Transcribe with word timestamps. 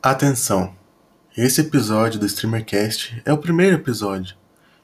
Atenção! 0.00 0.76
Esse 1.36 1.60
episódio 1.60 2.20
do 2.20 2.26
StreamerCast 2.26 3.20
é 3.24 3.32
o 3.32 3.38
primeiro 3.38 3.74
episódio 3.74 4.36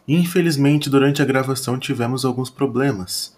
e 0.09 0.17
infelizmente 0.17 0.91
durante 0.91 1.23
a 1.23 1.25
gravação 1.25 1.79
tivemos 1.79 2.25
alguns 2.25 2.51
problemas. 2.51 3.37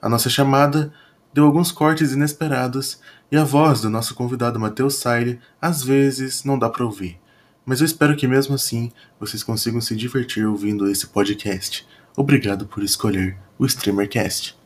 A 0.00 0.08
nossa 0.08 0.30
chamada 0.30 0.92
deu 1.34 1.44
alguns 1.44 1.72
cortes 1.72 2.12
inesperados 2.12 3.00
e 3.30 3.36
a 3.36 3.42
voz 3.42 3.80
do 3.80 3.90
nosso 3.90 4.14
convidado 4.14 4.60
Matheus 4.60 4.94
Saile 4.94 5.40
às 5.60 5.82
vezes 5.82 6.44
não 6.44 6.56
dá 6.56 6.70
para 6.70 6.84
ouvir. 6.84 7.18
Mas 7.64 7.80
eu 7.80 7.86
espero 7.86 8.16
que 8.16 8.28
mesmo 8.28 8.54
assim 8.54 8.92
vocês 9.18 9.42
consigam 9.42 9.80
se 9.80 9.96
divertir 9.96 10.46
ouvindo 10.46 10.88
esse 10.88 11.08
podcast. 11.08 11.84
Obrigado 12.16 12.66
por 12.66 12.84
escolher 12.84 13.36
o 13.58 13.66
StreamerCast. 13.66 14.56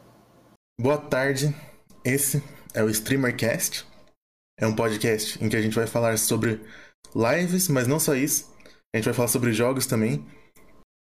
Boa 0.79 0.99
tarde, 0.99 1.57
esse 2.05 2.45
é 2.75 2.85
o 2.85 2.91
StreamerCast. 2.91 3.90
É 4.61 4.67
um 4.67 4.77
podcast 4.77 5.43
em 5.43 5.49
que 5.49 5.57
a 5.57 5.63
gente 5.63 5.75
vai 5.75 5.87
falar 5.87 6.19
sobre 6.19 6.61
lives, 7.17 7.67
mas 7.69 7.89
não 7.89 7.99
só 7.99 8.15
isso. 8.15 8.55
A 8.93 8.99
gente 8.99 9.07
vai 9.07 9.15
falar 9.15 9.29
sobre 9.29 9.55
jogos 9.55 9.87
também. 9.87 10.23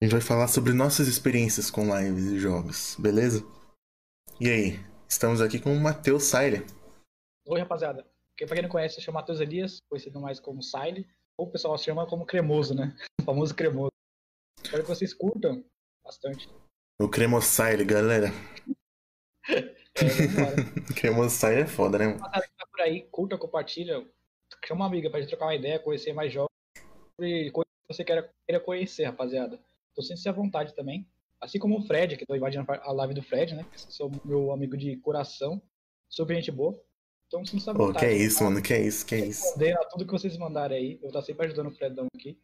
A 0.01 0.05
gente 0.05 0.13
vai 0.13 0.21
falar 0.21 0.47
sobre 0.47 0.71
nossas 0.71 1.09
experiências 1.09 1.69
com 1.69 1.93
lives 1.93 2.27
e 2.27 2.39
jogos, 2.39 2.95
beleza? 2.97 3.45
E 4.39 4.49
aí, 4.49 4.79
estamos 5.09 5.41
aqui 5.41 5.59
com 5.59 5.75
o 5.75 5.79
Matheus 5.79 6.23
Saile. 6.23 6.65
Oi, 7.49 7.59
rapaziada. 7.59 8.07
Quem 8.37 8.47
pra 8.47 8.55
quem 8.55 8.63
não 8.63 8.69
conhece, 8.69 9.01
chama 9.01 9.19
Matheus 9.19 9.41
Elias, 9.41 9.81
conhecido 9.89 10.21
mais 10.21 10.39
como 10.39 10.63
Saile, 10.63 11.05
ou 11.37 11.47
o 11.47 11.51
pessoal 11.51 11.77
chama 11.77 12.07
como 12.07 12.25
Cremoso, 12.25 12.73
né? 12.73 12.95
O 13.21 13.25
famoso 13.25 13.53
Cremoso. 13.53 13.91
Espero 14.63 14.83
que 14.83 14.89
vocês 14.89 15.13
curtam 15.13 15.65
bastante. 16.01 16.49
O 16.97 17.09
Cremosaile, 17.09 17.83
galera. 17.83 18.29
É, 20.05 20.93
Cremosaile 20.93 21.61
é 21.63 21.67
foda, 21.67 21.97
né? 21.97 22.13
que 22.13 22.19
tá 22.19 22.67
por 22.71 22.81
aí, 22.81 23.01
curta, 23.11 23.37
compartilha. 23.37 24.05
Chama 24.65 24.81
uma 24.81 24.87
amiga 24.87 25.09
pra 25.09 25.19
gente 25.19 25.29
trocar 25.29 25.45
uma 25.45 25.55
ideia, 25.55 25.79
conhecer 25.79 26.13
mais 26.13 26.31
jogos. 26.31 26.49
E 27.19 27.51
coisas 27.51 27.71
que 27.87 27.93
você 27.93 28.03
queira, 28.03 28.29
queira 28.47 28.63
conhecer, 28.63 29.05
rapaziada. 29.05 29.59
Tô 29.95 30.01
sentindo 30.01 30.29
à 30.29 30.31
vontade 30.31 30.75
também. 30.75 31.07
Assim 31.41 31.59
como 31.59 31.79
o 31.79 31.81
Fred, 31.81 32.17
que 32.17 32.25
tô 32.25 32.35
invadindo 32.35 32.65
a 32.69 32.91
live 32.91 33.13
do 33.13 33.23
Fred, 33.23 33.55
né? 33.55 33.65
Que 33.71 33.79
sou 33.79 34.11
meu 34.25 34.51
amigo 34.51 34.75
de 34.75 34.97
coração. 34.97 35.61
Super 36.09 36.35
gente 36.35 36.51
boa. 36.51 36.79
Então 37.27 37.45
sinta 37.45 37.71
à 37.71 37.73
Pô, 37.73 37.87
vontade. 37.87 38.05
que 38.05 38.11
é 38.11 38.15
isso, 38.15 38.43
mano, 38.43 38.61
que 38.61 38.73
é 38.73 38.81
isso, 38.81 39.05
que 39.05 39.15
é 39.15 39.19
isso. 39.19 39.45
a 39.45 39.85
tudo 39.85 40.05
que 40.05 40.11
vocês 40.11 40.35
mandarem 40.37 40.77
aí. 40.77 40.93
Eu 40.95 41.01
vou 41.01 41.09
estar 41.09 41.21
sempre 41.21 41.45
ajudando 41.45 41.67
o 41.67 41.71
Fredão 41.71 42.07
aqui. 42.15 42.37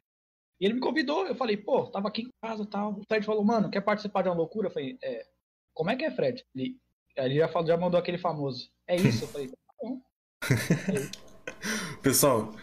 E 0.59 0.65
ele 0.65 0.75
me 0.75 0.79
convidou, 0.79 1.25
eu 1.25 1.35
falei, 1.35 1.57
pô, 1.57 1.87
tava 1.87 2.07
aqui 2.07 2.21
em 2.21 2.29
casa 2.41 2.63
e 2.63 2.67
tal. 2.67 2.93
O 2.93 3.03
Fred 3.07 3.25
falou, 3.25 3.43
mano, 3.43 3.69
quer 3.69 3.81
participar 3.81 4.21
de 4.21 4.29
uma 4.29 4.35
loucura? 4.35 4.67
Eu 4.67 4.71
falei, 4.71 4.97
é, 5.03 5.25
como 5.73 5.89
é 5.89 5.95
que 5.95 6.05
é, 6.05 6.11
Fred? 6.11 6.45
Ele, 6.55 6.77
ele 7.17 7.35
já, 7.35 7.47
falou, 7.47 7.67
já 7.67 7.77
mandou 7.77 7.99
aquele 7.99 8.17
famoso. 8.17 8.69
É 8.87 8.95
isso? 8.95 9.23
Eu 9.23 9.27
falei, 9.29 9.47
tá 9.47 9.55
bom. 9.81 10.01
Pessoal, 12.01 12.53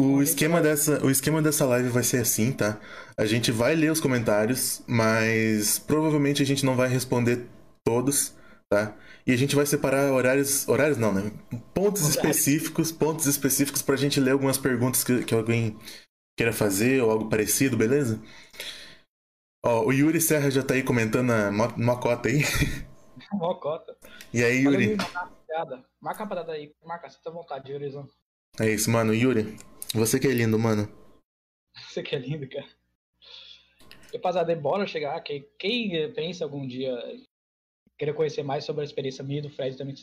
o 0.00 0.22
esquema 0.22 0.60
dessa, 0.60 1.04
o 1.04 1.10
esquema 1.10 1.42
dessa 1.42 1.64
live 1.66 1.88
vai 1.88 2.02
ser 2.02 2.18
assim, 2.18 2.52
tá? 2.52 2.78
A 3.16 3.24
gente 3.26 3.50
vai 3.50 3.74
ler 3.74 3.90
os 3.90 4.00
comentários, 4.00 4.82
mas 4.86 5.78
provavelmente 5.78 6.42
a 6.42 6.46
gente 6.46 6.64
não 6.64 6.76
vai 6.76 6.88
responder 6.88 7.46
todos, 7.84 8.34
tá? 8.68 8.94
E 9.26 9.32
a 9.32 9.36
gente 9.36 9.56
vai 9.56 9.66
separar 9.66 10.12
horários, 10.12 10.68
horários 10.68 10.98
não, 10.98 11.12
né? 11.12 11.32
Pontos 11.74 12.08
específicos, 12.08 12.92
pontos 12.92 13.26
específicos 13.26 13.82
pra 13.82 13.96
gente 13.96 14.20
ler 14.20 14.32
algumas 14.32 14.58
perguntas 14.58 15.02
que, 15.02 15.24
que 15.24 15.34
alguém 15.34 15.76
queira 16.38 16.52
fazer 16.52 17.02
ou 17.02 17.10
algo 17.10 17.28
parecido, 17.28 17.76
beleza? 17.76 18.20
Ó, 19.64 19.86
o 19.86 19.92
Yuri 19.92 20.20
Serra 20.20 20.50
já 20.50 20.62
tá 20.62 20.74
aí 20.74 20.82
comentando 20.82 21.30
a 21.32 21.50
mo- 21.50 21.74
mocota 21.76 22.28
aí. 22.28 22.42
Mó 23.32 23.54
cota. 23.54 23.96
E 24.32 24.42
aí, 24.42 24.62
Yuri? 24.62 24.96
Marca 26.00 26.24
a 26.24 26.26
parada 26.26 26.52
aí, 26.52 26.74
marca, 26.84 27.08
sinta 27.08 27.30
à 27.30 27.32
vontade, 27.32 27.72
Yurizão. 27.72 28.08
É 28.60 28.68
isso, 28.70 28.90
mano. 28.90 29.14
Yuri, 29.14 29.56
você 29.94 30.18
que 30.18 30.26
é 30.26 30.32
lindo, 30.32 30.58
mano. 30.58 30.88
Você 31.74 32.02
que 32.02 32.14
é 32.14 32.18
lindo, 32.18 32.48
cara. 32.48 32.66
Rapaziada, 34.12 34.54
bora 34.56 34.86
chegar. 34.86 35.20
Quem, 35.20 35.46
quem 35.58 36.12
pensa 36.12 36.44
algum 36.44 36.66
dia 36.66 36.94
querer 37.98 38.14
conhecer 38.14 38.42
mais 38.42 38.64
sobre 38.64 38.82
a 38.82 38.84
experiência 38.84 39.24
minha 39.24 39.40
e 39.40 39.42
do 39.42 39.50
Fred 39.50 39.76
também. 39.76 39.94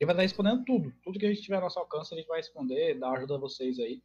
Ele 0.00 0.06
vai 0.06 0.14
estar 0.14 0.22
respondendo 0.22 0.64
tudo. 0.64 0.92
Tudo 1.02 1.18
que 1.18 1.26
a 1.26 1.28
gente 1.28 1.42
tiver 1.42 1.56
ao 1.56 1.62
nosso 1.62 1.78
alcance, 1.78 2.12
a 2.12 2.16
gente 2.16 2.26
vai 2.26 2.38
responder, 2.38 2.98
dar 2.98 3.12
ajuda 3.12 3.36
a 3.36 3.38
vocês 3.38 3.78
aí. 3.78 4.02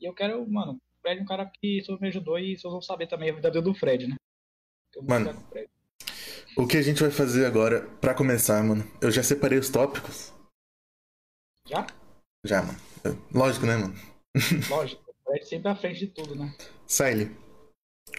E 0.00 0.04
eu 0.04 0.14
quero, 0.14 0.48
mano, 0.48 0.74
o 0.74 1.00
Fred 1.00 1.20
é 1.20 1.22
um 1.22 1.26
cara 1.26 1.46
que 1.46 1.82
me 2.00 2.08
ajudou 2.08 2.38
e 2.38 2.56
vocês 2.56 2.72
vão 2.72 2.82
saber 2.82 3.06
também 3.06 3.30
a 3.30 3.34
vida 3.34 3.50
do 3.50 3.74
Fred, 3.74 4.06
né? 4.06 4.16
Eu 4.94 5.02
Mano. 5.02 5.26
ficar 5.26 5.40
com 5.40 5.46
o 5.46 5.50
Fred. 5.50 5.70
O 6.56 6.66
que 6.66 6.76
a 6.76 6.82
gente 6.82 7.02
vai 7.02 7.10
fazer 7.10 7.46
agora, 7.46 7.86
pra 8.00 8.14
começar, 8.14 8.62
mano? 8.62 8.84
Eu 9.00 9.10
já 9.10 9.22
separei 9.22 9.58
os 9.58 9.68
tópicos. 9.70 10.32
Já? 11.66 11.86
Já, 12.44 12.62
mano. 12.62 12.78
Lógico, 13.32 13.66
né, 13.66 13.76
mano? 13.76 13.94
Lógico. 14.70 15.02
Fred 15.24 15.44
sempre 15.46 15.68
à 15.70 15.74
frente 15.76 16.00
de 16.00 16.08
tudo, 16.08 16.34
né? 16.36 16.54
Siley, 16.86 17.34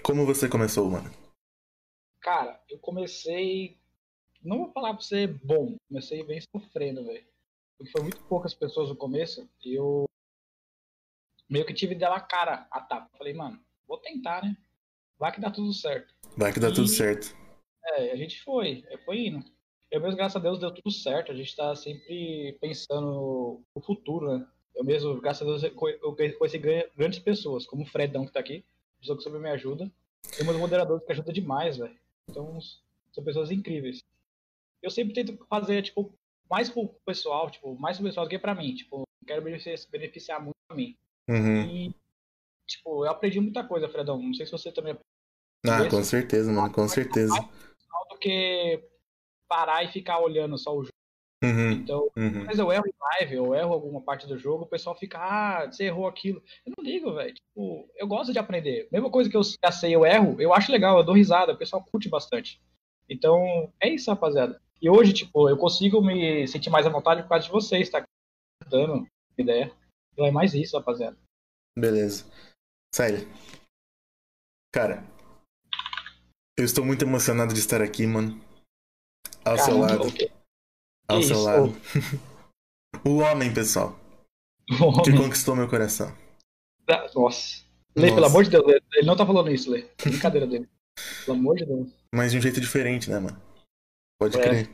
como 0.03 0.25
você 0.25 0.49
começou, 0.49 0.89
mano? 0.89 1.09
Cara, 2.19 2.59
eu 2.69 2.77
comecei. 2.79 3.77
Não 4.43 4.57
vou 4.57 4.71
falar 4.73 4.93
pra 4.93 5.01
você 5.01 5.27
bom, 5.27 5.75
comecei 5.87 6.23
bem 6.23 6.41
sofrendo, 6.41 7.05
velho. 7.05 7.25
Porque 7.77 7.91
foi 7.91 8.01
muito 8.03 8.21
poucas 8.23 8.53
pessoas 8.53 8.89
no 8.89 8.95
começo 8.95 9.47
e 9.63 9.75
eu 9.75 10.05
meio 11.49 11.65
que 11.65 11.73
tive 11.73 11.93
dela 11.95 12.15
a 12.17 12.21
cara 12.21 12.67
a 12.71 12.81
tapa. 12.81 13.09
Falei, 13.17 13.33
mano, 13.33 13.59
vou 13.87 13.97
tentar, 13.99 14.43
né? 14.43 14.55
Vai 15.17 15.31
que 15.31 15.39
dá 15.41 15.49
tudo 15.51 15.73
certo. 15.73 16.13
Vai 16.35 16.51
que 16.51 16.59
dá 16.59 16.69
tudo 16.69 16.85
E- 16.85 16.89
certo. 16.89 17.35
É, 17.87 18.11
a 18.11 18.15
gente 18.15 18.41
foi, 18.43 18.83
é, 18.89 18.97
foi 18.99 19.27
indo. 19.27 19.43
Eu 19.91 20.01
mesmo, 20.01 20.17
graças 20.17 20.35
a 20.35 20.39
Deus, 20.39 20.59
deu 20.59 20.71
tudo 20.71 20.91
certo. 20.91 21.31
A 21.31 21.35
gente 21.35 21.55
tá 21.55 21.75
sempre 21.75 22.57
pensando 22.59 23.61
no 23.75 23.81
futuro, 23.81 24.37
né? 24.37 24.47
Eu 24.75 24.83
mesmo, 24.83 25.21
graças 25.21 25.41
a 25.43 25.45
Deus, 25.51 25.63
eu 25.63 25.71
co- 25.73 25.89
eu 25.89 26.15
conheci 26.37 26.57
gran- 26.57 26.83
grandes 26.97 27.19
pessoas, 27.19 27.65
como 27.65 27.83
o 27.83 27.87
Fredão 27.87 28.25
que 28.25 28.33
tá 28.33 28.39
aqui, 28.39 28.65
pessoa 28.99 29.17
que 29.17 29.23
sempre 29.23 29.39
me 29.39 29.49
ajuda. 29.49 29.89
Tem 30.35 30.45
meus 30.45 30.57
moderadores 30.57 31.05
que 31.05 31.11
ajudam 31.11 31.33
demais, 31.33 31.77
velho. 31.77 31.95
Então, 32.29 32.59
são 33.13 33.23
pessoas 33.23 33.51
incríveis. 33.51 33.99
Eu 34.81 34.89
sempre 34.89 35.13
tento 35.13 35.37
fazer, 35.47 35.81
tipo, 35.83 36.13
mais 36.49 36.69
pro 36.69 36.89
pessoal, 37.05 37.49
tipo, 37.49 37.75
mais 37.79 37.97
pro 37.97 38.05
pessoal 38.07 38.25
do 38.25 38.29
que 38.29 38.37
pra 38.39 38.53
mim. 38.55 38.75
Tipo, 38.75 39.03
quero 39.25 39.41
beneficiar, 39.41 39.77
beneficiar 39.91 40.41
muito 40.41 40.55
a 40.69 40.75
mim. 40.75 40.97
Uhum. 41.29 41.61
E, 41.65 41.95
tipo, 42.67 43.05
eu 43.05 43.09
aprendi 43.11 43.39
muita 43.39 43.63
coisa, 43.63 43.87
Fredão. 43.87 44.21
Não 44.21 44.33
sei 44.33 44.45
se 44.45 44.51
você 44.51 44.71
também 44.71 44.97
Ah, 45.67 45.89
com 45.89 46.03
certeza, 46.03 46.51
mano, 46.51 46.71
com 46.73 46.87
certeza. 46.87 47.33
Do 48.09 48.17
que 48.17 48.83
parar 49.47 49.83
e 49.83 49.91
ficar 49.91 50.19
olhando 50.19 50.57
só 50.57 50.71
o 50.75 50.83
jogo. 50.83 50.89
Uhum, 51.43 51.71
Então, 51.71 52.09
uhum. 52.17 52.45
mas 52.45 52.57
eu 52.57 52.71
erro 52.71 52.87
em 52.87 52.93
live, 52.99 53.35
eu 53.35 53.53
erro 53.53 53.73
alguma 53.73 54.01
parte 54.01 54.25
do 54.25 54.37
jogo, 54.37 54.63
o 54.63 54.67
pessoal 54.67 54.95
fica, 54.95 55.19
ah, 55.19 55.65
você 55.71 55.85
errou 55.85 56.07
aquilo. 56.07 56.41
Eu 56.65 56.73
não 56.75 56.83
ligo, 56.83 57.13
velho. 57.13 57.33
Tipo, 57.33 57.87
eu 57.95 58.07
gosto 58.07 58.33
de 58.33 58.39
aprender. 58.39 58.87
Mesma 58.91 59.11
coisa 59.11 59.29
que 59.29 59.37
eu 59.37 59.43
já 59.43 59.71
sei, 59.71 59.95
eu 59.95 60.05
erro, 60.05 60.41
eu 60.41 60.53
acho 60.53 60.71
legal, 60.71 60.97
eu 60.97 61.03
dou 61.03 61.13
risada, 61.13 61.53
o 61.53 61.57
pessoal 61.57 61.83
curte 61.83 62.09
bastante. 62.09 62.59
Então, 63.07 63.71
é 63.79 63.89
isso, 63.89 64.09
rapaziada. 64.09 64.59
E 64.81 64.89
hoje, 64.89 65.13
tipo, 65.13 65.47
eu 65.49 65.57
consigo 65.57 66.01
me 66.01 66.47
sentir 66.47 66.69
mais 66.69 66.85
à 66.85 66.89
vontade 66.89 67.21
por 67.23 67.29
causa 67.29 67.45
de 67.45 67.51
vocês, 67.51 67.89
tá? 67.89 68.03
Dando 68.67 69.05
ideia. 69.37 69.71
Então 70.13 70.25
é 70.25 70.31
mais 70.31 70.53
isso, 70.53 70.77
rapaziada. 70.77 71.17
Beleza. 71.77 72.25
Siley. 72.93 73.27
Cara, 74.73 75.03
eu 76.57 76.65
estou 76.65 76.85
muito 76.85 77.03
emocionado 77.03 77.53
de 77.53 77.59
estar 77.59 77.81
aqui, 77.81 78.05
mano. 78.07 78.39
Ao 79.43 79.57
seu 79.57 79.79
Caramba, 79.79 79.87
lado. 79.87 80.07
o 80.07 80.11
quê? 80.13 80.31
Ao 81.07 81.19
que 81.19 81.25
seu 81.25 81.35
isso? 81.35 81.45
lado. 81.45 81.75
o 83.05 83.17
homem, 83.17 83.53
pessoal, 83.53 83.99
O 84.81 85.01
que 85.01 85.11
homem 85.11 85.21
conquistou 85.23 85.55
meu 85.55 85.67
coração. 85.69 86.15
da- 86.87 87.09
Nossa. 87.13 87.63
Lê, 87.95 88.07
Nossa. 88.07 88.15
pelo 88.15 88.25
amor 88.27 88.43
de 88.43 88.49
Deus, 88.49 88.65
Lê. 88.67 88.81
ele 88.95 89.07
não 89.07 89.15
tá 89.15 89.25
falando 89.25 89.51
isso, 89.51 89.69
Lê. 89.71 89.87
Brincadeira 90.03 90.45
dele. 90.47 90.67
Pelo 91.25 91.37
amor 91.37 91.55
de 91.57 91.65
Deus. 91.65 91.89
Mas 92.13 92.31
de 92.31 92.37
um 92.37 92.41
jeito 92.41 92.59
diferente, 92.59 93.09
né, 93.09 93.19
mano? 93.19 93.41
Pode 94.19 94.37
É. 94.37 94.41
crer. 94.41 94.69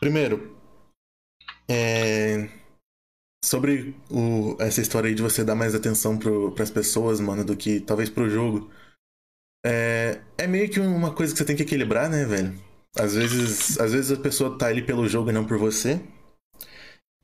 Primeiro, 0.00 0.56
é... 1.68 2.48
sobre 3.44 3.94
o... 4.10 4.56
essa 4.60 4.80
história 4.80 5.08
aí 5.08 5.14
de 5.14 5.22
você 5.22 5.44
dar 5.44 5.54
mais 5.54 5.74
atenção 5.74 6.16
pro... 6.18 6.52
pras 6.52 6.70
pessoas, 6.70 7.18
mano, 7.20 7.44
do 7.44 7.56
que 7.56 7.80
talvez 7.80 8.08
pro 8.08 8.30
jogo. 8.30 8.70
É... 9.64 10.20
é 10.36 10.46
meio 10.46 10.68
que 10.68 10.80
uma 10.80 11.12
coisa 11.12 11.32
que 11.32 11.38
você 11.38 11.44
tem 11.44 11.56
que 11.56 11.62
equilibrar, 11.62 12.08
né, 12.08 12.24
velho? 12.24 12.54
Às 12.96 13.14
vezes, 13.14 13.78
às 13.78 13.92
vezes 13.92 14.10
a 14.12 14.20
pessoa 14.20 14.58
tá 14.58 14.66
ali 14.66 14.82
pelo 14.82 15.08
jogo 15.08 15.30
e 15.30 15.32
não 15.32 15.46
por 15.46 15.58
você. 15.58 16.00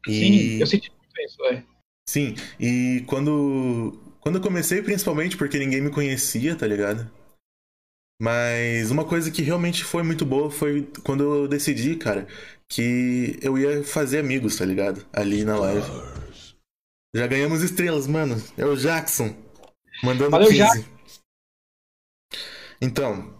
E... 0.06 0.12
Sim, 0.12 0.60
eu 0.60 0.66
senti 0.66 0.90
muito 0.90 1.20
isso, 1.20 1.44
é. 1.46 1.64
Sim, 2.08 2.34
e 2.60 3.02
quando. 3.06 3.98
Quando 4.20 4.36
eu 4.36 4.42
comecei, 4.42 4.80
principalmente 4.80 5.36
porque 5.36 5.58
ninguém 5.58 5.82
me 5.82 5.90
conhecia, 5.90 6.56
tá 6.56 6.66
ligado? 6.66 7.10
Mas 8.20 8.90
uma 8.90 9.04
coisa 9.04 9.30
que 9.30 9.42
realmente 9.42 9.84
foi 9.84 10.02
muito 10.02 10.24
boa 10.24 10.50
foi 10.50 10.88
quando 11.02 11.22
eu 11.22 11.48
decidi, 11.48 11.96
cara, 11.96 12.26
que 12.70 13.38
eu 13.42 13.58
ia 13.58 13.84
fazer 13.84 14.18
amigos, 14.18 14.56
tá 14.56 14.64
ligado? 14.64 15.04
Ali 15.12 15.44
na 15.44 15.58
live. 15.58 15.86
Já 17.14 17.26
ganhamos 17.26 17.62
estrelas, 17.62 18.06
mano. 18.06 18.42
É 18.56 18.64
o 18.64 18.76
Jackson. 18.76 19.34
Mandando 20.02 20.30
Valeu, 20.30 20.48
15. 20.48 20.58
Jackson. 20.58 20.93
Então, 22.84 23.32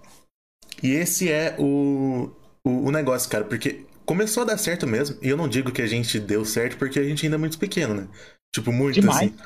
e 0.83 0.93
esse 0.93 1.31
é 1.31 1.55
o, 1.59 2.31
o, 2.65 2.89
o 2.89 2.91
negócio, 2.91 3.29
cara, 3.31 3.45
porque 3.45 3.85
começou 4.07 4.43
a 4.43 4.47
dar 4.47 4.59
certo 4.59 4.87
mesmo, 4.87 5.19
e 5.23 5.29
eu 5.29 5.37
não 5.37 5.49
digo 5.49 5.71
que 5.71 5.83
a 5.83 5.87
gente 5.87 6.19
deu 6.19 6.45
certo 6.45 6.79
porque 6.79 6.99
a 6.99 7.05
gente 7.05 7.27
ainda 7.27 7.37
é 7.37 7.39
muito 7.39 7.59
pequeno, 7.59 7.95
né? 7.95 8.09
Tipo, 8.55 8.73
muito 8.73 9.01
Demais. 9.01 9.17
assim. 9.17 9.37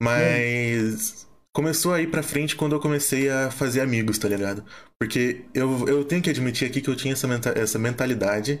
Mas 0.00 1.26
começou 1.52 1.92
a 1.92 2.00
ir 2.00 2.10
pra 2.10 2.22
frente 2.22 2.54
quando 2.54 2.74
eu 2.74 2.80
comecei 2.80 3.28
a 3.28 3.50
fazer 3.50 3.80
amigos, 3.80 4.18
tá 4.18 4.28
ligado? 4.28 4.64
Porque 5.00 5.44
eu, 5.52 5.88
eu 5.88 6.04
tenho 6.04 6.22
que 6.22 6.30
admitir 6.30 6.68
aqui 6.68 6.80
que 6.80 6.88
eu 6.88 6.96
tinha 6.96 7.12
essa, 7.12 7.26
menta- 7.26 7.58
essa 7.58 7.78
mentalidade 7.78 8.60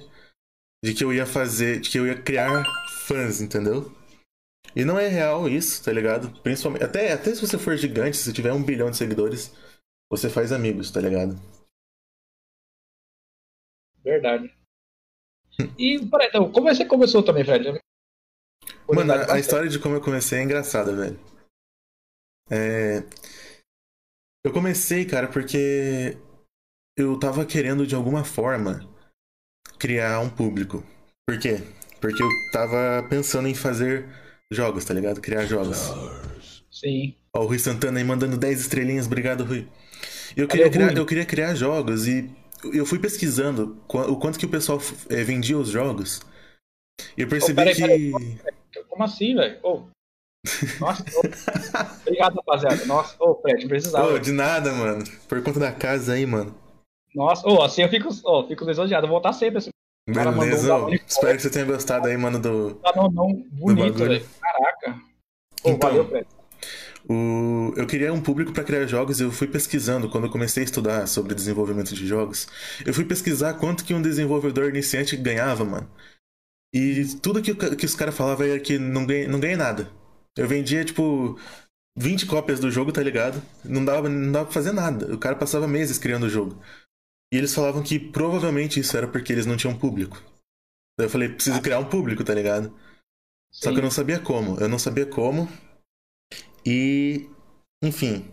de 0.84 0.94
que 0.94 1.04
eu 1.04 1.12
ia 1.12 1.26
fazer, 1.26 1.80
de 1.80 1.90
que 1.90 1.98
eu 1.98 2.06
ia 2.06 2.20
criar 2.20 2.64
fãs, 3.06 3.40
entendeu? 3.40 3.92
E 4.74 4.84
não 4.84 4.98
é 4.98 5.08
real 5.08 5.48
isso, 5.48 5.82
tá 5.82 5.92
ligado? 5.92 6.30
Principalmente, 6.42 6.84
até, 6.84 7.12
até 7.12 7.34
se 7.34 7.40
você 7.40 7.58
for 7.58 7.76
gigante, 7.76 8.16
se 8.16 8.32
tiver 8.32 8.52
um 8.52 8.62
bilhão 8.62 8.90
de 8.90 8.96
seguidores, 8.96 9.52
você 10.10 10.28
faz 10.28 10.52
amigos, 10.52 10.90
tá 10.90 11.00
ligado? 11.00 11.36
Verdade. 14.02 14.52
E, 15.78 16.04
peraí, 16.06 16.28
então, 16.28 16.50
como 16.50 16.68
você 16.68 16.84
começou 16.84 17.22
também, 17.22 17.44
Fred? 17.44 17.64
Mano, 17.68 17.80
Curiosidade 18.86 19.30
a, 19.30 19.34
a 19.34 19.38
história 19.38 19.68
de 19.68 19.78
como 19.78 19.94
eu 19.94 20.00
comecei 20.00 20.38
é 20.38 20.42
engraçada, 20.42 20.94
velho. 20.94 21.18
É... 22.50 23.00
Eu 24.44 24.52
comecei, 24.52 25.04
cara, 25.04 25.28
porque 25.28 26.16
eu 26.96 27.18
tava 27.18 27.44
querendo 27.44 27.86
de 27.86 27.94
alguma 27.94 28.24
forma 28.24 28.88
criar 29.78 30.20
um 30.20 30.30
público. 30.30 30.82
Por 31.28 31.38
quê? 31.38 31.58
Porque 32.00 32.22
eu 32.22 32.28
tava 32.52 33.06
pensando 33.08 33.46
em 33.46 33.54
fazer 33.54 34.08
jogos, 34.50 34.84
tá 34.84 34.94
ligado? 34.94 35.20
Criar 35.20 35.44
jogos. 35.44 35.90
Sim. 36.70 37.14
Ó, 37.34 37.42
o 37.44 37.46
Rui 37.46 37.58
Santana 37.58 37.98
aí 37.98 38.04
mandando 38.04 38.36
10 38.36 38.60
estrelinhas, 38.60 39.06
obrigado, 39.06 39.44
Rui. 39.44 39.68
Eu 40.36 40.46
queria, 40.48 40.70
criar, 40.70 40.96
eu 40.96 41.06
queria 41.06 41.24
criar 41.24 41.54
jogos 41.54 42.06
e 42.06 42.30
eu 42.72 42.84
fui 42.84 42.98
pesquisando 42.98 43.78
o 43.88 44.16
quanto 44.16 44.38
que 44.38 44.46
o 44.46 44.50
pessoal 44.50 44.80
eh, 45.08 45.24
vendia 45.24 45.58
os 45.58 45.68
jogos. 45.68 46.20
E 47.16 47.22
eu 47.22 47.28
percebi 47.28 47.56
peraí, 47.56 47.74
que. 47.74 47.80
peraí. 47.82 48.84
Como 48.88 49.02
assim, 49.02 49.34
velho? 49.34 49.58
Ô. 49.62 49.82
Nossa, 50.80 51.04
ô. 51.14 51.20
obrigado, 52.02 52.36
rapaziada. 52.36 52.86
Nossa, 52.86 53.16
ô, 53.18 53.34
Fred, 53.40 53.62
não 53.62 53.68
precisava. 53.68 54.08
Pô, 54.08 54.18
de 54.18 54.32
nada, 54.32 54.72
mano. 54.72 55.04
Por 55.28 55.42
conta 55.42 55.60
da 55.60 55.72
casa 55.72 56.12
aí, 56.14 56.26
mano. 56.26 56.54
Nossa, 57.14 57.48
ô, 57.48 57.62
assim 57.62 57.82
eu 57.82 57.88
fico, 57.88 58.08
ô, 58.24 58.46
fico 58.46 58.64
lisonjeado. 58.64 59.06
Eu 59.06 59.08
vou 59.10 59.16
voltar 59.20 59.32
sempre 59.32 59.58
assim. 59.58 59.70
um 60.08 60.12
Beleza, 60.12 60.74
ó. 60.74 60.80
bagulho 60.80 61.00
Espero 61.06 61.36
que 61.36 61.42
você 61.42 61.50
tenha 61.50 61.64
gostado 61.64 62.08
aí, 62.08 62.16
mano, 62.16 62.38
do. 62.38 62.74
Tá 62.76 62.92
não, 62.94 63.10
não, 63.10 63.32
bonito, 63.52 63.98
velho. 63.98 64.24
Caraca. 64.40 65.00
Ô, 65.64 65.70
Então. 65.70 65.90
valeu, 65.90 66.08
Fred. 66.08 66.26
O... 67.10 67.74
Eu 67.76 67.88
queria 67.88 68.12
um 68.12 68.22
público 68.22 68.52
para 68.52 68.62
criar 68.62 68.86
jogos 68.86 69.18
e 69.18 69.24
eu 69.24 69.32
fui 69.32 69.48
pesquisando, 69.48 70.08
quando 70.08 70.28
eu 70.28 70.30
comecei 70.30 70.62
a 70.62 70.64
estudar 70.64 71.08
sobre 71.08 71.34
desenvolvimento 71.34 71.92
de 71.92 72.06
jogos, 72.06 72.46
eu 72.86 72.94
fui 72.94 73.04
pesquisar 73.04 73.54
quanto 73.54 73.84
que 73.84 73.92
um 73.92 74.00
desenvolvedor 74.00 74.68
iniciante 74.68 75.16
ganhava, 75.16 75.64
mano. 75.64 75.90
E 76.72 77.04
tudo 77.20 77.42
que, 77.42 77.52
que 77.52 77.84
os 77.84 77.96
caras 77.96 78.16
falavam 78.16 78.46
era 78.46 78.60
que 78.60 78.78
não 78.78 79.04
ganhei, 79.04 79.26
não 79.26 79.40
ganhei 79.40 79.56
nada. 79.56 79.90
Eu 80.38 80.46
vendia, 80.46 80.84
tipo, 80.84 81.36
20 81.98 82.26
cópias 82.26 82.60
do 82.60 82.70
jogo, 82.70 82.92
tá 82.92 83.02
ligado? 83.02 83.42
Não 83.64 83.84
dava, 83.84 84.08
não 84.08 84.30
dava 84.30 84.44
pra 84.44 84.54
fazer 84.54 84.70
nada. 84.70 85.12
O 85.12 85.18
cara 85.18 85.34
passava 85.34 85.66
meses 85.66 85.98
criando 85.98 86.26
o 86.26 86.30
jogo. 86.30 86.62
E 87.34 87.36
eles 87.36 87.52
falavam 87.52 87.82
que 87.82 87.98
provavelmente 87.98 88.78
isso 88.78 88.96
era 88.96 89.08
porque 89.08 89.32
eles 89.32 89.46
não 89.46 89.56
tinham 89.56 89.76
público. 89.76 90.22
Daí 90.96 91.06
eu 91.06 91.10
falei, 91.10 91.28
preciso 91.28 91.60
criar 91.60 91.80
um 91.80 91.88
público, 91.88 92.22
tá 92.22 92.34
ligado? 92.34 92.72
Só 93.50 93.70
Sim. 93.70 93.74
que 93.74 93.80
eu 93.80 93.84
não 93.84 93.90
sabia 93.90 94.20
como. 94.20 94.60
Eu 94.60 94.68
não 94.68 94.78
sabia 94.78 95.06
como. 95.06 95.48
E. 96.64 97.28
Enfim. 97.82 98.30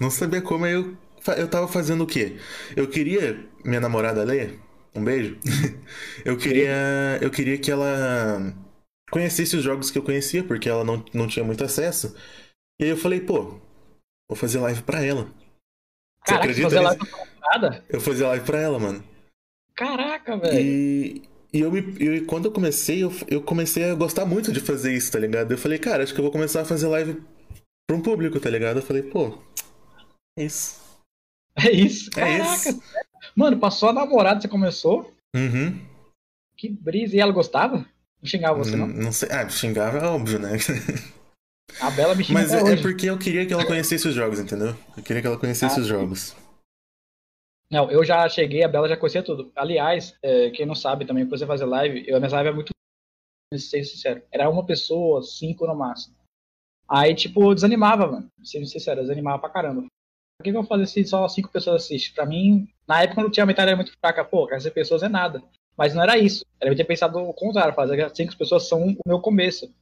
Não 0.00 0.10
sabia 0.10 0.42
como 0.42 0.66
eu, 0.66 0.96
eu 1.36 1.48
tava 1.48 1.68
fazendo 1.68 2.04
o 2.04 2.06
quê? 2.06 2.38
Eu 2.76 2.88
queria 2.88 3.48
minha 3.64 3.80
namorada 3.80 4.24
ler. 4.24 4.58
Um 4.94 5.04
beijo. 5.04 5.38
eu 6.24 6.36
queria. 6.36 7.18
Eu 7.20 7.30
queria 7.30 7.58
que 7.58 7.70
ela 7.70 8.54
conhecesse 9.10 9.56
os 9.56 9.62
jogos 9.62 9.90
que 9.90 9.98
eu 9.98 10.02
conhecia, 10.02 10.42
porque 10.42 10.68
ela 10.68 10.84
não, 10.84 11.04
não 11.12 11.28
tinha 11.28 11.44
muito 11.44 11.62
acesso. 11.64 12.16
E 12.80 12.84
aí 12.84 12.90
eu 12.90 12.96
falei, 12.96 13.20
pô, 13.20 13.60
vou 14.28 14.36
fazer 14.36 14.58
live 14.58 14.82
pra 14.82 15.04
ela. 15.04 15.24
Você 15.24 16.34
Caraca, 16.34 16.44
acredita 16.44 16.70
fazer 16.70 16.80
nisso? 16.80 16.98
live 16.98 17.32
nada? 17.40 17.84
Eu 17.88 18.00
fazia 18.00 18.28
live 18.28 18.44
pra 18.44 18.60
ela, 18.60 18.78
mano. 18.78 19.04
Caraca, 19.74 20.36
velho. 20.36 20.58
E, 20.60 21.22
e 21.52 21.60
eu 21.60 21.70
me, 21.70 21.80
e 21.80 22.20
quando 22.22 22.46
eu 22.46 22.52
comecei, 22.52 23.02
eu, 23.04 23.12
eu 23.28 23.42
comecei 23.42 23.84
a 23.84 23.94
gostar 23.94 24.24
muito 24.24 24.50
de 24.52 24.60
fazer 24.60 24.92
isso, 24.94 25.12
tá 25.12 25.18
ligado? 25.18 25.50
Eu 25.52 25.58
falei, 25.58 25.78
cara, 25.78 26.02
acho 26.02 26.12
que 26.14 26.20
eu 26.20 26.24
vou 26.24 26.32
começar 26.32 26.62
a 26.62 26.64
fazer 26.64 26.86
live 26.88 27.20
pra 27.86 27.96
um 27.96 28.00
público, 28.02 28.40
tá 28.40 28.48
ligado? 28.50 28.78
Eu 28.78 28.82
falei, 28.82 29.02
pô, 29.02 29.38
é 30.38 30.44
isso. 30.44 30.80
É 31.56 31.70
isso. 31.70 32.10
É 32.16 32.38
Caraca. 32.38 32.54
isso. 32.54 32.82
Mano, 33.36 33.58
passou 33.58 33.90
a 33.90 33.92
namorada, 33.92 34.40
você 34.40 34.48
começou? 34.48 35.12
Uhum. 35.36 35.78
Que 36.56 36.68
brisa. 36.68 37.16
E 37.16 37.20
ela 37.20 37.32
gostava? 37.32 37.78
Não 37.78 38.28
xingava 38.28 38.56
você, 38.58 38.76
Não, 38.76 38.86
não? 38.86 39.04
não 39.04 39.12
sei. 39.12 39.28
Ah, 39.30 39.48
xingava 39.48 39.98
é 39.98 40.04
óbvio, 40.04 40.38
né? 40.38 40.56
A 41.80 41.90
Bela 41.90 42.14
me 42.14 42.22
xinga 42.24 42.38
Mas 42.40 42.52
é, 42.52 42.62
hoje. 42.62 42.82
porque 42.82 43.08
eu 43.08 43.18
queria 43.18 43.44
que 43.46 43.52
ela 43.52 43.64
conhecesse 43.66 44.06
os 44.08 44.14
jogos, 44.14 44.38
entendeu? 44.38 44.76
Eu 44.96 45.02
queria 45.02 45.20
que 45.20 45.26
ela 45.26 45.38
conhecesse 45.38 45.78
Ah, 45.78 45.82
os 45.82 45.86
jogos. 45.86 46.34
Não, 47.72 47.90
eu 47.90 48.04
já 48.04 48.28
cheguei, 48.28 48.62
a 48.62 48.68
Bela 48.68 48.86
já 48.86 48.98
conhecia 48.98 49.22
tudo. 49.22 49.50
Aliás, 49.56 50.14
é, 50.22 50.50
quem 50.50 50.66
não 50.66 50.74
sabe 50.74 51.06
também, 51.06 51.24
quando 51.24 51.38
você 51.38 51.46
fazer 51.46 51.64
live, 51.64 52.04
eu, 52.06 52.18
a 52.18 52.20
minha 52.20 52.30
live 52.30 52.50
é 52.50 52.52
muito. 52.52 52.70
Ser 53.54 53.82
sincero. 53.84 54.22
Era 54.30 54.50
uma 54.50 54.64
pessoa, 54.64 55.22
cinco 55.22 55.66
no 55.66 55.74
máximo. 55.74 56.14
Aí, 56.86 57.14
tipo, 57.14 57.54
desanimava, 57.54 58.06
mano. 58.06 58.28
Sendo 58.44 58.66
sincero, 58.66 59.00
desanimava 59.00 59.38
pra 59.38 59.48
caramba. 59.48 59.82
Por 59.82 60.44
que, 60.44 60.50
eu 60.50 60.54
vou 60.54 60.64
fazer 60.64 60.86
se 60.86 61.04
só 61.06 61.26
cinco 61.28 61.50
pessoas 61.50 61.84
assistem? 61.84 62.14
Pra 62.14 62.26
mim, 62.26 62.68
na 62.86 63.02
época, 63.02 63.22
quando 63.22 63.30
tinha 63.32 63.44
a 63.44 63.46
mentalidade 63.46 63.76
muito 63.76 63.96
fraca, 63.98 64.22
pô, 64.22 64.46
15 64.46 64.70
pessoas 64.70 65.02
é 65.02 65.08
nada. 65.08 65.42
Mas 65.74 65.94
não 65.94 66.02
era 66.02 66.18
isso. 66.18 66.44
Era 66.60 66.70
eu 66.70 66.76
ter 66.76 66.84
pensado 66.84 67.18
o 67.18 67.32
contrário, 67.32 67.74
fazer 67.74 68.14
cinco 68.14 68.36
pessoas 68.36 68.68
são 68.68 68.88
o 68.88 68.96
meu 69.06 69.20
começo. 69.20 69.72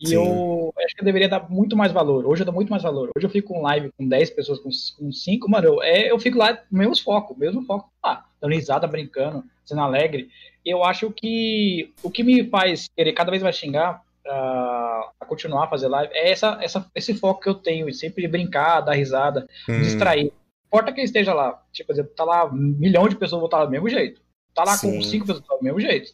E 0.00 0.08
Sim. 0.08 0.14
eu 0.14 0.72
acho 0.82 0.94
que 0.94 1.02
eu 1.02 1.04
deveria 1.04 1.28
dar 1.28 1.50
muito 1.50 1.76
mais 1.76 1.92
valor. 1.92 2.26
Hoje 2.26 2.40
eu 2.40 2.46
dou 2.46 2.54
muito 2.54 2.70
mais 2.70 2.82
valor. 2.82 3.10
Hoje 3.14 3.26
eu 3.26 3.30
fico 3.30 3.52
com 3.52 3.60
live 3.62 3.90
com 3.98 4.08
10 4.08 4.30
pessoas, 4.30 4.58
com, 4.58 4.70
com 4.98 5.12
5, 5.12 5.50
mano, 5.50 5.66
eu, 5.66 5.82
é, 5.82 6.10
eu 6.10 6.18
fico 6.18 6.38
lá 6.38 6.58
mesmo 6.70 6.96
foco, 6.96 7.38
mesmo 7.38 7.62
foco, 7.66 7.90
lá, 8.02 8.24
dando 8.40 8.54
risada, 8.54 8.86
brincando, 8.86 9.44
sendo 9.64 9.82
alegre. 9.82 10.30
E 10.64 10.70
eu 10.70 10.82
acho 10.82 11.10
que 11.10 11.92
o 12.02 12.10
que 12.10 12.22
me 12.22 12.48
faz 12.48 12.88
querer 12.96 13.12
cada 13.12 13.30
vez 13.30 13.42
mais 13.42 13.56
xingar 13.56 14.02
pra, 14.22 15.10
pra 15.18 15.28
continuar 15.28 15.64
a 15.64 15.68
fazer 15.68 15.88
live 15.88 16.12
é 16.14 16.30
essa, 16.30 16.58
essa, 16.62 16.90
esse 16.94 17.12
foco 17.14 17.42
que 17.42 17.48
eu 17.50 17.54
tenho, 17.54 17.86
de 17.86 17.94
sempre 17.94 18.26
brincar, 18.26 18.80
dar 18.80 18.94
risada, 18.94 19.46
Hum, 19.68 19.82
distrair. 19.82 20.32
Importa 20.66 20.92
quem 20.92 21.04
esteja 21.04 21.34
lá. 21.34 21.62
Tipo, 21.72 21.88
por 21.88 21.92
exemplo, 21.92 22.12
tá 22.14 22.24
lá 22.24 22.46
um 22.46 22.54
milhão 22.54 23.06
de 23.06 23.16
pessoas, 23.16 23.40
vou 23.40 23.48
estar 23.48 23.64
do 23.64 23.70
mesmo 23.70 23.88
jeito. 23.88 24.20
Tá 24.54 24.64
lá 24.64 24.72
com 24.72 24.88
Sim. 24.88 25.02
cinco 25.02 25.26
pessoas, 25.26 25.46
tá 25.46 25.56
do 25.56 25.64
mesmo 25.64 25.80
jeito. 25.80 26.12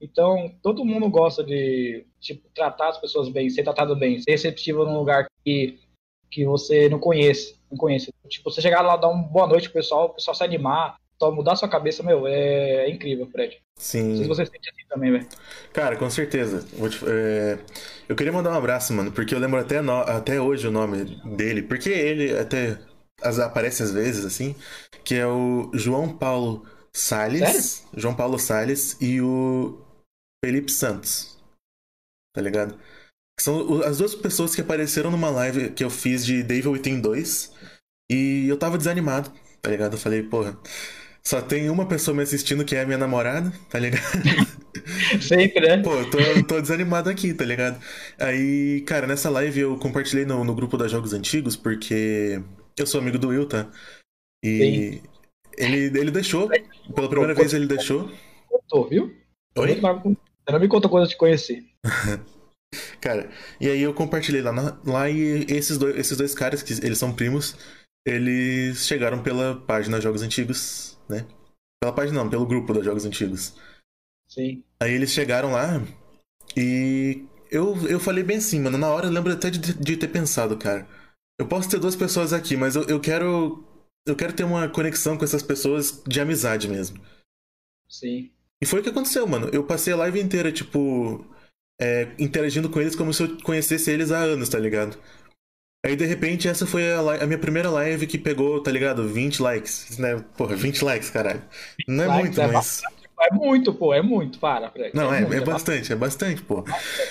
Então, 0.00 0.52
todo 0.62 0.84
mundo 0.84 1.08
gosta 1.08 1.42
de 1.42 2.04
tipo, 2.20 2.48
tratar 2.54 2.90
as 2.90 2.98
pessoas 3.00 3.28
bem, 3.28 3.48
ser 3.48 3.62
tratado 3.62 3.96
bem, 3.96 4.18
ser 4.20 4.32
receptivo 4.32 4.84
num 4.84 4.98
lugar 4.98 5.26
que, 5.44 5.78
que 6.30 6.44
você 6.44 6.88
não 6.88 6.98
conhece. 6.98 7.56
Não 7.70 7.78
conhece. 7.78 8.12
Tipo, 8.28 8.50
você 8.50 8.60
chegar 8.60 8.82
lá, 8.82 8.96
dar 8.96 9.08
uma 9.08 9.22
boa 9.22 9.46
noite 9.46 9.68
pro 9.70 9.80
pessoal, 9.80 10.06
o 10.06 10.10
pessoal 10.10 10.34
se 10.34 10.44
animar, 10.44 10.96
só 11.18 11.30
mudar 11.30 11.56
sua 11.56 11.68
cabeça, 11.68 12.02
meu, 12.02 12.26
é, 12.26 12.86
é 12.86 12.90
incrível, 12.90 13.26
Fred. 13.26 13.54
Não 13.76 13.82
sei 13.82 14.16
se 14.16 14.22
sim. 14.22 14.28
você 14.28 14.44
sente 14.46 14.68
assim 14.70 14.88
também, 14.88 15.12
velho. 15.12 15.26
Cara, 15.72 15.96
com 15.96 16.08
certeza. 16.10 16.62
Te- 16.62 17.04
é, 17.08 17.58
Eu 18.08 18.14
queria 18.14 18.32
mandar 18.32 18.50
um 18.52 18.56
abraço, 18.56 18.92
mano, 18.92 19.10
porque 19.10 19.34
eu 19.34 19.38
lembro 19.38 19.58
até, 19.58 19.80
no- 19.80 20.00
até 20.02 20.40
hoje 20.40 20.68
o 20.68 20.70
nome 20.70 21.04
dele, 21.36 21.62
porque 21.62 21.88
ele 21.90 22.38
até 22.38 22.78
as- 23.22 23.38
aparece 23.38 23.82
às 23.82 23.92
vezes, 23.92 24.24
assim, 24.24 24.54
que 25.04 25.14
é 25.14 25.26
o 25.26 25.70
João 25.74 26.08
Paulo 26.16 26.64
Salles, 26.92 27.86
João 27.96 28.14
Paulo 28.14 28.38
Salles 28.38 28.96
e 29.00 29.20
o 29.20 29.78
Felipe 30.44 30.70
Santos, 30.70 31.38
tá 32.34 32.40
ligado? 32.40 32.78
Que 33.36 33.42
São 33.42 33.82
as 33.82 33.98
duas 33.98 34.14
pessoas 34.14 34.54
que 34.54 34.60
apareceram 34.60 35.10
numa 35.10 35.30
live 35.30 35.70
que 35.72 35.84
eu 35.84 35.90
fiz 35.90 36.24
de 36.24 36.42
Devil 36.42 36.72
Within 36.72 37.00
2 37.00 37.54
e 38.10 38.46
eu 38.48 38.58
tava 38.58 38.78
desanimado, 38.78 39.32
tá 39.60 39.70
ligado? 39.70 39.94
Eu 39.94 39.98
falei, 39.98 40.22
porra, 40.22 40.58
só 41.26 41.42
tem 41.42 41.68
uma 41.68 41.86
pessoa 41.88 42.16
me 42.16 42.22
assistindo 42.22 42.64
que 42.64 42.76
é 42.76 42.82
a 42.82 42.86
minha 42.86 42.98
namorada, 42.98 43.52
tá 43.68 43.78
ligado? 43.78 44.02
Sempre, 45.20 45.66
né? 45.66 45.82
Pô, 45.82 45.94
eu 45.94 46.10
tô, 46.10 46.18
tô 46.46 46.60
desanimado 46.60 47.10
aqui, 47.10 47.34
tá 47.34 47.44
ligado? 47.44 47.82
Aí, 48.18 48.82
cara, 48.82 49.06
nessa 49.06 49.28
live 49.28 49.60
eu 49.60 49.76
compartilhei 49.78 50.24
no, 50.24 50.44
no 50.44 50.54
grupo 50.54 50.76
da 50.76 50.86
Jogos 50.86 51.12
Antigos, 51.12 51.56
porque 51.56 52.40
eu 52.78 52.86
sou 52.86 53.00
amigo 53.00 53.18
do 53.18 53.28
Will, 53.28 53.48
tá? 53.48 53.68
E 54.44 55.02
ele, 55.58 55.98
ele 55.98 56.10
deixou, 56.10 56.48
pela 56.94 57.08
primeira 57.08 57.34
vez 57.34 57.52
ele 57.52 57.66
deixou. 57.66 58.08
Contou, 58.48 58.88
viu? 58.88 59.25
Oi? 59.58 59.80
Você 59.80 60.52
não 60.52 60.60
me 60.60 60.68
contou 60.68 60.90
coisa 60.90 61.08
de 61.08 61.16
conhecer. 61.16 61.64
Cara, 63.00 63.30
e 63.60 63.68
aí 63.68 63.80
eu 63.80 63.94
compartilhei 63.94 64.42
lá, 64.42 64.52
na- 64.52 64.78
lá 64.84 65.08
e 65.08 65.44
esses 65.48 65.78
dois, 65.78 65.96
esses 65.96 66.16
dois 66.16 66.34
caras, 66.34 66.62
que 66.62 66.72
eles 66.84 66.98
são 66.98 67.14
primos, 67.14 67.56
eles 68.06 68.86
chegaram 68.86 69.22
pela 69.22 69.60
página 69.60 70.00
Jogos 70.00 70.22
Antigos, 70.22 70.98
né? 71.08 71.26
Pela 71.80 71.94
página 71.94 72.22
não, 72.22 72.30
pelo 72.30 72.46
grupo 72.46 72.72
da 72.74 72.82
Jogos 72.82 73.04
Antigos. 73.04 73.54
Sim. 74.28 74.62
Aí 74.80 74.92
eles 74.92 75.10
chegaram 75.10 75.52
lá 75.52 75.80
e 76.56 77.24
eu, 77.50 77.76
eu 77.88 78.00
falei 78.00 78.24
bem 78.24 78.38
assim, 78.38 78.60
mano. 78.60 78.76
Na 78.76 78.88
hora 78.88 79.06
eu 79.06 79.12
lembro 79.12 79.32
até 79.32 79.50
de, 79.50 79.58
de 79.74 79.96
ter 79.96 80.08
pensado, 80.08 80.56
cara. 80.58 80.86
Eu 81.38 81.46
posso 81.46 81.68
ter 81.70 81.78
duas 81.78 81.94
pessoas 81.96 82.32
aqui, 82.32 82.56
mas 82.56 82.76
eu, 82.76 82.84
eu 82.84 83.00
quero. 83.00 83.64
Eu 84.06 84.16
quero 84.16 84.32
ter 84.32 84.44
uma 84.44 84.68
conexão 84.68 85.16
com 85.16 85.24
essas 85.24 85.42
pessoas 85.42 86.02
de 86.06 86.20
amizade 86.20 86.68
mesmo. 86.68 87.00
Sim. 87.88 88.30
E 88.62 88.66
foi 88.66 88.80
o 88.80 88.82
que 88.82 88.88
aconteceu, 88.88 89.26
mano. 89.26 89.48
Eu 89.52 89.64
passei 89.64 89.92
a 89.92 89.96
live 89.96 90.20
inteira, 90.20 90.50
tipo. 90.52 91.24
é, 91.80 92.08
interagindo 92.18 92.70
com 92.70 92.80
eles 92.80 92.96
como 92.96 93.12
se 93.14 93.22
eu 93.24 93.38
conhecesse 93.42 93.90
eles 93.90 94.10
há 94.12 94.18
anos, 94.18 94.48
tá 94.48 94.58
ligado? 94.58 94.98
Aí 95.84 95.94
de 95.96 96.04
repente 96.04 96.48
essa 96.48 96.66
foi 96.66 96.92
a, 96.92 97.00
li- 97.02 97.22
a 97.22 97.26
minha 97.26 97.38
primeira 97.38 97.70
live 97.70 98.06
que 98.06 98.18
pegou, 98.18 98.62
tá 98.62 98.70
ligado? 98.72 99.06
20 99.08 99.40
likes, 99.40 99.98
né? 99.98 100.24
Porra, 100.36 100.56
20 100.56 100.82
likes, 100.84 101.10
caralho. 101.10 101.42
Não 101.88 102.04
é 102.04 102.08
muito, 102.22 102.40
é 102.40 102.46
mas. 102.48 102.82
É 103.20 103.34
muito, 103.34 103.72
pô, 103.74 103.94
é 103.94 104.02
muito, 104.02 104.38
para. 104.38 104.70
Fred. 104.70 104.90
Não, 104.94 105.12
é, 105.14 105.20
muito, 105.22 105.34
é 105.34 105.40
bastante, 105.40 105.92
é 105.92 105.96
bastante, 105.96 106.42
pô. 106.42 106.64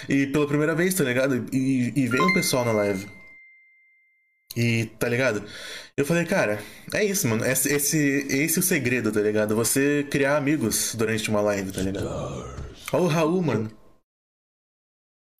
E 0.09 0.27
pela 0.27 0.47
primeira 0.47 0.75
vez, 0.75 0.93
tá 0.93 1.03
ligado? 1.03 1.45
E, 1.53 1.93
e 1.95 2.07
veio 2.07 2.25
um 2.27 2.33
pessoal 2.33 2.65
na 2.65 2.73
live. 2.73 3.07
E, 4.55 4.85
tá 4.97 5.09
ligado? 5.09 5.43
Eu 5.97 6.05
falei, 6.05 6.25
cara, 6.25 6.61
é 6.93 7.03
isso, 7.03 7.27
mano. 7.27 7.45
Esse, 7.45 7.73
esse, 7.73 7.97
esse 8.29 8.57
é 8.57 8.61
o 8.61 8.63
segredo, 8.63 9.11
tá 9.11 9.19
ligado? 9.19 9.55
Você 9.55 10.05
criar 10.09 10.37
amigos 10.37 10.95
durante 10.95 11.29
uma 11.29 11.41
live, 11.41 11.71
tá 11.71 11.81
ligado? 11.81 12.07
Olha 12.93 13.03
o 13.03 13.07
Raul, 13.07 13.41
mano. 13.41 13.71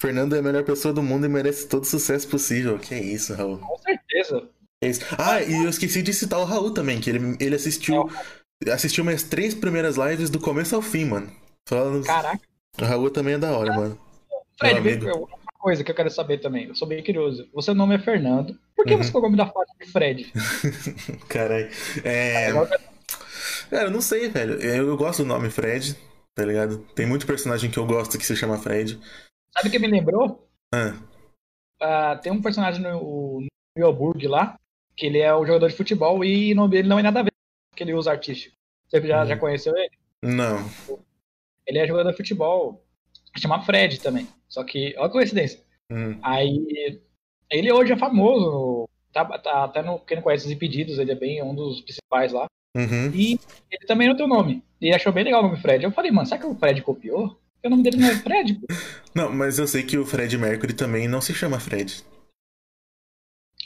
Fernando 0.02 0.36
é 0.36 0.40
a 0.40 0.44
melhor 0.44 0.64
pessoa 0.64 0.94
do 0.94 1.02
mundo 1.02 1.26
e 1.26 1.30
merece 1.30 1.68
todo 1.68 1.84
o 1.84 1.88
sucesso 1.88 2.28
possível. 2.28 2.78
Que 2.78 2.94
é 2.94 3.02
isso, 3.02 3.34
Raul. 3.34 3.58
Com 3.60 3.78
certeza. 3.78 4.50
É 4.84 4.90
isso. 4.90 5.02
Ah, 5.18 5.42
e 5.42 5.64
eu 5.64 5.70
esqueci 5.70 6.02
de 6.02 6.14
citar 6.14 6.40
o 6.40 6.44
Raul 6.44 6.72
também, 6.74 7.00
que 7.00 7.10
ele, 7.10 7.38
ele 7.40 7.56
assistiu. 7.56 8.10
Assistiu 8.72 9.04
minhas 9.04 9.24
três 9.24 9.54
primeiras 9.54 9.96
lives 9.98 10.30
do 10.30 10.40
começo 10.40 10.76
ao 10.76 10.82
fim, 10.82 11.06
mano. 11.06 11.32
Falando. 11.68 12.06
Caraca. 12.06 12.42
O 12.80 12.84
Raul 12.86 13.10
também 13.10 13.36
é 13.36 13.38
da 13.38 13.58
hora, 13.58 13.74
mano. 13.74 14.00
Fred, 14.60 14.76
Meu 14.76 14.84
vem- 14.84 14.94
amigo. 15.12 15.30
Coisa 15.66 15.84
que 15.84 15.90
eu 15.90 15.96
quero 15.96 16.12
saber 16.12 16.38
também. 16.38 16.68
Eu 16.68 16.76
sou 16.76 16.88
bem 16.88 17.04
curioso. 17.04 17.50
O 17.52 17.60
seu 17.60 17.74
nome 17.74 17.96
é 17.96 18.00
Fernando. 18.00 18.56
Por 18.76 18.86
que 18.86 18.94
Uhum. 18.94 19.02
você 19.02 19.12
colocou 19.12 19.32
o 19.34 19.36
nome 19.36 19.44
da 19.44 19.52
faixa 19.52 19.74
de 19.84 19.92
Fred? 19.92 20.32
Caralho. 21.28 21.68
É. 22.04 22.52
Cara, 23.72 23.86
eu 23.88 23.92
não 23.92 24.00
sei, 24.00 24.30
velho. 24.30 24.62
Eu, 24.62 24.90
eu 24.90 24.96
gosto 24.98 25.24
do 25.24 25.28
nome 25.28 25.50
Fred, 25.50 25.96
tá 26.36 26.46
ligado? 26.46 26.78
Tem 26.94 27.08
muito 27.08 27.26
personagem 27.26 27.72
que 27.72 27.80
eu 27.80 27.86
gosto 27.88 28.16
que 28.20 28.26
se 28.26 28.36
chama 28.36 28.60
Fred. 28.60 29.00
Sabe 29.52 29.70
o 29.70 29.72
que 29.72 29.80
me 29.80 29.88
lembrou? 29.88 30.48
Ah, 30.72 30.94
Ah, 31.82 32.16
tem 32.18 32.32
um 32.32 32.44
personagem 32.44 32.84
no, 32.84 33.42
no 33.76 34.14
lá, 34.30 34.56
que 34.96 35.08
ele 35.08 35.18
é 35.18 35.34
o 35.34 35.46
jogador 35.48 35.68
de 35.70 35.76
futebol 35.76 36.24
e 36.24 36.54
o 36.54 36.56
nome 36.56 36.76
dele 36.76 36.88
não 36.88 37.00
é 37.00 37.02
nada 37.04 37.22
a 37.22 37.24
ver 37.24 37.32
com 37.32 37.76
que 37.76 37.84
ele 37.84 37.96
usa 37.96 38.12
artístico. 38.12 38.56
Você 38.88 39.02
já, 39.02 39.22
Uhum. 39.22 39.28
já 39.30 39.38
conheceu 39.38 39.76
ele? 39.76 39.92
não. 40.22 40.64
Ele 41.68 41.80
é 41.80 41.88
jogador 41.88 42.12
de 42.12 42.18
futebol. 42.18 42.86
Chama 43.38 43.64
Fred 43.64 44.00
também. 44.00 44.28
Só 44.56 44.64
que, 44.64 44.96
olha 44.98 45.08
a 45.08 45.10
coincidência. 45.10 45.60
Hum, 45.92 46.18
Aí, 46.24 47.02
ele 47.52 47.74
hoje 47.74 47.92
é 47.92 47.98
famoso. 47.98 48.88
Tá, 49.12 49.26
tá 49.38 49.66
até 49.66 49.82
no, 49.82 50.00
quem 50.00 50.16
não 50.16 50.24
conhece 50.24 50.46
os 50.46 50.52
Impedidos, 50.52 50.98
ele 50.98 51.12
é 51.12 51.16
bem 51.16 51.44
um 51.44 51.54
dos 51.54 51.82
principais 51.82 52.32
lá. 52.32 52.46
Uhum. 52.74 53.12
E 53.14 53.38
ele 53.70 53.86
também 53.86 54.08
não 54.08 54.16
tem 54.16 54.26
o 54.26 54.30
nome. 54.30 54.64
E 54.80 54.96
achou 54.96 55.12
bem 55.12 55.26
legal 55.26 55.42
o 55.42 55.48
nome 55.48 55.62
Fred. 55.62 55.84
Eu 55.84 55.92
falei, 55.92 56.10
mano, 56.10 56.26
será 56.26 56.40
que 56.40 56.48
o 56.48 56.56
Fred 56.56 56.82
copiou? 56.82 57.38
Porque 57.56 57.68
o 57.68 57.70
nome 57.70 57.84
dele 57.84 57.98
não 57.98 58.08
é 58.08 58.16
Fred, 58.16 58.54
pô. 58.54 58.68
Não, 59.14 59.30
mas 59.32 59.60
eu 59.60 59.68
sei 59.68 59.84
que 59.84 59.98
o 59.98 60.06
Fred 60.06 60.38
Mercury 60.38 60.74
também 60.74 61.08
não 61.08 61.22
se 61.22 61.34
chama 61.34 61.60
Fred. 61.60 62.04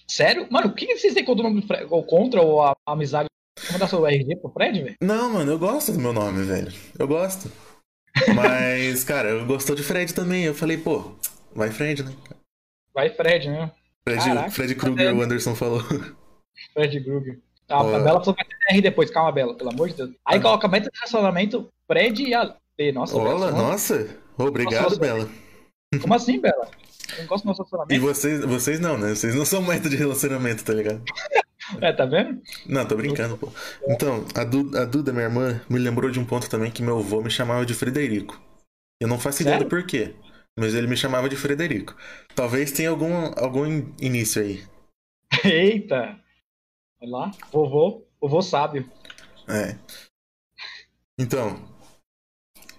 Sério? 0.07 0.47
Mano, 0.49 0.69
o 0.69 0.73
que 0.73 0.95
vocês 0.95 1.13
têm 1.13 1.25
contra 1.25 1.45
o 1.45 1.49
nome 1.49 1.61
Fred? 1.67 1.85
Ou 1.89 2.03
contra 2.03 2.41
ou 2.41 2.61
a, 2.63 2.75
a 2.85 2.93
amizade? 2.93 3.29
Vou 3.63 3.73
mandar 3.73 3.87
seu 3.87 4.05
RG 4.07 4.37
pro 4.37 4.51
Fred, 4.51 4.83
velho? 4.83 4.95
Não, 5.01 5.33
mano, 5.33 5.51
eu 5.51 5.59
gosto 5.59 5.91
do 5.91 5.99
meu 5.99 6.13
nome, 6.13 6.43
velho. 6.43 6.71
Eu 6.97 7.07
gosto. 7.07 7.51
Mas, 8.35 9.03
cara, 9.03 9.29
eu 9.29 9.45
gostou 9.45 9.75
de 9.75 9.83
Fred 9.83 10.13
também. 10.13 10.43
Eu 10.43 10.53
falei, 10.55 10.77
pô, 10.77 11.11
vai 11.53 11.69
Fred, 11.71 12.03
né? 12.03 12.11
Vai 12.93 13.09
Fred, 13.09 13.49
né? 13.49 13.71
Fred, 14.03 14.23
Caraca. 14.23 14.51
Fred 14.51 14.75
Krueger, 14.75 15.15
o 15.15 15.21
Anderson 15.21 15.55
falou. 15.55 15.81
Fred 16.73 17.03
Krueger. 17.03 17.39
Ah, 17.69 17.81
a 17.81 17.99
Bela 17.99 18.19
falou 18.19 18.33
que 18.33 18.43
vai 18.43 18.45
ter 18.45 18.73
R 18.73 18.81
depois. 18.81 19.11
Calma, 19.11 19.31
Bela, 19.31 19.55
pelo 19.55 19.69
amor 19.69 19.89
de 19.89 19.95
Deus. 19.95 20.11
Aí 20.25 20.39
coloca 20.39 20.67
meta 20.67 20.89
de 20.89 20.97
relacionamento 20.97 21.69
Fred 21.85 22.23
e 22.23 22.33
a 22.33 22.55
B. 22.77 22.91
Nossa, 22.91 23.13
Bela, 23.13 23.35
Olá, 23.35 23.51
nossa. 23.51 24.07
Obrigado, 24.37 24.83
Nossa, 24.83 24.99
Bela. 24.99 25.29
Como 26.01 26.13
assim, 26.13 26.39
Bela? 26.39 26.69
Eu 27.11 27.19
não 27.19 27.25
gosto 27.27 27.43
do 27.43 27.47
nosso 27.47 27.61
E 27.61 27.65
relacionamento. 27.71 28.01
vocês, 28.01 28.45
vocês 28.45 28.79
não, 28.79 28.97
né? 28.97 29.09
Vocês 29.09 29.35
não 29.35 29.45
são 29.45 29.61
meta 29.61 29.89
de 29.89 29.95
relacionamento, 29.95 30.63
tá 30.63 30.73
ligado? 30.73 31.03
É, 31.81 31.93
tá 31.93 32.05
vendo? 32.05 32.41
Não, 32.65 32.85
tô 32.87 32.95
brincando, 32.95 33.37
pô. 33.37 33.51
Então, 33.87 34.25
a, 34.35 34.43
Du, 34.43 34.75
a 34.77 34.85
Duda, 34.85 35.11
minha 35.11 35.25
irmã, 35.25 35.61
me 35.69 35.79
lembrou 35.79 36.09
de 36.11 36.19
um 36.19 36.25
ponto 36.25 36.49
também 36.49 36.71
que 36.71 36.81
meu 36.81 36.99
avô 36.99 37.21
me 37.21 37.29
chamava 37.31 37.65
de 37.65 37.73
Frederico. 37.73 38.39
Eu 39.01 39.07
não 39.07 39.19
faço 39.19 39.41
ideia 39.43 39.57
do 39.57 39.65
porquê, 39.65 40.15
mas 40.57 40.73
ele 40.75 40.87
me 40.87 40.97
chamava 40.97 41.29
de 41.29 41.35
Frederico. 41.35 41.95
Talvez 42.35 42.71
tenha 42.71 42.89
algum, 42.89 43.31
algum 43.37 43.65
in- 43.65 43.93
início 43.99 44.41
aí. 44.41 44.63
Eita! 45.43 46.19
Olha 47.01 47.11
lá, 47.11 47.31
vovô, 47.51 48.07
vovô 48.21 48.41
sábio. 48.41 48.89
É. 49.47 49.75
Então, 51.19 51.59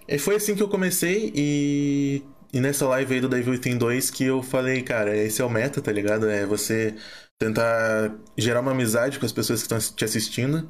e 0.07 0.17
foi 0.17 0.35
assim 0.35 0.55
que 0.55 0.63
eu 0.63 0.69
comecei 0.69 1.31
e, 1.35 2.23
e 2.53 2.59
nessa 2.59 2.87
live 2.87 3.13
aí 3.15 3.21
do 3.21 3.29
Devil 3.29 3.53
Within 3.53 3.77
2 3.77 4.09
que 4.11 4.23
eu 4.25 4.41
falei, 4.43 4.81
cara, 4.81 5.15
esse 5.15 5.41
é 5.41 5.45
o 5.45 5.49
meta, 5.49 5.81
tá 5.81 5.91
ligado? 5.91 6.29
É 6.29 6.45
você 6.45 6.95
tentar 7.41 8.15
gerar 8.37 8.61
uma 8.61 8.71
amizade 8.71 9.17
com 9.17 9.25
as 9.25 9.31
pessoas 9.31 9.65
que 9.65 9.73
estão 9.73 9.95
te 9.95 10.05
assistindo. 10.05 10.67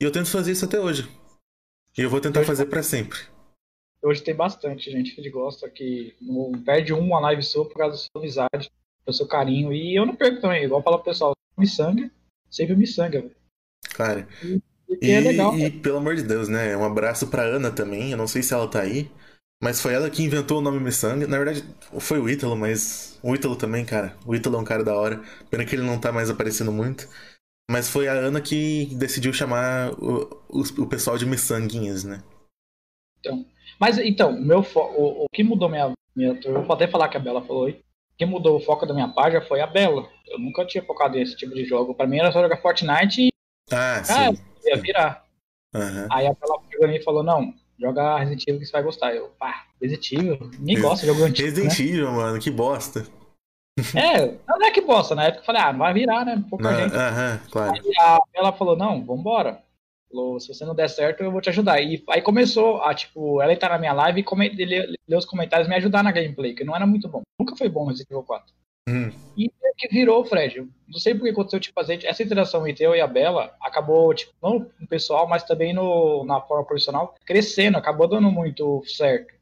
E 0.00 0.04
eu 0.04 0.10
tento 0.10 0.30
fazer 0.30 0.52
isso 0.52 0.64
até 0.64 0.80
hoje. 0.80 1.06
E 1.96 2.00
eu 2.00 2.08
vou 2.08 2.20
tentar 2.20 2.44
fazer 2.44 2.64
pra 2.64 2.82
sempre. 2.82 3.18
Hoje 4.02 4.22
tem 4.22 4.34
bastante 4.34 4.90
gente 4.90 5.14
que 5.14 5.30
gosta 5.30 5.68
que 5.68 6.14
não 6.20 6.52
perde 6.64 6.92
uma 6.92 7.20
live 7.20 7.42
sua 7.42 7.68
por 7.68 7.76
causa 7.76 7.92
da 7.92 7.98
sua 7.98 8.20
amizade, 8.22 8.70
do 9.06 9.12
seu 9.12 9.26
carinho. 9.26 9.72
E 9.72 9.94
eu 9.94 10.06
não 10.06 10.16
perco 10.16 10.40
também, 10.40 10.64
igual 10.64 10.82
fala 10.82 10.96
pro 10.96 11.04
pessoal, 11.12 11.34
me 11.58 11.66
sangue, 11.66 12.10
sempre 12.50 12.74
me 12.74 12.86
sangue, 12.86 13.18
velho. 13.18 13.36
Cara, 13.94 14.26
Porque 14.86 15.06
e, 15.06 15.10
é 15.10 15.20
legal. 15.20 15.56
e 15.56 15.70
pelo 15.70 15.98
amor 15.98 16.16
de 16.16 16.22
Deus, 16.22 16.48
né? 16.48 16.76
Um 16.76 16.84
abraço 16.84 17.28
pra 17.28 17.42
Ana 17.42 17.70
também. 17.70 18.10
Eu 18.10 18.16
não 18.16 18.26
sei 18.26 18.42
se 18.42 18.52
ela 18.54 18.66
tá 18.66 18.80
aí. 18.80 19.10
Mas 19.62 19.80
foi 19.80 19.94
ela 19.94 20.10
que 20.10 20.22
inventou 20.22 20.58
o 20.58 20.60
nome 20.60 20.78
Missanga. 20.80 21.26
Na 21.26 21.38
verdade, 21.38 21.64
foi 22.00 22.18
o 22.18 22.28
Ítalo, 22.28 22.56
mas. 22.56 23.18
O 23.22 23.34
Ítalo 23.34 23.56
também, 23.56 23.84
cara. 23.84 24.16
O 24.26 24.34
Ítalo 24.34 24.56
é 24.56 24.60
um 24.60 24.64
cara 24.64 24.84
da 24.84 24.94
hora. 24.94 25.22
Pena 25.50 25.64
que 25.64 25.74
ele 25.74 25.82
não 25.82 25.98
tá 25.98 26.12
mais 26.12 26.28
aparecendo 26.28 26.70
muito. 26.70 27.08
Mas 27.70 27.88
foi 27.88 28.08
a 28.08 28.12
Ana 28.12 28.40
que 28.40 28.86
decidiu 28.96 29.32
chamar 29.32 29.92
o, 29.94 30.24
o, 30.48 30.60
o 30.82 30.86
pessoal 30.88 31.16
de 31.18 31.26
Missanguinhas, 31.26 32.04
né? 32.04 32.22
Mas 33.80 33.98
então, 33.98 34.30
o 34.30 34.40
meu 34.40 34.62
fo- 34.62 34.80
o, 34.96 35.24
o 35.24 35.26
que 35.32 35.42
mudou 35.42 35.68
minha, 35.68 35.92
minha. 36.14 36.38
Eu 36.44 36.62
vou 36.62 36.74
até 36.74 36.86
falar 36.86 37.08
que 37.08 37.16
a 37.16 37.20
Bela 37.20 37.42
falou 37.42 37.66
aí. 37.66 37.72
O 37.74 38.16
que 38.16 38.24
mudou 38.26 38.56
o 38.56 38.60
foco 38.60 38.86
da 38.86 38.94
minha 38.94 39.08
página 39.08 39.42
foi 39.42 39.60
a 39.60 39.66
Bela. 39.66 40.08
Eu 40.28 40.38
nunca 40.38 40.64
tinha 40.64 40.84
focado 40.84 41.16
nesse 41.16 41.36
tipo 41.36 41.54
de 41.54 41.64
jogo. 41.64 41.94
Pra 41.94 42.06
mim 42.06 42.18
era 42.18 42.30
só 42.32 42.40
jogar 42.42 42.58
Fortnite 42.60 43.22
e 43.22 43.30
Ah, 43.72 43.98
Ah, 43.98 44.04
sim. 44.04 44.38
ia 44.66 44.76
virar. 44.76 45.24
Aham. 45.74 46.08
Aí 46.10 46.26
a 46.26 46.32
Bela 46.34 46.88
mim 46.88 46.96
e 46.96 47.02
falou: 47.02 47.22
Não, 47.22 47.54
joga 47.78 48.18
Resident 48.18 48.42
Evil 48.46 48.60
que 48.60 48.66
você 48.66 48.72
vai 48.72 48.82
gostar. 48.82 49.14
Eu, 49.14 49.28
pá, 49.38 49.66
Resident 49.80 50.12
Evil? 50.12 50.50
Ninguém 50.58 50.80
gosta 50.80 51.06
de 51.06 51.12
jogo 51.12 51.24
antigo. 51.24 51.48
Né? 51.48 51.54
Resident 51.62 51.80
Evil, 51.80 52.12
mano, 52.12 52.38
que 52.40 52.50
bosta. 52.50 53.06
É, 53.96 54.26
não 54.46 54.66
é 54.66 54.70
que 54.70 54.80
bosta. 54.80 55.16
Na 55.16 55.24
época 55.24 55.40
eu 55.42 55.46
falei: 55.46 55.60
Ah, 55.60 55.72
não 55.72 55.80
vai 55.80 55.92
virar, 55.92 56.24
né? 56.24 56.44
Pouca 56.48 56.70
Na- 56.70 56.80
gente. 56.80 56.94
Aham, 56.94 57.40
claro. 57.50 57.82
E 57.84 58.00
a 58.00 58.20
ela 58.32 58.52
falou, 58.52 58.76
não, 58.76 59.04
vambora. 59.04 59.60
Falou, 60.08 60.38
se 60.38 60.46
você 60.46 60.64
não 60.64 60.76
der 60.76 60.88
certo, 60.88 61.24
eu 61.24 61.32
vou 61.32 61.40
te 61.40 61.48
ajudar. 61.48 61.80
E 61.80 62.00
aí 62.08 62.22
começou 62.22 62.80
a, 62.82 62.94
tipo, 62.94 63.42
ela 63.42 63.52
entrar 63.52 63.70
na 63.70 63.78
minha 63.78 63.92
live 63.92 64.24
e 64.24 64.64
ler, 64.64 64.94
ler 65.08 65.16
os 65.16 65.24
comentários 65.24 65.66
e 65.66 65.70
me 65.70 65.74
ajudar 65.74 66.04
na 66.04 66.12
gameplay, 66.12 66.54
que 66.54 66.62
não 66.62 66.76
era 66.76 66.86
muito 66.86 67.08
bom. 67.08 67.22
Nunca 67.36 67.56
foi 67.56 67.68
bom 67.68 67.86
Resident 67.86 68.10
Evil 68.12 68.22
4. 68.22 68.54
Hum, 68.88 69.10
E 69.36 69.50
que 69.76 69.88
virou 69.88 70.24
Fred. 70.24 70.68
Não 70.86 70.98
sei 70.98 71.14
por 71.14 71.24
que 71.24 71.30
aconteceu, 71.30 71.58
tipo, 71.58 71.80
a 71.80 71.82
gente- 71.82 72.06
essa 72.06 72.22
interação 72.22 72.66
entre 72.66 72.84
eu 72.84 72.94
e 72.94 73.00
a 73.00 73.06
Bela 73.06 73.54
acabou, 73.60 74.14
tipo, 74.14 74.32
não 74.40 74.70
no 74.78 74.86
pessoal, 74.86 75.26
mas 75.26 75.42
também 75.42 75.72
no, 75.72 76.24
na 76.24 76.40
forma 76.40 76.64
profissional, 76.64 77.14
crescendo, 77.26 77.76
acabou 77.76 78.06
dando 78.06 78.30
muito 78.30 78.84
certo. 78.86 79.34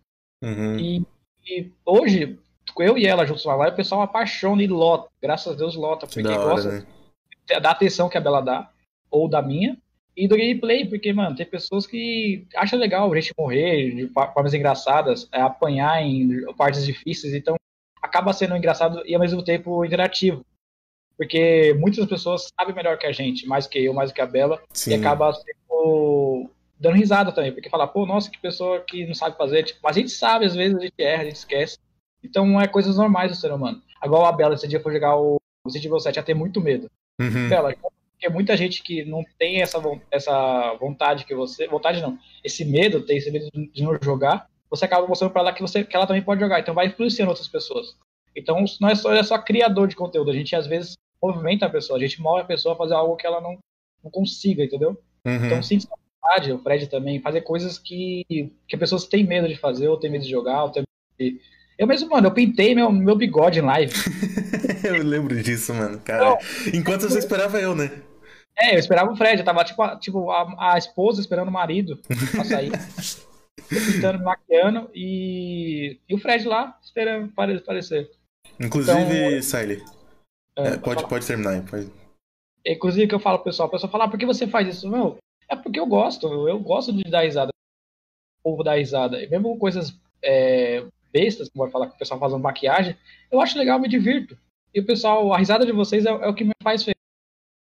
uhum. 0.42 0.78
E, 0.78 1.06
e 1.46 1.70
hoje, 1.84 2.38
eu 2.78 2.96
e 2.96 3.06
ela 3.06 3.26
juntos 3.26 3.44
na 3.44 3.54
live, 3.56 3.74
o 3.74 3.76
pessoal 3.76 4.00
apaixona 4.00 4.62
e 4.62 4.66
lota. 4.66 5.10
Graças 5.20 5.52
a 5.52 5.56
Deus 5.56 5.74
lota, 5.74 6.06
Que 6.06 6.14
porque 6.22 6.28
da 6.36 6.42
gosta 6.42 6.68
hora, 6.68 6.78
né? 6.80 7.60
da 7.60 7.70
atenção 7.70 8.08
que 8.08 8.16
a 8.16 8.20
Bela 8.20 8.40
dá, 8.40 8.70
ou 9.10 9.28
da 9.28 9.42
minha, 9.42 9.76
e 10.16 10.26
do 10.26 10.36
gameplay, 10.36 10.86
porque, 10.86 11.12
mano, 11.12 11.36
tem 11.36 11.44
pessoas 11.44 11.86
que 11.86 12.46
acham 12.54 12.78
legal 12.78 13.12
a 13.12 13.20
gente 13.20 13.34
morrer 13.36 13.94
de 13.94 14.08
formas 14.08 14.54
engraçadas, 14.54 15.28
é, 15.32 15.40
apanhar 15.42 16.00
em 16.02 16.46
partes 16.54 16.86
difíceis, 16.86 17.34
então 17.34 17.56
acaba 18.02 18.32
sendo 18.32 18.56
engraçado 18.56 19.02
e 19.06 19.14
ao 19.14 19.20
mesmo 19.20 19.42
tempo 19.42 19.84
interativo. 19.84 20.44
Porque 21.16 21.74
muitas 21.78 22.04
pessoas 22.06 22.48
sabem 22.58 22.74
melhor 22.74 22.98
que 22.98 23.06
a 23.06 23.12
gente, 23.12 23.46
mais 23.46 23.66
que 23.66 23.78
eu, 23.78 23.94
mais 23.94 24.10
que 24.10 24.20
a 24.20 24.26
Bela, 24.26 24.60
Sim. 24.72 24.90
e 24.90 24.94
acaba 24.94 25.32
sendo, 25.32 26.50
dando 26.80 26.96
risada 26.96 27.30
também, 27.30 27.52
porque 27.52 27.70
fala, 27.70 27.86
pô, 27.86 28.04
nossa, 28.04 28.30
que 28.30 28.38
pessoa 28.38 28.80
que 28.80 29.06
não 29.06 29.14
sabe 29.14 29.36
fazer, 29.36 29.62
tipo, 29.62 29.78
mas 29.82 29.96
a 29.96 30.00
gente 30.00 30.10
sabe, 30.10 30.46
às 30.46 30.54
vezes 30.54 30.76
a 30.76 30.80
gente 30.80 30.94
erra, 30.98 31.22
a 31.22 31.26
gente 31.26 31.36
esquece. 31.36 31.78
Então 32.24 32.60
é 32.60 32.66
coisas 32.66 32.96
normais 32.96 33.30
do 33.30 33.36
ser 33.36 33.52
humano. 33.52 33.80
Agora 34.00 34.28
a 34.28 34.32
Bela, 34.32 34.54
esse 34.54 34.66
dia 34.66 34.80
foi 34.80 34.94
jogar 34.94 35.16
o 35.16 35.40
Resident 35.64 35.86
Evil 35.86 36.00
7, 36.00 36.16
ia 36.16 36.22
ter 36.22 36.34
muito 36.34 36.60
medo. 36.60 36.90
Uhum. 37.20 37.48
Bela, 37.48 37.74
porque 38.22 38.28
muita 38.28 38.56
gente 38.56 38.82
que 38.82 39.04
não 39.04 39.24
tem 39.38 39.62
essa, 39.62 39.78
essa 40.10 40.74
vontade 40.80 41.24
que 41.24 41.34
você. 41.34 41.68
Vontade 41.68 42.00
não. 42.00 42.18
Esse 42.42 42.64
medo, 42.64 43.02
tem 43.02 43.16
esse 43.16 43.30
medo 43.30 43.48
de 43.52 43.82
não 43.82 43.96
jogar, 44.00 44.48
você 44.72 44.86
acaba 44.86 45.06
mostrando 45.06 45.32
pra 45.32 45.42
ela 45.42 45.52
que, 45.52 45.60
você, 45.60 45.84
que 45.84 45.94
ela 45.94 46.06
também 46.06 46.22
pode 46.22 46.40
jogar. 46.40 46.58
Então 46.58 46.74
vai 46.74 46.86
influenciando 46.86 47.30
outras 47.30 47.46
pessoas. 47.46 47.94
Então 48.34 48.64
não 48.80 48.88
é 48.88 48.94
só, 48.94 49.12
é 49.12 49.22
só 49.22 49.36
criador 49.38 49.86
de 49.86 49.94
conteúdo. 49.94 50.30
A 50.30 50.34
gente 50.34 50.56
às 50.56 50.66
vezes 50.66 50.94
movimenta 51.22 51.66
a 51.66 51.70
pessoa, 51.70 51.98
a 51.98 52.00
gente 52.00 52.22
move 52.22 52.40
a 52.40 52.46
pessoa 52.46 52.74
a 52.74 52.78
fazer 52.78 52.94
algo 52.94 53.14
que 53.14 53.26
ela 53.26 53.38
não, 53.38 53.58
não 54.02 54.10
consiga, 54.10 54.64
entendeu? 54.64 54.98
Uhum. 55.26 55.46
Então 55.46 55.58
essa 55.58 55.74
vontade, 56.22 56.52
o 56.52 56.58
Fred 56.58 56.86
também, 56.86 57.20
fazer 57.20 57.42
coisas 57.42 57.78
que, 57.78 58.24
que 58.66 58.76
pessoas 58.78 59.04
têm 59.04 59.24
medo 59.24 59.46
de 59.46 59.56
fazer, 59.56 59.88
ou 59.88 59.98
têm 59.98 60.10
medo 60.10 60.24
de 60.24 60.30
jogar, 60.30 60.64
ou 60.64 60.70
têm 60.70 60.82
medo 60.82 61.34
de, 61.34 61.40
Eu 61.78 61.86
mesmo, 61.86 62.08
mano, 62.08 62.28
eu 62.28 62.32
pintei 62.32 62.74
meu, 62.74 62.90
meu 62.90 63.14
bigode 63.14 63.58
em 63.58 63.62
live. 63.62 63.92
eu 64.82 65.04
lembro 65.04 65.40
disso, 65.42 65.74
mano, 65.74 66.00
cara. 66.00 66.38
Enquanto 66.72 67.02
você 67.02 67.18
esperava 67.18 67.60
eu, 67.60 67.74
né? 67.74 67.92
É, 68.58 68.74
eu 68.74 68.78
esperava 68.78 69.12
o 69.12 69.16
Fred, 69.16 69.38
eu 69.38 69.44
tava 69.44 69.64
tipo, 69.64 69.82
a, 69.82 69.96
tipo 69.98 70.30
a, 70.30 70.72
a 70.72 70.78
esposa 70.78 71.20
esperando 71.20 71.48
o 71.48 71.52
marido 71.52 72.00
pra 72.32 72.44
sair. 72.44 72.72
pintando, 73.80 74.18
me 74.18 74.24
maquiando 74.24 74.90
e, 74.94 75.98
e 76.08 76.14
o 76.14 76.18
Fred 76.18 76.46
lá 76.46 76.78
esperando 76.82 77.32
aparecer. 77.36 78.10
Inclusive, 78.60 78.98
então, 78.98 79.42
Siley, 79.42 79.82
é, 80.56 80.68
é, 80.68 80.78
pode, 80.78 81.08
pode 81.08 81.26
terminar. 81.26 81.62
Pode... 81.64 81.90
Inclusive, 82.66 83.06
que 83.06 83.14
eu 83.14 83.20
falo 83.20 83.38
pro 83.38 83.46
pessoal, 83.46 83.68
o 83.68 83.70
pessoal 83.70 83.90
fala, 83.90 84.04
ah, 84.04 84.08
por 84.08 84.18
que 84.18 84.26
você 84.26 84.46
faz 84.46 84.68
isso? 84.68 84.88
Meu, 84.88 85.18
é 85.48 85.56
porque 85.56 85.80
eu 85.80 85.86
gosto, 85.86 86.26
eu 86.48 86.58
gosto 86.58 86.92
de 86.92 87.02
dar 87.04 87.22
risada. 87.22 87.50
O 88.40 88.50
povo 88.50 88.62
dar 88.62 88.76
risada. 88.76 89.22
E 89.22 89.28
mesmo 89.28 89.58
coisas 89.58 89.94
é, 90.22 90.84
bestas, 91.12 91.48
como 91.48 91.64
vai 91.64 91.72
falar 91.72 91.88
que 91.88 91.94
o 91.94 91.98
pessoal 91.98 92.20
fazendo 92.20 92.40
maquiagem, 92.40 92.96
eu 93.30 93.40
acho 93.40 93.58
legal, 93.58 93.78
me 93.78 93.88
divirto. 93.88 94.36
E 94.74 94.80
o 94.80 94.86
pessoal, 94.86 95.32
a 95.32 95.38
risada 95.38 95.66
de 95.66 95.72
vocês 95.72 96.06
é, 96.06 96.10
é 96.10 96.28
o 96.28 96.34
que 96.34 96.44
me 96.44 96.52
faz 96.62 96.82
feliz. 96.82 96.96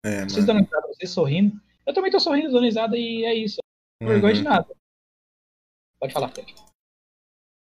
É, 0.05 0.23
vocês 0.23 0.45
dando 0.45 0.61
risada, 0.61 0.87
vocês 0.87 1.11
sorrindo. 1.11 1.59
Eu 1.85 1.93
também 1.93 2.11
tô 2.11 2.19
sorrindo, 2.19 2.51
dando 2.51 2.65
risada 2.65 2.97
e 2.97 3.23
é 3.23 3.33
isso. 3.33 3.57
Não 4.01 4.07
uhum. 4.07 4.13
vergonha 4.13 4.33
de 4.33 4.43
nada. 4.43 4.67
Pode 5.99 6.13
falar, 6.13 6.29
Fred. 6.29 6.53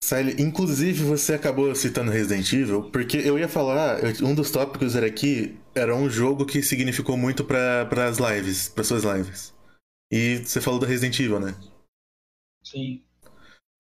Sally, 0.03 0.43
inclusive 0.43 1.05
você 1.05 1.35
acabou 1.35 1.75
citando 1.75 2.11
Resident 2.11 2.51
Evil, 2.53 2.91
porque 2.91 3.19
eu 3.19 3.39
ia 3.39 3.49
falar, 3.49 4.01
um 4.23 4.35
dos 4.35 4.51
tópicos 4.51 4.97
era 4.97 5.07
aqui, 5.07 5.59
era 5.75 5.95
um 5.95 6.09
jogo 6.09 6.47
que 6.47 6.63
significou 6.63 7.17
muito 7.17 7.45
para 7.45 8.09
as 8.09 8.19
lives, 8.19 8.69
para 8.69 8.83
suas 8.83 9.05
lives. 9.05 9.55
E 10.11 10.39
você 10.39 10.61
falou 10.61 10.81
do 10.81 10.87
Resident 10.87 11.21
Evil, 11.21 11.39
né? 11.39 11.55
Sim. 12.65 13.03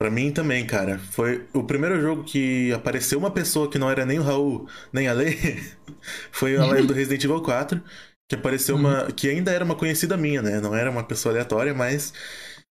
Pra 0.00 0.10
mim 0.10 0.32
também, 0.32 0.66
cara. 0.66 0.98
Foi 0.98 1.46
o 1.52 1.62
primeiro 1.64 2.00
jogo 2.00 2.24
que 2.24 2.72
apareceu 2.72 3.18
uma 3.18 3.30
pessoa 3.30 3.70
que 3.70 3.78
não 3.78 3.90
era 3.90 4.06
nem 4.06 4.18
o 4.18 4.22
Raul, 4.22 4.66
nem 4.92 5.08
a 5.08 5.12
Lei. 5.12 5.36
foi 6.32 6.56
a 6.56 6.64
live 6.64 6.86
do 6.86 6.94
Resident 6.94 7.24
Evil 7.24 7.42
4. 7.42 7.82
Que 8.28 8.36
apareceu 8.36 8.76
uma. 8.76 9.04
Uhum. 9.04 9.10
que 9.10 9.28
ainda 9.28 9.50
era 9.50 9.64
uma 9.64 9.74
conhecida 9.74 10.16
minha, 10.16 10.40
né? 10.40 10.60
Não 10.60 10.74
era 10.74 10.90
uma 10.90 11.04
pessoa 11.04 11.32
aleatória, 11.32 11.74
mas. 11.74 12.14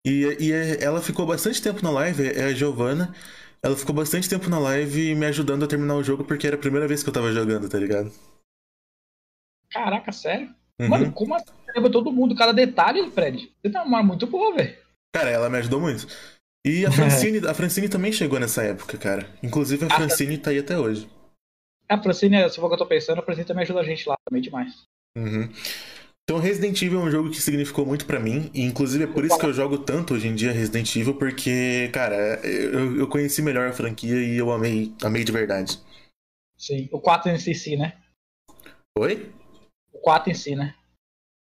E, 0.04 0.24
e 0.40 0.52
ela 0.82 1.00
ficou 1.00 1.26
bastante 1.26 1.62
tempo 1.62 1.82
na 1.82 1.90
live, 1.90 2.28
é 2.28 2.44
a 2.44 2.52
Giovanna. 2.52 3.14
Ela 3.62 3.76
ficou 3.76 3.94
bastante 3.94 4.28
tempo 4.28 4.50
na 4.50 4.58
live 4.58 5.14
me 5.14 5.26
ajudando 5.26 5.64
a 5.64 5.68
terminar 5.68 5.94
o 5.94 6.02
jogo 6.02 6.24
porque 6.24 6.46
era 6.46 6.56
a 6.56 6.58
primeira 6.58 6.88
vez 6.88 7.02
que 7.02 7.08
eu 7.08 7.12
tava 7.12 7.32
jogando, 7.32 7.68
tá 7.68 7.78
ligado? 7.78 8.12
Caraca, 9.70 10.10
sério? 10.10 10.52
Uhum. 10.80 10.88
Mano, 10.88 11.12
como 11.12 11.34
assim? 11.34 11.52
Lembra 11.74 11.90
todo 11.90 12.12
mundo, 12.12 12.34
cada 12.34 12.52
detalhe, 12.52 13.08
Fred? 13.10 13.52
Você 13.62 13.70
tá 13.70 13.84
uma 13.84 14.02
muito 14.02 14.26
boa, 14.26 14.54
velho. 14.54 14.76
Cara, 15.14 15.30
ela 15.30 15.48
me 15.48 15.58
ajudou 15.58 15.80
muito. 15.80 16.06
E 16.66 16.84
a 16.84 16.90
Francine, 16.92 17.46
a 17.46 17.54
Francine 17.54 17.88
também 17.88 18.12
chegou 18.12 18.38
nessa 18.40 18.62
época, 18.62 18.98
cara. 18.98 19.28
Inclusive 19.42 19.86
a 19.86 19.90
Francine 19.90 20.38
tá 20.38 20.50
aí 20.50 20.58
até 20.58 20.76
hoje. 20.76 21.08
A 21.88 22.02
Francine, 22.02 22.48
se 22.50 22.56
for 22.56 22.66
o 22.66 22.68
que 22.68 22.74
eu 22.74 22.78
tô 22.78 22.86
pensando, 22.86 23.20
a 23.20 23.22
Francine 23.22 23.46
também 23.46 23.62
ajuda 23.62 23.80
a 23.80 23.84
gente 23.84 24.08
lá 24.08 24.16
também 24.24 24.42
demais. 24.42 24.86
Uhum. 25.16 25.48
Então 26.32 26.40
Resident 26.40 26.80
Evil 26.80 26.98
é 26.98 27.04
um 27.04 27.10
jogo 27.10 27.28
que 27.28 27.42
significou 27.42 27.84
muito 27.84 28.06
para 28.06 28.18
mim, 28.18 28.50
e 28.54 28.62
inclusive 28.62 29.04
é 29.04 29.06
por 29.06 29.22
isso 29.22 29.38
que 29.38 29.44
eu 29.44 29.52
jogo 29.52 29.76
tanto 29.76 30.14
hoje 30.14 30.28
em 30.28 30.34
dia 30.34 30.50
Resident 30.50 30.96
Evil, 30.96 31.14
porque, 31.14 31.90
cara, 31.92 32.40
eu, 32.42 33.00
eu 33.00 33.06
conheci 33.06 33.42
melhor 33.42 33.68
a 33.68 33.72
franquia 33.74 34.14
e 34.14 34.38
eu 34.38 34.50
amei, 34.50 34.94
amei 35.02 35.24
de 35.24 35.30
verdade. 35.30 35.78
Sim, 36.56 36.88
o 36.90 36.98
4 36.98 37.30
em 37.30 37.36
si, 37.36 37.76
né? 37.76 37.98
Oi? 38.96 39.30
O 39.92 39.98
4 39.98 40.30
em 40.30 40.34
si, 40.34 40.56
né? 40.56 40.74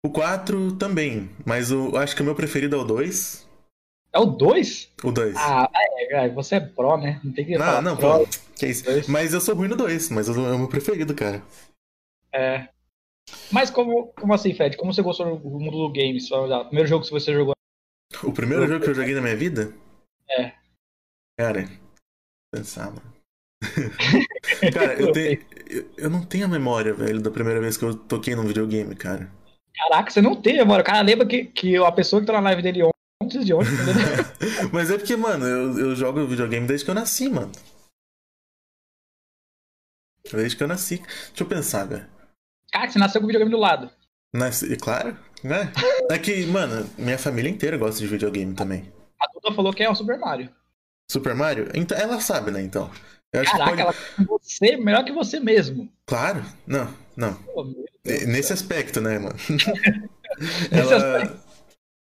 O 0.06 0.10
4 0.10 0.77
também, 0.77 1.29
mas 1.46 1.70
eu 1.70 1.98
acho 1.98 2.15
que 2.15 2.22
o 2.22 2.25
meu 2.25 2.34
preferido 2.34 2.77
é 2.77 2.79
o 2.79 2.86
2. 2.86 3.46
É 4.13 4.20
o 4.20 4.25
2? 4.25 4.94
O 5.03 5.12
2. 5.12 5.36
Ah, 5.36 5.70
é, 5.75 6.27
é, 6.27 6.29
você 6.29 6.56
é 6.56 6.60
pro, 6.62 6.96
né? 6.96 7.20
Não 7.25 7.34
tem 7.34 7.46
que 7.46 7.58
falar 7.58 7.82
não, 7.82 7.98
pro. 7.98 8.20
pô. 8.20 8.27
Que 8.56 8.67
é 8.67 8.70
isso. 8.70 8.86
Dois. 8.86 9.06
Mas 9.10 9.34
eu 9.34 9.41
sou 9.41 9.53
ruim 9.53 9.67
no 9.67 9.75
2, 9.75 10.12
mas 10.12 10.29
é 10.29 10.32
o 10.32 10.58
meu 10.58 10.70
preferido, 10.70 11.13
cara. 11.13 11.44
É. 12.34 12.69
Mas 13.51 13.69
como, 13.69 14.07
como 14.13 14.33
assim, 14.33 14.53
Fred? 14.53 14.77
Como 14.77 14.93
você 14.93 15.01
gostou 15.01 15.37
do 15.37 15.59
mundo 15.59 15.77
do 15.77 15.93
games? 15.93 16.29
O 16.31 16.65
primeiro 16.65 16.87
jogo 16.87 17.05
que 17.05 17.11
você 17.11 17.33
jogou? 17.33 17.53
O 18.23 18.31
primeiro 18.31 18.67
jogo 18.67 18.83
que 18.83 18.89
eu 18.89 18.95
joguei 18.95 19.13
na 19.13 19.21
minha 19.21 19.35
vida? 19.35 19.73
É. 20.29 20.53
Cara, 21.39 21.69
pensar, 22.53 22.87
mano. 22.87 23.13
cara, 24.73 24.93
eu, 24.99 25.11
tenho, 25.11 25.45
eu, 25.69 25.89
eu 25.97 26.09
não 26.09 26.25
tenho 26.25 26.45
a 26.45 26.49
memória, 26.49 26.93
velho, 26.93 27.21
da 27.21 27.31
primeira 27.31 27.59
vez 27.59 27.77
que 27.77 27.85
eu 27.85 27.95
toquei 27.95 28.35
num 28.35 28.45
videogame, 28.45 28.95
cara. 28.95 29.31
Caraca, 29.75 30.09
você 30.09 30.21
não 30.21 30.41
tem 30.41 30.57
memória. 30.57 30.81
O 30.81 30.85
cara 30.85 31.01
lembra 31.01 31.27
que, 31.27 31.45
que 31.45 31.75
a 31.77 31.91
pessoa 31.91 32.19
que 32.19 32.27
tá 32.27 32.33
na 32.33 32.39
live 32.39 32.61
dele 32.61 32.83
ontem 33.21 33.43
de 33.43 33.53
ontem. 33.53 33.69
Mas 34.73 34.89
é 34.89 34.97
porque, 34.97 35.15
mano, 35.15 35.45
eu, 35.45 35.79
eu 35.79 35.95
jogo 35.95 36.25
videogame 36.25 36.67
desde 36.67 36.85
que 36.85 36.91
eu 36.91 36.95
nasci, 36.95 37.29
mano. 37.29 37.51
Desde 40.31 40.57
que 40.57 40.63
eu 40.63 40.67
nasci. 40.67 40.97
Deixa 40.97 41.43
eu 41.43 41.47
pensar, 41.47 41.85
velho. 41.85 42.16
Cara, 42.71 42.89
você 42.89 42.99
nasceu 42.99 43.21
com 43.21 43.25
o 43.25 43.27
videogame 43.27 43.51
do 43.51 43.58
lado. 43.58 43.89
Nasci, 44.34 44.75
claro, 44.75 45.17
né? 45.43 45.71
É 46.12 46.17
que, 46.19 46.45
mano, 46.45 46.89
minha 46.97 47.17
família 47.17 47.49
inteira 47.49 47.77
gosta 47.77 47.99
de 47.99 48.08
videogame 48.08 48.53
também. 48.53 48.91
A 49.19 49.27
Duda 49.34 49.56
falou 49.56 49.73
que 49.73 49.84
é 49.84 49.89
o 49.89 49.95
Super 49.95 50.17
Mario. 50.19 50.49
Super 51.10 51.34
Mario? 51.34 51.69
Então, 51.73 51.97
ela 51.97 52.19
sabe, 52.19 52.51
né, 52.51 52.62
então. 52.62 52.91
Eu 53.34 53.43
Caraca, 53.43 53.63
que 53.63 53.69
pode... 53.69 53.82
ela 53.82 53.95
você 54.39 54.77
melhor 54.77 55.03
que 55.03 55.12
você 55.12 55.39
mesmo. 55.39 55.91
Claro, 56.06 56.43
não, 56.65 56.93
não. 57.15 57.34
Pô, 57.34 57.65
Nesse 58.03 58.53
aspecto, 58.53 59.01
né, 59.01 59.19
mano? 59.19 59.36
ela... 60.71 61.41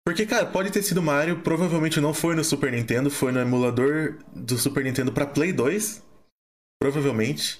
Porque, 0.06 0.26
cara, 0.26 0.46
pode 0.46 0.72
ter 0.72 0.84
sido 0.84 1.02
Mario, 1.02 1.42
provavelmente 1.42 2.00
não 2.00 2.14
foi 2.14 2.36
no 2.36 2.44
Super 2.44 2.72
Nintendo, 2.72 3.10
foi 3.10 3.32
no 3.32 3.40
emulador 3.40 4.20
do 4.34 4.58
Super 4.58 4.84
Nintendo 4.84 5.12
pra 5.12 5.26
Play 5.26 5.52
2. 5.52 6.04
Provavelmente. 6.80 7.60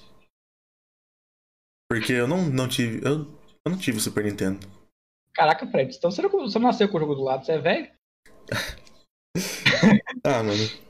Porque 1.88 2.12
eu 2.12 2.26
não, 2.26 2.42
não 2.46 2.68
tive. 2.68 3.06
Eu, 3.06 3.26
eu 3.64 3.70
não 3.70 3.78
tive 3.78 4.00
Super 4.00 4.24
Nintendo. 4.24 4.66
Caraca, 5.34 5.66
Fred, 5.66 5.94
então 5.94 6.10
você 6.10 6.22
não, 6.22 6.30
você 6.30 6.58
não 6.58 6.66
nasceu 6.66 6.88
com 6.88 6.96
o 6.96 7.00
jogo 7.00 7.14
do 7.14 7.22
lado, 7.22 7.44
você 7.44 7.52
é 7.52 7.58
velho? 7.58 7.88
ah, 10.24 10.42
mano. 10.42 10.86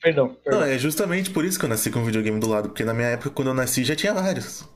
Perdão, 0.00 0.34
perdão. 0.34 0.60
Não, 0.60 0.66
é 0.66 0.78
justamente 0.78 1.30
por 1.30 1.44
isso 1.44 1.58
que 1.58 1.64
eu 1.64 1.68
nasci 1.68 1.90
com 1.90 2.00
o 2.00 2.04
videogame 2.04 2.38
do 2.38 2.48
lado, 2.48 2.68
porque 2.68 2.84
na 2.84 2.94
minha 2.94 3.08
época, 3.08 3.30
quando 3.30 3.48
eu 3.48 3.54
nasci, 3.54 3.84
já 3.84 3.96
tinha 3.96 4.14
vários. 4.14 4.68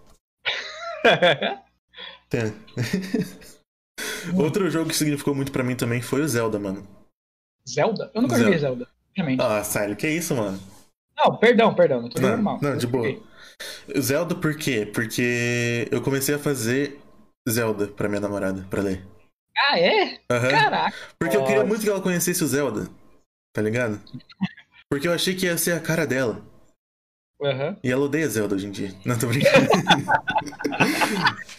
Tem. 2.28 2.52
Outro 4.36 4.70
jogo 4.70 4.88
que 4.88 4.96
significou 4.96 5.34
muito 5.34 5.52
para 5.52 5.64
mim 5.64 5.76
também 5.76 6.00
foi 6.00 6.22
o 6.22 6.28
Zelda, 6.28 6.58
mano. 6.58 6.86
Zelda? 7.68 8.10
Eu 8.14 8.22
nunca 8.22 8.34
Zelda. 8.34 8.44
joguei 8.44 8.58
Zelda, 8.58 8.88
realmente. 9.14 9.42
Ah, 9.42 9.62
sério, 9.64 9.96
que 9.96 10.08
isso, 10.08 10.34
mano? 10.34 10.58
Não, 11.16 11.36
perdão, 11.36 11.74
perdão, 11.74 12.02
não 12.02 12.08
tô 12.08 12.20
não, 12.20 12.30
normal. 12.30 12.58
Não, 12.60 12.76
de 12.76 12.86
boa. 12.86 13.20
Zelda 13.98 14.34
por 14.34 14.56
quê? 14.56 14.90
Porque 14.92 15.88
eu 15.90 16.00
comecei 16.02 16.34
a 16.34 16.38
fazer 16.38 16.98
Zelda 17.48 17.88
pra 17.88 18.08
minha 18.08 18.20
namorada, 18.20 18.66
pra 18.70 18.82
ler. 18.82 19.04
Ah, 19.56 19.78
é? 19.78 20.20
Uhum. 20.30 20.50
Caraca. 20.50 20.96
Porque 21.18 21.36
eu 21.36 21.44
queria 21.44 21.64
muito 21.64 21.82
que 21.82 21.88
ela 21.90 22.00
conhecesse 22.00 22.42
o 22.42 22.46
Zelda. 22.46 22.88
Tá 23.52 23.60
ligado? 23.60 24.00
Porque 24.90 25.06
eu 25.06 25.12
achei 25.12 25.34
que 25.34 25.46
ia 25.46 25.58
ser 25.58 25.72
a 25.72 25.80
cara 25.80 26.06
dela. 26.06 26.42
Uhum. 27.40 27.76
E 27.82 27.90
ela 27.90 28.04
odeia 28.04 28.28
Zelda 28.28 28.54
hoje 28.54 28.66
em 28.66 28.70
dia. 28.70 28.94
Não, 29.04 29.18
tô 29.18 29.26
brincando. 29.26 29.66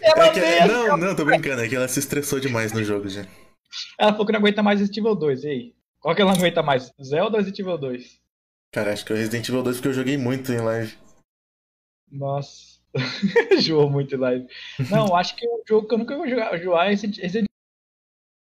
é 0.02 0.30
que, 0.30 0.40
odeia 0.40 0.66
não, 0.66 0.98
não, 0.98 1.16
tô 1.16 1.26
brincando. 1.26 1.62
É 1.62 1.68
que 1.68 1.76
ela 1.76 1.88
se 1.88 2.00
estressou 2.00 2.40
demais 2.40 2.72
no 2.72 2.84
jogo 2.84 3.10
já. 3.10 3.26
Ela 4.00 4.12
falou 4.12 4.26
que 4.26 4.32
não 4.32 4.40
aguenta 4.40 4.64
mais 4.64 4.80
Resident 4.80 4.98
Evil 4.98 5.16
2. 5.16 5.44
E 5.44 5.48
aí? 5.48 5.74
Qual 6.00 6.16
que 6.16 6.22
ela 6.22 6.32
não 6.32 6.40
aguenta 6.40 6.64
mais? 6.64 6.92
Zelda 7.04 7.38
ou 7.38 7.44
Resident 7.44 7.60
Evil 7.60 7.78
2? 7.78 8.20
Cara, 8.72 8.94
acho 8.94 9.06
que 9.06 9.12
é 9.12 9.16
o 9.16 9.20
Resident 9.20 9.48
Evil 9.50 9.62
2 9.62 9.76
porque 9.78 9.90
eu 9.90 9.94
joguei 9.94 10.18
muito 10.18 10.52
em 10.52 10.60
live. 10.60 10.98
Nossa. 12.14 12.80
Jogou 13.60 13.90
muito 13.90 14.16
em 14.16 14.20
live. 14.20 14.48
Não, 14.92 15.16
acho 15.16 15.36
que 15.36 15.48
o 15.48 15.64
jogo 15.68 15.88
que 15.88 15.94
eu 15.96 15.98
nunca 15.98 16.16
vou 16.16 16.28
jogar, 16.28 16.56
jogar 16.58 16.86
é 16.86 16.90
Resident 16.90 17.18
Evil 17.18 17.46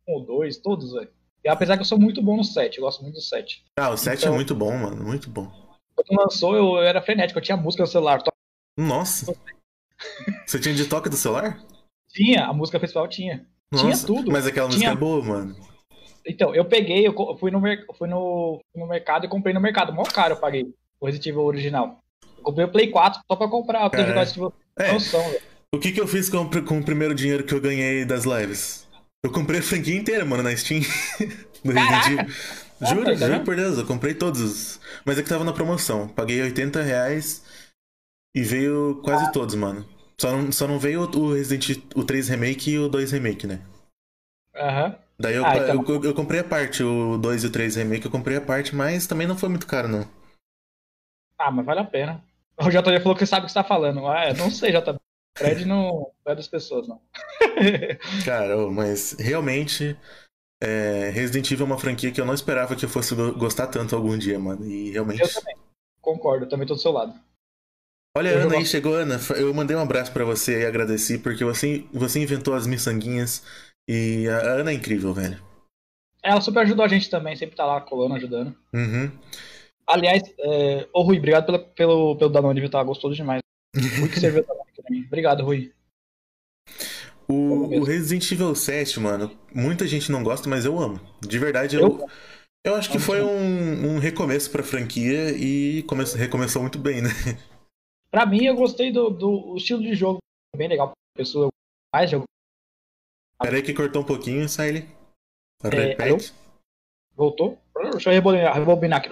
1 0.10 0.14
ou 0.14 0.26
2, 0.26 0.58
todos, 0.58 0.92
velho. 0.92 1.10
E 1.44 1.50
apesar 1.50 1.76
que 1.76 1.82
eu 1.82 1.86
sou 1.86 2.00
muito 2.00 2.22
bom 2.22 2.38
no 2.38 2.44
7, 2.44 2.78
eu 2.78 2.84
gosto 2.84 3.04
muito 3.04 3.16
do 3.16 3.22
7. 3.22 3.64
Ah, 3.78 3.92
o 3.92 3.98
7 3.98 4.10
é 4.10 4.18
então, 4.22 4.34
é 4.34 4.36
muito 4.36 4.56
bom, 4.56 4.76
mano, 4.76 5.04
muito 5.04 5.30
bom. 5.30 5.52
Quando 5.96 6.20
lançou, 6.20 6.56
eu, 6.56 6.78
eu 6.78 6.82
era 6.82 7.02
frenético, 7.02 7.38
eu 7.38 7.44
tinha 7.44 7.58
música 7.58 7.84
no 7.84 7.88
celular. 7.88 8.24
Nossa! 8.78 9.36
Você 10.48 10.60
tinha 10.60 10.74
de 10.74 10.88
toque 10.88 11.10
do 11.10 11.16
celular? 11.16 11.64
Tinha, 12.10 12.46
a 12.46 12.54
música 12.54 12.80
principal 12.80 13.08
tinha. 13.08 13.46
Nossa, 13.72 13.86
tinha 13.86 14.06
tudo. 14.06 14.32
Mas 14.32 14.48
aquela 14.48 14.70
tinha... 14.70 14.90
música 14.90 14.92
é 14.92 14.96
boa, 14.96 15.24
mano. 15.24 15.56
Então, 16.26 16.56
eu 16.56 16.66
peguei, 16.66 17.06
eu 17.06 17.14
fui 17.38 17.52
no, 17.52 17.62
fui 17.96 18.08
no, 18.08 18.62
no 18.76 18.88
mercado 18.88 19.26
e 19.26 19.30
comprei 19.30 19.54
no 19.54 19.62
mercado. 19.62 19.94
Mó 19.94 20.04
caro 20.04 20.34
eu 20.34 20.40
paguei 20.40 20.74
o 21.00 21.06
Resident 21.06 21.28
Evil 21.28 21.44
original. 21.44 22.03
Eu 22.44 22.46
comprei 22.46 22.66
o 22.66 22.72
Play 22.72 22.92
4 22.92 23.22
só 23.26 23.36
pra 23.38 23.48
comprar, 23.48 23.90
Evil. 23.94 24.54
É. 24.78 24.92
Noção, 24.92 25.24
o 25.74 25.80
que, 25.80 25.92
que 25.92 26.02
eu 26.02 26.08
fiz 26.08 26.30
com, 26.30 26.50
com 26.66 26.80
o 26.80 26.84
primeiro 26.84 27.16
dinheiro 27.16 27.44
que 27.46 27.54
eu 27.54 27.62
ganhei 27.62 28.04
das 28.04 28.26
lives? 28.26 28.86
Eu 29.24 29.32
comprei 29.32 29.62
a 29.62 29.64
franquia 29.64 29.96
inteira, 29.96 30.26
mano, 30.26 30.44
na 30.44 30.56
Steam. 30.56 30.82
do 31.64 31.72
Resident 31.72 32.06
Evil. 32.08 32.36
Juro, 32.82 33.16
juro 33.16 33.44
por 33.46 33.56
Deus, 33.56 33.78
eu 33.78 33.86
comprei 33.86 34.14
todos. 34.14 34.80
Mas 35.06 35.18
é 35.18 35.24
que 35.24 35.30
tava 35.30 35.46
na 35.46 35.54
promoção. 35.54 36.10
Paguei 36.10 36.42
80 36.42 36.82
reais 36.82 37.46
e 38.36 38.44
veio 38.44 39.02
quase 39.04 39.24
ah. 39.26 39.32
todos, 39.32 39.56
mano. 39.56 39.88
Só 40.20 40.32
não, 40.32 40.52
só 40.52 40.68
não 40.68 40.78
veio 40.78 41.02
o 41.02 41.34
Resident 41.34 41.82
o 41.96 42.04
3 42.04 42.30
Remake 42.30 42.72
e 42.72 42.80
o 42.80 42.90
2 42.90 43.12
Remake, 43.14 43.48
né? 43.48 43.62
Aham. 44.56 44.88
Uhum. 44.88 44.96
Daí 45.20 45.36
eu, 45.36 45.46
ah, 45.46 45.56
então... 45.56 45.86
eu, 45.88 46.04
eu, 46.04 46.14
comprei 46.14 46.40
a 46.40 46.44
parte, 46.44 46.84
o 46.84 47.18
2 47.18 47.44
e 47.44 47.48
o 47.48 47.52
3 47.52 47.76
Remake 47.78 48.06
eu 48.06 48.12
comprei 48.12 48.36
a 48.36 48.42
parte, 48.42 48.76
mas 48.76 49.08
também 49.08 49.28
não 49.28 49.38
foi 49.38 49.48
muito 49.48 49.66
caro, 49.66 49.88
não. 49.88 50.06
Ah, 51.40 51.52
mas 51.52 51.66
vale 51.66 51.80
a 51.80 51.86
pena. 51.86 52.24
O 52.60 52.70
JB 52.70 53.00
falou 53.00 53.18
que 53.18 53.26
sabe 53.26 53.44
o 53.44 53.46
que 53.46 53.52
você 53.52 53.60
tá 53.60 53.64
falando. 53.64 54.08
Ah, 54.08 54.30
eu 54.30 54.36
não 54.36 54.52
sei, 54.52 54.72
JB. 54.72 54.98
Fred 55.36 55.66
não 55.66 56.12
é 56.28 56.36
das 56.36 56.48
pessoas, 56.48 56.88
não. 56.88 57.02
Cara, 58.24 58.56
mas 58.70 59.14
realmente 59.20 59.98
é, 60.62 61.10
Resident 61.10 61.52
Evil 61.52 61.66
é 61.66 61.70
uma 61.70 61.80
franquia 61.80 62.12
que 62.12 62.22
eu 62.22 62.26
não 62.26 62.34
esperava 62.34 62.76
que 62.76 62.86
eu 62.86 62.90
fosse 62.90 63.14
gostar 63.16 63.68
tanto 63.68 63.96
algum 63.96 64.18
dia, 64.18 64.40
mano. 64.40 64.66
E 64.66 64.92
realmente. 64.92 65.22
Eu 65.22 65.34
também. 65.34 65.56
Concordo, 66.00 66.48
também 66.48 66.68
tô 66.68 66.76
do 66.76 66.80
seu 66.80 66.92
lado. 66.92 67.14
Olha 68.16 68.38
Ana 68.38 68.58
aí, 68.58 68.66
chegou 68.66 68.94
Ana. 68.94 69.20
Eu 69.36 69.54
mandei 69.54 69.76
um 69.76 69.82
abraço 69.82 70.12
para 70.12 70.24
você 70.24 70.62
e 70.62 70.66
agradeci, 70.66 71.18
porque 71.18 71.44
você, 71.44 71.86
você 71.92 72.22
inventou 72.22 72.54
as 72.54 72.68
miçanguinhas. 72.68 73.44
E 73.90 74.28
a 74.30 74.38
Ana 74.54 74.72
é 74.72 74.76
incrível, 74.76 75.14
velho. 75.14 75.42
Ela 76.22 76.40
super 76.40 76.62
ajudou 76.62 76.86
a 76.86 76.88
gente 76.88 77.10
também, 77.10 77.36
sempre 77.36 77.56
tá 77.56 77.66
lá 77.66 77.82
colando, 77.82 78.16
ajudando. 78.16 78.56
Uhum. 78.74 79.12
Aliás, 79.88 80.24
é... 80.40 80.88
ô 80.94 81.02
Rui, 81.02 81.18
obrigado 81.18 81.46
pelo, 81.46 81.60
pelo, 81.60 82.16
pelo 82.18 82.32
Danone, 82.32 82.60
viu? 82.60 82.70
Tá 82.70 82.84
gostoso 82.84 83.16
demais. 83.16 83.42
Que 83.74 84.20
serviu 84.20 84.44
pra 84.44 84.56
mim. 84.90 85.04
Obrigado, 85.06 85.44
Rui. 85.44 85.74
O, 87.28 87.80
o, 87.80 87.84
Resident 87.84 88.30
Evil 88.32 88.54
7, 88.54 89.00
mano, 89.00 89.32
muita 89.54 89.88
gente 89.88 90.12
não 90.12 90.24
gosta, 90.24 90.50
mas 90.50 90.66
eu 90.66 90.78
amo. 90.78 91.00
De 91.22 91.40
verdade, 91.40 91.78
eu, 91.78 91.82
eu, 91.82 92.08
eu 92.66 92.76
acho 92.76 92.92
que 92.92 93.00
foi 93.00 93.24
um, 93.24 93.96
um 93.96 94.00
recomeço 94.00 94.52
pra 94.52 94.62
franquia 94.62 95.32
e 95.32 95.84
come, 95.84 96.04
recomeçou 96.04 96.62
muito 96.62 96.78
bem, 96.78 97.02
né? 97.02 97.10
Pra 98.12 98.26
mim, 98.26 98.46
eu 98.46 98.56
gostei 98.56 98.92
do, 98.92 99.10
do 99.10 99.56
estilo 99.58 99.82
de 99.82 99.96
jogo, 99.96 100.20
bem 100.56 100.68
legal. 100.68 100.92
Pessoa 101.16 101.50
mais 101.92 102.12
jogo. 102.12 102.26
Peraí 103.42 103.64
que 103.64 103.74
cortou 103.74 104.04
um 104.04 104.06
pouquinho, 104.06 104.48
Siley. 104.48 104.88
Repete. 105.64 106.32
É, 106.32 106.44
Voltou? 107.16 107.58
Deixa 107.92 108.10
eu 108.10 108.14
rebobinar, 108.14 108.54
rebobinar 108.54 109.00
aqui. 109.00 109.10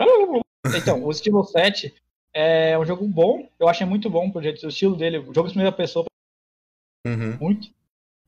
Então, 0.76 1.06
o 1.06 1.14
Steel 1.14 1.44
7 1.44 1.94
é 2.34 2.78
um 2.78 2.86
jogo 2.86 3.06
bom. 3.08 3.50
Eu 3.60 3.68
achei 3.68 3.86
muito 3.86 4.10
bom 4.10 4.30
pro 4.30 4.42
jeito, 4.42 4.66
o 4.66 4.70
estilo 4.70 4.96
dele. 4.96 5.18
O 5.18 5.34
jogo 5.34 5.48
de 5.48 5.54
primeira 5.54 5.72
pessoa. 5.72 6.06
Uhum. 7.06 7.38
Muito. 7.40 7.70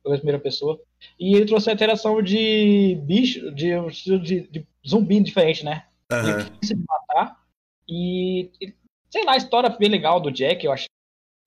Jogo 0.03 0.15
de 0.15 0.21
primeira 0.21 0.39
pessoa. 0.39 0.79
E 1.19 1.35
ele 1.35 1.45
trouxe 1.45 1.69
a 1.69 1.73
interação 1.73 2.21
de 2.21 2.95
bicho, 3.03 3.51
de 3.51 3.75
um 3.75 3.87
estilo 3.87 4.19
de, 4.19 4.41
de 4.47 4.67
zumbi 4.87 5.19
diferente, 5.21 5.63
né? 5.63 5.85
Uhum. 6.11 6.37
Difícil 6.37 6.77
de 6.77 6.83
matar. 6.87 7.43
E, 7.87 8.51
sei 9.09 9.23
lá, 9.25 9.33
a 9.33 9.37
história 9.37 9.69
bem 9.69 9.89
legal 9.89 10.19
do 10.19 10.31
Jack, 10.31 10.65
eu 10.65 10.71
achei. 10.71 10.87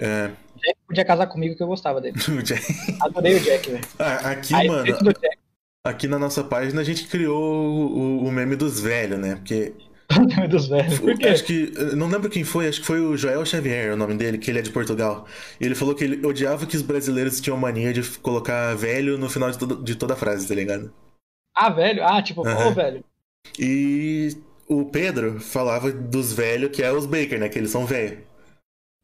É. 0.00 0.26
O 0.54 0.60
Jack 0.60 0.78
podia 0.86 1.04
casar 1.04 1.26
comigo 1.26 1.56
que 1.56 1.62
eu 1.62 1.66
gostava 1.66 2.00
dele. 2.00 2.16
Adorei 3.00 3.34
o 3.34 3.40
Jack, 3.40 3.70
velho. 3.70 3.84
Ah, 3.98 4.30
aqui, 4.30 4.54
Aí, 4.54 4.68
mano. 4.68 4.86
Aqui 5.84 6.08
na 6.08 6.18
nossa 6.18 6.42
página 6.42 6.80
a 6.80 6.84
gente 6.84 7.06
criou 7.06 7.40
o, 7.40 8.24
o 8.24 8.32
meme 8.32 8.56
dos 8.56 8.80
velhos, 8.80 9.20
né? 9.20 9.36
Porque 9.36 9.72
o 10.18 10.26
meme 10.26 10.48
dos 10.48 10.68
velhos. 10.68 10.98
Por 10.98 11.16
quê? 11.18 11.28
Acho 11.28 11.44
que. 11.44 11.72
Não 11.94 12.08
lembro 12.08 12.30
quem 12.30 12.44
foi, 12.44 12.68
acho 12.68 12.80
que 12.80 12.86
foi 12.86 13.00
o 13.00 13.16
Joel 13.16 13.44
Xavier, 13.44 13.92
o 13.92 13.96
nome 13.96 14.14
dele, 14.14 14.38
que 14.38 14.50
ele 14.50 14.58
é 14.58 14.62
de 14.62 14.70
Portugal. 14.70 15.26
E 15.60 15.64
ele 15.64 15.74
falou 15.74 15.94
que 15.94 16.04
ele 16.04 16.26
odiava 16.26 16.66
que 16.66 16.76
os 16.76 16.82
brasileiros 16.82 17.40
tinham 17.40 17.56
mania 17.56 17.92
de 17.92 18.02
colocar 18.18 18.74
velho 18.74 19.18
no 19.18 19.28
final 19.28 19.50
de, 19.50 19.58
todo, 19.58 19.82
de 19.82 19.94
toda 19.94 20.14
a 20.14 20.16
frase, 20.16 20.48
tá 20.48 20.54
ligado? 20.54 20.92
Ah, 21.54 21.70
velho? 21.70 22.04
Ah, 22.04 22.22
tipo, 22.22 22.46
uhum. 22.46 22.74
velho. 22.74 23.04
E 23.58 24.36
o 24.68 24.84
Pedro 24.84 25.40
falava 25.40 25.90
dos 25.92 26.32
velhos, 26.32 26.70
que 26.70 26.82
é 26.82 26.92
os 26.92 27.06
Baker, 27.06 27.38
né? 27.38 27.48
Que 27.48 27.58
eles 27.58 27.70
são 27.70 27.86
velhos. 27.86 28.18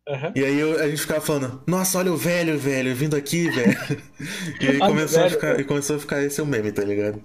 Uhum. 0.09 0.33
E 0.35 0.45
aí 0.45 0.59
eu, 0.59 0.81
a 0.81 0.89
gente 0.89 1.01
ficava 1.01 1.21
falando, 1.21 1.63
nossa, 1.67 1.99
olha 1.99 2.13
o 2.13 2.17
velho, 2.17 2.59
velho, 2.59 2.95
vindo 2.95 3.17
aqui, 3.17 3.49
velho. 3.49 3.73
e 4.61 4.69
aí 4.69 4.79
começou, 4.79 5.21
velho, 5.21 5.27
a 5.27 5.31
ficar, 5.31 5.61
e 5.61 5.65
começou 5.65 5.97
a 5.97 5.99
ficar 5.99 6.23
esse 6.23 6.41
é 6.41 6.43
o 6.43 6.47
meme, 6.47 6.73
tá 6.73 6.83
ligado? 6.83 7.25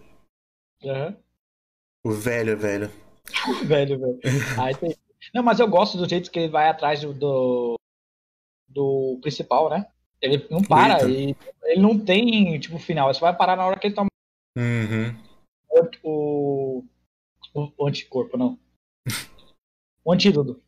Uhum. 0.83 1.15
O 2.05 2.11
velho, 2.11 2.55
velho. 2.57 2.91
Velho, 3.65 3.99
velho. 3.99 4.19
Aí 4.59 4.75
tem... 4.75 4.95
Não, 5.33 5.43
mas 5.43 5.59
eu 5.59 5.67
gosto 5.67 5.97
do 5.97 6.07
jeito 6.07 6.31
que 6.31 6.39
ele 6.39 6.49
vai 6.49 6.69
atrás 6.69 7.01
do, 7.01 7.13
do, 7.13 7.75
do 8.67 9.19
principal, 9.21 9.69
né? 9.69 9.85
Ele 10.21 10.45
não 10.49 10.61
para, 10.61 11.03
ele, 11.03 11.35
ele 11.63 11.81
não 11.81 11.97
tem, 11.97 12.59
tipo, 12.59 12.79
final. 12.79 13.07
Ele 13.07 13.13
só 13.13 13.21
vai 13.21 13.35
parar 13.35 13.55
na 13.55 13.65
hora 13.65 13.79
que 13.79 13.87
ele 13.87 13.95
toma. 13.95 14.09
Uhum. 14.57 15.15
O, 16.03 16.83
o, 17.53 17.71
o 17.77 17.87
anticorpo, 17.87 18.37
não. 18.37 18.57
O 20.03 20.13
antídoto. 20.13 20.61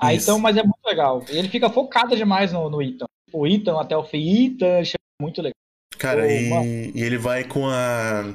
Ah, 0.00 0.14
então, 0.14 0.38
mas 0.38 0.56
é 0.56 0.62
muito 0.62 0.84
legal. 0.84 1.24
Ele 1.28 1.48
fica 1.48 1.70
focado 1.70 2.16
demais 2.16 2.52
no, 2.52 2.70
no 2.70 2.82
Ethan. 2.82 3.06
O 3.32 3.46
Ethan 3.46 3.80
até 3.80 3.96
o 3.96 4.04
fim, 4.04 4.46
Ethan, 4.46 4.82
muito 5.20 5.42
legal. 5.42 5.54
Cara, 5.98 6.30
e, 6.30 6.92
e, 6.94 7.02
ele 7.02 7.18
vai 7.18 7.44
com 7.44 7.66
a. 7.66 8.34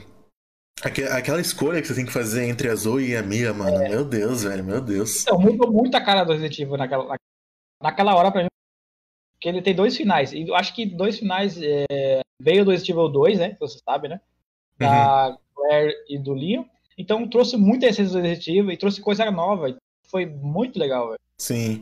Aquela 0.84 1.42
escolha 1.42 1.82
que 1.82 1.88
você 1.88 1.96
tem 1.96 2.06
que 2.06 2.12
fazer 2.12 2.46
entre 2.46 2.70
a 2.70 2.76
Zoe 2.76 3.10
e 3.10 3.18
a 3.18 3.22
Mia, 3.22 3.54
mano. 3.54 3.82
É. 3.84 3.90
Meu 3.90 4.06
Deus, 4.06 4.44
velho, 4.44 4.64
meu 4.64 4.82
Deus. 4.82 5.22
Então, 5.22 5.40
mudou 5.40 5.72
muito 5.72 5.96
a 5.96 6.02
cara 6.02 6.24
do 6.24 6.32
Resident 6.32 6.60
Evil 6.60 6.78
naquela, 6.78 7.16
naquela 7.82 8.16
hora 8.16 8.32
pra 8.32 8.44
mim. 8.44 8.48
Porque 9.36 9.50
ele 9.50 9.62
tem 9.62 9.76
dois 9.76 9.96
finais. 9.96 10.32
E 10.32 10.48
eu 10.48 10.56
acho 10.56 10.74
que 10.74 10.86
dois 10.86 11.20
finais. 11.20 11.62
É... 11.62 12.22
Veio 12.42 12.64
do 12.64 12.72
Resident 12.72 12.90
Evil 12.90 13.10
2, 13.10 13.40
né? 13.40 13.50
Que 13.54 13.60
você 13.60 13.80
sabe, 13.84 14.08
né? 14.08 14.22
Da 14.78 15.30
uhum. 15.30 15.38
Claire 15.54 15.94
e 16.08 16.18
do 16.18 16.34
Leon. 16.34 16.64
Então 16.98 17.28
trouxe 17.28 17.58
muita 17.58 17.86
essência 17.86 18.14
do 18.14 18.22
Resident 18.22 18.48
Evil 18.48 18.72
e 18.72 18.78
trouxe 18.78 19.02
coisa 19.02 19.30
nova. 19.30 19.78
Foi 20.10 20.26
muito 20.26 20.80
legal, 20.80 21.10
velho. 21.10 21.20
Sim. 21.38 21.82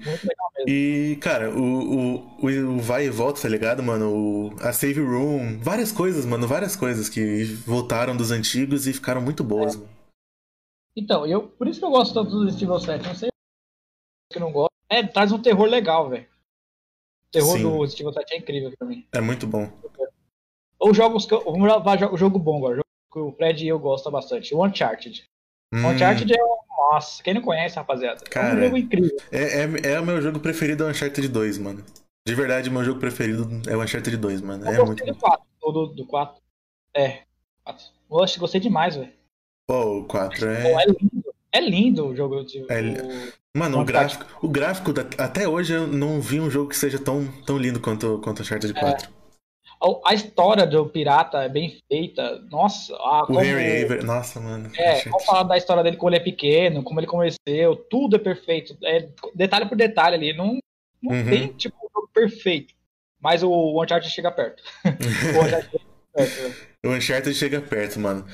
E, 0.67 1.17
cara, 1.19 1.49
o, 1.49 2.15
o, 2.15 2.45
o, 2.45 2.79
vai 2.79 3.05
e 3.05 3.09
volta, 3.09 3.41
tá 3.41 3.49
ligado, 3.49 3.81
mano? 3.81 4.13
O, 4.13 4.55
a 4.61 4.71
Save 4.71 5.01
Room, 5.01 5.57
várias 5.59 5.91
coisas, 5.91 6.25
mano, 6.25 6.47
várias 6.47 6.75
coisas 6.75 7.09
que 7.09 7.43
voltaram 7.65 8.15
dos 8.15 8.29
antigos 8.29 8.85
e 8.85 8.93
ficaram 8.93 9.21
muito 9.21 9.43
boas. 9.43 9.75
É. 9.75 9.79
Então, 10.95 11.25
eu, 11.25 11.47
por 11.47 11.67
isso 11.67 11.79
que 11.79 11.85
eu 11.85 11.89
gosto 11.89 12.13
tanto 12.13 12.31
do 12.31 12.49
Evil 12.49 12.79
7. 12.79 13.07
Não 13.07 13.15
sei 13.15 13.29
que 14.31 14.39
não 14.39 14.51
gosto. 14.51 14.71
É, 14.89 15.05
traz 15.05 15.31
um 15.31 15.41
terror 15.41 15.65
legal, 15.65 16.09
velho. 16.09 16.23
O 16.23 17.31
terror 17.31 17.57
Sim. 17.57 17.63
do 17.63 17.85
Evil 17.85 18.13
7 18.13 18.33
é 18.33 18.37
incrível 18.37 18.73
pra 18.77 18.87
mim. 18.87 19.07
É 19.11 19.21
muito 19.21 19.47
bom. 19.47 19.71
Ou 20.79 20.93
jogos 20.93 21.25
que 21.25 21.33
eu, 21.33 21.43
vamos 21.43 21.71
o 22.11 22.17
jogo 22.17 22.37
bom 22.37 22.57
agora. 22.57 22.75
Jogo 22.75 22.87
que 23.11 23.19
o 23.19 23.31
Fred 23.31 23.65
e 23.65 23.67
eu 23.67 23.79
gosto 23.79 24.11
bastante. 24.11 24.53
O 24.53 24.63
Uncharted. 24.63 25.27
Hum. 25.73 25.87
Uncharted 25.87 26.33
é 26.33 26.43
um 26.43 26.67
nossa, 26.77 27.21
quem 27.23 27.33
não 27.33 27.41
conhece, 27.41 27.75
rapaziada? 27.75 28.23
Cara, 28.29 28.49
é 28.49 28.55
um 28.55 28.63
jogo 28.65 28.77
incrível. 28.77 29.17
É, 29.31 29.63
é, 29.63 29.93
é 29.93 29.99
o 29.99 30.05
meu 30.05 30.21
jogo 30.21 30.39
preferido, 30.39 30.83
é 30.83 30.87
o 30.87 30.89
Uncharted 30.91 31.27
2, 31.27 31.57
mano. 31.57 31.83
De 32.25 32.35
verdade, 32.35 32.69
meu 32.69 32.83
jogo 32.83 32.99
preferido 32.99 33.49
é 33.67 33.75
o 33.75 33.81
Uncharted 33.81 34.15
2, 34.15 34.41
mano. 34.41 34.65
Eu 34.65 34.83
é 34.83 34.85
muito 34.85 35.03
do 35.03 35.15
4, 35.15 35.45
ou 35.61 35.73
do, 35.73 35.87
do 35.87 36.05
4. 36.05 36.41
É, 36.93 37.23
4. 37.63 37.85
Poxa, 38.07 38.39
gostei 38.39 38.61
demais, 38.61 38.95
velho. 38.95 39.11
Pô, 39.67 39.99
o 39.99 40.05
4 40.05 40.49
é... 40.49 40.61
Pô, 40.61 40.79
é 40.79 40.85
lindo. 40.85 41.35
É 41.51 41.61
lindo 41.61 42.07
o 42.07 42.15
jogo. 42.15 42.45
Tipo, 42.45 42.71
é... 42.71 43.33
Mano, 43.55 43.81
o, 43.81 43.85
gráfico, 43.85 44.25
o 44.45 44.47
gráfico 44.47 44.93
da... 44.93 45.01
até 45.17 45.47
hoje 45.47 45.73
eu 45.73 45.87
não 45.87 46.21
vi 46.21 46.39
um 46.39 46.49
jogo 46.49 46.69
que 46.69 46.77
seja 46.77 46.99
tão, 46.99 47.27
tão 47.45 47.57
lindo 47.57 47.79
quanto, 47.79 48.19
quanto 48.23 48.39
o 48.39 48.41
Uncharted 48.43 48.73
4. 48.73 49.09
É. 49.09 49.16
A 50.05 50.13
história 50.13 50.65
do 50.65 50.87
pirata 50.87 51.43
é 51.43 51.49
bem 51.49 51.77
feita. 51.87 52.39
Nossa, 52.49 52.95
a, 52.95 53.23
o 53.23 53.27
como... 53.27 53.39
Harry 53.39 53.83
Avery, 53.83 54.03
nossa, 54.03 54.39
mano. 54.39 54.71
É, 54.75 55.03
vamos 55.03 55.25
falar 55.25 55.43
da 55.43 55.57
história 55.57 55.83
dele 55.83 55.97
quando 55.97 56.15
ele 56.15 56.21
é 56.21 56.23
pequeno, 56.23 56.83
como 56.83 56.99
ele 56.99 57.07
conheceu, 57.07 57.75
tudo 57.89 58.15
é 58.15 58.19
perfeito. 58.19 58.75
É 58.83 59.07
detalhe 59.35 59.67
por 59.67 59.77
detalhe 59.77 60.15
ali. 60.15 60.33
Não, 60.33 60.57
não 61.01 61.15
uhum. 61.15 61.29
tem, 61.29 61.47
tipo, 61.49 61.75
um 61.77 61.89
jogo 61.93 62.09
perfeito. 62.11 62.73
Mas 63.19 63.43
o 63.43 63.81
Uncharted 63.81 64.11
chega 64.11 64.31
perto. 64.31 64.63
o 64.83 65.45
Uncharted 65.45 65.73
chega 65.73 66.01
perto, 66.13 66.41
né? 66.41 66.55
O 66.83 66.89
Uncharted 66.89 67.35
chega 67.35 67.61
perto, 67.61 67.99
mano. 67.99 68.25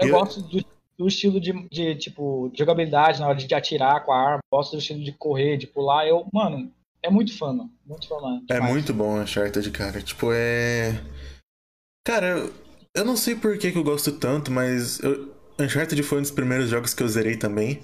Eu, 0.00 0.08
Eu... 0.08 0.18
gosto 0.18 0.42
do, 0.42 0.64
do 0.98 1.08
estilo 1.08 1.40
de, 1.40 1.52
de, 1.68 1.94
tipo, 1.94 2.50
de 2.52 2.58
jogabilidade 2.58 3.20
na 3.20 3.28
hora 3.28 3.36
de 3.36 3.54
atirar 3.54 4.04
com 4.04 4.12
a 4.12 4.18
arma. 4.18 4.38
Gosto 4.52 4.72
do 4.72 4.78
estilo 4.78 5.02
de 5.02 5.12
correr, 5.12 5.56
de 5.56 5.66
pular. 5.66 6.06
Eu, 6.06 6.26
mano, 6.32 6.70
é 7.04 7.10
muito 7.10 7.36
fã, 7.36 7.52
mano. 7.52 7.70
Muito 7.84 8.08
fã, 8.08 8.18
mano. 8.18 8.44
É 8.48 8.60
muito 8.60 8.94
bom 8.94 9.20
Uncharted, 9.20 9.70
cara. 9.70 10.00
Tipo, 10.00 10.32
é. 10.32 10.92
Cara, 12.06 12.38
eu, 12.38 12.52
eu 12.94 13.04
não 13.04 13.16
sei 13.16 13.34
por 13.34 13.58
que, 13.58 13.70
que 13.70 13.78
eu 13.78 13.84
gosto 13.84 14.18
tanto, 14.18 14.50
mas 14.50 15.00
eu... 15.00 15.34
Uncharted 15.60 16.02
foi 16.02 16.18
um 16.18 16.22
dos 16.22 16.30
primeiros 16.30 16.68
jogos 16.68 16.94
que 16.94 17.02
eu 17.02 17.08
zerei 17.08 17.36
também. 17.36 17.82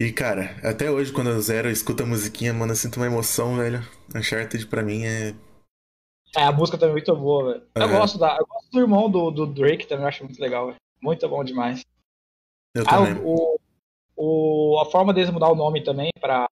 E, 0.00 0.12
cara, 0.12 0.56
até 0.62 0.90
hoje, 0.90 1.12
quando 1.12 1.30
eu 1.30 1.40
zero, 1.40 1.68
eu 1.68 1.72
escuto 1.72 2.02
a 2.02 2.06
musiquinha, 2.06 2.52
mano, 2.52 2.72
eu 2.72 2.76
sinto 2.76 2.98
uma 2.98 3.06
emoção, 3.06 3.56
velho. 3.56 3.80
Uncharted 4.14 4.66
pra 4.66 4.82
mim 4.82 5.04
é. 5.04 5.34
É, 6.36 6.44
a 6.44 6.52
música 6.52 6.76
também 6.76 6.92
é 6.92 6.96
muito 6.96 7.16
boa, 7.16 7.52
velho. 7.52 7.66
Eu, 7.74 7.88
gosto 7.88 8.18
da... 8.18 8.36
eu 8.36 8.46
gosto 8.46 8.70
do 8.70 8.80
irmão 8.80 9.10
do, 9.10 9.30
do 9.30 9.46
Drake 9.46 9.86
também, 9.86 10.04
eu 10.04 10.08
acho 10.08 10.24
muito 10.24 10.40
legal, 10.40 10.66
velho. 10.66 10.78
Muito 11.00 11.26
bom 11.28 11.42
demais. 11.42 11.82
Eu 12.74 12.84
ah, 12.86 12.90
também. 12.90 13.22
O, 13.24 13.58
o, 14.16 14.80
a 14.80 14.90
forma 14.90 15.14
deles 15.14 15.30
mudar 15.30 15.50
o 15.50 15.56
nome 15.56 15.82
também 15.82 16.10
pra 16.20 16.46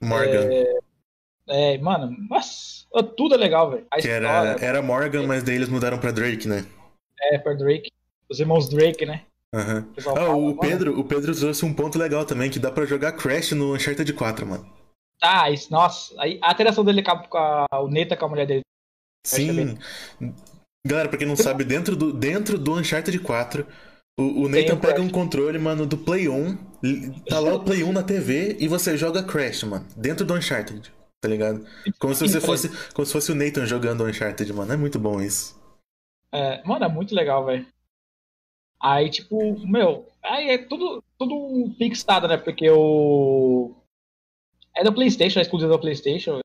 Morgan. 0.00 0.48
É, 0.50 1.74
é 1.74 1.78
mano, 1.78 2.16
mas 2.28 2.86
tudo 3.16 3.34
é 3.34 3.38
legal, 3.38 3.70
velho. 3.70 3.86
Que 4.00 4.08
era, 4.08 4.56
era 4.60 4.82
Morgan, 4.82 5.26
mas 5.26 5.42
daí 5.42 5.56
eles 5.56 5.68
mudaram 5.68 5.98
pra 5.98 6.10
Drake, 6.10 6.48
né? 6.48 6.64
É, 7.20 7.38
pra 7.38 7.54
Drake. 7.54 7.90
Os 8.28 8.40
irmãos 8.40 8.68
Drake, 8.68 9.04
né? 9.04 9.22
Uhum. 9.54 9.84
O, 10.06 10.18
ah, 10.18 10.30
o 10.30 10.56
Pedro, 10.56 10.98
o 10.98 11.04
Pedro 11.04 11.36
trouxe 11.36 11.64
um 11.64 11.74
ponto 11.74 11.98
legal 11.98 12.24
também, 12.24 12.50
que 12.50 12.58
dá 12.58 12.70
pra 12.70 12.86
jogar 12.86 13.12
Crash 13.12 13.52
no 13.52 13.74
Uncharted 13.74 14.10
4, 14.12 14.46
mano. 14.46 14.66
Ah, 15.22 15.50
isso, 15.50 15.70
nossa. 15.70 16.14
A, 16.18 16.24
a 16.24 16.52
interação 16.52 16.84
dele 16.84 17.02
com 17.02 17.38
a, 17.38 17.66
o 17.80 17.88
Neta 17.88 18.16
com 18.16 18.24
a 18.24 18.28
mulher 18.28 18.46
dele. 18.46 18.62
Sim. 19.24 19.78
Galera, 20.84 21.08
pra 21.08 21.18
quem 21.18 21.28
não 21.28 21.36
sabe, 21.36 21.64
dentro 21.64 21.94
do, 21.94 22.12
dentro 22.12 22.58
do 22.58 22.74
Uncharted 22.74 23.16
4, 23.20 23.66
O, 24.18 24.44
o 24.44 24.48
Nathan 24.48 24.78
pega 24.78 25.00
um 25.00 25.08
controle, 25.08 25.58
mano, 25.58 25.86
do 25.86 25.96
Play 25.96 26.28
1. 26.28 26.56
Tá 27.28 27.40
lá 27.40 27.54
o 27.54 27.64
Play 27.64 27.82
1 27.82 27.92
na 27.92 28.02
TV 28.02 28.56
e 28.60 28.68
você 28.68 28.96
joga 28.96 29.22
Crash, 29.22 29.64
mano. 29.64 29.86
Dentro 29.96 30.26
do 30.26 30.34
Uncharted. 30.34 30.92
Tá 31.20 31.28
ligado? 31.28 31.64
Como 31.98 32.14
se 32.14 32.28
você 32.28 32.40
fosse. 32.40 32.68
Como 32.92 33.06
se 33.06 33.12
fosse 33.12 33.32
o 33.32 33.34
Nathan 33.34 33.64
jogando 33.64 34.04
Uncharted, 34.04 34.52
mano. 34.52 34.72
É 34.72 34.76
muito 34.76 34.98
bom 34.98 35.20
isso. 35.20 35.60
É, 36.32 36.62
mano, 36.64 36.84
é 36.84 36.88
muito 36.88 37.14
legal, 37.14 37.44
velho. 37.44 37.66
Aí, 38.80 39.08
tipo, 39.08 39.56
meu, 39.66 40.08
aí 40.22 40.50
é 40.50 40.58
tudo, 40.58 41.02
tudo 41.16 41.72
fixado, 41.78 42.26
né? 42.26 42.36
Porque 42.36 42.68
o. 42.68 43.72
É 44.74 44.82
do 44.82 44.92
PlayStation, 44.92 45.38
é 45.38 45.42
exclusivo 45.42 45.70
do 45.70 45.78
PlayStation. 45.78 46.40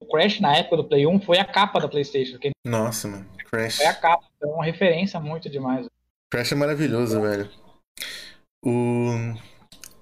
O 0.00 0.06
Crash, 0.06 0.40
na 0.40 0.56
época 0.56 0.76
do 0.76 0.84
Play 0.84 1.06
1, 1.06 1.20
foi 1.20 1.38
a 1.38 1.44
capa 1.44 1.80
da 1.80 1.88
PlayStation. 1.88 2.38
Nossa, 2.66 3.08
mano. 3.08 3.26
Crash. 3.50 3.78
Foi 3.78 3.86
a 3.86 3.94
capa. 3.94 4.24
É 4.42 4.46
uma 4.46 4.64
referência 4.64 5.18
muito 5.18 5.48
demais. 5.48 5.86
Crash 6.30 6.52
é 6.52 6.54
maravilhoso, 6.54 7.18
é. 7.18 7.20
velho. 7.20 7.50
O... 8.64 8.70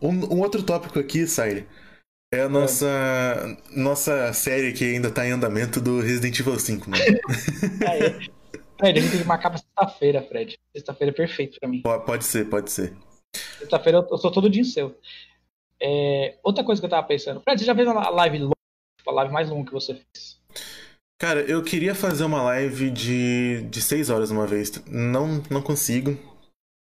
Um, 0.00 0.34
um, 0.34 0.40
outro 0.40 0.62
tópico 0.62 0.98
aqui, 0.98 1.26
Sire, 1.26 1.66
é 2.32 2.42
a 2.42 2.48
nossa, 2.48 2.86
é. 2.86 3.56
nossa 3.80 4.32
série 4.32 4.72
que 4.72 4.84
ainda 4.84 5.10
tá 5.10 5.26
em 5.26 5.32
andamento 5.32 5.80
do 5.80 6.00
Resident 6.00 6.38
Evil 6.38 6.58
5, 6.58 6.90
mano. 6.90 7.02
Fred, 8.78 8.98
a 8.98 9.02
gente 9.02 9.10
tem 9.10 9.20
que 9.20 9.26
marcar 9.26 9.50
pra 9.50 9.58
sexta-feira, 9.58 10.22
Fred. 10.22 10.58
Sexta-feira 10.72 11.12
é 11.12 11.16
perfeito 11.16 11.58
pra 11.58 11.68
mim. 11.68 11.82
Pode 11.82 12.24
ser, 12.24 12.48
pode 12.48 12.70
ser. 12.70 12.96
Sexta-feira 13.58 14.06
eu 14.08 14.18
sou 14.18 14.30
todo 14.30 14.48
dia 14.48 14.64
seu. 14.64 14.96
É, 15.80 16.36
outra 16.44 16.62
coisa 16.62 16.80
que 16.80 16.86
eu 16.86 16.90
tava 16.90 17.06
pensando. 17.06 17.40
Fred, 17.40 17.58
você 17.58 17.66
já 17.66 17.74
fez 17.74 17.88
uma 17.88 18.08
live 18.10 18.38
longa? 18.38 18.54
A 19.06 19.10
live 19.10 19.32
mais 19.32 19.48
longa 19.48 19.66
que 19.66 19.72
você 19.72 19.94
fez? 19.94 20.37
Cara, 21.18 21.40
eu 21.40 21.60
queria 21.64 21.96
fazer 21.96 22.24
uma 22.24 22.40
live 22.42 22.90
de, 22.90 23.62
de 23.62 23.82
seis 23.82 24.08
horas 24.08 24.30
uma 24.30 24.46
vez. 24.46 24.72
Não, 24.86 25.42
não 25.50 25.60
consigo. 25.60 26.16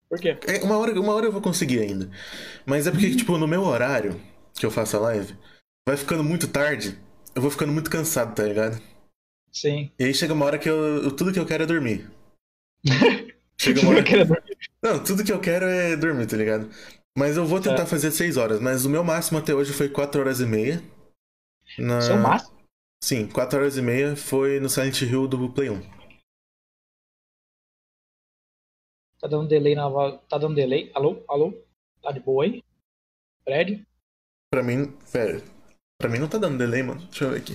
Por 0.10 0.20
quê? 0.20 0.38
É, 0.48 0.64
uma, 0.64 0.78
hora, 0.78 0.98
uma 1.00 1.14
hora 1.14 1.26
eu 1.26 1.32
vou 1.32 1.42
conseguir 1.42 1.80
ainda. 1.80 2.10
Mas 2.66 2.88
é 2.88 2.92
porque, 2.92 3.08
uhum. 3.08 3.16
tipo, 3.18 3.38
no 3.38 3.48
meu 3.48 3.64
horário 3.64 4.20
que 4.56 4.66
eu 4.66 4.72
faço 4.72 4.96
a 4.96 5.02
live, 5.02 5.36
vai 5.86 5.98
ficando 5.98 6.24
muito 6.24 6.48
tarde, 6.48 6.98
eu 7.36 7.42
vou 7.42 7.52
ficando 7.52 7.74
muito 7.74 7.90
cansado, 7.90 8.34
tá 8.34 8.44
ligado? 8.44 8.82
Sim. 9.52 9.92
E 10.00 10.06
aí 10.06 10.14
chega 10.14 10.34
uma 10.34 10.46
hora 10.46 10.58
que 10.58 10.70
eu. 10.70 11.12
Tudo 11.12 11.34
que 11.34 11.40
eu 11.40 11.46
quero 11.46 11.64
é 11.64 11.66
dormir. 11.68 12.10
chega 13.60 13.82
uma 13.82 13.92
hora. 13.92 14.04
que... 14.04 14.16
Não, 14.82 15.04
tudo 15.04 15.26
que 15.26 15.32
eu 15.32 15.40
quero 15.42 15.66
é 15.66 15.98
dormir, 15.98 16.26
tá 16.26 16.38
ligado? 16.38 16.70
Mas 17.18 17.36
eu 17.36 17.46
vou 17.46 17.60
tentar 17.60 17.84
é. 17.84 17.86
fazer 17.86 18.12
6 18.12 18.38
horas, 18.38 18.62
mas 18.62 18.86
o 18.86 18.90
meu 18.90 19.04
máximo 19.04 19.40
até 19.40 19.54
hoje 19.54 19.74
foi 19.74 19.90
4 19.90 20.22
horas 20.22 20.40
e 20.40 20.46
meia. 20.46 20.82
Na... 21.78 22.00
Seu 22.00 22.18
máximo? 22.18 22.61
Sim, 23.04 23.28
4 23.28 23.58
horas 23.58 23.78
e 23.78 23.82
meia 23.82 24.16
foi 24.16 24.60
no 24.60 24.70
Silent 24.70 25.02
Hill 25.02 25.28
do 25.28 25.52
Play 25.52 25.70
1. 25.70 25.82
Tá 29.20 29.28
dando 29.28 29.48
delay 29.48 29.76
na 29.76 29.90
Tá 30.30 30.38
dando 30.38 30.56
delay? 30.56 30.92
Alô? 30.94 31.24
Alô? 31.28 31.54
Tá 32.02 32.12
de 32.12 32.20
boa 32.20 32.44
aí? 32.44 32.64
Fred? 33.44 33.86
Pra 34.50 34.64
mim, 34.64 34.98
velho. 35.12 35.44
Pra 35.98 36.10
mim 36.10 36.20
não 36.20 36.30
tá 36.30 36.38
dando 36.38 36.58
delay, 36.58 36.84
mano. 36.84 37.02
Deixa 37.08 37.26
eu 37.26 37.32
ver 37.32 37.42
aqui. 37.42 37.54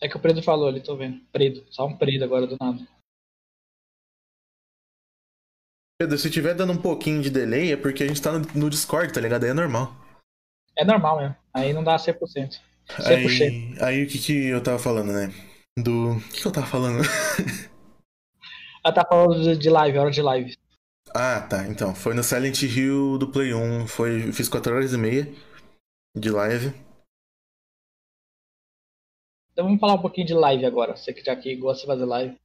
É 0.00 0.08
que 0.08 0.16
o 0.16 0.20
Predo 0.20 0.42
falou 0.42 0.68
ali, 0.68 0.82
tô 0.82 0.96
vendo. 0.96 1.20
Predo. 1.32 1.66
Só 1.70 1.86
um 1.86 1.96
Predo 1.96 2.24
agora 2.24 2.46
do 2.46 2.56
nada. 2.60 2.86
Pedro, 5.98 6.16
se 6.16 6.30
tiver 6.30 6.54
dando 6.54 6.72
um 6.72 6.80
pouquinho 6.80 7.20
de 7.20 7.28
delay 7.30 7.72
é 7.72 7.76
porque 7.76 8.04
a 8.04 8.06
gente 8.06 8.22
tá 8.22 8.30
no, 8.32 8.70
Discord, 8.70 9.12
tá 9.12 9.20
ligado? 9.20 9.44
Aí 9.44 9.50
é 9.50 9.54
normal. 9.54 9.92
É 10.76 10.84
normal 10.84 11.18
mesmo. 11.18 11.36
Aí 11.52 11.72
não 11.72 11.82
dá 11.82 11.96
100%. 11.96 12.60
100%. 12.88 13.42
Aí, 13.42 13.76
aí 13.80 14.04
o 14.04 14.08
que 14.08 14.18
que 14.18 14.46
eu 14.46 14.62
tava 14.62 14.78
falando, 14.78 15.12
né? 15.12 15.32
Do. 15.78 16.12
O 16.12 16.20
que, 16.20 16.40
que 16.40 16.46
eu 16.46 16.52
tava 16.52 16.66
falando? 16.66 17.00
Ela 18.84 18.94
tá 18.94 19.04
falando 19.08 19.56
de 19.56 19.70
live, 19.70 19.98
hora 19.98 20.10
de 20.10 20.22
live. 20.22 20.56
Ah, 21.14 21.40
tá. 21.40 21.66
Então, 21.68 21.94
foi 21.94 22.14
no 22.14 22.22
Silent 22.22 22.62
Hill 22.62 23.18
do 23.18 23.28
Play 23.28 23.54
1. 23.54 23.86
Foi, 23.86 24.32
fiz 24.32 24.48
4 24.48 24.74
horas 24.74 24.92
e 24.92 24.98
meia 24.98 25.32
de 26.16 26.30
live. 26.30 26.74
Então 29.52 29.66
vamos 29.66 29.80
falar 29.80 29.94
um 29.94 30.02
pouquinho 30.02 30.26
de 30.26 30.34
live 30.34 30.64
agora. 30.64 30.96
Você 30.96 31.12
que 31.12 31.24
já 31.24 31.32
aqui 31.32 31.56
gosta 31.56 31.80
de 31.80 31.86
fazer 31.86 32.04
live. 32.04 32.36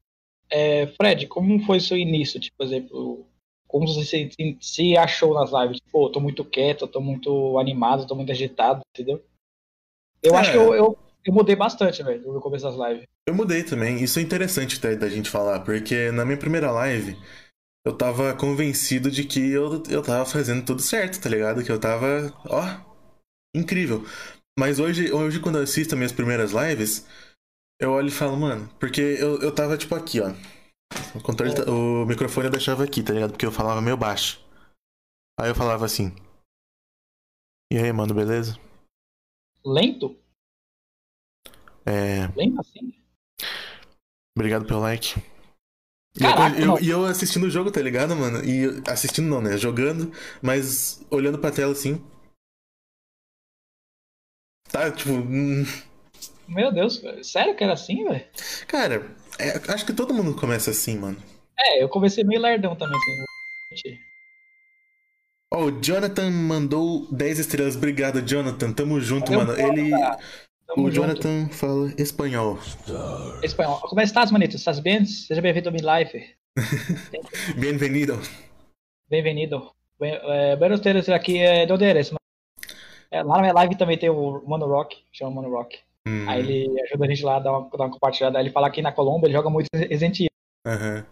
É, 0.50 0.88
Fred, 0.88 1.28
como 1.28 1.64
foi 1.66 1.78
o 1.78 1.82
seu 1.82 1.98
início? 1.98 2.40
Tipo, 2.40 2.58
por 2.58 2.66
exemplo, 2.66 3.28
como 3.68 3.88
você 3.88 4.04
se, 4.04 4.58
se 4.60 4.98
achou 4.98 5.34
nas 5.34 5.52
lives? 5.52 5.80
Pô, 5.92 6.10
tô 6.10 6.20
muito 6.20 6.44
quieto, 6.44 6.88
tô 6.88 7.00
muito 7.00 7.58
animado, 7.60 8.08
tô 8.08 8.16
muito 8.16 8.32
agitado, 8.32 8.82
entendeu? 8.90 9.24
Eu 10.24 10.36
é. 10.36 10.38
acho 10.38 10.52
que 10.52 10.58
eu, 10.58 10.74
eu, 10.74 10.98
eu, 11.26 11.34
mudei 11.34 11.56
bastante, 11.56 12.02
velho, 12.02 12.32
no 12.32 12.40
começo 12.40 12.64
das 12.64 12.76
lives. 12.76 13.08
Eu 13.28 13.36
mudei 13.36 13.64
também. 13.64 14.02
Isso 14.02 14.20
é 14.20 14.22
interessante 14.22 14.80
da, 14.80 14.94
da 14.96 15.10
gente 15.10 15.30
falar, 15.30 15.60
porque 15.62 16.12
na 16.12 16.24
minha 16.24 16.38
primeira 16.38 16.72
live 16.72 17.18
eu 17.86 17.96
tava 17.96 18.34
convencido 18.34 19.12
de 19.12 19.26
que 19.26 19.52
eu, 19.52 19.84
eu 19.90 20.02
tava 20.02 20.26
fazendo 20.26 20.66
tudo 20.66 20.82
certo, 20.82 21.22
tá 21.22 21.30
ligado? 21.30 21.64
Que 21.64 21.72
eu 21.72 21.80
tava, 21.80 22.34
ó, 22.46 22.64
incrível. 23.54 24.06
Mas 24.58 24.80
hoje, 24.80 25.12
hoje 25.12 25.40
quando 25.42 25.58
eu 25.58 25.64
assisto 25.64 25.98
minhas 25.98 26.12
primeiras 26.12 26.52
lives, 26.52 27.06
eu 27.82 27.92
olho 27.92 28.08
e 28.08 28.12
falo, 28.12 28.38
mano, 28.38 28.70
porque 28.80 29.02
eu, 29.02 29.42
eu 29.42 29.54
tava 29.54 29.78
tipo 29.78 29.96
aqui, 29.96 30.22
ó. 30.22 30.34
O, 31.16 31.22
controle, 31.22 31.54
é. 31.54 31.70
o 31.70 32.06
microfone 32.06 32.48
eu 32.48 32.52
deixava 32.52 32.84
aqui, 32.84 33.04
tá 33.04 33.14
ligado? 33.14 33.32
Porque 33.32 33.46
eu 33.46 33.52
falava 33.52 33.82
meio 33.82 33.98
baixo. 33.98 34.40
Aí 35.40 35.50
eu 35.50 35.56
falava 35.56 35.86
assim. 35.86 36.16
E 37.72 37.78
aí, 37.78 37.92
mano, 37.92 38.14
beleza? 38.14 38.58
Lento? 39.66 40.18
É. 41.86 42.28
Lento 42.36 42.60
assim? 42.60 42.94
Obrigado 44.36 44.66
pelo 44.66 44.82
like. 44.82 45.16
Caraca, 46.20 46.60
e 46.60 46.64
eu, 46.64 46.78
eu, 46.80 47.06
assistindo 47.06 47.46
o 47.46 47.50
jogo, 47.50 47.72
tá 47.72 47.82
ligado, 47.82 48.16
mano? 48.16 48.44
E 48.46 48.82
assistindo 48.88 49.28
não, 49.28 49.42
né? 49.42 49.58
Jogando, 49.58 50.12
mas 50.42 51.04
olhando 51.10 51.40
pra 51.40 51.52
tela 51.52 51.72
assim. 51.72 52.04
Tá, 54.70 54.92
tipo. 54.92 55.12
Hum... 55.12 55.64
Meu 56.48 56.72
Deus, 56.72 57.02
sério 57.24 57.56
que 57.56 57.64
era 57.64 57.74
assim, 57.74 58.04
velho? 58.04 58.26
Cara, 58.68 59.16
é, 59.40 59.72
acho 59.72 59.86
que 59.86 59.94
todo 59.94 60.14
mundo 60.14 60.36
começa 60.36 60.72
assim, 60.72 60.98
mano. 60.98 61.18
É, 61.58 61.82
eu 61.82 61.90
comecei 61.90 62.24
meio 62.24 62.42
lerdão 62.42 62.76
também, 62.76 63.00
assim. 63.72 63.98
Ó, 65.56 65.60
oh, 65.60 65.66
o 65.66 65.72
Jonathan 65.82 66.32
mandou 66.32 67.06
10 67.12 67.38
estrelas. 67.38 67.76
Obrigado, 67.76 68.24
Jonathan. 68.24 68.74
Tamo 68.74 69.00
junto, 69.00 69.32
mano. 69.32 69.54
Ele. 69.54 69.92
Tamo 70.66 70.88
o 70.88 70.90
Jonathan 70.90 71.42
junto. 71.42 71.54
fala 71.54 71.94
espanhol. 71.96 72.58
Espanhol. 73.44 73.80
Como 73.82 74.02
estás, 74.02 74.32
manito? 74.32 74.56
Estás 74.56 74.80
bem? 74.80 75.06
Seja 75.06 75.40
bem-vindo 75.44 75.70
ao 75.70 75.74
Mi 75.74 75.80
Life. 75.80 76.36
Bem-vindo. 77.56 78.20
Bem-vindo. 79.08 79.72
Eh, 80.02 80.56
buenos 80.56 80.82
días 80.82 81.08
aqui. 81.10 81.38
Eh, 81.38 81.68
¿Dónde 81.68 81.86
eres? 81.86 82.12
É, 83.12 83.22
lá 83.22 83.36
na 83.36 83.42
minha 83.42 83.54
live 83.54 83.78
também 83.78 83.96
tem 83.96 84.10
o 84.10 84.42
Mano 84.48 84.66
Rock, 84.66 85.04
chama 85.12 85.36
Mano 85.36 85.52
Rock. 85.52 85.78
Hum. 86.08 86.28
Aí 86.28 86.40
ele 86.40 86.82
ajuda 86.82 87.06
a 87.06 87.08
gente 87.08 87.24
lá 87.24 87.38
dar 87.38 87.52
uma, 87.52 87.70
dar 87.70 87.86
uma 87.86 87.92
compartilhada. 87.92 88.40
Aí 88.40 88.46
ele 88.46 88.52
fala 88.52 88.72
que 88.72 88.82
na 88.82 88.92
Colômbia 88.92 89.28
ele 89.28 89.36
joga 89.36 89.52
muito 89.52 89.68
Resident 89.76 90.20
Evil. 90.20 90.30
Uhum. 90.66 91.04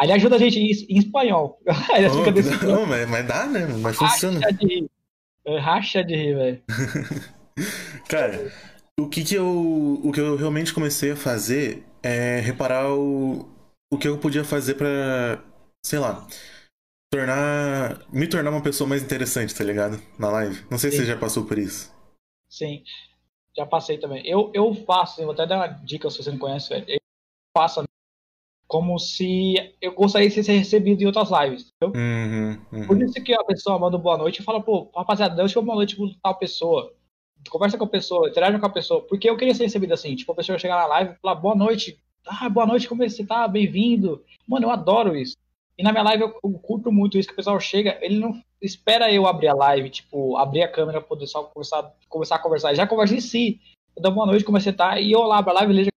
Ele 0.00 0.12
ajuda 0.12 0.36
a 0.36 0.38
gente 0.38 0.58
em, 0.58 0.96
em 0.96 0.98
espanhol. 0.98 1.60
Aí 1.92 2.06
oh, 2.06 2.30
desse 2.30 2.64
não, 2.64 2.86
mas, 2.86 3.08
mas 3.08 3.26
dá, 3.26 3.46
né? 3.46 3.66
Mas 3.80 3.96
funciona. 3.96 4.40
Racha 4.40 4.52
de 4.52 4.66
rir. 4.66 4.90
É, 5.44 5.58
racha 5.58 6.04
de 6.04 6.14
rir, 6.14 6.34
velho. 6.34 6.62
Cara, 8.08 8.52
o 8.98 9.08
que 9.08 9.24
que 9.24 9.34
eu, 9.34 10.00
o 10.02 10.12
que 10.12 10.20
eu 10.20 10.36
realmente 10.36 10.72
comecei 10.72 11.10
a 11.10 11.16
fazer 11.16 11.84
é 12.02 12.40
reparar 12.40 12.92
o, 12.92 13.48
o 13.90 13.98
que 13.98 14.06
eu 14.06 14.18
podia 14.18 14.44
fazer 14.44 14.74
pra, 14.74 15.42
sei 15.84 15.98
lá, 15.98 16.26
tornar. 17.10 18.00
me 18.12 18.26
tornar 18.28 18.50
uma 18.50 18.62
pessoa 18.62 18.88
mais 18.88 19.02
interessante, 19.02 19.54
tá 19.54 19.64
ligado? 19.64 20.00
Na 20.18 20.30
live. 20.30 20.64
Não 20.70 20.78
sei 20.78 20.90
Sim. 20.90 20.96
se 20.96 21.02
você 21.02 21.08
já 21.12 21.16
passou 21.16 21.44
por 21.44 21.58
isso. 21.58 21.92
Sim, 22.48 22.82
já 23.56 23.66
passei 23.66 23.98
também. 23.98 24.26
Eu, 24.26 24.50
eu 24.54 24.72
faço, 24.74 25.22
vou 25.22 25.32
até 25.32 25.46
dar 25.46 25.56
uma 25.56 25.66
dica 25.66 26.08
se 26.10 26.22
você 26.22 26.30
não 26.30 26.38
conhece, 26.38 26.68
velho. 26.68 26.84
Eu 26.88 27.00
faço 27.56 27.82
como 28.68 28.98
se 28.98 29.54
eu 29.80 29.92
gostaria 29.94 30.28
de 30.28 30.44
ser 30.44 30.52
recebido 30.52 31.02
em 31.02 31.06
outras 31.06 31.30
lives, 31.30 31.72
entendeu? 31.82 32.00
Uhum, 32.00 32.58
uhum. 32.70 32.86
Por 32.86 33.02
isso 33.02 33.14
que 33.24 33.32
a 33.32 33.42
pessoa 33.42 33.78
manda 33.78 33.96
boa 33.96 34.18
noite 34.18 34.40
e 34.40 34.44
fala, 34.44 34.60
pô, 34.60 34.90
rapaziada, 34.94 35.34
deixa 35.34 35.58
eu 35.58 35.62
boa 35.62 35.76
noite 35.76 35.96
pra 35.96 36.06
tal 36.22 36.34
pessoa. 36.34 36.92
Conversa 37.48 37.78
com 37.78 37.84
a 37.84 37.88
pessoa, 37.88 38.28
interage 38.28 38.58
com 38.58 38.66
a 38.66 38.70
pessoa. 38.70 39.00
Porque 39.00 39.28
eu 39.28 39.36
queria 39.38 39.54
ser 39.54 39.64
recebido 39.64 39.94
assim, 39.94 40.14
tipo, 40.14 40.30
a 40.30 40.34
pessoa 40.34 40.58
chegar 40.58 40.76
na 40.76 40.86
live 40.86 41.12
e 41.12 41.16
falar, 41.16 41.36
boa 41.36 41.54
noite. 41.54 41.98
Ah, 42.26 42.48
boa 42.50 42.66
noite, 42.66 42.86
como 42.86 43.02
é 43.02 43.08
você 43.08 43.24
tá? 43.24 43.48
Bem-vindo. 43.48 44.22
Mano, 44.46 44.66
eu 44.66 44.70
adoro 44.70 45.16
isso. 45.16 45.34
E 45.78 45.82
na 45.82 45.90
minha 45.90 46.04
live 46.04 46.24
eu, 46.24 46.34
eu 46.44 46.58
curto 46.58 46.92
muito 46.92 47.16
isso, 47.16 47.28
que 47.28 47.32
o 47.32 47.36
pessoal 47.36 47.58
chega, 47.58 47.96
ele 48.02 48.18
não 48.18 48.38
espera 48.60 49.10
eu 49.10 49.26
abrir 49.26 49.48
a 49.48 49.54
live, 49.54 49.88
tipo, 49.88 50.36
abrir 50.36 50.62
a 50.62 50.68
câmera 50.68 51.00
pra 51.00 51.08
poder 51.08 51.26
só 51.26 51.44
conversar, 51.44 51.94
começar 52.08 52.36
a 52.36 52.40
conversar. 52.40 52.74
Já 52.74 52.86
conversa 52.86 53.14
em 53.14 53.20
si. 53.20 53.60
Eu 53.96 54.02
dou 54.02 54.12
boa 54.12 54.26
noite, 54.26 54.44
como 54.44 54.60
você 54.60 54.72
tá, 54.72 55.00
e 55.00 55.12
eu 55.12 55.22
lá 55.22 55.38
abro 55.38 55.52
a 55.52 55.54
live 55.54 55.72
leio. 55.72 55.88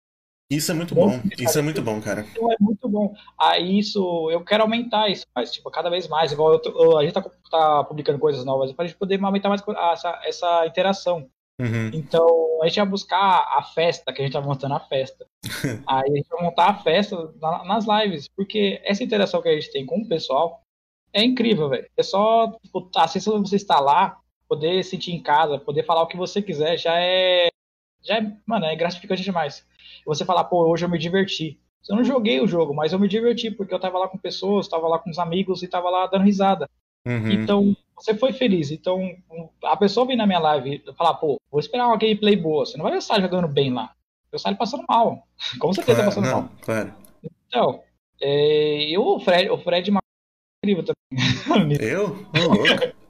Isso 0.50 0.72
é 0.72 0.74
muito 0.74 0.96
bom, 0.96 1.10
bom. 1.10 1.22
isso 1.38 1.58
é 1.58 1.62
muito 1.62 1.80
bom, 1.80 2.00
cara. 2.00 2.22
Isso 2.22 2.52
é 2.52 2.56
muito 2.58 2.88
bom. 2.88 3.14
Aí 3.38 3.78
isso, 3.78 4.28
eu 4.32 4.44
quero 4.44 4.64
aumentar 4.64 5.08
isso, 5.08 5.24
mas 5.32 5.52
tipo, 5.52 5.70
cada 5.70 5.88
vez 5.88 6.08
mais, 6.08 6.32
igual 6.32 6.54
eu, 6.54 6.60
eu, 6.64 6.98
a 6.98 7.04
gente 7.04 7.14
tá, 7.14 7.22
tá, 7.48 7.84
publicando 7.84 8.18
coisas 8.18 8.44
novas, 8.44 8.72
pra 8.72 8.84
gente 8.84 8.98
poder 8.98 9.22
aumentar 9.22 9.48
mais 9.48 9.62
essa, 9.92 10.20
essa 10.24 10.66
interação. 10.66 11.28
Uhum. 11.60 11.90
Então, 11.92 12.58
a 12.62 12.66
gente 12.66 12.80
vai 12.80 12.88
buscar 12.88 13.46
a 13.56 13.62
festa, 13.62 14.12
que 14.12 14.22
a 14.22 14.24
gente 14.24 14.32
tá 14.32 14.40
montando 14.40 14.74
a 14.74 14.80
festa. 14.80 15.24
Aí 15.86 16.10
a 16.10 16.16
gente 16.16 16.28
vai 16.28 16.42
montar 16.42 16.70
a 16.70 16.74
festa 16.82 17.32
nas 17.64 17.86
lives, 17.86 18.26
porque 18.34 18.80
essa 18.84 19.04
interação 19.04 19.40
que 19.40 19.48
a 19.48 19.54
gente 19.54 19.70
tem 19.70 19.86
com 19.86 20.00
o 20.00 20.08
pessoal 20.08 20.62
é 21.12 21.22
incrível, 21.22 21.68
velho. 21.68 21.86
É 21.96 22.02
só, 22.02 22.58
tipo, 22.62 22.90
assim, 22.96 23.20
se 23.20 23.30
você 23.30 23.56
está 23.56 23.78
lá, 23.78 24.18
poder 24.48 24.82
sentir 24.82 25.12
em 25.12 25.22
casa, 25.22 25.58
poder 25.58 25.84
falar 25.84 26.02
o 26.02 26.08
que 26.08 26.16
você 26.16 26.42
quiser, 26.42 26.76
já 26.76 26.98
é. 26.98 27.48
Já 28.02 28.16
é, 28.16 28.32
mano, 28.46 28.64
é 28.64 28.74
gratificante 28.74 29.22
demais. 29.22 29.64
Você 30.06 30.24
falar, 30.24 30.44
pô, 30.44 30.66
hoje 30.68 30.84
eu 30.84 30.88
me 30.88 30.98
diverti. 30.98 31.58
Eu 31.88 31.96
não 31.96 32.04
joguei 32.04 32.40
o 32.40 32.46
jogo, 32.46 32.74
mas 32.74 32.92
eu 32.92 32.98
me 32.98 33.08
diverti, 33.08 33.50
porque 33.50 33.72
eu 33.72 33.80
tava 33.80 33.98
lá 33.98 34.08
com 34.08 34.18
pessoas, 34.18 34.68
tava 34.68 34.86
lá 34.86 34.98
com 34.98 35.10
os 35.10 35.18
amigos 35.18 35.62
e 35.62 35.68
tava 35.68 35.88
lá 35.88 36.06
dando 36.06 36.24
risada. 36.24 36.68
Uhum. 37.06 37.30
Então, 37.30 37.76
você 37.96 38.14
foi 38.14 38.32
feliz. 38.32 38.70
Então, 38.70 39.16
a 39.64 39.76
pessoa 39.76 40.06
vem 40.06 40.16
na 40.16 40.26
minha 40.26 40.38
live 40.38 40.82
e 40.86 40.94
falar, 40.94 41.14
pô, 41.14 41.40
vou 41.50 41.60
esperar 41.60 41.86
uma 41.86 41.96
gameplay 41.96 42.36
boa. 42.36 42.66
Você 42.66 42.76
não 42.76 42.84
vai 42.84 42.96
estar 42.96 43.20
jogando 43.20 43.48
bem 43.48 43.72
lá. 43.72 43.92
Eu 44.30 44.38
saio 44.38 44.56
passando 44.56 44.84
mal. 44.88 45.26
Com 45.58 45.72
certeza 45.72 46.02
Claro, 46.02 46.10
passando 46.10 46.30
não, 46.30 46.42
mal. 46.42 46.50
claro. 46.60 46.94
Então, 47.48 47.82
é, 48.20 48.90
e 48.90 48.98
o 48.98 49.18
Fred, 49.20 49.50
o 49.50 49.58
Fred 49.58 49.90
é 49.90 49.94
incrível 50.62 50.84
também. 50.84 51.78
Eu? 51.80 52.08
Louco. 52.08 53.00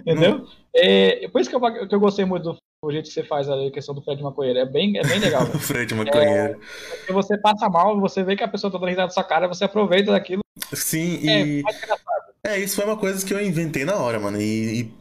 Entendeu? 0.00 0.46
É, 0.74 1.28
por 1.28 1.40
isso 1.40 1.48
que 1.48 1.54
eu, 1.54 1.88
que 1.88 1.94
eu 1.94 2.00
gostei 2.00 2.24
muito 2.24 2.42
do, 2.52 2.56
do 2.82 2.92
jeito 2.92 3.06
que 3.06 3.14
você 3.14 3.22
faz 3.22 3.48
a 3.48 3.70
questão 3.70 3.94
do 3.94 4.02
Fred 4.02 4.22
Maconheiro. 4.22 4.58
É 4.58 4.66
bem, 4.66 4.98
é 4.98 5.02
bem 5.02 5.18
legal. 5.20 5.44
O. 5.44 5.58
Fred 5.60 5.94
Maconheiro. 5.94 6.58
Porque 6.98 7.12
você 7.12 7.38
passa 7.38 7.68
mal, 7.68 8.00
você 8.00 8.24
vê 8.24 8.34
que 8.34 8.42
a 8.42 8.48
pessoa 8.48 8.72
tá 8.72 8.78
dando 8.78 8.88
risada 8.88 9.06
na 9.06 9.10
sua 9.10 9.24
cara, 9.24 9.46
você 9.46 9.64
aproveita 9.64 10.10
daquilo. 10.12 10.42
Sim, 10.72 11.28
É, 11.28 11.42
e. 11.42 11.60
engraçado. 11.60 12.22
É, 12.44 12.58
isso 12.58 12.74
foi 12.74 12.84
uma 12.84 12.96
coisa 12.96 13.24
que 13.24 13.32
eu 13.32 13.40
inventei 13.40 13.84
na 13.84 13.94
hora, 13.94 14.18
mano. 14.18 14.40
E, 14.40 14.80
e 14.80 14.92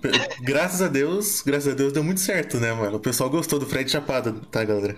graças 0.43 0.79
a 0.79 0.87
Deus, 0.87 1.41
graças 1.41 1.73
a 1.73 1.75
Deus 1.75 1.91
deu 1.91 2.03
muito 2.03 2.19
certo, 2.19 2.59
né, 2.59 2.71
mano? 2.71 2.97
O 2.97 2.99
pessoal 2.99 3.31
gostou 3.31 3.57
do 3.57 3.65
Fred 3.65 3.89
Chapada, 3.89 4.31
tá, 4.51 4.63
galera? 4.63 4.95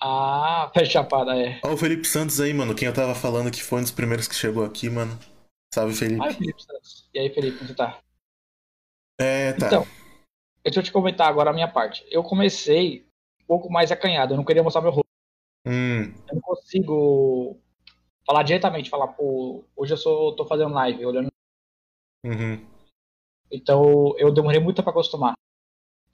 Ah, 0.00 0.68
Fred 0.74 0.90
Chapada, 0.90 1.36
é. 1.38 1.60
Ó, 1.62 1.74
o 1.74 1.76
Felipe 1.76 2.08
Santos 2.08 2.40
aí, 2.40 2.52
mano. 2.52 2.74
Quem 2.74 2.88
eu 2.88 2.94
tava 2.94 3.14
falando 3.14 3.52
que 3.52 3.62
foi 3.62 3.78
um 3.78 3.82
dos 3.82 3.92
primeiros 3.92 4.26
que 4.26 4.34
chegou 4.34 4.64
aqui, 4.64 4.90
mano. 4.90 5.16
Salve, 5.72 5.94
Felipe. 5.94 6.20
Ai, 6.24 6.34
Felipe 6.34 6.60
Santos. 6.60 7.08
E 7.14 7.20
aí, 7.20 7.32
Felipe, 7.32 7.58
como 7.58 7.68
você 7.68 7.74
tá? 7.76 8.00
É, 9.20 9.52
tá. 9.52 9.66
Então, 9.68 9.86
deixa 10.64 10.78
eu 10.80 10.82
te 10.82 10.92
comentar 10.92 11.28
agora 11.28 11.50
a 11.50 11.52
minha 11.52 11.68
parte. 11.68 12.04
Eu 12.10 12.22
comecei 12.22 13.06
um 13.42 13.46
pouco 13.46 13.70
mais 13.70 13.90
acanhado, 13.92 14.32
eu 14.34 14.36
não 14.36 14.44
queria 14.44 14.62
mostrar 14.62 14.82
meu 14.82 14.90
rosto. 14.90 15.06
Hum, 15.66 16.12
Eu 16.28 16.34
não 16.34 16.40
consigo 16.42 17.56
falar 18.26 18.42
diretamente, 18.42 18.90
falar, 18.90 19.08
pô, 19.08 19.64
hoje 19.76 19.92
eu 19.92 19.96
sou, 19.96 20.34
tô 20.36 20.44
fazendo 20.46 20.72
live, 20.74 21.04
olhando. 21.06 21.28
uhum. 22.24 22.66
Então, 23.50 24.14
eu 24.16 24.32
demorei 24.32 24.60
muito 24.60 24.82
pra 24.82 24.90
acostumar. 24.90 25.34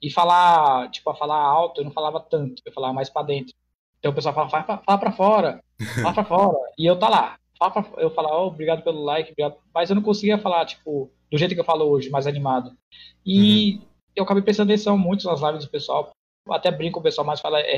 E 0.01 0.09
falar, 0.09 0.89
tipo, 0.91 1.09
a 1.09 1.15
falar 1.15 1.37
alto, 1.41 1.81
eu 1.81 1.85
não 1.85 1.91
falava 1.91 2.19
tanto, 2.19 2.61
eu 2.65 2.71
falava 2.73 2.93
mais 2.93 3.09
pra 3.09 3.21
dentro. 3.23 3.53
Então 3.99 4.11
o 4.11 4.15
pessoal 4.15 4.33
fala, 4.33 4.49
fala, 4.49 4.63
pra- 4.63 4.77
fala 4.79 4.97
pra 4.97 5.11
fora, 5.11 5.63
fala 6.01 6.13
pra 6.13 6.25
fora. 6.25 6.57
E 6.77 6.85
eu 6.85 6.97
tá 6.97 7.09
lá. 7.09 7.37
Fala 7.57 7.71
pra- 7.71 8.01
eu 8.01 8.09
falava, 8.11 8.37
oh, 8.39 8.47
obrigado 8.47 8.83
pelo 8.83 9.03
like, 9.03 9.31
obrigado. 9.31 9.57
Mas 9.73 9.89
eu 9.89 9.95
não 9.95 10.01
conseguia 10.03 10.37
falar, 10.37 10.65
tipo, 10.65 11.11
do 11.31 11.37
jeito 11.37 11.53
que 11.53 11.59
eu 11.59 11.65
falo 11.65 11.85
hoje, 11.85 12.09
mais 12.09 12.27
animado. 12.27 12.75
E 13.25 13.81
eu 14.19 14.23
acabei 14.23 14.43
prestando 14.43 14.71
atenção 14.71 14.97
muito 14.97 15.25
nas 15.25 15.41
lives 15.41 15.65
do 15.65 15.71
pessoal. 15.71 16.11
Eu 16.45 16.53
até 16.53 16.71
brinco 16.71 16.95
com 16.95 16.99
o 16.99 17.03
pessoal, 17.03 17.25
mas 17.25 17.39
fala, 17.39 17.59
é, 17.59 17.77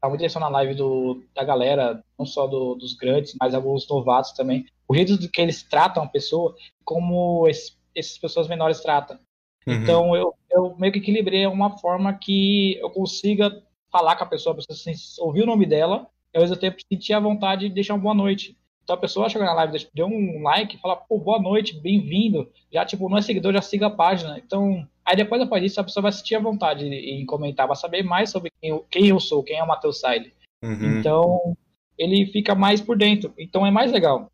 tá 0.00 0.08
muito 0.08 0.20
atenção 0.20 0.40
na 0.40 0.48
live 0.48 0.74
do, 0.74 1.22
da 1.34 1.42
galera, 1.44 2.04
não 2.18 2.26
só 2.26 2.46
do- 2.46 2.74
dos 2.74 2.94
grandes, 2.94 3.34
mas 3.40 3.54
alguns 3.54 3.88
novatos 3.88 4.32
também. 4.32 4.66
O 4.86 4.94
jeito 4.94 5.16
que 5.30 5.40
eles 5.40 5.62
tratam 5.62 6.02
a 6.02 6.08
pessoa, 6.08 6.54
como 6.84 7.48
esse- 7.48 7.72
essas 7.96 8.18
pessoas 8.18 8.48
menores 8.48 8.80
tratam. 8.80 9.18
uhum. 9.66 9.74
Então 9.74 10.14
eu, 10.16 10.34
eu 10.50 10.76
meio 10.78 10.92
que 10.92 10.98
equilibrei 10.98 11.46
uma 11.46 11.78
forma 11.78 12.12
que 12.14 12.76
eu 12.80 12.90
consiga 12.90 13.62
falar 13.90 14.16
com 14.16 14.24
a 14.24 14.26
pessoa, 14.26 14.52
a 14.52 14.56
pessoa 14.56 14.74
assim, 14.76 14.92
ouvir 15.22 15.42
o 15.42 15.46
nome 15.46 15.64
dela, 15.64 16.06
e 16.32 16.36
ao 16.36 16.42
mesmo 16.42 16.56
tempo 16.56 16.76
sentir 16.92 17.12
a 17.14 17.20
vontade 17.20 17.68
de 17.68 17.74
deixar 17.74 17.94
uma 17.94 18.02
boa 18.02 18.14
noite. 18.14 18.58
Então 18.82 18.96
a 18.96 18.98
pessoa 18.98 19.30
chega 19.30 19.44
na 19.46 19.54
live, 19.54 19.88
deu 19.94 20.06
um 20.06 20.42
like, 20.42 20.76
fala, 20.78 20.96
pô, 20.96 21.18
boa 21.18 21.40
noite, 21.40 21.80
bem-vindo. 21.80 22.50
Já, 22.70 22.84
tipo, 22.84 23.08
não 23.08 23.16
é 23.16 23.22
seguidor, 23.22 23.52
já 23.54 23.62
siga 23.62 23.86
a 23.86 23.90
página. 23.90 24.38
Então, 24.38 24.86
aí 25.04 25.16
depois, 25.16 25.40
após 25.42 25.62
isso, 25.62 25.80
a 25.80 25.84
pessoa 25.84 26.02
vai 26.02 26.12
sentir 26.12 26.34
a 26.34 26.40
vontade 26.40 26.86
em 26.86 27.24
comentar, 27.26 27.66
vai 27.66 27.76
saber 27.76 28.02
mais 28.02 28.30
sobre 28.30 28.50
quem 28.60 28.70
eu, 28.70 28.86
quem 28.90 29.08
eu 29.08 29.20
sou, 29.20 29.42
quem 29.42 29.58
é 29.58 29.62
o 29.62 29.66
Matheus 29.66 30.00
Saile. 30.00 30.32
Uhum. 30.62 30.98
Então, 30.98 31.56
ele 31.98 32.26
fica 32.26 32.54
mais 32.54 32.80
por 32.80 32.96
dentro. 32.96 33.32
Então 33.38 33.66
é 33.66 33.70
mais 33.70 33.92
legal. 33.92 34.30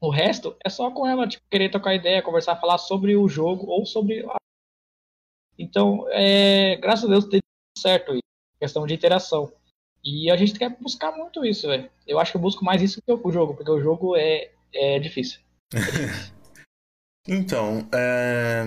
O 0.00 0.10
resto 0.10 0.56
é 0.64 0.68
só 0.68 0.90
com 0.90 1.06
ela, 1.06 1.26
tipo, 1.26 1.44
querer 1.50 1.70
trocar 1.70 1.94
ideia, 1.94 2.22
conversar, 2.22 2.56
falar 2.56 2.78
sobre 2.78 3.16
o 3.16 3.28
jogo 3.28 3.66
ou 3.66 3.86
sobre 3.86 4.24
a... 4.26 4.36
Então, 5.58 6.06
é, 6.10 6.76
graças 6.76 7.04
a 7.04 7.08
Deus, 7.08 7.26
tem 7.26 7.40
certo 7.78 8.12
isso. 8.12 8.22
Questão 8.58 8.86
de 8.86 8.94
interação. 8.94 9.52
E 10.02 10.30
a 10.30 10.36
gente 10.36 10.58
quer 10.58 10.68
buscar 10.78 11.12
muito 11.12 11.44
isso, 11.44 11.66
velho. 11.66 11.90
Eu 12.06 12.18
acho 12.18 12.30
que 12.30 12.36
eu 12.36 12.42
busco 12.42 12.64
mais 12.64 12.82
isso 12.82 13.00
que 13.00 13.12
o 13.12 13.30
jogo, 13.30 13.54
porque 13.54 13.70
o 13.70 13.80
jogo 13.80 14.16
é, 14.16 14.50
é 14.72 14.98
difícil. 14.98 15.40
Então, 17.26 17.88
é... 17.90 18.62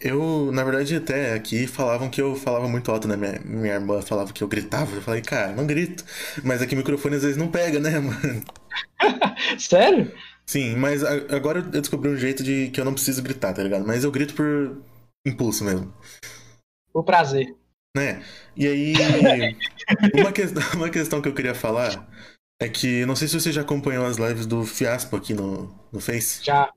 eu, 0.00 0.50
na 0.52 0.62
verdade, 0.64 0.96
até 0.96 1.34
aqui 1.34 1.66
falavam 1.66 2.08
que 2.08 2.20
eu 2.20 2.36
falava 2.36 2.68
muito 2.68 2.90
alto, 2.90 3.08
né? 3.08 3.16
Minha, 3.16 3.40
minha 3.44 3.74
irmã 3.74 4.00
falava 4.00 4.32
que 4.32 4.42
eu 4.42 4.48
gritava. 4.48 4.94
Eu 4.94 5.02
falei, 5.02 5.20
cara, 5.22 5.52
não 5.52 5.66
grito. 5.66 6.04
Mas 6.44 6.62
aqui 6.62 6.74
o 6.74 6.78
microfone 6.78 7.16
às 7.16 7.22
vezes 7.22 7.36
não 7.36 7.50
pega, 7.50 7.80
né, 7.80 7.98
mano? 8.00 8.44
Sério? 9.58 10.12
Sim, 10.46 10.76
mas 10.76 11.02
agora 11.04 11.58
eu 11.58 11.80
descobri 11.80 12.08
um 12.10 12.16
jeito 12.16 12.42
de 12.42 12.70
que 12.70 12.80
eu 12.80 12.84
não 12.84 12.94
preciso 12.94 13.22
gritar, 13.22 13.52
tá 13.52 13.62
ligado? 13.62 13.86
Mas 13.86 14.04
eu 14.04 14.10
grito 14.10 14.34
por 14.34 14.80
impulso 15.26 15.62
mesmo, 15.64 15.92
Por 16.92 17.04
prazer. 17.04 17.54
né? 17.94 18.22
E 18.56 18.66
aí, 18.66 18.94
uma, 20.14 20.32
que... 20.32 20.42
uma 20.74 20.88
questão 20.88 21.20
que 21.20 21.28
eu 21.28 21.34
queria 21.34 21.54
falar 21.54 22.08
é 22.62 22.68
que, 22.68 23.04
não 23.04 23.14
sei 23.14 23.28
se 23.28 23.38
você 23.38 23.52
já 23.52 23.60
acompanhou 23.60 24.06
as 24.06 24.16
lives 24.16 24.46
do 24.46 24.64
Fiaspo 24.64 25.16
aqui 25.16 25.34
no, 25.34 25.68
no 25.92 26.00
Face. 26.00 26.42
Já. 26.42 26.72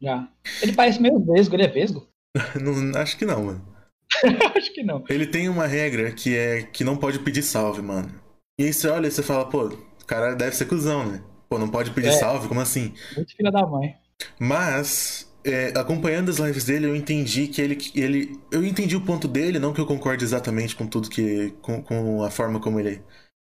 Já. 0.00 0.28
Ele 0.62 0.72
parece 0.72 1.00
meio 1.00 1.18
vesgo, 1.20 1.54
ele 1.56 1.64
é 1.64 1.68
vesgo? 1.68 2.08
Não, 2.60 3.00
acho 3.00 3.16
que 3.16 3.24
não, 3.24 3.44
mano. 3.44 3.74
acho 4.56 4.72
que 4.72 4.82
não. 4.82 5.04
Ele 5.08 5.26
tem 5.26 5.48
uma 5.48 5.66
regra 5.66 6.12
que 6.12 6.36
é 6.36 6.62
que 6.62 6.84
não 6.84 6.96
pode 6.96 7.18
pedir 7.20 7.42
salve, 7.42 7.82
mano. 7.82 8.12
E 8.58 8.64
aí 8.64 8.72
você 8.72 8.88
olha 8.88 9.08
e 9.08 9.10
você 9.10 9.22
fala, 9.22 9.48
pô, 9.48 9.66
o 9.66 10.06
cara 10.06 10.34
deve 10.34 10.54
ser 10.54 10.66
cuzão, 10.66 11.06
né? 11.06 11.22
Pô, 11.48 11.58
não 11.58 11.68
pode 11.68 11.90
pedir 11.90 12.08
É. 12.08 12.12
salve, 12.12 12.48
como 12.48 12.60
assim? 12.60 12.92
Muito 13.16 13.36
filha 13.36 13.50
da 13.50 13.66
mãe. 13.66 13.96
Mas, 14.38 15.32
é, 15.44 15.68
acompanhando 15.78 16.30
as 16.30 16.38
lives 16.38 16.64
dele, 16.64 16.86
eu 16.86 16.96
entendi 16.96 17.48
que 17.48 17.60
ele, 17.60 17.78
ele. 17.94 18.40
Eu 18.50 18.64
entendi 18.64 18.96
o 18.96 19.04
ponto 19.04 19.26
dele, 19.26 19.58
não 19.58 19.72
que 19.72 19.80
eu 19.80 19.86
concorde 19.86 20.24
exatamente 20.24 20.76
com 20.76 20.86
tudo 20.86 21.10
que. 21.10 21.50
com, 21.62 21.82
com 21.82 22.22
a 22.22 22.30
forma 22.30 22.60
como 22.60 22.78
ele, 22.78 23.02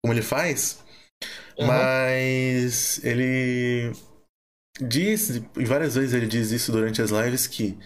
como 0.03 0.13
ele 0.13 0.21
faz. 0.21 0.83
Uhum. 1.59 1.67
Mas 1.67 3.03
ele 3.03 3.91
diz, 4.81 5.29
e 5.57 5.65
várias 5.65 5.95
vezes 5.95 6.13
ele 6.13 6.27
diz 6.27 6.51
isso 6.51 6.71
durante 6.71 7.01
as 7.01 7.11
lives, 7.11 7.47
que 7.47 7.77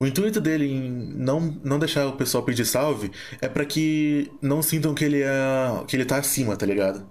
o 0.00 0.06
intuito 0.06 0.40
dele 0.40 0.66
em 0.66 0.90
não, 0.90 1.40
não 1.40 1.78
deixar 1.78 2.06
o 2.06 2.16
pessoal 2.16 2.44
pedir 2.44 2.66
salve 2.66 3.10
é 3.40 3.48
pra 3.48 3.64
que 3.64 4.30
não 4.42 4.62
sintam 4.62 4.94
que 4.94 5.04
ele 5.04 5.22
é. 5.22 5.84
que 5.88 5.96
ele 5.96 6.04
tá 6.04 6.18
acima, 6.18 6.56
tá 6.56 6.66
ligado? 6.66 7.08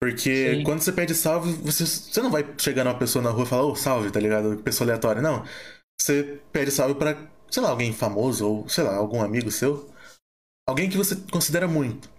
Porque 0.00 0.56
Sim. 0.56 0.64
quando 0.64 0.80
você 0.80 0.92
pede 0.92 1.14
salve, 1.14 1.52
você, 1.52 1.84
você 1.84 2.22
não 2.22 2.30
vai 2.30 2.44
chegar 2.58 2.84
numa 2.84 2.98
pessoa 2.98 3.22
na 3.22 3.30
rua 3.30 3.44
e 3.44 3.46
falar, 3.46 3.64
ô, 3.64 3.76
salve, 3.76 4.10
tá 4.10 4.18
ligado? 4.18 4.56
Pessoa 4.62 4.86
aleatória. 4.86 5.20
Não. 5.20 5.44
Você 6.00 6.40
pede 6.50 6.70
salve 6.70 6.94
pra, 6.94 7.16
sei 7.50 7.62
lá, 7.62 7.70
alguém 7.70 7.92
famoso 7.92 8.48
ou, 8.48 8.68
sei 8.68 8.84
lá, 8.84 8.96
algum 8.96 9.20
amigo 9.22 9.50
seu. 9.50 9.90
Alguém 10.66 10.88
que 10.88 10.96
você 10.96 11.16
considera 11.30 11.68
muito. 11.68 12.10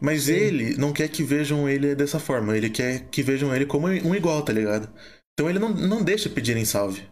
Mas 0.00 0.24
Sim. 0.24 0.32
ele 0.32 0.76
não 0.76 0.92
quer 0.92 1.08
que 1.08 1.22
vejam 1.22 1.68
ele 1.68 1.94
dessa 1.94 2.18
forma. 2.18 2.56
Ele 2.56 2.70
quer 2.70 3.06
que 3.10 3.22
vejam 3.22 3.54
ele 3.54 3.66
como 3.66 3.86
um 3.86 4.14
igual, 4.14 4.42
tá 4.42 4.52
ligado? 4.52 4.90
Então 5.32 5.50
ele 5.50 5.58
não, 5.58 5.70
não 5.70 6.02
deixa 6.02 6.30
pedirem 6.30 6.64
salve. 6.64 7.06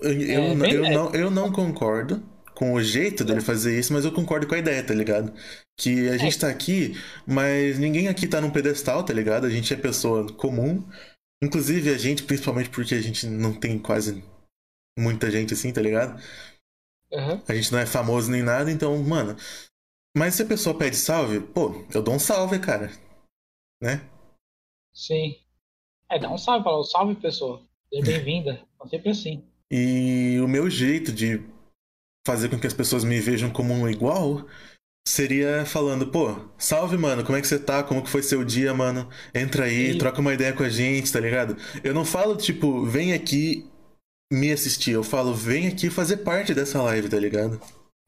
Eu, 0.00 0.10
É, 0.10 0.74
eu 0.74 0.90
não, 0.90 1.14
eu 1.14 1.30
não 1.30 1.52
concordo 1.52 2.22
com 2.54 2.72
o 2.72 2.82
jeito 2.82 3.24
dele 3.24 3.40
fazer 3.40 3.78
isso, 3.78 3.92
mas 3.92 4.04
eu 4.04 4.12
concordo 4.12 4.46
com 4.46 4.54
a 4.54 4.58
ideia, 4.58 4.84
tá 4.84 4.94
ligado? 4.94 5.32
Que 5.78 6.08
a 6.08 6.16
gente 6.16 6.38
tá 6.38 6.48
aqui, 6.48 6.94
mas 7.26 7.78
ninguém 7.78 8.08
aqui 8.08 8.26
tá 8.26 8.40
num 8.40 8.50
pedestal, 8.50 9.04
tá 9.04 9.12
ligado? 9.12 9.46
A 9.46 9.50
gente 9.50 9.72
é 9.72 9.76
pessoa 9.76 10.32
comum. 10.34 10.82
Inclusive 11.42 11.90
a 11.90 11.98
gente, 11.98 12.22
principalmente 12.22 12.70
porque 12.70 12.94
a 12.94 13.00
gente 13.00 13.26
não 13.26 13.52
tem 13.52 13.78
quase 13.78 14.24
muita 14.98 15.30
gente 15.30 15.52
assim, 15.52 15.72
tá 15.72 15.82
ligado? 15.82 16.20
Uhum. 17.12 17.42
A 17.46 17.54
gente 17.54 17.70
não 17.72 17.78
é 17.78 17.86
famoso 17.86 18.30
nem 18.30 18.42
nada, 18.42 18.70
então, 18.70 18.96
mano. 19.02 19.36
Mas 20.16 20.34
se 20.34 20.42
a 20.42 20.46
pessoa 20.46 20.76
pede 20.76 20.96
salve, 20.96 21.40
pô, 21.40 21.84
eu 21.94 22.02
dou 22.02 22.14
um 22.14 22.18
salve, 22.18 22.58
cara. 22.58 22.90
Né? 23.82 24.00
Sim. 24.94 25.36
É, 26.10 26.18
dá 26.18 26.32
um 26.32 26.38
salve, 26.38 26.64
fala, 26.64 26.82
salve 26.84 27.14
pessoa. 27.16 27.62
Seja 27.92 28.02
bem-vinda. 28.06 28.66
É 28.82 28.88
sempre 28.88 29.10
assim. 29.10 29.46
E 29.70 30.38
o 30.40 30.48
meu 30.48 30.70
jeito 30.70 31.12
de 31.12 31.42
fazer 32.26 32.48
com 32.48 32.58
que 32.58 32.66
as 32.66 32.74
pessoas 32.74 33.04
me 33.04 33.20
vejam 33.20 33.50
como 33.50 33.72
um 33.72 33.88
igual 33.88 34.46
seria 35.06 35.64
falando, 35.64 36.08
pô, 36.08 36.34
salve, 36.58 36.96
mano, 36.96 37.24
como 37.24 37.38
é 37.38 37.40
que 37.40 37.46
você 37.46 37.58
tá? 37.58 37.82
Como 37.84 38.02
que 38.02 38.10
foi 38.10 38.22
seu 38.22 38.44
dia, 38.44 38.74
mano? 38.74 39.08
Entra 39.32 39.64
aí, 39.64 39.92
Sim. 39.92 39.98
troca 39.98 40.20
uma 40.20 40.34
ideia 40.34 40.52
com 40.52 40.64
a 40.64 40.68
gente, 40.68 41.12
tá 41.12 41.20
ligado? 41.20 41.56
Eu 41.84 41.94
não 41.94 42.04
falo, 42.04 42.36
tipo, 42.36 42.84
vem 42.84 43.12
aqui 43.12 43.70
me 44.32 44.50
assistir, 44.50 44.90
eu 44.90 45.04
falo, 45.04 45.32
vem 45.32 45.68
aqui 45.68 45.88
fazer 45.88 46.18
parte 46.18 46.52
dessa 46.52 46.82
live, 46.82 47.08
tá 47.08 47.18
ligado? 47.18 47.60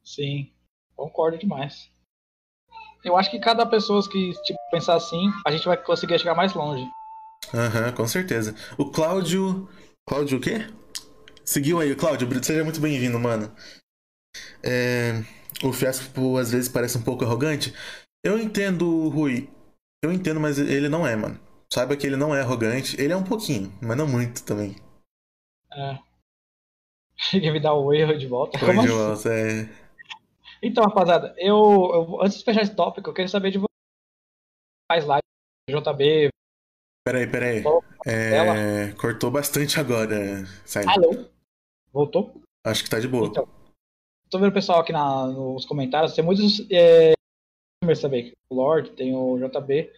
Sim. 0.05 0.51
Concordo 0.97 1.39
demais. 1.39 1.89
Eu 3.05 3.17
acho 3.17 3.31
que 3.31 3.39
cada 3.39 3.65
pessoa 3.65 4.03
que 4.11 4.33
tipo, 4.43 4.59
pensar 4.73 4.97
assim, 4.97 5.31
a 5.47 5.53
gente 5.53 5.65
vai 5.65 5.77
conseguir 5.77 6.19
chegar 6.19 6.35
mais 6.35 6.53
longe. 6.53 6.85
Aham, 7.55 7.87
uhum, 7.87 7.93
com 7.93 8.07
certeza. 8.09 8.55
O 8.77 8.91
Cláudio. 8.91 9.69
Cláudio 10.07 10.39
o 10.39 10.41
quê? 10.41 10.67
Seguiu 11.49 11.81
aí, 11.81 11.97
Cláudio, 11.97 12.29
seja 12.45 12.63
muito 12.63 12.79
bem-vindo, 12.79 13.19
mano. 13.19 13.51
É... 14.63 15.25
O 15.65 15.73
Fiasco 15.73 16.37
às 16.37 16.53
vezes 16.53 16.69
parece 16.69 16.99
um 16.99 17.03
pouco 17.03 17.25
arrogante. 17.25 17.73
Eu 18.23 18.39
entendo, 18.39 19.09
Rui. 19.09 19.49
Eu 20.05 20.13
entendo, 20.13 20.39
mas 20.39 20.59
ele 20.59 20.91
não 20.91 21.07
é, 21.07 21.17
mano. 21.17 21.41
Saiba 21.73 21.97
que 21.97 22.07
ele 22.07 22.17
não 22.17 22.35
é 22.35 22.43
arrogante. 22.43 23.01
Ele 23.01 23.15
é 23.15 23.17
um 23.17 23.25
pouquinho, 23.25 23.73
mas 23.81 23.97
não 23.97 24.07
muito 24.07 24.45
também. 24.45 24.77
É. 25.73 25.99
A 27.49 27.53
me 27.53 27.61
dar 27.61 27.73
o 27.73 27.89
um 27.89 27.95
erro 27.95 28.19
de 28.19 28.27
volta. 28.27 28.59
Oi, 28.59 28.67
Como 28.67 28.83
de 28.83 28.89
assim? 28.89 28.99
volta, 28.99 29.31
é. 29.33 29.69
Então, 30.63 30.85
rapaziada, 30.85 31.35
eu, 31.39 31.57
eu, 31.57 32.23
antes 32.23 32.41
de 32.41 32.45
fechar 32.45 32.61
esse 32.61 32.77
tópico, 32.77 33.09
eu 33.09 33.15
queria 33.15 33.29
saber 33.29 33.53
de 33.53 33.59
você. 33.59 33.73
Faz 34.87 35.07
live, 35.07 35.23
JB. 35.71 36.29
Peraí, 37.07 37.27
peraí. 37.27 37.65
É, 38.05 38.93
cortou 39.01 39.31
bastante 39.31 39.81
agora. 39.81 40.45
Sai. 40.67 40.85
Alô? 40.87 41.38
Voltou? 41.93 42.41
Acho 42.65 42.85
que 42.85 42.91
tá 42.91 42.99
de 42.99 43.09
boa. 43.09 43.29
Então, 43.29 43.49
tô 44.31 44.39
vendo 44.39 44.51
o 44.51 44.55
pessoal 44.55 44.81
aqui 44.81 44.93
na, 44.93 45.27
nos 45.27 45.65
comentários, 45.65 46.15
tem 46.15 46.25
muitos 46.25 46.67
é, 46.71 47.15
também. 48.01 48.33
O 48.51 48.57
Lord, 48.57 48.91
tem 48.91 49.15
o 49.15 49.39
JB. 49.39 49.91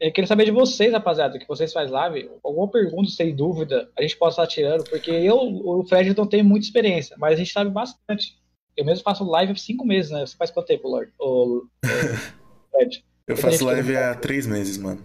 Eu 0.00 0.12
queria 0.12 0.28
saber 0.28 0.44
de 0.44 0.52
vocês, 0.52 0.92
rapaziada, 0.92 1.38
que 1.38 1.48
vocês 1.48 1.72
fazem 1.72 1.92
live. 1.92 2.30
Alguma 2.44 2.68
pergunta, 2.68 3.10
sem 3.10 3.34
dúvida, 3.34 3.90
a 3.98 4.02
gente 4.02 4.16
pode 4.16 4.32
estar 4.32 4.46
tirando, 4.46 4.88
porque 4.88 5.10
eu, 5.10 5.36
o 5.36 5.84
Fred, 5.84 6.16
não 6.16 6.26
tenho 6.26 6.44
muita 6.44 6.66
experiência, 6.66 7.16
mas 7.18 7.34
a 7.34 7.36
gente 7.36 7.52
sabe 7.52 7.70
bastante. 7.70 8.38
Eu 8.76 8.84
mesmo 8.84 9.02
faço 9.02 9.24
live 9.24 9.52
há 9.52 9.56
cinco 9.56 9.84
meses, 9.84 10.12
né? 10.12 10.24
Você 10.24 10.36
faz 10.36 10.52
quanto 10.52 10.66
tempo, 10.66 10.88
Lord? 10.88 11.12
O, 11.18 11.66
Fred? 12.70 13.04
eu 13.26 13.36
faço 13.36 13.64
live 13.64 13.96
há 13.96 14.14
três 14.14 14.46
meses, 14.46 14.78
mano. 14.78 15.04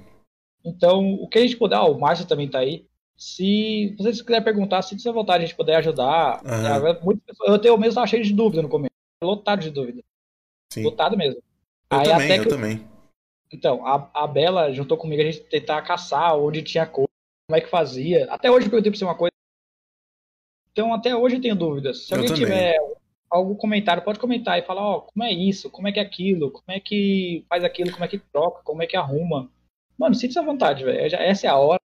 Então, 0.63 1.15
o 1.15 1.27
que 1.27 1.39
a 1.39 1.41
gente 1.41 1.57
puder, 1.57 1.75
ah, 1.75 1.85
o 1.85 1.99
Márcio 1.99 2.27
também 2.27 2.47
tá 2.47 2.59
aí. 2.59 2.85
Se 3.15 3.95
vocês 3.97 4.21
quiserem 4.21 4.43
perguntar, 4.43 4.81
se 4.81 4.97
tiver 4.97 5.13
vontade, 5.13 5.43
a 5.43 5.47
gente 5.47 5.55
puder 5.55 5.75
ajudar. 5.77 6.41
Uhum. 6.43 7.19
eu 7.45 7.59
tenho 7.59 7.77
mesmo 7.77 7.95
tava 7.95 8.07
cheio 8.07 8.23
de 8.23 8.33
dúvida 8.33 8.61
no 8.61 8.69
começo. 8.69 8.91
Lotado 9.23 9.61
de 9.61 9.69
dúvida. 9.69 10.03
Sim. 10.71 10.83
Lotado 10.83 11.15
mesmo. 11.15 11.41
Eu 11.91 11.99
aí, 11.99 12.07
também, 12.07 12.37
eu 12.37 12.43
que... 12.43 12.49
também. 12.49 12.87
Então, 13.51 13.85
a, 13.85 14.09
a 14.13 14.27
Bela 14.27 14.73
juntou 14.73 14.97
comigo 14.97 15.21
a 15.21 15.25
gente 15.25 15.41
tentar 15.41 15.81
caçar 15.83 16.35
onde 16.35 16.63
tinha 16.63 16.87
coisa, 16.87 17.07
como 17.47 17.55
é 17.55 17.61
que 17.61 17.69
fazia. 17.69 18.25
Até 18.31 18.49
hoje 18.49 18.65
eu 18.65 18.71
perguntei 18.71 18.91
pra 18.91 18.97
você 18.97 19.05
uma 19.05 19.15
coisa. 19.15 19.31
Então, 20.71 20.91
até 20.91 21.15
hoje 21.15 21.35
eu 21.35 21.41
tenho 21.41 21.55
dúvidas. 21.55 22.07
Se 22.07 22.13
eu 22.13 22.17
alguém 22.17 22.33
também. 22.33 22.45
tiver 22.45 22.77
algum 23.29 23.53
comentário, 23.55 24.03
pode 24.03 24.19
comentar 24.19 24.57
e 24.57 24.63
falar, 24.63 24.81
ó, 24.81 24.97
oh, 24.97 25.01
como 25.01 25.23
é 25.23 25.31
isso, 25.31 25.69
como 25.69 25.87
é 25.87 25.91
que 25.91 25.99
é 25.99 26.03
aquilo, 26.03 26.51
como 26.51 26.65
é 26.67 26.79
que 26.79 27.45
faz 27.47 27.63
aquilo, 27.63 27.91
como 27.91 28.03
é 28.03 28.07
que 28.07 28.17
troca, 28.17 28.61
como 28.63 28.81
é 28.81 28.87
que 28.87 28.97
arruma. 28.97 29.51
Mano, 29.97 30.15
sinta-se 30.15 30.39
à 30.39 30.41
vontade, 30.41 30.83
velho. 30.83 31.15
Essa 31.15 31.45
é 31.45 31.49
a 31.49 31.57
hora. 31.57 31.79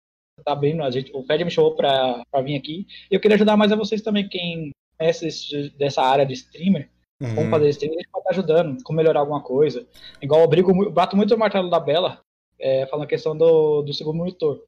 Tá 0.44 0.54
bem, 0.54 0.80
a 0.80 0.90
gente, 0.90 1.10
o 1.14 1.22
Fred 1.24 1.44
me 1.44 1.50
chamou 1.50 1.74
pra, 1.74 2.22
pra 2.30 2.42
vir 2.42 2.56
aqui. 2.56 2.86
Eu 3.10 3.20
queria 3.20 3.36
ajudar 3.36 3.56
mais 3.56 3.72
a 3.72 3.76
vocês 3.76 4.02
também, 4.02 4.28
quem 4.28 4.70
conhece 4.98 5.70
dessa 5.78 6.02
área 6.02 6.26
de 6.26 6.34
streamer. 6.34 6.88
Uhum. 7.20 7.34
Como 7.34 7.50
fazer 7.50 7.68
streaming, 7.70 7.96
a 7.96 7.98
gente 8.00 8.10
pode 8.10 8.22
estar 8.22 8.30
ajudando, 8.32 8.82
como 8.82 8.96
melhorar 8.96 9.20
alguma 9.20 9.42
coisa. 9.42 9.86
Igual 10.20 10.42
eu 10.42 10.48
brigo, 10.48 10.84
eu 10.84 10.92
bato 10.92 11.16
muito 11.16 11.34
o 11.34 11.38
martelo 11.38 11.70
da 11.70 11.80
Bela, 11.80 12.20
é, 12.58 12.86
falando 12.86 13.04
a 13.04 13.08
questão 13.08 13.36
do, 13.36 13.82
do 13.82 13.94
segundo 13.94 14.16
monitor. 14.18 14.62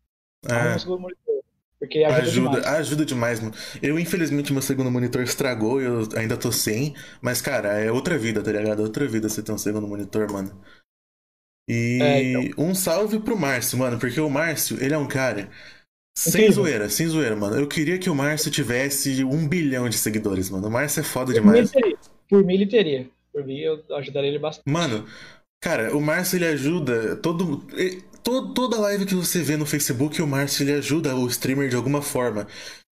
É. 0.48 0.78
segundo 0.78 1.00
monitor. 1.00 1.28
Porque 1.78 2.02
ajuda, 2.02 2.18
ajuda 2.18 2.50
demais. 2.50 2.66
Ajuda 2.66 3.04
demais, 3.04 3.40
mano. 3.40 3.54
Eu, 3.80 3.98
infelizmente, 3.98 4.52
meu 4.52 4.62
segundo 4.62 4.90
monitor 4.90 5.22
estragou, 5.22 5.80
eu 5.80 6.08
ainda 6.16 6.36
tô 6.36 6.50
sem. 6.50 6.94
Mas, 7.20 7.40
cara, 7.40 7.68
é 7.78 7.92
outra 7.92 8.18
vida, 8.18 8.42
tá 8.42 8.50
ligado? 8.50 8.80
É 8.80 8.84
outra 8.84 9.06
vida 9.06 9.28
você 9.28 9.42
ter 9.42 9.52
um 9.52 9.58
segundo 9.58 9.86
monitor, 9.86 10.30
mano. 10.32 10.50
E 11.68 11.98
é, 12.00 12.22
então. 12.22 12.64
um 12.64 12.74
salve 12.74 13.18
pro 13.18 13.36
Márcio, 13.36 13.78
mano, 13.78 13.98
porque 13.98 14.20
o 14.20 14.30
Márcio, 14.30 14.82
ele 14.82 14.94
é 14.94 14.98
um 14.98 15.06
cara. 15.06 15.50
Sem 16.16 16.50
zoeira, 16.50 16.88
sem 16.88 17.06
zoeira, 17.06 17.36
mano. 17.36 17.56
Eu 17.56 17.68
queria 17.68 17.98
que 17.98 18.10
o 18.10 18.14
Márcio 18.14 18.50
tivesse 18.50 19.22
um 19.22 19.46
bilhão 19.46 19.88
de 19.88 19.96
seguidores, 19.96 20.50
mano. 20.50 20.66
O 20.66 20.70
Márcio 20.70 21.00
é 21.00 21.04
foda 21.04 21.32
demais. 21.32 21.70
Por 22.28 22.44
mim 22.44 22.54
ele 22.54 22.66
teria. 22.66 23.08
Por 23.32 23.44
mim 23.44 23.58
eu 23.58 23.84
ajudaria 23.96 24.30
ele 24.30 24.38
bastante. 24.38 24.68
Mano, 24.68 25.06
cara, 25.60 25.96
o 25.96 26.00
Márcio 26.00 26.36
ele 26.36 26.46
ajuda 26.46 27.14
todo, 27.16 27.64
todo 28.24 28.52
toda 28.52 28.80
live 28.80 29.06
que 29.06 29.14
você 29.14 29.42
vê 29.42 29.56
no 29.56 29.64
Facebook, 29.64 30.20
o 30.20 30.26
Márcio 30.26 30.64
ele 30.64 30.72
ajuda 30.72 31.14
o 31.14 31.26
streamer 31.28 31.68
de 31.68 31.76
alguma 31.76 32.02
forma. 32.02 32.48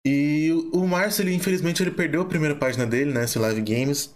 E 0.07 0.51
o 0.73 0.87
Márcio, 0.87 1.23
ele, 1.23 1.35
infelizmente, 1.35 1.83
ele 1.83 1.91
perdeu 1.91 2.23
a 2.23 2.27
primeira 2.27 2.55
página 2.55 2.87
dele, 2.87 3.13
né? 3.13 3.25
Esse 3.25 3.39
Live 3.39 3.61
Games. 3.61 4.15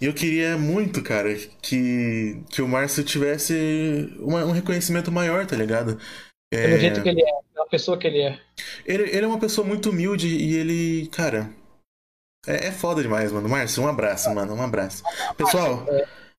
E 0.00 0.06
eu 0.06 0.14
queria 0.14 0.56
muito, 0.56 1.02
cara, 1.02 1.34
que, 1.60 2.42
que 2.48 2.62
o 2.62 2.68
Márcio 2.68 3.04
tivesse 3.04 4.10
uma, 4.18 4.44
um 4.44 4.52
reconhecimento 4.52 5.12
maior, 5.12 5.46
tá 5.46 5.54
ligado? 5.54 5.98
É... 6.52 6.66
Pelo 6.66 6.80
jeito 6.80 7.02
que 7.02 7.08
ele 7.08 7.22
é, 7.22 7.32
pela 7.52 7.66
pessoa 7.68 7.98
que 7.98 8.06
ele 8.06 8.20
é. 8.22 8.38
Ele, 8.86 9.02
ele 9.04 9.24
é 9.24 9.28
uma 9.28 9.38
pessoa 9.38 9.66
muito 9.66 9.90
humilde 9.90 10.28
e 10.28 10.54
ele, 10.56 11.08
cara, 11.08 11.50
é, 12.46 12.68
é 12.68 12.72
foda 12.72 13.02
demais, 13.02 13.30
mano. 13.30 13.48
Márcio, 13.48 13.82
um 13.82 13.88
abraço, 13.88 14.34
mano. 14.34 14.54
Um 14.54 14.62
abraço. 14.62 15.02
Pessoal, 15.36 15.86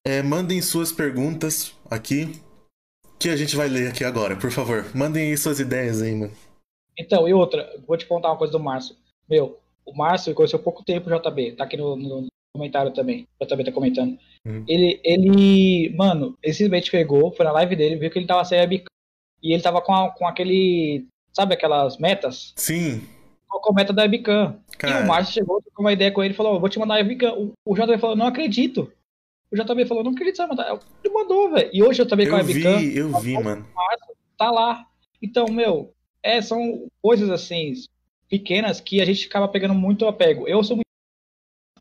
é, 0.06 0.22
mandem 0.22 0.62
suas 0.62 0.92
perguntas 0.92 1.74
aqui. 1.90 2.42
Que 3.20 3.30
a 3.30 3.38
gente 3.38 3.56
vai 3.56 3.70
ler 3.70 3.88
aqui 3.88 4.04
agora, 4.04 4.36
por 4.36 4.52
favor. 4.52 4.86
Mandem 4.94 5.30
aí 5.30 5.38
suas 5.38 5.60
ideias 5.60 6.02
aí, 6.02 6.14
mano. 6.14 6.34
Então, 6.98 7.28
e 7.28 7.34
outra, 7.34 7.76
vou 7.88 7.98
te 7.98 8.06
contar 8.06 8.30
uma 8.30 8.38
coisa 8.38 8.52
do 8.52 8.60
Márcio. 8.60 8.96
Meu, 9.30 9.60
o 9.86 9.94
Márcio 9.94 10.34
conheceu 10.34 10.60
pouco 10.60 10.84
tempo 10.84 11.10
o 11.10 11.20
JB, 11.20 11.54
tá 11.54 11.64
aqui 11.64 11.78
no, 11.78 11.96
no 11.96 12.28
comentário 12.56 12.92
também. 12.92 13.28
O 13.40 13.46
JB 13.46 13.64
tá 13.64 13.72
comentando. 13.72 14.18
Hum. 14.46 14.64
Ele, 14.68 15.00
ele, 15.04 15.96
mano, 15.96 16.38
ele 16.42 16.54
simplesmente 16.54 16.92
pegou, 16.92 17.32
foi 17.32 17.46
na 17.46 17.52
live 17.52 17.76
dele, 17.76 17.96
viu 17.96 18.12
que 18.12 18.20
ele 18.20 18.28
tava 18.28 18.46
sem 18.46 18.60
a 18.60 18.66
E 18.66 18.84
ele 19.42 19.64
tava 19.64 19.82
com, 19.82 19.94
a, 19.94 20.12
com 20.12 20.28
aquele, 20.28 21.06
sabe 21.34 21.54
aquelas 21.54 21.98
metas? 21.98 22.54
Sim 22.56 23.02
colocou 23.54 23.72
a 23.72 23.76
meta 23.76 23.94
da 23.94 24.04
webcam. 24.04 24.58
Cara. 24.78 25.02
E 25.02 25.04
o 25.04 25.08
Márcio 25.08 25.34
chegou, 25.34 25.62
trocou 25.62 25.86
uma 25.86 25.94
ideia 25.94 26.12
com 26.12 26.24
ele 26.24 26.34
e 26.34 26.38
falou: 26.38 26.60
vou 26.60 26.70
te 26.70 26.80
mandar 26.80 26.96
a 26.96 26.98
webcam. 26.98 27.34
O, 27.34 27.54
o 27.66 27.76
JB 27.76 27.98
falou: 28.00 28.16
não 28.16 28.28
acredito. 28.28 28.92
O 29.52 29.56
JB 29.56 29.86
falou: 29.86 30.04
não 30.04 30.12
acredito, 30.12 30.36
você 30.36 30.48
vai 30.48 30.56
mandar. 30.56 30.80
Ele 31.04 31.14
mandou, 31.14 31.52
velho. 31.52 31.70
E 31.72 31.84
hoje 31.84 32.02
eu 32.02 32.08
também 32.08 32.28
com 32.28 32.36
a 32.36 32.40
webcam. 32.40 32.78
Vi, 32.80 32.98
eu 32.98 33.20
vi, 33.20 33.34
mano. 33.34 33.68
Márcio 33.76 34.16
tá 34.38 34.50
lá. 34.50 34.86
Então, 35.22 35.46
meu, 35.50 35.94
é, 36.24 36.42
são 36.42 36.88
coisas 37.02 37.30
assim, 37.30 37.74
pequenas 38.30 38.80
que 38.80 39.02
a 39.02 39.06
gente 39.06 39.28
acaba 39.28 39.48
pegando 39.48 39.74
muito 39.74 40.08
apego. 40.08 40.48
Eu 40.48 40.64
sou 40.64 40.78
muito 40.78 40.84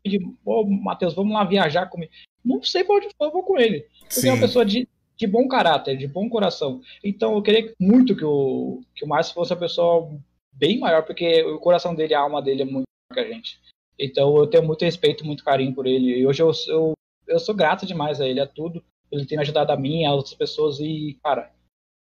de, 0.05 0.19
ô, 0.45 0.65
Matheus, 0.65 1.13
vamos 1.13 1.33
lá 1.33 1.45
viajar 1.45 1.87
comigo. 1.87 2.11
Não 2.43 2.61
sei 2.61 2.83
pra 2.83 2.95
onde 2.95 3.07
for, 3.17 3.25
eu 3.25 3.31
vou 3.31 3.43
com 3.43 3.57
ele. 3.57 3.87
Porque 4.01 4.15
Sim. 4.15 4.29
é 4.29 4.33
uma 4.33 4.41
pessoa 4.41 4.65
de, 4.65 4.87
de 5.15 5.25
bom 5.25 5.47
caráter, 5.47 5.97
de 5.97 6.07
bom 6.07 6.29
coração. 6.29 6.81
Então 7.03 7.33
eu 7.35 7.41
queria 7.41 7.73
muito 7.79 8.15
que 8.15 8.25
o, 8.25 8.83
que 8.93 9.05
o 9.05 9.07
Márcio 9.07 9.33
fosse 9.33 9.53
uma 9.53 9.59
pessoa 9.59 10.11
bem 10.51 10.77
maior, 10.77 11.03
porque 11.03 11.41
o 11.43 11.57
coração 11.59 11.95
dele, 11.95 12.13
a 12.13 12.19
alma 12.19 12.41
dele 12.41 12.63
é 12.63 12.65
muito 12.65 12.85
maior 13.09 13.25
que 13.25 13.31
a 13.31 13.33
gente. 13.33 13.59
Então 13.97 14.35
eu 14.37 14.47
tenho 14.47 14.63
muito 14.63 14.83
respeito, 14.83 15.25
muito 15.25 15.43
carinho 15.43 15.73
por 15.73 15.87
ele. 15.87 16.19
E 16.19 16.27
hoje 16.27 16.43
eu, 16.43 16.51
eu, 16.67 16.93
eu 17.27 17.39
sou 17.39 17.55
grato 17.55 17.85
demais 17.85 18.19
a 18.19 18.27
ele, 18.27 18.41
a 18.41 18.47
tudo. 18.47 18.83
Ele 19.09 19.25
tem 19.25 19.37
me 19.37 19.43
ajudado 19.43 19.71
a 19.71 19.77
mim, 19.77 20.05
a 20.05 20.13
outras 20.13 20.33
pessoas. 20.33 20.79
E, 20.79 21.17
cara, 21.23 21.51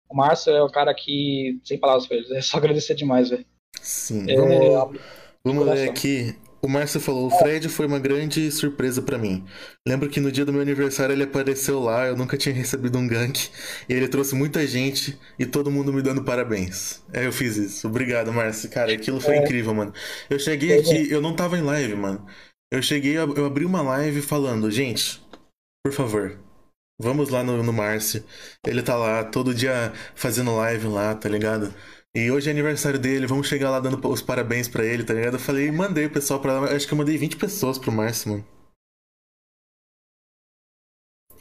o 0.10 0.16
Márcio 0.16 0.52
é 0.54 0.62
o 0.62 0.70
cara 0.70 0.94
que, 0.94 1.60
sem 1.64 1.78
palavras 1.80 2.08
pra 2.08 2.18
ele, 2.18 2.36
é 2.36 2.42
só 2.42 2.58
agradecer 2.58 2.96
demais, 2.96 3.30
velho. 3.30 3.46
Sim, 3.82 4.26
é, 4.30 4.36
vamos, 4.36 5.00
vamos 5.44 5.66
ler 5.66 5.90
aqui 5.90 6.36
o 6.62 6.68
Márcio 6.68 7.00
falou: 7.00 7.28
o 7.28 7.30
Fred 7.30 7.70
foi 7.70 7.86
uma 7.86 8.00
grande 8.00 8.52
surpresa 8.52 9.02
para 9.02 9.18
mim. 9.18 9.46
Lembro 9.88 10.10
que 10.10 10.20
no 10.20 10.32
dia 10.32 10.44
do 10.44 10.52
meu 10.52 10.62
aniversário 10.62 11.14
ele 11.14 11.24
apareceu 11.24 11.80
lá, 11.80 12.08
eu 12.08 12.16
nunca 12.16 12.38
tinha 12.38 12.54
recebido 12.54 12.98
um 12.98 13.08
gank. 13.08 13.50
E 13.88 13.94
ele 13.94 14.08
trouxe 14.08 14.36
muita 14.36 14.66
gente 14.66 15.18
e 15.38 15.46
todo 15.46 15.72
mundo 15.72 15.94
me 15.94 16.02
dando 16.02 16.24
parabéns. 16.24 17.04
É, 17.14 17.26
eu 17.26 17.32
fiz 17.32 17.58
isso. 17.58 17.88
Obrigado, 17.88 18.34
Márcio. 18.34 18.70
Cara, 18.70 18.92
aquilo 18.92 19.22
foi 19.22 19.36
é. 19.36 19.44
incrível, 19.44 19.74
mano. 19.74 19.94
Eu 20.30 20.40
cheguei 20.40 20.78
aqui, 20.80 21.12
eu 21.12 21.22
não 21.22 21.36
tava 21.36 21.58
em 21.58 21.62
live, 21.62 21.96
mano. 21.96 22.26
Eu 22.72 22.82
cheguei, 22.82 23.18
eu 23.18 23.46
abri 23.46 23.64
uma 23.64 23.82
live 23.82 24.22
falando: 24.22 24.70
gente, 24.72 25.22
por 25.86 25.94
favor, 25.94 26.40
vamos 27.00 27.30
lá 27.30 27.44
no, 27.44 27.62
no 27.64 27.74
Márcio. 27.74 28.24
Ele 28.66 28.82
tá 28.82 28.96
lá 28.96 29.24
todo 29.24 29.54
dia 29.54 29.94
fazendo 30.16 30.56
live 30.56 30.88
lá, 30.88 31.16
tá 31.16 31.30
ligado? 31.30 31.74
E 32.16 32.32
hoje 32.32 32.50
é 32.50 32.52
aniversário 32.52 33.00
dele, 33.00 33.28
vamos 33.28 33.48
chegar 33.48 33.70
lá 33.70 33.80
dando 33.80 34.06
os 34.10 34.22
parabéns 34.22 34.68
para 34.68 34.86
ele, 34.86 35.04
tá 35.04 35.14
ligado? 35.14 35.36
Eu 35.36 35.40
falei, 35.40 35.72
mandei 35.72 36.06
o 36.06 36.12
pessoal 36.12 36.40
pra 36.40 36.60
lá, 36.60 36.72
acho 36.72 36.88
que 36.88 36.94
eu 36.94 36.98
mandei 36.98 37.18
20 37.18 37.38
pessoas 37.38 37.78
pro 37.78 37.92
Márcio, 37.92 38.32
mano. 38.32 38.46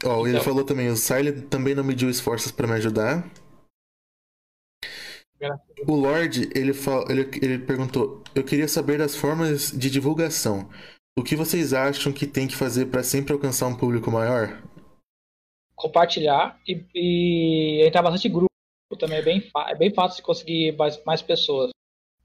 Ó, 0.04 0.20
oh, 0.20 0.26
ele 0.26 0.36
então. 0.36 0.44
falou 0.44 0.64
também, 0.64 0.88
o 0.88 0.96
Silent 0.96 1.48
também 1.48 1.74
não 1.74 1.82
mediu 1.82 2.10
esforços 2.10 2.52
para 2.52 2.66
me 2.66 2.74
ajudar. 2.74 3.24
O 5.86 5.94
Lord, 5.94 6.50
ele, 6.54 6.72
ele, 7.08 7.30
ele 7.42 7.58
perguntou: 7.58 8.22
Eu 8.34 8.44
queria 8.44 8.68
saber 8.68 8.98
das 8.98 9.14
formas 9.14 9.70
de 9.70 9.90
divulgação. 9.90 10.68
O 11.18 11.22
que 11.22 11.36
vocês 11.36 11.72
acham 11.72 12.12
que 12.12 12.26
tem 12.26 12.46
que 12.46 12.56
fazer 12.56 12.86
para 12.86 13.02
sempre 13.02 13.32
alcançar 13.32 13.66
um 13.66 13.74
público 13.74 14.10
maior? 14.10 14.62
Compartilhar 15.76 16.58
e, 16.66 16.84
e 16.94 17.86
entrar 17.86 18.02
bastante 18.02 18.28
grupo 18.28 18.50
também 18.98 19.18
é 19.18 19.22
bem, 19.22 19.50
é 19.68 19.74
bem 19.74 19.92
fácil 19.92 20.16
de 20.16 20.22
conseguir 20.22 20.76
mais, 20.76 21.02
mais 21.04 21.22
pessoas. 21.22 21.70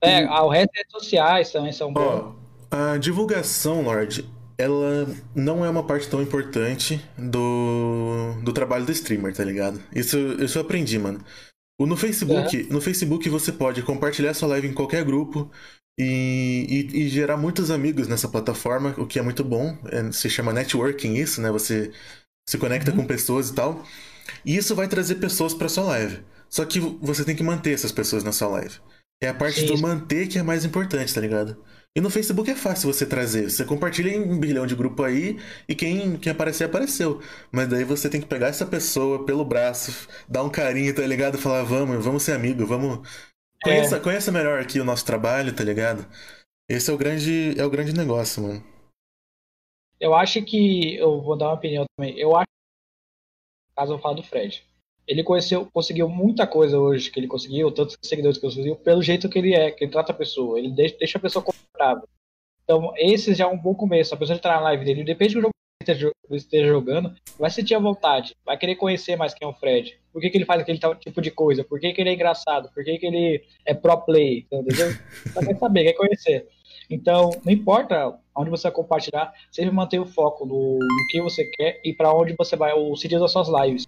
É, 0.02 0.26
o 0.26 0.50
resto 0.50 0.72
é 0.74 0.80
redes 0.80 0.92
sociais 0.92 1.52
também 1.52 1.72
são 1.72 1.94
bons. 1.94 2.36
a 2.72 2.98
divulgação, 2.98 3.84
Lorde, 3.84 4.26
ela 4.58 5.08
não 5.36 5.66
é 5.66 5.70
uma 5.70 5.84
parte 5.84 6.08
tão 6.08 6.22
importante 6.22 7.04
do, 7.18 8.34
do 8.44 8.54
trabalho 8.54 8.86
do 8.86 8.92
streamer, 8.92 9.36
tá 9.36 9.44
ligado? 9.44 9.82
Isso, 9.94 10.18
isso 10.42 10.58
eu 10.58 10.62
aprendi, 10.62 10.98
mano. 10.98 11.20
No 11.80 11.98
Facebook, 11.98 12.68
no 12.72 12.80
Facebook 12.80 13.28
você 13.28 13.52
pode 13.52 13.82
compartilhar 13.82 14.36
sua 14.36 14.50
live 14.50 14.68
em 14.68 14.74
qualquer 14.74 15.04
grupo 15.04 15.50
e, 16.00 16.88
e, 16.94 17.02
e 17.02 17.10
gerar 17.10 17.38
muitos 17.38 17.72
amigos 17.72 18.08
nessa 18.08 18.28
plataforma, 18.28 18.94
o 18.98 19.08
que 19.08 19.18
é 19.18 19.22
muito 19.22 19.44
bom. 19.44 19.78
É, 19.86 20.12
se 20.12 20.30
chama 20.30 20.54
networking 20.54 21.16
isso, 21.16 21.42
né? 21.42 21.52
Você 21.52 21.92
se 22.52 22.58
conecta 22.60 22.92
Uhum. 22.92 22.96
com 22.96 23.06
pessoas 23.06 23.50
e 23.50 23.56
tal. 23.56 23.84
E 24.46 24.56
isso 24.58 24.76
vai 24.76 24.88
trazer 24.88 25.16
pessoas 25.16 25.54
para 25.54 25.70
sua 25.70 25.86
live. 25.86 26.24
Só 26.50 26.66
que 26.66 26.80
você 26.80 27.24
tem 27.26 27.36
que 27.36 27.44
manter 27.44 27.74
essas 27.74 27.92
pessoas 27.92 28.24
na 28.24 28.32
sua 28.32 28.50
live. 28.50 28.76
É 29.22 29.28
a 29.28 29.34
parte 29.34 29.62
Sim, 29.62 29.66
do 29.66 29.78
manter 29.78 30.28
que 30.28 30.38
é 30.40 30.44
mais 30.44 30.66
importante, 30.66 31.14
tá 31.14 31.22
ligado? 31.22 31.58
E 31.96 32.02
no 32.02 32.10
Facebook 32.10 32.50
é 32.50 32.56
fácil 32.56 32.92
você 32.92 33.06
trazer. 33.06 33.50
Você 33.50 33.66
compartilha 33.66 34.10
em 34.10 34.22
um 34.22 34.40
bilhão 34.40 34.66
de 34.66 34.76
grupo 34.76 35.04
aí 35.04 35.40
e 35.68 35.76
quem, 35.76 36.18
quem 36.18 36.32
aparecer, 36.32 36.66
apareceu. 36.66 37.22
Mas 37.52 37.68
daí 37.70 37.84
você 37.84 38.10
tem 38.10 38.22
que 38.22 38.28
pegar 38.28 38.48
essa 38.48 38.66
pessoa 38.66 39.26
pelo 39.26 39.46
braço, 39.46 40.08
dar 40.28 40.44
um 40.44 40.50
carinho, 40.50 40.94
tá 40.96 41.06
ligado? 41.06 41.38
Falar, 41.38 41.64
vamos, 41.64 42.04
vamos 42.04 42.24
ser 42.24 42.34
amigo, 42.34 42.66
vamos. 42.66 43.08
Conheça, 43.64 44.00
conheça 44.00 44.32
melhor 44.32 44.60
aqui 44.62 44.80
o 44.80 44.86
nosso 44.86 45.06
trabalho, 45.06 45.54
tá 45.54 45.64
ligado? 45.64 46.06
Esse 46.70 46.90
é 46.92 46.94
o 46.94 46.98
grande, 46.98 47.56
é 47.60 47.66
o 47.66 47.70
grande 47.72 47.94
negócio, 47.94 48.44
mano. 48.44 48.64
Eu 50.02 50.16
acho 50.16 50.42
que. 50.42 50.96
Eu 50.96 51.22
vou 51.22 51.38
dar 51.38 51.46
uma 51.50 51.54
opinião 51.54 51.86
também. 51.96 52.18
Eu 52.18 52.36
acho. 52.36 52.48
Caso 53.76 53.94
eu 53.94 54.00
falo 54.00 54.16
do 54.16 54.24
Fred. 54.24 54.64
Ele 55.08 55.24
conheceu, 55.24 55.68
conseguiu 55.72 56.08
muita 56.10 56.48
coisa 56.48 56.80
hoje 56.80 57.10
que 57.12 57.20
ele 57.20 57.28
conseguiu, 57.28 57.72
tantos 57.72 57.98
seguidores 58.02 58.38
que 58.38 58.46
ele 58.46 58.54
conseguiu, 58.54 58.76
pelo 58.78 59.02
jeito 59.02 59.30
que 59.30 59.38
ele 59.40 59.54
é, 59.54 59.72
que 59.72 59.84
ele 59.84 59.92
trata 59.92 60.12
a 60.12 60.16
pessoa. 60.16 60.58
Ele 60.58 60.72
deixa, 60.72 60.98
deixa 60.98 61.18
a 61.18 61.22
pessoa 61.22 61.44
confortável. 61.44 62.08
Então, 62.64 62.94
esse 62.98 63.34
já 63.34 63.46
é 63.46 63.48
um 63.48 63.58
bom 63.58 63.76
começo. 63.76 64.14
A 64.14 64.18
pessoa 64.18 64.36
entrar 64.36 64.56
na 64.56 64.62
live 64.62 64.86
dele, 64.86 65.04
depende 65.04 65.36
do 65.36 65.42
jogo 65.42 65.54
que 65.84 65.92
ele 65.92 66.38
esteja- 66.38 66.68
jogando, 66.68 67.14
vai 67.38 67.50
sentir 67.50 67.76
a 67.76 67.80
vontade, 67.80 68.36
vai 68.46 68.58
querer 68.58 68.76
conhecer 68.76 69.16
mais 69.16 69.34
quem 69.34 69.46
é 69.48 69.52
o 69.52 69.54
Fred. 69.54 70.00
Por 70.14 70.22
que, 70.22 70.30
que 70.30 70.38
ele 70.38 70.46
faz 70.46 70.62
aquele 70.62 70.80
tipo 71.00 71.22
de 71.22 71.32
coisa? 71.32 71.64
Por 71.64 71.80
que, 71.80 71.92
que 71.92 72.02
ele 72.02 72.12
é 72.12 72.14
engraçado? 72.14 72.72
Por 72.74 72.84
que, 72.84 72.98
que 72.98 73.06
ele 73.06 73.44
é 73.66 73.74
pro 73.74 73.98
play? 74.02 74.46
Entendeu? 74.52 74.88
Só 75.34 75.40
quer 75.42 75.58
saber, 75.58 75.84
quer 75.86 75.94
conhecer. 75.94 76.48
Então, 76.92 77.30
não 77.46 77.54
importa 77.54 78.18
onde 78.36 78.50
você 78.50 78.64
vai 78.64 78.72
compartilhar, 78.72 79.34
sempre 79.52 79.72
mantenha 79.72 80.02
o 80.02 80.06
foco 80.06 80.46
no, 80.46 80.78
no 80.80 81.08
que 81.10 81.22
você 81.22 81.46
quer 81.46 81.82
e 81.84 81.94
para 81.94 82.14
onde 82.14 82.36
você 82.38 82.56
vai, 82.56 82.74
o 82.74 82.96
sentido 82.96 83.22
das 83.22 83.32
suas 83.32 83.48
lives. 83.48 83.88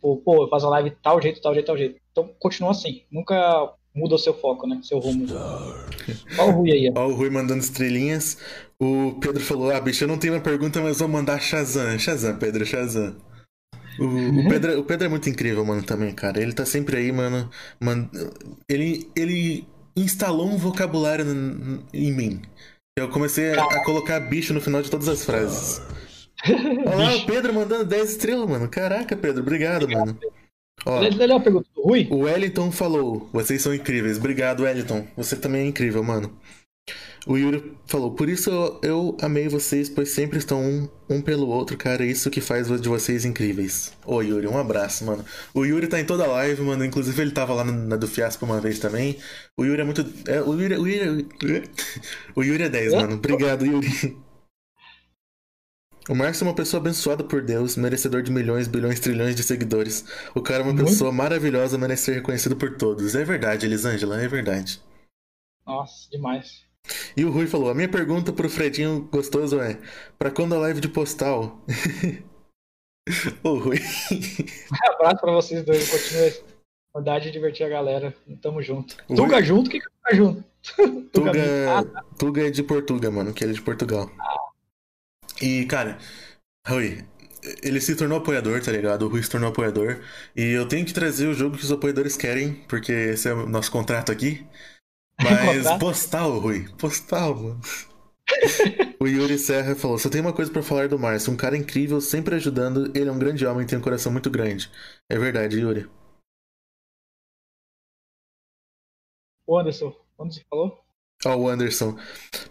Pô, 0.00 0.16
pô, 0.16 0.44
eu 0.44 0.48
faço 0.48 0.66
a 0.66 0.70
live 0.70 0.96
tal 1.02 1.20
jeito, 1.20 1.40
tal 1.42 1.52
jeito, 1.52 1.66
tal 1.66 1.76
jeito. 1.76 2.00
Então, 2.10 2.30
continua 2.38 2.70
assim. 2.70 3.02
Nunca 3.10 3.70
muda 3.94 4.14
o 4.14 4.18
seu 4.18 4.32
foco, 4.32 4.66
né? 4.66 4.80
Seu 4.82 4.98
rumo. 4.98 5.26
Olha 6.38 6.48
o 6.48 6.52
Rui 6.52 6.72
aí. 6.72 6.90
Ó, 6.94 7.06
o 7.06 7.14
Rui 7.14 7.28
mandando 7.28 7.60
estrelinhas. 7.60 8.38
O 8.80 9.18
Pedro 9.20 9.40
falou: 9.40 9.70
Ah, 9.70 9.80
bicho, 9.80 10.04
eu 10.04 10.08
não 10.08 10.18
tenho 10.18 10.32
uma 10.34 10.40
pergunta, 10.40 10.80
mas 10.80 10.98
vou 10.98 11.08
mandar 11.08 11.38
Shazam. 11.40 11.98
Shazam, 11.98 12.38
Pedro, 12.38 12.64
Shazam. 12.64 13.16
O, 13.98 14.40
o 14.40 14.48
Pedro, 14.48 14.80
o 14.80 14.84
Pedro 14.84 15.06
é 15.06 15.10
muito 15.10 15.28
incrível, 15.28 15.64
mano, 15.64 15.82
também, 15.82 16.14
cara. 16.14 16.40
Ele 16.40 16.54
tá 16.54 16.64
sempre 16.64 16.96
aí, 16.96 17.12
mano. 17.12 17.50
Man- 17.78 18.10
ele, 18.68 19.10
ele 19.14 19.66
instalou 19.96 20.48
um 20.48 20.56
vocabulário 20.56 21.24
em 21.92 22.12
mim. 22.12 22.42
Eu 22.98 23.08
comecei 23.08 23.52
a, 23.52 23.62
a 23.62 23.84
colocar 23.84 24.20
bicho 24.20 24.52
no 24.52 24.60
final 24.60 24.82
de 24.82 24.90
todas 24.90 25.08
as 25.08 25.24
frases. 25.24 25.80
Olha 26.86 26.96
lá, 26.96 27.16
o 27.16 27.26
Pedro 27.26 27.54
mandando 27.54 27.84
10 27.84 28.10
estrelas, 28.10 28.48
mano. 28.48 28.68
Caraca, 28.68 29.16
Pedro, 29.16 29.42
obrigado, 29.42 29.88
mano. 29.88 30.18
Ó, 30.86 30.98
Lê 30.98 31.10
lê 31.10 31.26
uma 31.26 31.40
pergunta 31.40 31.68
do 31.74 31.82
Rui. 31.82 32.08
o 32.10 32.20
Wellington 32.20 32.72
falou: 32.72 33.28
Vocês 33.32 33.60
são 33.60 33.74
incríveis. 33.74 34.16
Obrigado, 34.16 34.62
Wellington. 34.62 35.06
Você 35.16 35.36
também 35.36 35.62
é 35.62 35.66
incrível, 35.66 36.02
mano. 36.02 36.32
O 37.26 37.36
Yuri 37.36 37.76
falou: 37.86 38.12
Por 38.12 38.28
isso 38.28 38.50
eu, 38.50 38.80
eu 38.82 39.16
amei 39.20 39.48
vocês, 39.48 39.88
pois 39.88 40.10
sempre 40.10 40.38
estão 40.38 40.62
um, 40.62 40.88
um 41.08 41.20
pelo 41.20 41.48
outro, 41.48 41.76
cara. 41.76 42.04
Isso 42.04 42.30
que 42.30 42.40
faz 42.40 42.68
de 42.80 42.88
vocês 42.88 43.24
incríveis. 43.24 43.92
Ô, 44.06 44.22
Yuri, 44.22 44.46
um 44.46 44.58
abraço, 44.58 45.04
mano. 45.04 45.24
O 45.52 45.64
Yuri 45.64 45.86
tá 45.86 46.00
em 46.00 46.04
toda 46.04 46.24
a 46.24 46.28
live, 46.28 46.62
mano. 46.62 46.84
Inclusive, 46.84 47.20
ele 47.20 47.30
tava 47.30 47.52
lá 47.52 47.64
na, 47.64 47.72
na 47.72 47.96
do 47.96 48.08
Fiasco 48.08 48.44
uma 48.44 48.60
vez 48.60 48.78
também. 48.78 49.18
O 49.56 49.64
Yuri 49.64 49.82
é 49.82 49.84
muito. 49.84 50.06
É, 50.26 50.40
o, 50.40 50.54
Yuri, 50.54 50.76
o, 50.76 50.86
Yuri, 50.86 51.28
o 52.34 52.42
Yuri 52.42 52.62
é 52.64 52.68
10, 52.68 52.94
mano. 52.94 53.14
Obrigado, 53.14 53.66
Yuri. 53.66 54.16
O 56.08 56.14
Márcio 56.14 56.44
é 56.44 56.48
uma 56.48 56.54
pessoa 56.54 56.80
abençoada 56.80 57.22
por 57.22 57.42
Deus, 57.42 57.76
merecedor 57.76 58.22
de 58.22 58.32
milhões, 58.32 58.66
bilhões, 58.66 58.98
trilhões 58.98 59.36
de 59.36 59.44
seguidores. 59.44 60.04
O 60.34 60.40
cara 60.40 60.60
é 60.60 60.64
uma 60.64 60.72
Muito. 60.72 60.88
pessoa 60.88 61.12
maravilhosa, 61.12 61.78
merece 61.78 62.06
ser 62.06 62.14
reconhecido 62.14 62.56
por 62.56 62.76
todos. 62.76 63.14
É 63.14 63.22
verdade, 63.22 63.66
Elisângela, 63.66 64.20
é 64.20 64.26
verdade. 64.26 64.82
Nossa, 65.64 66.10
demais. 66.10 66.69
E 67.16 67.24
o 67.24 67.30
Rui 67.30 67.46
falou: 67.46 67.70
a 67.70 67.74
minha 67.74 67.88
pergunta 67.88 68.32
pro 68.32 68.48
Fredinho 68.48 69.08
gostoso 69.10 69.60
é: 69.60 69.78
pra 70.18 70.30
quando 70.30 70.54
a 70.54 70.58
live 70.58 70.80
de 70.80 70.88
postal? 70.88 71.64
Ô, 73.42 73.54
Rui. 73.58 73.78
Um 74.70 74.94
abraço 74.94 75.20
pra 75.20 75.32
vocês 75.32 75.64
dois. 75.64 75.90
Continue 75.90 76.50
andar 76.94 77.20
de 77.20 77.30
divertir 77.30 77.64
a 77.64 77.68
galera. 77.68 78.14
Tamo 78.40 78.62
junto. 78.62 78.96
Tuga 79.06 79.42
junto? 79.42 79.68
O 79.68 79.70
que 79.70 79.80
que 79.80 79.86
é 79.86 79.90
Tuga 79.90 80.16
junto? 80.16 80.44
Tuga, 81.12 81.78
Ah, 81.78 81.84
tá. 81.84 82.04
Tuga 82.18 82.46
é 82.46 82.50
de 82.50 82.62
Portuga, 82.62 83.10
mano, 83.10 83.32
que 83.32 83.42
ele 83.44 83.52
é 83.52 83.54
de 83.54 83.62
Portugal. 83.62 84.10
E, 85.40 85.64
cara, 85.66 85.98
Rui, 86.66 87.02
ele 87.62 87.80
se 87.80 87.96
tornou 87.96 88.18
apoiador, 88.18 88.62
tá 88.62 88.70
ligado? 88.70 89.06
O 89.06 89.08
Rui 89.08 89.22
se 89.22 89.30
tornou 89.30 89.50
apoiador. 89.50 90.00
E 90.36 90.50
eu 90.50 90.68
tenho 90.68 90.84
que 90.84 90.92
trazer 90.92 91.26
o 91.26 91.34
jogo 91.34 91.56
que 91.56 91.64
os 91.64 91.72
apoiadores 91.72 92.16
querem, 92.16 92.54
porque 92.68 92.92
esse 92.92 93.28
é 93.28 93.32
o 93.32 93.46
nosso 93.48 93.70
contrato 93.70 94.12
aqui. 94.12 94.46
Mas 95.22 95.78
postal, 95.78 96.38
Rui. 96.38 96.68
Postal, 96.78 97.34
mano. 97.34 97.60
o 99.00 99.06
Yuri 99.06 99.38
Serra 99.38 99.74
falou: 99.74 99.98
só 99.98 100.08
tem 100.08 100.20
uma 100.20 100.32
coisa 100.32 100.50
pra 100.50 100.62
falar 100.62 100.88
do 100.88 100.98
Márcio. 100.98 101.32
Um 101.32 101.36
cara 101.36 101.56
incrível, 101.56 102.00
sempre 102.00 102.34
ajudando. 102.36 102.90
Ele 102.94 103.08
é 103.08 103.12
um 103.12 103.18
grande 103.18 103.44
homem, 103.46 103.66
tem 103.66 103.78
um 103.78 103.82
coração 103.82 104.12
muito 104.12 104.30
grande. 104.30 104.70
É 105.08 105.18
verdade, 105.18 105.58
Yuri. 105.58 105.88
Ô, 109.46 109.58
Anderson, 109.58 109.94
onde 110.18 110.34
você 110.34 110.44
falou? 110.48 110.78
Ó, 111.24 111.36
o 111.36 111.48
Anderson. 111.48 111.98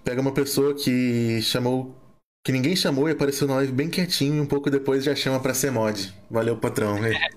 Pega 0.04 0.22
uma 0.22 0.34
pessoa 0.34 0.74
que 0.74 1.42
chamou. 1.42 1.96
Que 2.44 2.52
ninguém 2.52 2.76
chamou 2.76 3.10
e 3.10 3.12
apareceu 3.12 3.48
na 3.48 3.56
live 3.56 3.72
bem 3.72 3.90
quietinho 3.90 4.36
e 4.36 4.40
um 4.40 4.46
pouco 4.46 4.70
depois 4.70 5.04
já 5.04 5.16
chama 5.16 5.42
pra 5.42 5.54
ser 5.54 5.72
mod. 5.72 6.14
Valeu, 6.30 6.58
patrão. 6.58 6.98
É. 7.04 7.30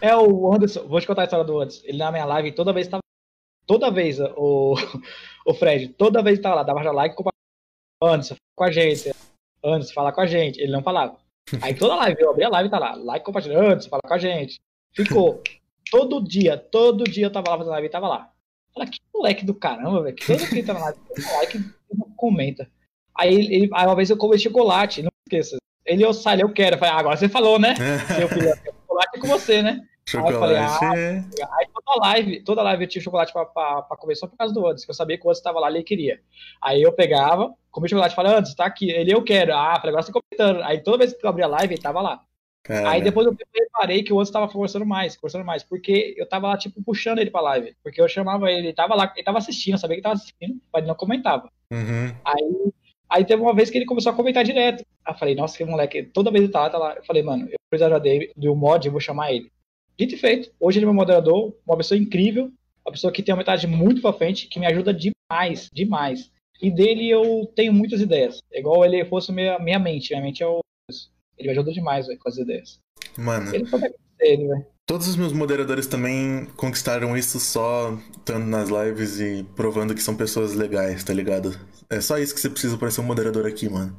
É 0.00 0.16
o 0.16 0.52
Anderson, 0.52 0.86
vou 0.88 1.00
te 1.00 1.06
contar 1.06 1.22
a 1.22 1.24
história 1.24 1.44
do 1.44 1.60
Anderson. 1.60 1.82
Ele 1.84 1.98
na 1.98 2.10
minha 2.10 2.24
live 2.24 2.52
toda 2.52 2.72
vez 2.72 2.88
tava. 2.88 3.02
Toda 3.66 3.90
vez, 3.90 4.18
o, 4.20 4.74
o 5.46 5.54
Fred, 5.54 5.88
toda 5.88 6.22
vez 6.22 6.38
tava 6.38 6.56
lá, 6.56 6.62
dava 6.62 6.82
já 6.82 6.92
like, 6.92 7.14
compartilhava. 7.14 7.32
Anderson, 8.02 8.34
com 8.56 8.64
a 8.64 8.70
gente. 8.70 9.12
Anderson, 9.64 9.94
fala 9.94 10.12
com 10.12 10.20
a 10.20 10.26
gente. 10.26 10.60
Ele 10.60 10.72
não 10.72 10.82
falava. 10.82 11.16
Aí 11.60 11.74
toda 11.74 11.96
live, 11.96 12.20
eu 12.20 12.30
abri 12.30 12.44
a 12.44 12.48
live 12.48 12.68
e 12.68 12.70
tá 12.70 12.78
lá, 12.78 12.94
like, 12.94 13.24
compartilha. 13.24 13.58
Anderson, 13.58 13.88
fala 13.88 14.02
com 14.04 14.14
a 14.14 14.18
gente. 14.18 14.60
Ficou. 14.94 15.42
Todo 15.90 16.22
dia, 16.22 16.56
todo 16.56 17.04
dia 17.04 17.26
eu 17.26 17.32
tava 17.32 17.50
lá 17.50 17.58
fazendo 17.58 17.72
live 17.72 17.86
e 17.86 17.90
tava 17.90 18.08
lá. 18.08 18.30
Fala, 18.72 18.86
que 18.86 18.98
moleque 19.14 19.44
do 19.44 19.54
caramba, 19.54 20.02
velho. 20.02 20.16
que 20.16 20.26
Todo 20.26 20.48
dia 20.48 20.64
tá 20.64 20.74
na 20.74 20.80
live, 20.80 20.98
like 21.38 21.58
comenta. 22.16 22.68
Aí, 23.18 23.34
ele, 23.34 23.70
aí 23.74 23.86
uma 23.86 23.96
vez 23.96 24.08
eu 24.08 24.16
comi 24.16 24.38
chocolate, 24.38 25.02
não 25.02 25.10
esqueça. 25.26 25.58
Ele, 25.84 26.04
eu 26.04 26.14
saio, 26.14 26.42
eu 26.42 26.52
quero. 26.52 26.76
Eu 26.76 26.78
falei, 26.78 26.94
ah, 26.94 26.98
agora 26.98 27.16
você 27.16 27.28
falou, 27.28 27.58
né? 27.58 27.74
Seu 28.16 28.28
filho, 28.28 28.54
chocolate 28.64 29.10
é 29.16 29.20
com 29.20 29.28
você, 29.28 29.62
né? 29.62 29.80
Chocolate. 30.06 30.38
falei, 30.38 30.56
ah. 30.56 31.58
Aí 31.58 31.68
toda 31.72 32.06
live, 32.06 32.40
toda 32.44 32.62
live 32.62 32.84
eu 32.84 32.88
tinha 32.88 33.02
chocolate 33.02 33.32
pra, 33.32 33.44
pra, 33.46 33.82
pra 33.82 33.96
comer 33.96 34.16
só 34.16 34.26
por 34.26 34.36
causa 34.36 34.52
do 34.52 34.66
Anderson, 34.66 34.84
que 34.84 34.90
eu 34.90 34.94
sabia 34.94 35.16
que 35.16 35.26
o 35.26 35.30
Anderson 35.30 35.42
tava 35.42 35.60
lá 35.60 35.70
e 35.70 35.76
ele 35.76 35.84
queria. 35.84 36.20
Aí 36.60 36.82
eu 36.82 36.92
pegava, 36.92 37.54
comia 37.70 37.88
chocolate 37.88 38.12
e 38.12 38.16
falei, 38.16 38.32
Anderson, 38.32 38.56
tá 38.56 38.66
aqui. 38.66 38.90
Ele, 38.90 39.14
eu 39.14 39.22
quero. 39.22 39.54
Ah, 39.54 39.76
falei, 39.76 39.90
agora 39.90 40.02
você 40.02 40.12
tá 40.12 40.20
comentando. 40.20 40.62
Aí 40.64 40.80
toda 40.80 40.98
vez 40.98 41.12
que 41.12 41.24
eu 41.24 41.30
abria 41.30 41.46
a 41.46 41.48
live, 41.48 41.74
ele 41.74 41.82
tava 41.82 42.00
lá. 42.00 42.20
Cara, 42.62 42.90
Aí 42.90 43.02
depois 43.02 43.26
eu 43.26 43.36
reparei 43.54 44.02
que 44.04 44.12
o 44.12 44.16
Anderson 44.16 44.32
tava 44.32 44.48
conversando 44.48 44.86
mais, 44.86 45.16
conversando 45.16 45.44
mais, 45.44 45.64
porque 45.64 46.14
eu 46.16 46.28
tava 46.28 46.48
lá, 46.48 46.56
tipo, 46.56 46.82
puxando 46.82 47.18
ele 47.18 47.30
pra 47.30 47.40
live. 47.40 47.74
Porque 47.82 48.00
eu 48.00 48.08
chamava 48.08 48.50
ele, 48.50 48.68
ele 48.68 48.72
tava 48.72 48.94
lá, 48.94 49.12
ele 49.14 49.24
tava 49.24 49.38
assistindo, 49.38 49.74
eu 49.74 49.78
sabia 49.78 49.96
que 49.96 50.00
ele 50.00 50.04
tava 50.04 50.14
assistindo, 50.14 50.60
mas 50.72 50.82
ele 50.82 50.88
não 50.88 50.94
comentava. 50.94 51.50
Uhum. 51.72 52.14
Aí, 52.24 52.72
aí 53.10 53.24
teve 53.24 53.42
uma 53.42 53.54
vez 53.54 53.68
que 53.68 53.78
ele 53.78 53.84
começou 53.84 54.12
a 54.12 54.14
comentar 54.14 54.44
direto. 54.44 54.84
Aí 55.04 55.12
eu 55.12 55.18
falei, 55.18 55.34
nossa, 55.34 55.56
que 55.56 55.64
moleque, 55.64 56.04
toda 56.04 56.30
vez 56.30 56.44
ele 56.44 56.52
tá 56.52 56.60
lá, 56.60 56.70
tá 56.70 56.78
lá. 56.78 56.94
Eu 56.94 57.04
falei, 57.04 57.22
mano, 57.22 57.48
eu 57.50 57.56
preciso 57.68 57.98
dele, 57.98 58.32
do 58.36 58.54
mod, 58.54 58.86
eu 58.86 58.92
vou 58.92 59.00
chamar 59.00 59.32
ele. 59.32 59.50
Dito 59.98 60.14
e 60.14 60.18
feito, 60.18 60.50
hoje 60.58 60.78
ele 60.78 60.86
é 60.86 60.88
meu 60.88 60.94
moderador, 60.94 61.54
uma 61.66 61.76
pessoa 61.76 61.98
incrível, 61.98 62.50
uma 62.84 62.92
pessoa 62.92 63.12
que 63.12 63.22
tem 63.22 63.32
uma 63.32 63.38
metade 63.38 63.66
muito 63.66 64.00
pra 64.00 64.12
frente, 64.12 64.48
que 64.48 64.58
me 64.58 64.66
ajuda 64.66 64.92
demais, 64.92 65.68
demais. 65.72 66.30
E 66.60 66.70
dele 66.70 67.10
eu 67.10 67.50
tenho 67.54 67.72
muitas 67.72 68.00
ideias. 68.00 68.40
É 68.52 68.60
igual 68.60 68.84
ele 68.84 69.04
fosse 69.06 69.32
minha, 69.32 69.58
minha 69.58 69.78
mente, 69.78 70.10
minha 70.10 70.22
mente 70.22 70.42
é 70.42 70.46
o. 70.46 70.60
Ele 71.36 71.48
me 71.48 71.50
ajuda 71.50 71.72
demais 71.72 72.06
véio, 72.06 72.18
com 72.18 72.28
as 72.28 72.36
ideias. 72.36 72.78
Mano, 73.18 73.52
Ele 73.54 73.64
velho. 73.64 74.66
todos 74.86 75.08
os 75.08 75.16
meus 75.16 75.32
moderadores 75.32 75.86
também 75.86 76.46
conquistaram 76.56 77.16
isso 77.16 77.40
só 77.40 77.98
estando 78.16 78.46
nas 78.46 78.68
lives 78.68 79.18
e 79.18 79.44
provando 79.56 79.94
que 79.94 80.02
são 80.02 80.16
pessoas 80.16 80.54
legais, 80.54 81.02
tá 81.02 81.12
ligado? 81.12 81.58
É 81.90 82.00
só 82.00 82.18
isso 82.18 82.34
que 82.34 82.40
você 82.40 82.48
precisa 82.48 82.78
pra 82.78 82.90
ser 82.90 83.00
um 83.00 83.04
moderador 83.04 83.46
aqui, 83.46 83.68
mano. 83.68 83.98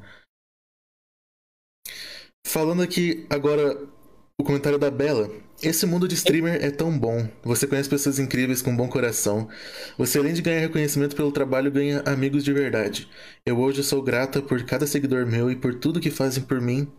Falando 2.45 2.81
aqui 2.81 3.25
agora 3.29 3.77
o 4.39 4.43
comentário 4.43 4.79
da 4.79 4.89
Bela. 4.89 5.29
Esse 5.63 5.85
mundo 5.85 6.09
de 6.09 6.15
streamer 6.15 6.61
é 6.61 6.69
tão 6.69 6.99
bom. 6.99 7.25
Você 7.41 7.65
conhece 7.65 7.87
pessoas 7.87 8.19
incríveis 8.19 8.61
com 8.61 8.75
bom 8.75 8.89
coração. 8.89 9.47
Você, 9.97 10.17
além 10.19 10.33
de 10.33 10.41
ganhar 10.41 10.59
reconhecimento 10.59 11.15
pelo 11.15 11.31
trabalho, 11.31 11.71
ganha 11.71 12.01
amigos 12.05 12.43
de 12.43 12.51
verdade. 12.51 13.07
Eu 13.45 13.57
hoje 13.57 13.81
sou 13.81 14.01
grata 14.01 14.41
por 14.41 14.61
cada 14.65 14.85
seguidor 14.85 15.25
meu 15.25 15.49
e 15.49 15.55
por 15.55 15.75
tudo 15.75 16.01
que 16.01 16.11
fazem 16.11 16.43
por 16.43 16.59
mim. 16.59 16.91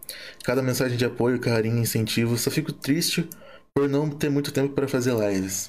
Cada 0.43 0.63
mensagem 0.63 0.97
de 0.97 1.05
apoio, 1.05 1.39
carinho, 1.39 1.77
incentivo. 1.77 2.39
Só 2.39 2.51
fico 2.51 2.73
triste 2.73 3.29
por 3.75 3.87
não 3.87 4.09
ter 4.09 4.31
muito 4.31 4.51
tempo 4.51 4.73
para 4.73 4.89
fazer 4.89 5.13
lives. 5.13 5.69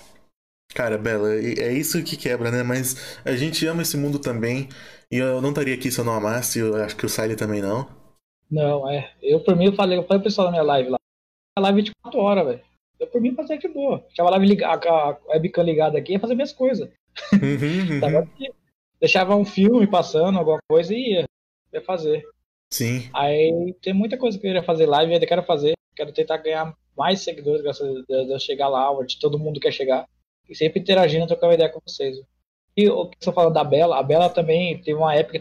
Cara, 0.74 0.98
Bela, 0.98 1.36
é 1.36 1.74
isso 1.74 2.02
que 2.02 2.16
quebra, 2.16 2.50
né? 2.50 2.64
Mas 2.64 3.20
a 3.26 3.36
gente 3.36 3.68
ama 3.68 3.82
esse 3.82 3.98
mundo 3.98 4.20
também. 4.20 4.70
E 5.12 5.18
eu 5.18 5.41
não 5.41 5.50
estaria 5.50 5.76
aqui 5.76 5.91
se 5.91 6.00
eu 6.00 6.06
não 6.06 6.14
amasse, 6.14 6.60
eu 6.60 6.78
acho 6.78 6.96
que 6.96 7.06
o 7.06 7.10
Sally 7.10 7.36
também 7.36 7.62
não. 7.62 7.89
Não, 8.50 8.89
é. 8.89 9.12
Eu, 9.22 9.43
por 9.43 9.54
mim, 9.54 9.66
eu 9.66 9.76
falei, 9.76 9.98
eu 9.98 10.04
falei 10.04 10.22
pro 10.22 10.30
pessoal 10.30 10.46
na 10.46 10.52
minha 10.52 10.64
live 10.64 10.91
lá. 10.91 10.98
A 11.58 11.62
live 11.62 11.82
24 11.82 12.20
horas, 12.22 12.46
velho. 12.46 12.74
Eu, 13.06 13.08
por 13.08 13.22
mim, 13.22 13.36
fazia 13.36 13.58
de 13.58 13.68
boa. 13.68 14.03
Deixava 14.08 14.36
ligada, 14.38 14.89
a 14.89 15.18
webcam 15.30 15.64
ligada 15.64 15.97
aqui 15.97 16.16
e 16.16 16.20
fazer 16.20 16.36
minhas 16.36 16.51
coisas. 16.51 16.89
Uhum, 17.32 18.20
uhum. 18.20 18.53
Deixava 18.99 19.36
um 19.36 19.45
filme 19.45 19.88
passando, 19.88 20.38
alguma 20.38 20.60
coisa 20.68 20.93
e 20.93 21.14
ia, 21.14 21.26
ia 21.74 21.82
fazer. 21.82 22.24
Sim. 22.74 23.10
Aí 23.14 23.76
tem 23.82 23.93
muita 23.93 24.18
coisa 24.18 24.38
que 24.38 24.45
eu 24.45 24.49
queria 24.49 24.64
fazer 24.64 24.86
live, 24.86 25.14
ainda 25.14 25.28
quero 25.28 25.43
fazer. 25.43 25.74
Quero 25.95 26.12
tentar 26.12 26.38
ganhar 26.38 26.76
mais 26.97 27.22
seguidores, 27.22 27.62
graças 27.62 27.88
a 27.88 28.03
Deus, 28.08 28.43
chegar 28.43 28.68
lá, 28.68 28.91
onde 28.91 29.20
todo 29.20 29.39
mundo 29.39 29.60
quer 29.60 29.72
chegar. 29.72 30.06
E 30.49 30.56
sempre 30.56 30.80
interagindo, 30.80 31.28
trocando 31.28 31.53
ideia 31.53 31.70
com 31.70 31.80
vocês. 31.86 32.18
E 32.76 32.89
o 32.89 33.08
que 33.08 33.18
você 33.20 33.32
falando 33.32 33.53
da 33.53 33.64
Bela, 33.64 33.97
a 33.97 34.03
Bela 34.03 34.30
também 34.30 34.82
teve 34.82 34.97
uma 34.97 35.14
época. 35.14 35.39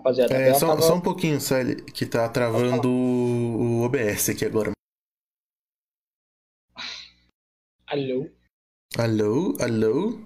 Rapaziada, 0.00 0.34
é, 0.34 0.54
só, 0.54 0.68
tava... 0.68 0.82
só, 0.82 0.94
um 0.94 1.00
pouquinho, 1.00 1.40
Sally, 1.40 1.76
que 1.82 2.06
tá 2.06 2.28
travando 2.28 2.88
o 2.88 3.82
OBS 3.84 4.30
aqui 4.30 4.44
agora. 4.44 4.72
Alô? 7.88 8.28
Alô? 8.98 9.54
Alô? 9.62 10.18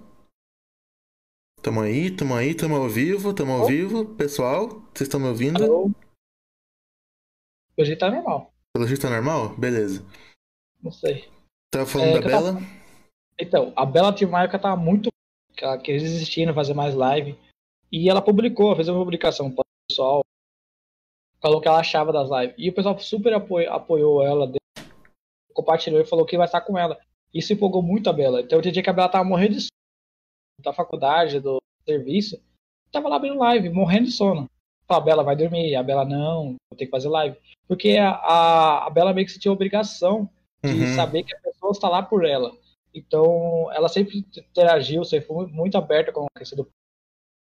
Tamo 1.62 1.82
aí, 1.82 2.10
tamo 2.10 2.34
aí, 2.34 2.54
tamo 2.54 2.74
ao 2.74 2.88
vivo, 2.88 3.34
tamo 3.34 3.52
ao 3.52 3.60
oh. 3.64 3.66
vivo. 3.66 4.16
Pessoal, 4.16 4.66
vocês 4.94 5.02
estão 5.02 5.20
me 5.20 5.26
ouvindo? 5.26 5.62
Alô? 5.62 5.90
Pelo 7.76 7.86
jeito 7.86 7.98
tá 7.98 8.10
normal. 8.10 8.50
Pelo 8.72 8.86
jeito 8.86 9.02
tá 9.02 9.10
normal? 9.10 9.54
Beleza. 9.58 10.02
Não 10.82 10.90
sei. 10.90 11.28
Tava 11.70 11.84
falando 11.84 12.16
é, 12.16 12.20
da 12.20 12.26
Bela? 12.26 12.52
Tava... 12.54 12.66
Então, 13.38 13.74
a 13.76 13.84
Bela 13.84 14.14
tinha 14.14 14.26
uma 14.26 14.42
época 14.42 14.58
tava 14.58 14.76
muito. 14.76 15.10
que 15.54 15.62
ela 15.62 15.76
queria 15.76 16.00
desistir, 16.00 16.46
não 16.46 16.54
fazer 16.54 16.72
mais 16.72 16.94
live. 16.94 17.38
E 17.92 18.08
ela 18.08 18.22
publicou, 18.22 18.74
fez 18.74 18.88
uma 18.88 18.98
publicação 18.98 19.50
para 19.50 19.60
o 19.60 19.86
pessoal. 19.86 20.24
Falou 21.42 21.60
que 21.60 21.68
ela 21.68 21.80
achava 21.80 22.10
das 22.10 22.30
lives. 22.30 22.54
E 22.56 22.70
o 22.70 22.74
pessoal 22.74 22.98
super 22.98 23.34
apoiou, 23.34 23.70
apoiou 23.70 24.24
ela, 24.24 24.50
compartilhou 25.52 26.00
e 26.00 26.06
falou 26.06 26.24
que 26.24 26.38
vai 26.38 26.46
estar 26.46 26.62
com 26.62 26.78
ela. 26.78 26.98
Isso 27.32 27.52
empolgou 27.52 27.82
muito 27.82 28.10
a 28.10 28.12
Bela. 28.12 28.40
Então, 28.40 28.56
eu 28.56 28.60
entendi 28.60 28.82
que 28.82 28.90
a 28.90 28.92
Bela 28.92 29.08
tava 29.08 29.24
morrendo 29.24 29.54
de 29.54 29.60
sono 29.60 29.70
da 30.62 30.72
faculdade, 30.72 31.40
do 31.40 31.58
serviço. 31.86 32.40
Tava 32.92 33.08
lá 33.08 33.16
abrindo 33.16 33.38
live, 33.38 33.70
morrendo 33.70 34.06
de 34.06 34.12
sono. 34.12 34.50
A 34.88 35.00
Bela 35.00 35.22
vai 35.22 35.36
dormir, 35.36 35.76
a 35.76 35.82
Bela 35.82 36.04
não, 36.04 36.56
vou 36.68 36.76
ter 36.76 36.86
que 36.86 36.90
fazer 36.90 37.08
live. 37.08 37.36
Porque 37.68 37.96
a, 37.96 38.10
a, 38.10 38.86
a 38.86 38.90
Bela 38.90 39.12
meio 39.12 39.26
que 39.26 39.32
sentiu 39.32 39.52
a 39.52 39.54
obrigação 39.54 40.28
de 40.62 40.72
uhum. 40.72 40.96
saber 40.96 41.22
que 41.22 41.34
a 41.34 41.40
pessoa 41.40 41.70
está 41.70 41.88
lá 41.88 42.02
por 42.02 42.24
ela. 42.24 42.52
Então, 42.92 43.70
ela 43.72 43.88
sempre 43.88 44.18
interagiu, 44.18 45.04
sempre 45.04 45.28
foi 45.28 45.46
muito 45.46 45.78
aberta 45.78 46.12
com 46.12 46.26
a 46.34 46.38
questão 46.38 46.56
do. 46.56 46.68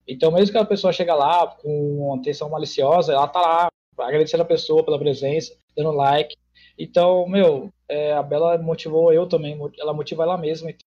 Então, 0.08 0.32
mesmo 0.32 0.52
que 0.52 0.58
a 0.58 0.66
pessoa 0.66 0.92
chega 0.92 1.14
lá 1.14 1.48
com 1.48 2.08
uma 2.08 2.18
intenção 2.18 2.50
maliciosa, 2.50 3.14
ela 3.14 3.28
tá 3.28 3.42
lá 3.42 3.68
agradecendo 4.00 4.44
a 4.44 4.48
pessoa 4.48 4.84
pela 4.84 4.98
presença, 4.98 5.56
dando 5.76 5.92
like. 5.92 6.36
Então, 6.78 7.28
meu, 7.28 7.74
é, 7.90 8.14
a 8.14 8.22
Bela 8.22 8.58
motivou 8.58 9.12
eu 9.12 9.28
também, 9.28 9.58
ela 9.80 9.94
motiva 9.94 10.24
ela 10.24 10.38
mesma. 10.38 10.70
Então, 10.70 10.86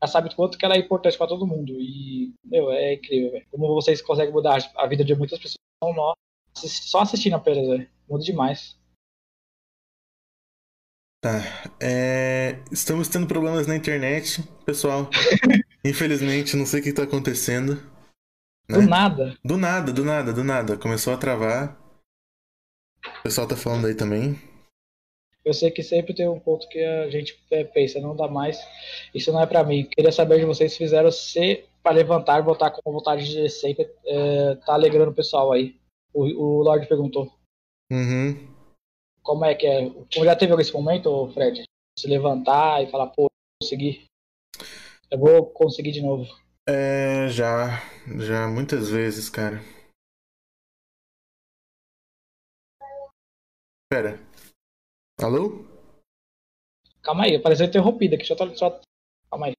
ela 0.00 0.10
sabe 0.10 0.34
quanto 0.34 0.56
que 0.56 0.64
ela 0.64 0.74
é 0.74 0.78
importante 0.78 1.16
para 1.16 1.28
todo 1.28 1.46
mundo. 1.46 1.72
E, 1.78 2.32
meu, 2.44 2.70
é 2.70 2.94
incrível. 2.94 3.40
Como 3.50 3.74
vocês 3.74 4.00
conseguem 4.02 4.32
mudar 4.32 4.58
a 4.76 4.86
vida 4.86 5.04
de 5.04 5.14
muitas 5.14 5.38
pessoas, 5.38 5.58
não 5.82 5.94
nós, 5.94 6.16
só 6.54 7.00
assistindo 7.00 7.36
apenas, 7.36 7.66
velho. 7.66 7.88
Muda 8.08 8.24
demais. 8.24 8.78
Tá. 11.20 11.40
É... 11.80 12.62
Estamos 12.70 13.08
tendo 13.08 13.26
problemas 13.26 13.66
na 13.66 13.76
internet, 13.76 14.42
pessoal. 14.64 15.10
Infelizmente, 15.84 16.56
não 16.56 16.66
sei 16.66 16.80
o 16.80 16.82
que 16.82 16.90
está 16.90 17.02
acontecendo. 17.02 17.74
Né? 18.68 18.78
Do 18.78 18.82
nada. 18.82 19.38
Do 19.44 19.56
nada, 19.56 19.92
do 19.92 20.04
nada, 20.04 20.32
do 20.32 20.44
nada. 20.44 20.76
Começou 20.76 21.12
a 21.12 21.16
travar. 21.16 21.76
O 23.20 23.22
pessoal 23.22 23.48
tá 23.48 23.56
falando 23.56 23.86
aí 23.86 23.94
também. 23.94 24.38
Eu 25.48 25.54
sei 25.54 25.70
que 25.70 25.82
sempre 25.82 26.12
tem 26.12 26.28
um 26.28 26.38
ponto 26.38 26.68
que 26.68 26.78
a 26.78 27.08
gente 27.08 27.42
é, 27.50 27.64
pensa, 27.64 27.98
não 27.98 28.14
dá 28.14 28.28
mais. 28.28 28.60
Isso 29.14 29.32
não 29.32 29.40
é 29.40 29.46
para 29.46 29.64
mim. 29.64 29.88
Queria 29.88 30.12
saber 30.12 30.40
de 30.40 30.44
vocês 30.44 30.72
se 30.72 30.76
fizeram 30.76 31.10
se 31.10 31.64
para 31.82 31.96
levantar, 31.96 32.42
voltar 32.42 32.70
com 32.70 32.92
vontade 32.92 33.26
de 33.26 33.48
sempre 33.48 33.90
é, 34.04 34.56
tá 34.56 34.74
alegrando 34.74 35.10
o 35.10 35.14
pessoal 35.14 35.50
aí. 35.50 35.74
O, 36.12 36.24
o 36.24 36.62
Lorde 36.62 36.86
perguntou. 36.86 37.32
Uhum. 37.90 38.46
Como 39.22 39.42
é 39.46 39.54
que 39.54 39.66
é? 39.66 39.88
Como 39.88 40.26
já 40.26 40.36
teve 40.36 40.52
esse 40.60 40.74
momento, 40.74 41.32
Fred? 41.32 41.62
Se 41.98 42.06
levantar 42.06 42.84
e 42.84 42.90
falar, 42.90 43.06
pô, 43.06 43.30
consegui. 43.62 44.04
Eu 45.10 45.18
vou 45.18 45.46
conseguir 45.46 45.92
de 45.92 46.02
novo. 46.02 46.26
É, 46.68 47.26
já. 47.30 47.80
Já 48.20 48.46
muitas 48.48 48.90
vezes, 48.90 49.30
cara. 49.30 49.62
Pera. 53.90 54.27
Alô? 55.20 55.66
Calma 57.02 57.24
aí, 57.24 57.34
apareceu 57.34 57.66
interrompida 57.66 58.14
aqui. 58.14 58.24
Deixa 58.24 58.34
eu 58.34 58.56
só. 58.56 58.80
Calma 59.28 59.46
aí. 59.46 59.52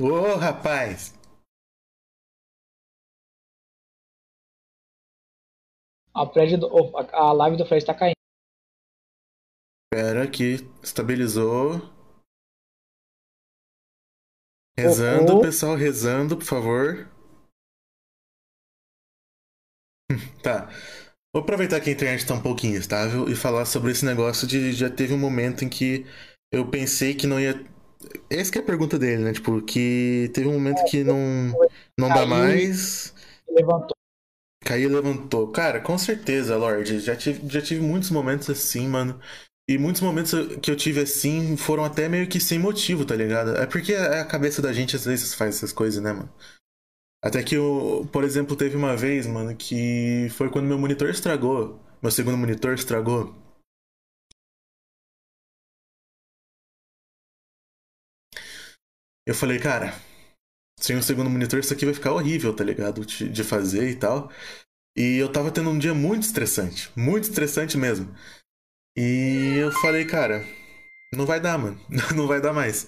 Ô, 0.00 0.36
rapaz! 0.36 1.12
A, 6.14 6.24
do, 6.56 6.96
a 7.12 7.32
live 7.32 7.58
do 7.58 7.66
Fred 7.66 7.84
tá 7.84 7.94
caindo. 7.94 8.14
Espera 9.92 10.30
que 10.30 10.54
estabilizou. 10.82 11.80
Rezando, 14.78 15.42
pessoal, 15.42 15.76
rezando, 15.76 16.38
por 16.38 16.46
favor. 16.46 17.06
tá. 20.42 20.70
Vou 21.32 21.42
aproveitar 21.42 21.80
que 21.80 21.88
a 21.88 21.92
internet 21.92 22.26
tá 22.26 22.34
um 22.34 22.40
pouquinho 22.40 22.76
estável 22.76 23.28
e 23.28 23.36
falar 23.36 23.64
sobre 23.64 23.92
esse 23.92 24.04
negócio 24.04 24.46
de 24.46 24.72
já 24.72 24.90
teve 24.90 25.14
um 25.14 25.18
momento 25.18 25.64
em 25.64 25.68
que 25.68 26.04
eu 26.52 26.66
pensei 26.66 27.14
que 27.14 27.26
não 27.26 27.38
ia. 27.38 27.64
Essa 28.28 28.58
é 28.58 28.60
a 28.60 28.64
pergunta 28.64 28.98
dele, 28.98 29.22
né? 29.22 29.32
Tipo, 29.32 29.62
que 29.62 30.30
teve 30.34 30.48
um 30.48 30.54
momento 30.54 30.84
que 30.86 31.04
não, 31.04 31.54
não 31.96 32.08
dá 32.08 32.26
mais. 32.26 33.14
Levantou. 33.48 33.94
Caiu 34.64 34.90
e 34.90 34.92
levantou. 34.92 35.52
Cara, 35.52 35.80
com 35.80 35.96
certeza, 35.96 36.56
Lorde. 36.56 36.98
Já 36.98 37.14
tive, 37.14 37.48
já 37.48 37.62
tive 37.62 37.80
muitos 37.80 38.10
momentos 38.10 38.50
assim, 38.50 38.88
mano. 38.88 39.20
E 39.68 39.78
muitos 39.78 40.02
momentos 40.02 40.32
que 40.60 40.68
eu 40.68 40.74
tive 40.74 41.00
assim 41.00 41.56
foram 41.56 41.84
até 41.84 42.08
meio 42.08 42.26
que 42.26 42.40
sem 42.40 42.58
motivo, 42.58 43.04
tá 43.04 43.14
ligado? 43.14 43.56
É 43.56 43.66
porque 43.66 43.94
a 43.94 44.24
cabeça 44.24 44.60
da 44.60 44.72
gente 44.72 44.96
às 44.96 45.04
vezes 45.04 45.32
faz 45.32 45.54
essas 45.54 45.72
coisas, 45.72 46.02
né, 46.02 46.12
mano? 46.12 46.32
Até 47.22 47.42
que 47.42 47.54
eu, 47.54 48.08
por 48.12 48.24
exemplo, 48.24 48.56
teve 48.56 48.76
uma 48.76 48.96
vez, 48.96 49.26
mano, 49.26 49.54
que 49.56 50.28
foi 50.30 50.50
quando 50.50 50.66
meu 50.66 50.78
monitor 50.78 51.08
estragou. 51.10 51.78
Meu 52.02 52.10
segundo 52.10 52.36
monitor 52.36 52.74
estragou. 52.74 53.34
Eu 59.26 59.34
falei, 59.34 59.58
cara, 59.58 59.94
sem 60.80 60.96
o 60.96 61.02
segundo 61.02 61.30
monitor, 61.30 61.60
isso 61.60 61.72
aqui 61.74 61.84
vai 61.84 61.94
ficar 61.94 62.12
horrível, 62.12 62.54
tá 62.54 62.64
ligado? 62.64 63.04
De 63.06 63.44
fazer 63.44 63.90
e 63.90 63.96
tal. 63.96 64.30
E 64.96 65.16
eu 65.18 65.32
tava 65.32 65.52
tendo 65.52 65.70
um 65.70 65.78
dia 65.78 65.94
muito 65.94 66.24
estressante. 66.24 66.90
Muito 66.96 67.24
estressante 67.24 67.78
mesmo. 67.78 68.14
E 68.96 69.56
eu 69.60 69.72
falei, 69.72 70.06
cara, 70.06 70.44
não 71.14 71.26
vai 71.26 71.40
dar, 71.40 71.58
mano. 71.58 71.80
não 72.16 72.26
vai 72.26 72.40
dar 72.40 72.52
mais. 72.52 72.86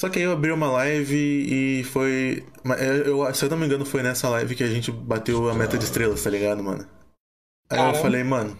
Só 0.00 0.08
que 0.08 0.18
aí 0.18 0.24
eu 0.24 0.32
abri 0.32 0.50
uma 0.50 0.70
live 0.70 1.16
e 1.16 1.84
foi. 1.84 2.44
Eu, 3.06 3.32
se 3.34 3.44
eu 3.44 3.50
não 3.50 3.56
me 3.56 3.66
engano, 3.66 3.86
foi 3.86 4.02
nessa 4.02 4.28
live 4.28 4.56
que 4.56 4.64
a 4.64 4.68
gente 4.68 4.90
bateu 4.90 5.48
a 5.48 5.54
meta 5.54 5.78
de 5.78 5.84
estrelas, 5.84 6.22
tá 6.22 6.30
ligado, 6.30 6.62
mano? 6.62 6.82
Aí 7.70 7.78
Caramba. 7.78 7.96
eu 7.96 8.02
falei, 8.02 8.24
mano, 8.24 8.58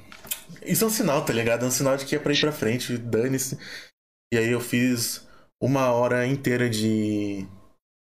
isso 0.65 0.85
é 0.85 0.87
um 0.87 0.91
sinal, 0.91 1.25
tá 1.25 1.33
ligado? 1.33 1.65
É 1.65 1.69
um 1.69 1.73
sinal 1.73 1.97
de 1.97 2.07
que 2.07 2.17
é 2.17 2.19
pra 2.19 2.33
ir 2.33 2.41
pra 2.41 2.53
frente, 2.53 2.97
dane-se. 2.97 3.59
E 4.33 4.39
aí 4.39 4.51
eu 4.51 4.61
fiz 4.61 5.27
uma 5.61 5.91
hora 5.93 6.27
inteira 6.27 6.69
de, 6.71 7.47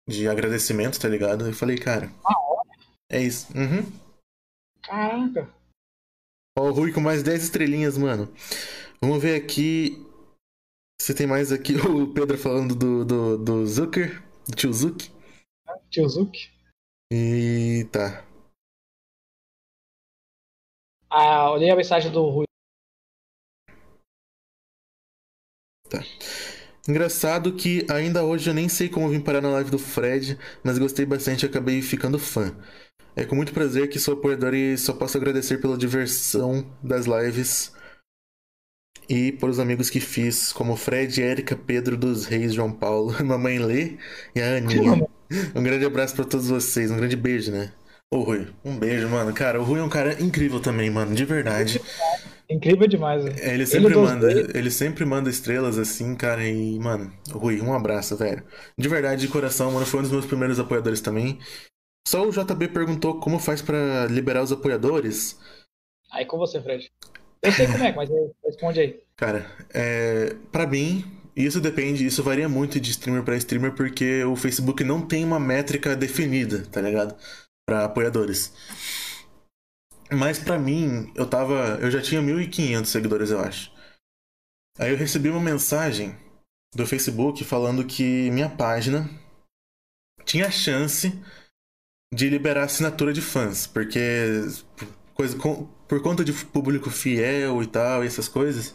de 0.09 0.29
agradecimento, 0.29 1.01
tá 1.01 1.09
ligado? 1.09 1.47
Eu 1.47 1.53
falei, 1.53 1.79
cara. 1.79 2.11
Uma 2.25 2.39
hora? 2.39 2.69
É 3.11 3.21
isso. 3.21 3.47
Uhum. 3.57 3.91
Caraca. 4.83 5.49
Ó, 6.59 6.69
o 6.69 6.73
Rui 6.73 6.93
com 6.93 7.01
mais 7.01 7.23
10 7.23 7.45
estrelinhas, 7.45 7.97
mano. 7.97 8.33
Vamos 9.01 9.23
ver 9.23 9.35
aqui. 9.35 10.05
Se 11.05 11.13
tem 11.13 11.27
mais 11.27 11.53
aqui. 11.53 11.75
O 11.87 12.15
Pedro 12.15 12.39
falando 12.39 12.75
do, 12.75 13.05
do, 13.05 13.37
do 13.37 13.67
Zucker, 13.67 14.23
do 14.49 14.57
tio 14.57 14.73
Zuck. 14.73 15.13
Tio 15.91 16.09
Zuck. 16.09 16.51
E 17.13 17.87
tá. 17.93 18.25
Ah, 21.11 21.51
olhei 21.53 21.69
a 21.69 21.77
mensagem 21.77 22.11
do 22.11 22.27
Rui. 22.31 22.47
Tá. 25.91 26.03
Engraçado 26.89 27.55
que 27.55 27.87
ainda 27.91 28.25
hoje 28.25 28.49
eu 28.49 28.55
nem 28.55 28.71
sei 28.71 28.89
como 28.89 29.11
vim 29.11 29.21
parar 29.21 29.43
na 29.43 29.51
live 29.51 29.71
do 29.71 29.79
Fred, 29.79 30.39
mas 30.65 30.79
gostei 30.79 31.05
bastante 31.05 31.43
e 31.43 31.47
acabei 31.47 31.83
ficando 31.83 32.19
fã. 32.19 32.57
É 33.15 33.27
com 33.27 33.37
muito 33.37 33.53
prazer 33.53 33.91
que 33.91 33.99
sou 33.99 34.15
apoiador 34.15 34.55
e 34.55 34.79
só 34.79 34.95
posso 34.95 35.19
agradecer 35.19 35.61
pela 35.61 35.77
diversão 35.77 36.67
das 36.83 37.05
lives 37.05 37.74
E 39.09 39.33
por 39.33 39.51
os 39.51 39.61
amigos 39.61 39.91
que 39.91 40.01
fiz, 40.01 40.53
como 40.53 40.77
Fred, 40.77 41.23
Érica, 41.23 41.57
Pedro 41.57 41.97
dos 41.97 42.27
Reis, 42.27 42.55
João 42.55 42.73
Paulo, 42.73 43.15
Mamãe 43.25 43.59
Lê 43.59 43.97
e 44.35 44.41
a 44.41 44.57
Aninha. 44.57 45.07
Um 45.55 45.63
grande 45.63 45.85
abraço 45.85 46.15
para 46.15 46.25
todos 46.25 46.49
vocês, 46.49 46.91
um 46.91 46.97
grande 46.97 47.17
beijo, 47.17 47.51
né? 47.51 47.73
Ô 48.11 48.21
Rui, 48.21 48.47
um 48.65 48.79
beijo, 48.79 49.09
mano. 49.09 49.33
Cara, 49.33 49.61
o 49.61 49.65
Rui 49.65 49.81
é 49.81 49.83
um 49.83 49.89
cara 49.89 50.23
incrível 50.23 50.61
também, 50.61 50.89
mano, 50.91 51.15
de 51.15 51.25
verdade. 51.25 51.81
Incrível 52.49 52.87
demais, 52.87 53.25
velho. 53.25 53.37
É, 53.41 53.55
ele 53.55 53.67
sempre 53.67 53.93
ele 53.93 54.03
manda, 54.03 54.31
ele 54.31 54.71
sempre 54.71 55.05
manda 55.05 55.31
estrelas 55.31 55.79
assim, 55.79 56.15
cara, 56.15 56.47
e, 56.47 56.79
mano, 56.79 57.13
Rui, 57.31 57.61
um 57.61 57.73
abraço, 57.73 58.17
velho. 58.17 58.45
De 58.79 58.89
verdade, 58.89 59.23
de 59.23 59.29
coração, 59.29 59.73
mano, 59.73 59.87
foi 59.87 60.01
um 60.01 60.03
dos 60.03 60.13
meus 60.13 60.27
primeiros 60.27 60.61
apoiadores 60.61 61.01
também. 61.01 61.39
Só 62.07 62.29
o 62.29 62.31
JB 62.31 62.69
perguntou 62.69 63.19
como 63.19 63.39
faz 63.39 63.63
para 63.63 64.07
liberar 64.07 64.43
os 64.43 64.53
apoiadores. 64.53 65.39
Aí 66.13 66.27
com 66.27 66.37
você, 66.37 66.61
Fred. 66.61 66.91
Eu 67.45 67.53
sei 67.53 67.67
como 67.67 67.85
é, 67.85 67.93
mas 67.93 68.11
responde 68.45 68.81
aí. 68.81 69.03
Cara, 69.17 69.47
é, 69.73 70.35
para 70.51 70.67
mim, 70.67 71.05
isso 71.37 71.61
depende, 71.61 72.07
isso 72.07 72.23
varia 72.23 72.49
muito 72.49 72.81
de 72.81 72.91
streamer 72.91 73.23
para 73.23 73.37
streamer, 73.37 73.75
porque 73.75 74.25
o 74.25 74.35
Facebook 74.35 74.83
não 74.83 75.07
tem 75.07 75.25
uma 75.25 75.39
métrica 75.39 75.95
definida, 75.95 76.65
tá 76.67 76.81
ligado? 76.81 77.17
Para 77.67 77.85
apoiadores. 77.85 78.53
Mas 80.13 80.39
para 80.39 80.59
mim, 80.59 81.13
eu 81.15 81.29
tava. 81.29 81.79
Eu 81.81 81.91
já 81.91 82.01
tinha 82.01 82.23
1.500 82.23 82.87
seguidores, 82.87 83.31
eu 83.31 83.41
acho. 83.41 83.73
Aí 84.79 84.91
eu 84.91 84.97
recebi 84.97 85.29
uma 85.29 85.41
mensagem 85.41 86.17
do 86.75 86.87
Facebook 86.87 87.45
falando 87.45 87.87
que 87.87 88.31
minha 88.31 88.49
página 88.49 89.09
tinha 90.25 90.51
chance 90.51 91.13
de 92.13 92.29
liberar 92.29 92.65
assinatura 92.65 93.13
de 93.13 93.21
fãs, 93.21 93.67
porque 93.67 94.01
coisa, 95.15 95.37
por 95.95 96.03
conta 96.03 96.25
de 96.25 96.33
público 96.33 96.91
fiel 96.91 97.63
e 97.63 97.67
tal, 97.69 98.03
e 98.03 98.07
essas 98.09 98.29
coisas. 98.29 98.75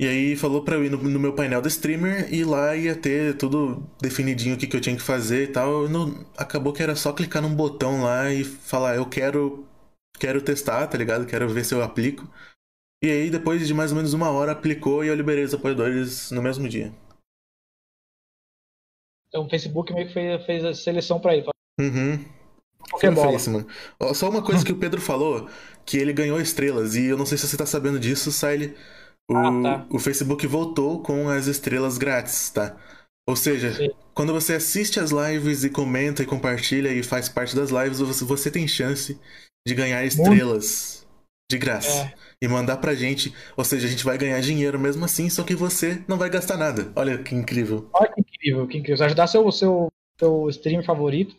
E 0.00 0.08
aí 0.08 0.34
falou 0.34 0.64
pra 0.64 0.74
eu 0.74 0.84
ir 0.84 0.90
no, 0.90 0.98
no, 0.98 1.20
meu 1.20 1.32
painel 1.32 1.62
do 1.62 1.68
streamer 1.68 2.34
e 2.34 2.44
lá 2.44 2.74
ia 2.74 2.96
ter 2.96 3.36
tudo 3.36 3.88
definidinho 4.00 4.56
o 4.56 4.58
que, 4.58 4.66
que 4.66 4.76
eu 4.76 4.80
tinha 4.80 4.96
que 4.96 5.02
fazer 5.02 5.44
e 5.44 5.52
tal. 5.52 5.88
Não, 5.88 6.26
acabou 6.36 6.72
que 6.72 6.82
era 6.82 6.96
só 6.96 7.12
clicar 7.12 7.40
num 7.40 7.54
botão 7.54 8.02
lá 8.02 8.32
e 8.32 8.42
falar, 8.42 8.96
eu 8.96 9.06
quero. 9.08 9.64
Quero 10.18 10.42
testar, 10.42 10.86
tá 10.88 10.98
ligado? 10.98 11.26
Quero 11.26 11.48
ver 11.48 11.64
se 11.64 11.74
eu 11.74 11.82
aplico. 11.82 12.28
E 13.02 13.08
aí, 13.08 13.30
depois 13.30 13.66
de 13.66 13.72
mais 13.72 13.92
ou 13.92 13.96
menos 13.96 14.12
uma 14.12 14.30
hora, 14.30 14.52
aplicou 14.52 15.04
e 15.04 15.08
eu 15.08 15.14
liberei 15.14 15.44
os 15.44 15.54
apoiadores 15.54 16.30
no 16.32 16.42
mesmo 16.42 16.68
dia. 16.68 16.92
Então 19.28 19.46
o 19.46 19.48
Facebook 19.48 19.92
meio 19.94 20.08
que 20.08 20.12
fez, 20.12 20.44
fez 20.44 20.64
a 20.64 20.74
seleção 20.74 21.20
pra 21.20 21.36
ele. 21.36 21.46
Uhum. 21.80 22.24
Foi 22.98 23.10
mano. 23.10 23.66
Só 24.14 24.28
uma 24.28 24.42
coisa 24.42 24.64
que 24.64 24.72
o 24.72 24.78
Pedro 24.78 25.00
falou, 25.00 25.48
que 25.84 25.96
ele 25.96 26.12
ganhou 26.12 26.40
estrelas, 26.40 26.94
e 26.94 27.06
eu 27.06 27.16
não 27.16 27.26
sei 27.26 27.36
se 27.38 27.46
você 27.46 27.56
tá 27.56 27.66
sabendo 27.66 27.98
disso, 27.98 28.30
Sile. 28.30 28.74
O, 29.30 29.36
ah, 29.36 29.62
tá. 29.62 29.86
o 29.90 29.98
Facebook 29.98 30.46
voltou 30.46 31.02
com 31.02 31.28
as 31.28 31.46
estrelas 31.46 31.96
grátis, 31.96 32.50
tá? 32.50 32.76
Ou 33.28 33.36
seja, 33.36 33.72
Sim. 33.72 33.90
quando 34.14 34.32
você 34.32 34.54
assiste 34.54 34.98
as 34.98 35.10
lives 35.10 35.62
e 35.62 35.70
comenta 35.70 36.22
e 36.22 36.26
compartilha 36.26 36.92
e 36.92 37.02
faz 37.02 37.28
parte 37.28 37.54
das 37.54 37.70
lives, 37.70 38.00
você, 38.00 38.24
você 38.24 38.50
tem 38.50 38.66
chance 38.66 39.18
de 39.66 39.74
ganhar 39.74 40.04
estrelas 40.04 41.06
Muito. 41.06 41.52
de 41.52 41.58
graça. 41.58 42.06
É. 42.06 42.14
E 42.42 42.48
mandar 42.48 42.78
pra 42.78 42.94
gente. 42.94 43.32
Ou 43.56 43.64
seja, 43.64 43.86
a 43.86 43.90
gente 43.90 44.04
vai 44.04 44.18
ganhar 44.18 44.40
dinheiro 44.40 44.78
mesmo 44.78 45.04
assim, 45.04 45.30
só 45.30 45.44
que 45.44 45.54
você 45.54 46.02
não 46.08 46.18
vai 46.18 46.28
gastar 46.28 46.56
nada. 46.56 46.92
Olha 46.96 47.18
que 47.18 47.36
incrível. 47.36 47.88
Olha 47.92 48.10
que 48.12 48.20
incrível, 48.20 48.66
que 48.66 48.78
incrível. 48.78 48.96
Você 48.96 49.04
ajudar 49.04 49.28
seu, 49.28 49.52
seu, 49.52 49.88
seu 50.18 50.48
stream 50.50 50.82
favorito 50.82 51.36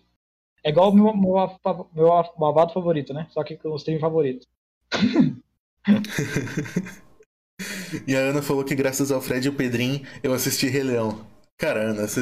é 0.64 0.70
igual 0.70 0.90
o 0.90 0.94
meu, 0.94 1.16
meu, 1.16 1.36
meu 1.94 2.10
babado 2.38 2.74
favorito, 2.74 3.14
né? 3.14 3.28
Só 3.32 3.44
que 3.44 3.58
com 3.58 3.70
o 3.70 3.76
stream 3.76 4.00
favorito. 4.00 4.48
e 8.08 8.16
a 8.16 8.20
Ana 8.20 8.42
falou 8.42 8.64
que 8.64 8.74
graças 8.74 9.12
ao 9.12 9.22
Fred 9.22 9.46
e 9.46 9.50
o 9.50 9.56
Pedrinho 9.56 10.06
eu 10.24 10.34
assisti 10.34 10.68
Rei 10.68 10.84
Leão. 10.84 11.28
Cara, 11.58 11.92
Ana, 11.92 12.08
você... 12.08 12.22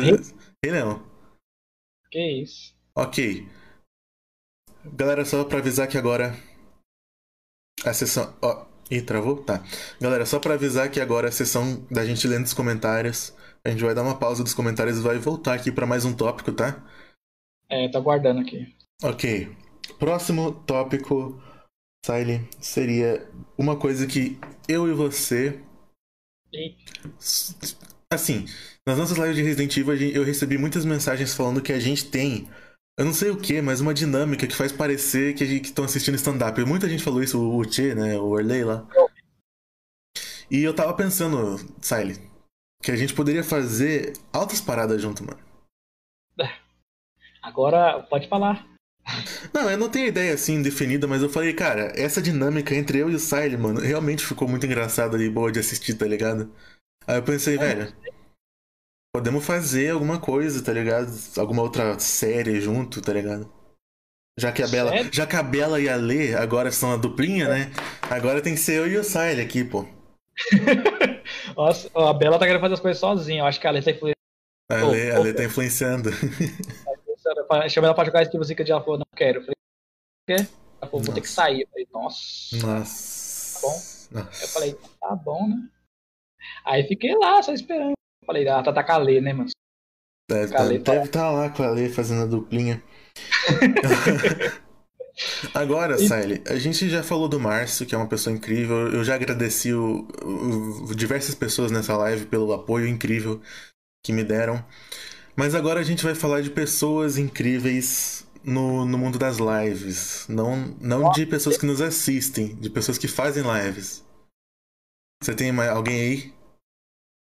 Rei 0.64 0.72
Leão. 0.72 1.04
Que 2.10 2.42
isso. 2.42 2.76
Ok. 2.96 3.48
Galera, 4.84 5.24
só 5.24 5.44
pra 5.44 5.60
avisar 5.60 5.88
que 5.88 5.98
agora 5.98 6.36
a 7.86 7.94
sessão. 7.94 8.34
Ó, 8.42 8.66
ih, 8.90 9.02
travou? 9.02 9.38
Tá. 9.44 9.64
Galera, 10.00 10.26
só 10.26 10.40
pra 10.40 10.56
avisar 10.56 10.90
que 10.90 11.00
agora 11.00 11.30
a 11.30 11.32
sessão 11.32 11.86
da 11.92 12.04
gente 12.04 12.28
lendo 12.28 12.46
os 12.46 12.54
comentários. 12.54 13.34
A 13.64 13.70
gente 13.70 13.84
vai 13.84 13.94
dar 13.94 14.02
uma 14.02 14.18
pausa 14.18 14.44
dos 14.44 14.56
comentários 14.56 14.98
e 14.98 15.02
vai 15.02 15.20
voltar 15.20 15.54
aqui 15.54 15.72
para 15.72 15.86
mais 15.86 16.04
um 16.04 16.14
tópico, 16.14 16.52
tá? 16.52 16.84
É, 17.72 17.88
tô 17.88 17.98
aguardando 18.00 18.42
aqui. 18.42 18.76
Ok. 19.02 19.50
Próximo 19.98 20.52
tópico, 20.52 21.42
Siley, 22.06 22.46
seria 22.60 23.26
uma 23.58 23.78
coisa 23.78 24.06
que 24.06 24.38
eu 24.68 24.90
e 24.90 24.94
você. 24.94 25.62
Eita. 26.52 26.92
Assim, 28.12 28.46
nas 28.86 28.98
nossas 28.98 29.18
lives 29.18 29.38
de 29.38 29.44
Resident 29.44 29.78
Evil 29.78 30.12
eu 30.12 30.24
recebi 30.24 30.58
muitas 30.58 30.84
mensagens 30.84 31.34
falando 31.34 31.62
que 31.62 31.72
a 31.72 31.80
gente 31.80 32.10
tem. 32.12 32.50
Eu 33.00 33.06
não 33.06 33.14
sei 33.14 33.30
o 33.30 33.38
que, 33.38 33.62
mas 33.62 33.80
uma 33.80 33.94
dinâmica 33.94 34.46
que 34.46 34.56
faz 34.56 34.74
parecer 34.74 35.34
que 35.34 35.44
a 35.46 35.48
gente 35.48 35.66
estão 35.66 35.86
assistindo 35.86 36.16
stand-up. 36.16 36.62
Muita 36.66 36.90
gente 36.90 37.02
falou 37.02 37.24
isso, 37.24 37.40
o 37.40 37.66
Tchê, 37.66 37.96
né? 37.96 38.20
O 38.20 38.26
Orley 38.32 38.66
lá. 38.66 38.86
E 40.50 40.62
eu 40.62 40.74
tava 40.74 40.94
pensando, 40.94 41.56
Siley, 41.82 42.18
que 42.84 42.92
a 42.92 42.98
gente 42.98 43.14
poderia 43.14 43.46
fazer 43.46 44.12
altas 44.34 44.60
paradas 44.60 45.02
junto, 45.02 45.24
mano. 45.24 45.51
Agora, 47.42 48.04
pode 48.04 48.28
falar. 48.28 48.68
Não, 49.54 49.70
eu 49.70 49.78
não 49.78 49.90
tenho 49.90 50.08
ideia 50.08 50.34
assim 50.34 50.62
definida, 50.62 51.08
mas 51.08 51.22
eu 51.22 51.30
falei, 51.30 51.54
cara, 51.54 51.92
essa 51.96 52.22
dinâmica 52.22 52.76
entre 52.76 53.00
eu 53.00 53.10
e 53.10 53.16
o 53.16 53.20
Siley, 53.20 53.58
mano, 53.58 53.80
realmente 53.80 54.26
ficou 54.26 54.48
muito 54.48 54.66
engraçada 54.66 55.22
e 55.22 55.30
boa 55.30 55.52
de 55.52 55.60
assistir, 55.60 55.96
tá 55.96 56.06
ligado? 56.06 56.54
Aí 57.08 57.18
eu 57.18 57.24
pensei, 57.24 57.56
é. 57.56 57.58
velho, 57.58 57.94
podemos 59.14 59.46
fazer 59.46 59.90
alguma 59.90 60.20
coisa, 60.20 60.64
tá 60.64 60.72
ligado? 60.72 61.12
Alguma 61.38 61.64
outra 61.64 61.98
série 62.00 62.62
junto, 62.62 63.02
tá 63.02 63.12
ligado? 63.12 63.52
Já 64.40 64.52
que 64.52 64.64
a 64.64 64.68
Bela, 64.68 64.92
já 65.12 65.28
que 65.28 65.36
a 65.36 65.44
Bela 65.44 65.80
e 65.80 65.90
a 65.90 65.96
Lê 65.96 66.34
agora 66.34 66.72
são 66.72 66.94
a 66.94 66.98
duplinha, 66.98 67.50
né? 67.50 67.72
Agora 68.10 68.42
tem 68.42 68.54
que 68.54 68.60
ser 68.60 68.80
eu 68.80 68.88
e 68.88 68.98
o 68.98 69.04
Siley 69.04 69.42
aqui, 69.42 69.64
pô. 69.64 69.86
Nossa, 71.56 71.90
a 71.94 72.14
Bela 72.14 72.40
tá 72.40 72.46
querendo 72.46 72.62
fazer 72.62 72.76
as 72.76 72.80
coisas 72.80 73.00
sozinha. 73.00 73.42
Eu 73.42 73.46
acho 73.46 73.60
que 73.60 73.68
a 73.68 73.72
Lê 73.72 73.82
tá 73.82 73.92
influenciando. 73.92 74.16
A 74.72 74.88
Lê, 74.88 75.12
a 75.12 75.20
Lê 75.20 75.34
tá 75.34 75.44
influenciando. 75.44 76.10
chamei 77.70 77.88
ela 77.88 77.96
pra 77.96 78.06
jogar 78.06 78.22
Esquiva 78.24 78.44
Zica 78.44 78.64
de 78.64 78.72
ela 78.72 78.82
falou, 78.82 79.00
não 79.00 79.06
quero. 79.16 79.40
Eu 79.40 79.42
falei, 79.44 79.56
quê? 80.28 80.48
Ela 80.82 80.92
falou, 80.92 81.06
vou 81.06 81.14
ter 81.14 81.22
que 81.22 81.30
sair. 81.30 81.62
Eu 81.62 81.68
falei, 81.68 81.88
nossa. 81.92 82.58
Nossa. 82.58 83.60
Tá 83.60 83.68
bom. 83.68 83.74
Nossa. 84.12 84.44
Eu 84.44 84.48
falei, 84.48 84.78
tá 85.00 85.16
bom, 85.16 85.48
né? 85.48 85.70
Aí 86.66 86.88
fiquei 86.88 87.16
lá, 87.16 87.42
só 87.42 87.54
esperando. 87.54 87.92
Eu 87.92 88.26
falei, 88.26 88.48
ah, 88.48 88.64
tá, 88.64 88.74
tá 88.74 88.84
com 88.84 88.92
a 88.92 88.98
Lê, 88.98 89.22
né, 89.22 89.34
mano? 89.34 89.50
Deve, 90.30 90.54
tá, 90.54 90.64
deve 90.64 90.78
estar 90.78 91.08
tá 91.10 91.32
lá 91.32 91.50
com 91.50 91.64
a 91.64 91.70
Lê 91.70 91.90
fazendo 91.90 92.24
a 92.24 92.26
duplinha. 92.26 92.82
Agora, 95.54 95.98
Siley, 95.98 96.42
a 96.48 96.56
gente 96.56 96.90
já 96.90 97.04
falou 97.04 97.28
do 97.28 97.40
Márcio, 97.40 97.86
que 97.86 97.94
é 97.94 97.98
uma 97.98 98.08
pessoa 98.08 98.36
incrível. 98.36 98.88
Eu 98.92 99.04
já 99.04 99.16
agradeci 99.16 99.74
o, 99.74 100.08
o, 100.24 100.96
diversas 100.96 101.36
pessoas 101.36 101.70
nessa 101.70 101.96
live 101.98 102.26
pelo 102.26 102.54
apoio 102.54 102.88
incrível 102.88 103.42
que 104.04 104.14
me 104.14 104.24
deram. 104.24 104.64
Mas 105.36 105.56
agora 105.56 105.80
a 105.80 105.84
gente 105.84 106.04
vai 106.04 106.14
falar 106.14 106.42
de 106.42 106.50
pessoas 106.50 107.18
incríveis 107.18 108.30
no, 108.44 108.86
no 108.86 108.98
mundo 108.98 109.18
das 109.18 109.38
lives. 109.38 110.28
Não, 110.28 110.58
não 110.80 111.12
de 111.12 111.26
pessoas 111.26 111.58
que 111.58 111.66
nos 111.66 111.82
assistem, 111.82 112.56
de 112.56 112.70
pessoas 112.70 112.98
que 112.98 113.08
fazem 113.08 113.44
lives. 113.44 114.06
Você 115.24 115.36
tem 115.36 115.52
alguém 115.52 116.02
aí? 116.02 116.34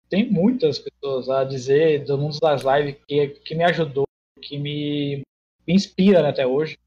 Tem 0.09 0.29
muitas 0.29 0.79
pessoas 0.79 1.29
a 1.29 1.43
dizer 1.43 2.05
do 2.05 2.17
mundo 2.17 2.37
das 2.39 2.61
lives 2.61 3.01
que, 3.07 3.27
que 3.27 3.55
me 3.55 3.63
ajudou, 3.63 4.05
que 4.41 4.57
me, 4.57 5.23
me 5.65 5.73
inspira 5.73 6.21
né, 6.21 6.29
até 6.29 6.45
hoje. 6.45 6.77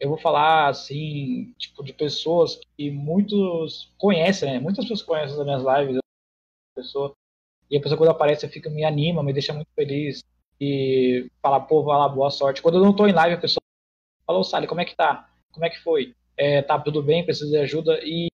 Eu 0.00 0.08
vou 0.08 0.18
falar 0.18 0.68
assim, 0.68 1.54
tipo, 1.56 1.84
de 1.84 1.92
pessoas 1.92 2.60
que 2.76 2.90
muitos 2.90 3.92
conhecem, 3.96 4.50
né? 4.50 4.58
Muitas 4.58 4.84
pessoas 4.84 5.02
conhecem 5.02 5.38
as 5.38 5.44
minhas 5.44 5.62
lives. 5.62 5.98
Pessoa, 6.74 7.14
e 7.70 7.76
a 7.76 7.80
pessoa 7.80 7.96
quando 7.96 8.10
aparece 8.10 8.48
fica, 8.48 8.68
me 8.68 8.84
anima, 8.84 9.22
me 9.22 9.32
deixa 9.32 9.52
muito 9.52 9.68
feliz 9.76 10.22
e 10.60 11.28
falar, 11.40 11.60
pô, 11.60 11.82
vai 11.82 11.98
lá, 11.98 12.08
boa 12.08 12.30
sorte. 12.30 12.62
Quando 12.62 12.78
eu 12.78 12.84
não 12.84 12.94
tô 12.94 13.06
em 13.06 13.12
live, 13.12 13.36
a 13.36 13.40
pessoa 13.40 13.62
fala, 14.26 14.38
ô 14.38 14.44
Sally, 14.44 14.66
como 14.66 14.80
é 14.80 14.84
que 14.84 14.94
tá? 14.94 15.28
Como 15.50 15.64
é 15.64 15.70
que 15.70 15.80
foi? 15.82 16.14
É, 16.36 16.62
tá 16.62 16.78
tudo 16.78 17.02
bem, 17.02 17.24
precisa 17.24 17.50
de 17.50 17.56
ajuda 17.58 18.00
e 18.02 18.28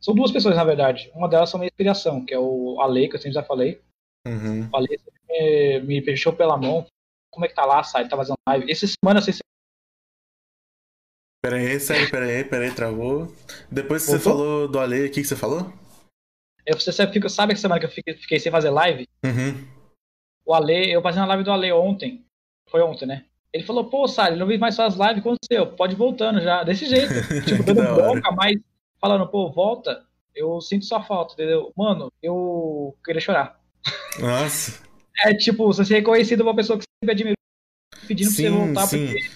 são 0.00 0.14
duas 0.14 0.30
pessoas, 0.30 0.56
na 0.56 0.64
verdade. 0.64 1.10
Uma 1.14 1.28
delas 1.28 1.50
são 1.50 1.58
minha 1.58 1.68
inspiração, 1.68 2.24
que 2.24 2.32
é 2.32 2.38
o 2.38 2.80
Ale, 2.80 3.08
que 3.08 3.16
eu 3.16 3.20
sempre 3.20 3.34
já 3.34 3.42
falei. 3.42 3.82
Uhum. 4.26 4.68
O 4.72 4.76
Ale 4.76 4.88
me, 5.28 5.80
me 5.80 6.02
fechou 6.02 6.32
pela 6.32 6.56
mão. 6.56 6.86
Como 7.30 7.44
é 7.44 7.48
que 7.48 7.54
tá 7.54 7.64
lá, 7.64 7.82
Sally? 7.82 8.08
Tá 8.08 8.16
fazendo 8.16 8.36
live. 8.48 8.70
Essa 8.70 8.86
semana, 8.86 9.20
você 9.20 9.32
Pera 11.42 11.56
aí, 11.56 11.78
sai, 11.78 12.06
pera 12.10 12.26
aí, 12.26 12.44
pera 12.44 12.64
aí, 12.64 12.74
travou. 12.74 13.32
Depois 13.70 14.04
que 14.04 14.10
você 14.10 14.18
falou 14.18 14.66
do 14.68 14.78
Ale, 14.78 15.06
o 15.06 15.10
que, 15.10 15.20
que 15.20 15.26
você 15.26 15.36
falou? 15.36 15.72
Eu, 16.66 16.78
você 16.78 16.92
fica, 17.06 17.28
sabe 17.28 17.54
que 17.54 17.60
semana 17.60 17.80
que 17.80 17.86
eu 17.86 17.90
fiquei, 17.90 18.14
fiquei 18.14 18.40
sem 18.40 18.52
fazer 18.52 18.70
live? 18.70 19.08
Uhum 19.24 19.77
o 20.48 20.54
Ale, 20.54 20.90
eu 20.90 21.02
passei 21.02 21.20
na 21.20 21.26
live 21.26 21.44
do 21.44 21.52
Ale 21.52 21.70
ontem. 21.72 22.24
Foi 22.70 22.80
ontem, 22.80 23.04
né? 23.04 23.26
Ele 23.52 23.64
falou, 23.64 23.84
pô, 23.84 24.08
Sally, 24.08 24.38
não 24.38 24.46
vi 24.46 24.56
mais 24.56 24.74
suas 24.74 24.94
lives, 24.94 25.18
aconteceu? 25.18 25.66
Pode 25.76 25.92
ir 25.92 25.96
voltando 25.96 26.40
já. 26.40 26.64
Desse 26.64 26.86
jeito. 26.86 27.12
tipo, 27.44 27.62
dando 27.62 27.94
bronca, 27.94 28.32
mas 28.32 28.56
falando, 28.98 29.28
pô, 29.28 29.52
volta. 29.52 30.02
Eu 30.34 30.58
sinto 30.62 30.86
sua 30.86 31.02
falta, 31.02 31.34
entendeu? 31.34 31.70
Mano, 31.76 32.10
eu 32.22 32.96
queria 33.04 33.20
chorar. 33.20 33.60
Nossa. 34.18 34.88
É 35.20 35.34
tipo, 35.34 35.66
você 35.66 35.84
ser 35.84 35.94
reconhecido 35.94 36.42
uma 36.42 36.54
pessoa 36.54 36.78
que 36.78 36.84
você 36.84 37.04
sempre 37.04 37.12
admirou, 37.12 37.34
pedindo 38.06 38.30
sim, 38.30 38.44
pra 38.44 38.52
você 38.52 38.56
voltar, 38.56 38.86
sim. 38.86 39.06
porque. 39.06 39.30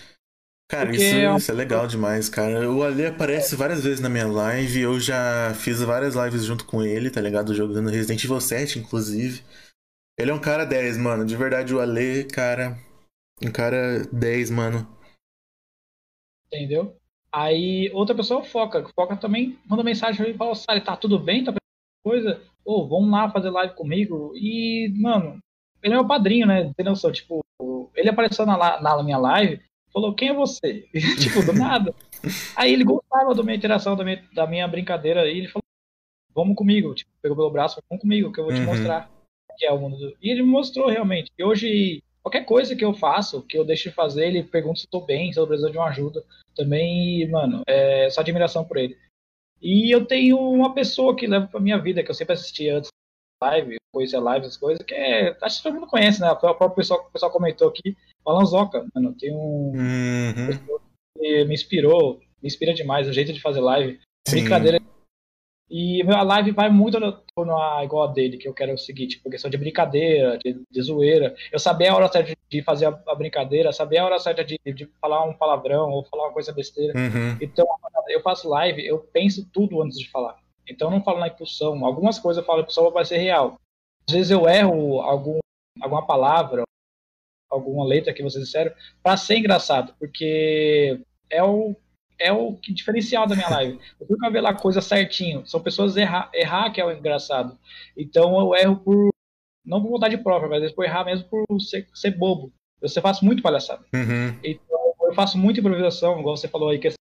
Cara, 0.71 0.87
porque 0.87 1.05
isso, 1.05 1.17
é 1.17 1.37
isso 1.37 1.51
é 1.51 1.55
legal 1.55 1.87
demais, 1.89 2.29
cara. 2.29 2.71
O 2.71 2.85
Ale 2.85 3.07
aparece 3.07 3.57
várias 3.57 3.83
vezes 3.83 3.99
na 3.99 4.09
minha 4.09 4.29
live. 4.29 4.81
Eu 4.81 5.01
já 5.01 5.53
fiz 5.57 5.83
várias 5.83 6.15
lives 6.15 6.45
junto 6.45 6.65
com 6.67 6.85
ele, 6.85 7.11
tá 7.11 7.21
ligado? 7.21 7.53
Jogando 7.53 7.91
Resident 7.91 8.23
Evil 8.23 8.41
7, 8.41 8.79
inclusive. 8.79 9.43
Ele 10.19 10.31
é 10.31 10.35
um 10.35 10.41
cara 10.41 10.65
10, 10.65 10.99
mano. 10.99 11.25
De 11.25 11.37
verdade, 11.37 11.75
o 11.75 11.81
Ale, 11.81 12.25
cara. 12.25 12.79
Um 13.43 13.51
cara 13.51 14.05
10, 14.13 14.51
mano. 14.51 14.87
Entendeu? 16.47 16.97
Aí 17.33 17.91
outra 17.93 18.15
pessoa 18.15 18.45
foca. 18.45 18.87
Foca 18.95 19.17
também 19.17 19.59
manda 19.67 19.83
mensagem 19.83 20.23
pra 20.23 20.29
e 20.29 20.37
fala, 20.37 20.55
Sari, 20.55 20.81
tá 20.83 20.97
tudo 20.97 21.19
bem? 21.19 21.45
Tá 21.45 21.55
coisa? 22.05 22.43
Ô, 22.65 22.87
vamos 22.87 23.11
lá 23.11 23.31
fazer 23.31 23.51
live 23.51 23.75
comigo. 23.75 24.33
E, 24.37 24.93
mano, 24.97 25.39
ele 25.83 25.95
é 25.95 25.97
meu 25.97 26.07
padrinho, 26.07 26.47
né? 26.47 26.73
Tem 26.77 26.85
noção? 26.85 27.11
Tipo, 27.11 27.43
ele 27.97 28.11
apareceu 28.11 28.45
na, 28.45 28.81
na 28.81 29.03
minha 29.03 29.19
live, 29.19 29.63
falou, 29.93 30.15
quem 30.15 30.29
é 30.29 30.35
você? 30.35 30.87
tipo, 31.19 31.43
do 31.43 31.53
nada. 31.53 31.95
Aí 32.55 32.73
ele 32.73 32.85
gostava 32.85 33.35
da 33.35 33.43
minha 33.43 33.57
interação, 33.57 33.97
da 33.97 34.05
minha, 34.05 34.23
da 34.35 34.47
minha 34.47 34.69
brincadeira, 34.69 35.27
e 35.27 35.39
ele 35.39 35.49
falou, 35.49 35.65
vamos 36.35 36.55
comigo. 36.55 36.95
Tipo, 36.95 37.11
pegou 37.23 37.37
pelo 37.37 37.51
braço, 37.51 37.81
vamos 37.89 38.03
comigo, 38.03 38.31
que 38.31 38.39
eu 38.39 38.45
vou 38.45 38.53
te 38.53 38.61
Uhum. 38.61 38.67
mostrar 38.67 39.11
que 39.63 39.67
é 39.67 39.71
o 39.71 39.79
mundo 39.79 39.97
do... 39.97 40.17
E 40.21 40.29
ele 40.29 40.43
mostrou 40.43 40.89
realmente. 40.89 41.31
E 41.39 41.45
hoje, 41.45 42.03
qualquer 42.21 42.45
coisa 42.45 42.75
que 42.75 42.85
eu 42.85 42.93
faço, 42.93 43.43
que 43.43 43.57
eu 43.57 43.65
deixo 43.65 43.89
de 43.89 43.95
fazer, 43.95 44.27
ele 44.27 44.43
pergunta 44.43 44.81
se 44.81 44.87
eu 44.87 44.91
tô 44.91 45.01
bem, 45.07 45.33
se 45.33 45.39
eu 45.39 45.47
preciso 45.47 45.71
de 45.71 45.79
uma 45.79 45.87
ajuda. 45.87 46.25
Também, 46.57 47.31
mano, 47.31 47.63
é 47.65 48.11
só 48.11 48.23
admiração 48.23 48.65
por 48.65 48.77
ele. 48.77 48.99
E 49.61 49.89
eu 49.95 50.05
tenho 50.05 50.37
uma 50.37 50.75
pessoa 50.75 51.15
que 51.15 51.29
leva 51.29 51.47
pra 51.47 51.61
minha 51.61 51.79
vida, 51.79 52.03
que 52.03 52.11
eu 52.11 52.15
sempre 52.15 52.35
assisti 52.35 52.69
antes 52.69 52.91
live, 53.41 53.77
conhecer 53.95 54.19
live, 54.19 54.45
essas 54.45 54.57
coisas, 54.57 54.85
que 54.85 54.95
é. 54.95 55.37
Acho 55.41 55.59
que 55.59 55.63
todo 55.63 55.75
mundo 55.75 55.87
conhece, 55.87 56.21
né? 56.21 56.29
O 56.29 56.37
próprio 56.37 56.71
pessoal, 56.71 57.07
o 57.09 57.13
pessoal 57.13 57.31
comentou 57.31 57.69
aqui, 57.69 57.97
o 58.25 58.31
Alan 58.31 58.45
Zoca, 58.45 58.85
mano, 58.93 59.15
tem 59.15 59.33
um. 59.33 59.73
Uhum. 59.77 60.81
que 61.17 61.45
me 61.45 61.55
inspirou, 61.55 62.19
me 62.43 62.49
inspira 62.49 62.75
demais, 62.75 63.07
o 63.07 63.13
jeito 63.13 63.33
de 63.33 63.41
fazer 63.41 63.61
live. 63.61 64.01
Sim. 64.27 64.41
Brincadeira. 64.41 64.83
E 65.75 66.03
a 66.03 66.23
live 66.23 66.51
vai 66.51 66.69
muito 66.69 67.01
no, 67.01 67.19
no 67.35 67.57
a 67.57 67.83
igual 67.83 68.07
a 68.07 68.13
dele, 68.13 68.37
que 68.37 68.47
eu 68.47 68.53
quero 68.53 68.77
seguir, 68.77 69.07
tipo, 69.07 69.31
questão 69.31 69.51
de 69.51 69.57
brincadeira, 69.57 70.37
de, 70.37 70.61
de 70.71 70.83
zoeira. 70.83 71.35
Eu 71.51 71.59
saber 71.59 71.89
a 71.89 71.97
hora 71.97 72.13
certa 72.13 72.37
de 72.51 72.63
fazer 72.63 72.85
a, 72.85 73.03
a 73.09 73.15
brincadeira, 73.15 73.73
saber 73.73 73.97
a 73.97 74.05
hora 74.05 74.19
certa 74.19 74.45
de, 74.45 74.61
de 74.67 74.85
falar 75.01 75.25
um 75.25 75.33
palavrão 75.33 75.89
ou 75.89 76.05
falar 76.05 76.25
uma 76.25 76.33
coisa 76.35 76.53
besteira. 76.53 76.93
Uhum. 76.95 77.39
Então, 77.41 77.67
eu 78.09 78.21
faço 78.21 78.51
live, 78.51 78.85
eu 78.85 78.99
penso 78.99 79.49
tudo 79.51 79.81
antes 79.81 79.99
de 79.99 80.11
falar. 80.11 80.37
Então, 80.69 80.89
eu 80.89 80.93
não 80.93 81.03
falo 81.03 81.21
na 81.21 81.29
impulsão. 81.29 81.87
Algumas 81.87 82.19
coisas 82.19 82.43
eu 82.43 82.47
falo 82.47 82.59
na 82.59 82.65
impulsão 82.65 82.91
vai 82.91 83.07
ser 83.07 83.17
real. 83.17 83.59
Às 84.07 84.15
vezes 84.15 84.31
eu 84.31 84.47
erro 84.47 85.01
algum, 85.01 85.39
alguma 85.81 86.07
palavra, 86.07 86.65
alguma 87.51 87.83
letra 87.83 88.13
que 88.13 88.23
vocês 88.23 88.45
disseram, 88.45 88.73
para 89.03 89.17
ser 89.17 89.39
engraçado, 89.39 89.95
porque 89.99 91.01
é 91.31 91.43
o, 91.43 91.75
é 92.23 92.33
o 92.33 92.55
que 92.55 92.73
diferencial 92.73 93.27
da 93.27 93.35
minha 93.35 93.49
live. 93.49 93.79
Eu 94.01 94.07
nunca 94.09 94.31
ver 94.31 94.41
lá 94.41 94.55
coisa 94.55 94.81
certinho. 94.81 95.47
São 95.47 95.61
pessoas 95.61 95.97
errar, 95.97 96.31
errar 96.33 96.71
que 96.71 96.81
é 96.81 96.85
o 96.85 96.91
engraçado. 96.91 97.59
Então, 97.97 98.39
eu 98.39 98.55
erro 98.55 98.77
por, 98.77 99.11
não 99.65 99.83
por 99.83 99.91
vontade 99.91 100.17
própria, 100.19 100.49
mas 100.49 100.73
por 100.73 100.85
errar 100.85 101.05
mesmo 101.05 101.29
por 101.29 101.45
ser, 101.61 101.89
ser 101.93 102.13
bobo. 102.13 102.53
Eu 102.81 102.89
sempre 102.89 103.11
faço 103.11 103.25
muito 103.25 103.43
palhaçada. 103.43 103.85
Uhum. 103.95 104.39
Então, 104.43 104.95
eu 105.03 105.15
faço 105.15 105.37
muita 105.37 105.61
improvisação, 105.61 106.21
igual 106.21 106.37
você 106.37 106.49
falou 106.49 106.69
aí, 106.69 106.79
que 106.79 106.93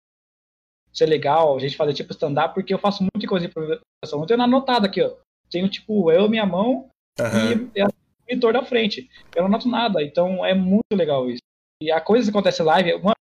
ser 0.93 1.05
legal, 1.05 1.55
a 1.55 1.59
gente 1.59 1.77
fazer 1.77 1.93
tipo 1.93 2.11
stand-up, 2.11 2.53
porque 2.53 2.73
eu 2.73 2.79
faço 2.79 3.03
muita 3.03 3.27
coisa 3.27 3.45
de 3.45 3.51
improvisação. 3.51 4.19
Não 4.19 4.25
tenho 4.25 4.37
nada 4.37 4.49
anotado 4.49 4.85
aqui, 4.85 5.01
ó. 5.01 5.13
Tenho, 5.49 5.69
tipo, 5.69 6.11
eu, 6.11 6.29
minha 6.29 6.45
mão 6.45 6.89
Uhum. 7.19 7.69
e, 7.75 7.79
e 7.79 7.81
a 7.81 7.87
monitor 8.27 8.53
da 8.53 8.63
frente. 8.63 9.09
Eu 9.35 9.41
não 9.43 9.47
anoto 9.47 9.67
nada, 9.67 10.01
então 10.01 10.45
é 10.45 10.53
muito 10.53 10.93
legal 10.93 11.29
isso. 11.29 11.41
E 11.81 11.91
a 11.91 11.99
coisa 11.99 12.25
que 12.25 12.37
acontece 12.37 12.63
live, 12.63 12.93
mano, 13.01 13.15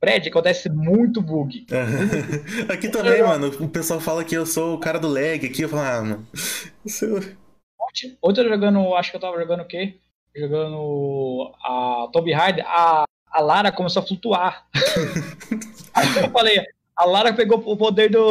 Brad, 0.00 0.26
acontece 0.26 0.70
muito 0.70 1.20
bug. 1.20 1.66
Aqui 2.72 2.88
também, 2.88 3.22
mano. 3.22 3.48
O 3.60 3.68
pessoal 3.68 4.00
fala 4.00 4.24
que 4.24 4.34
eu 4.34 4.46
sou 4.46 4.74
o 4.74 4.80
cara 4.80 4.98
do 4.98 5.08
lag 5.08 5.44
aqui. 5.46 5.62
Eu 5.62 5.68
falo, 5.68 5.82
ah, 5.82 6.02
mano. 6.02 6.26
Ontem 7.78 8.18
ontem 8.22 8.40
eu 8.42 8.48
jogando, 8.48 8.94
acho 8.94 9.10
que 9.10 9.16
eu 9.16 9.20
tava 9.20 9.38
jogando 9.38 9.60
o 9.60 9.66
quê? 9.66 9.96
Jogando 10.34 11.52
a 11.62 12.08
Tomb 12.12 12.32
Raider, 12.32 12.64
a, 12.66 13.04
a 13.30 13.40
Lara 13.40 13.72
começou 13.72 14.02
a 14.02 14.06
flutuar. 14.06 14.66
Aí 15.92 16.06
eu 16.22 16.30
falei, 16.30 16.64
a 16.94 17.04
Lara 17.04 17.32
pegou 17.32 17.58
o 17.58 17.76
poder 17.76 18.08
do, 18.10 18.30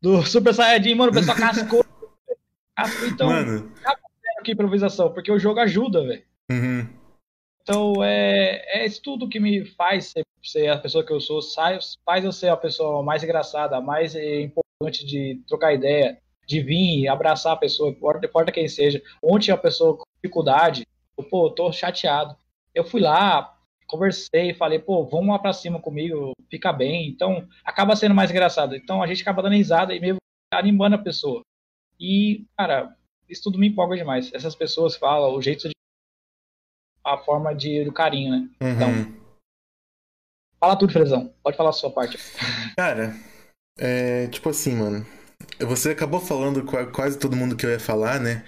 do 0.00 0.22
Super 0.22 0.54
Saiyajin, 0.54 0.94
mano, 0.94 1.10
o 1.10 1.14
pessoal 1.14 1.36
cascou. 1.36 1.84
cascou 2.76 3.08
então, 3.08 3.28
Mano. 3.28 3.72
que 4.44 4.52
improvisação, 4.52 5.12
porque 5.12 5.32
o 5.32 5.38
jogo 5.38 5.58
ajuda, 5.58 6.06
velho. 6.06 6.22
Uhum. 6.50 6.88
Então 7.62 8.04
é, 8.04 8.82
é 8.82 8.86
isso 8.86 9.02
tudo 9.02 9.28
que 9.28 9.40
me 9.40 9.64
faz 9.64 10.06
ser, 10.06 10.24
ser 10.42 10.68
a 10.68 10.78
pessoa 10.78 11.04
que 11.04 11.12
eu 11.12 11.20
sou, 11.20 11.40
sai- 11.40 11.78
faz 12.04 12.24
eu 12.24 12.32
ser 12.32 12.48
a 12.48 12.56
pessoa 12.56 13.02
mais 13.02 13.22
engraçada, 13.22 13.80
mais 13.80 14.14
eh, 14.14 14.42
importante 14.42 15.06
de 15.06 15.40
trocar 15.46 15.72
ideia, 15.72 16.18
de 16.46 16.60
vir 16.60 17.08
abraçar 17.08 17.52
a 17.52 17.56
pessoa, 17.56 17.90
importa, 17.90 18.26
importa 18.26 18.52
quem 18.52 18.66
seja. 18.68 19.00
Ontem 19.22 19.52
a 19.52 19.56
pessoa 19.56 19.96
com 19.96 20.04
dificuldade, 20.16 20.86
eu, 21.16 21.24
pô, 21.24 21.50
tô 21.50 21.70
chateado. 21.72 22.36
Eu 22.74 22.84
fui 22.84 23.00
lá, 23.00 23.56
conversei, 23.86 24.54
falei, 24.54 24.78
pô, 24.78 25.04
vamos 25.04 25.28
lá 25.28 25.38
pra 25.38 25.52
cima 25.52 25.80
comigo, 25.80 26.32
fica 26.50 26.72
bem. 26.72 27.08
Então 27.08 27.46
acaba 27.64 27.94
sendo 27.94 28.14
mais 28.14 28.30
engraçado. 28.30 28.74
Então 28.74 29.02
a 29.02 29.06
gente 29.06 29.22
acaba 29.22 29.42
dando 29.42 29.54
risada 29.54 29.94
e 29.94 30.00
meio 30.00 30.16
animando 30.52 30.96
a 30.96 30.98
pessoa. 30.98 31.42
E, 32.00 32.44
cara, 32.58 32.96
isso 33.28 33.42
tudo 33.44 33.58
me 33.58 33.68
empolga 33.68 33.96
demais. 33.96 34.32
Essas 34.34 34.54
pessoas 34.56 34.96
falam, 34.96 35.34
o 35.34 35.40
jeito 35.40 35.68
de 35.68 35.74
a 37.04 37.16
forma 37.18 37.54
de, 37.54 37.84
do 37.84 37.92
carinho, 37.92 38.30
né? 38.32 38.48
Uhum. 38.60 38.70
Então. 38.70 39.21
Fala 40.62 40.78
tudo, 40.78 40.92
Frezão. 40.92 41.34
Pode 41.42 41.56
falar 41.56 41.70
a 41.70 41.72
sua 41.72 41.90
parte. 41.90 42.16
Cara, 42.76 43.16
é 43.76 44.28
tipo 44.28 44.48
assim, 44.48 44.76
mano. 44.76 45.04
Você 45.58 45.90
acabou 45.90 46.20
falando 46.20 46.64
qua- 46.64 46.86
quase 46.86 47.18
todo 47.18 47.34
mundo 47.34 47.56
que 47.56 47.66
eu 47.66 47.70
ia 47.70 47.80
falar, 47.80 48.20
né? 48.20 48.44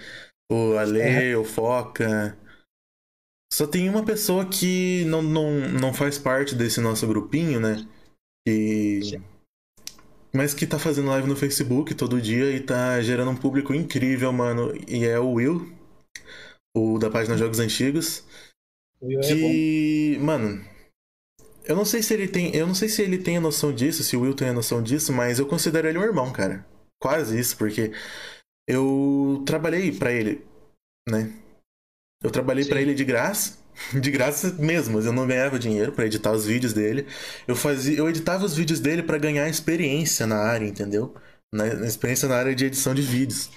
O 0.48 0.78
Ale, 0.78 1.34
o 1.34 1.44
Foca. 1.44 2.38
Só 3.52 3.66
tem 3.66 3.88
uma 3.88 4.04
pessoa 4.04 4.48
que 4.48 5.04
não, 5.06 5.22
não, 5.22 5.50
não 5.68 5.92
faz 5.92 6.16
parte 6.16 6.54
desse 6.54 6.80
nosso 6.80 7.04
grupinho, 7.08 7.58
né? 7.58 7.84
Que... 8.46 9.00
Sim. 9.02 9.24
Mas 10.32 10.54
que 10.54 10.66
tá 10.66 10.78
fazendo 10.78 11.10
live 11.10 11.28
no 11.28 11.36
Facebook 11.36 11.94
todo 11.94 12.20
dia 12.20 12.50
e 12.50 12.60
tá 12.60 13.00
gerando 13.00 13.30
um 13.32 13.36
público 13.36 13.74
incrível, 13.74 14.32
mano. 14.32 14.72
E 14.88 15.04
é 15.04 15.18
o 15.18 15.32
Will, 15.32 15.72
o 16.76 16.96
da 16.98 17.10
página 17.10 17.36
Jogos 17.36 17.58
Antigos. 17.58 18.24
O 19.00 19.06
Will 19.06 19.20
é 19.20 19.22
bom. 19.22 19.34
Que, 19.34 20.18
mano, 20.20 20.73
eu 21.64 21.74
não 21.74 21.84
sei 21.84 22.02
se 22.02 22.12
ele 22.14 22.28
tem, 22.28 22.54
eu 22.54 22.66
não 22.66 22.74
sei 22.74 22.88
se 22.88 23.02
ele 23.02 23.18
tem 23.18 23.38
a 23.38 23.40
noção 23.40 23.72
disso, 23.72 24.02
se 24.04 24.16
o 24.16 24.20
Will 24.20 24.34
tem 24.34 24.48
a 24.48 24.52
noção 24.52 24.82
disso, 24.82 25.12
mas 25.12 25.38
eu 25.38 25.46
considero 25.46 25.88
ele 25.88 25.98
um 25.98 26.02
irmão, 26.02 26.32
cara. 26.32 26.66
Quase 27.00 27.38
isso, 27.38 27.56
porque 27.56 27.92
eu 28.68 29.42
trabalhei 29.46 29.92
pra 29.92 30.12
ele, 30.12 30.44
né? 31.08 31.32
Eu 32.22 32.30
trabalhei 32.30 32.64
pra 32.64 32.80
ele 32.80 32.94
de 32.94 33.04
graça, 33.04 33.58
de 34.00 34.10
graça 34.10 34.52
mesmo, 34.54 35.00
eu 35.00 35.12
não 35.12 35.26
ganhava 35.26 35.58
dinheiro 35.58 35.92
pra 35.92 36.06
editar 36.06 36.32
os 36.32 36.46
vídeos 36.46 36.72
dele. 36.72 37.06
Eu 37.46 37.56
fazia, 37.56 37.98
eu 37.98 38.08
editava 38.08 38.44
os 38.44 38.56
vídeos 38.56 38.80
dele 38.80 39.02
pra 39.02 39.18
ganhar 39.18 39.48
experiência 39.48 40.26
na 40.26 40.36
área, 40.36 40.66
entendeu? 40.66 41.14
Na, 41.52 41.66
na 41.66 41.86
experiência 41.86 42.28
na 42.28 42.36
área 42.36 42.54
de 42.54 42.64
edição 42.64 42.94
de 42.94 43.02
vídeos. 43.02 43.50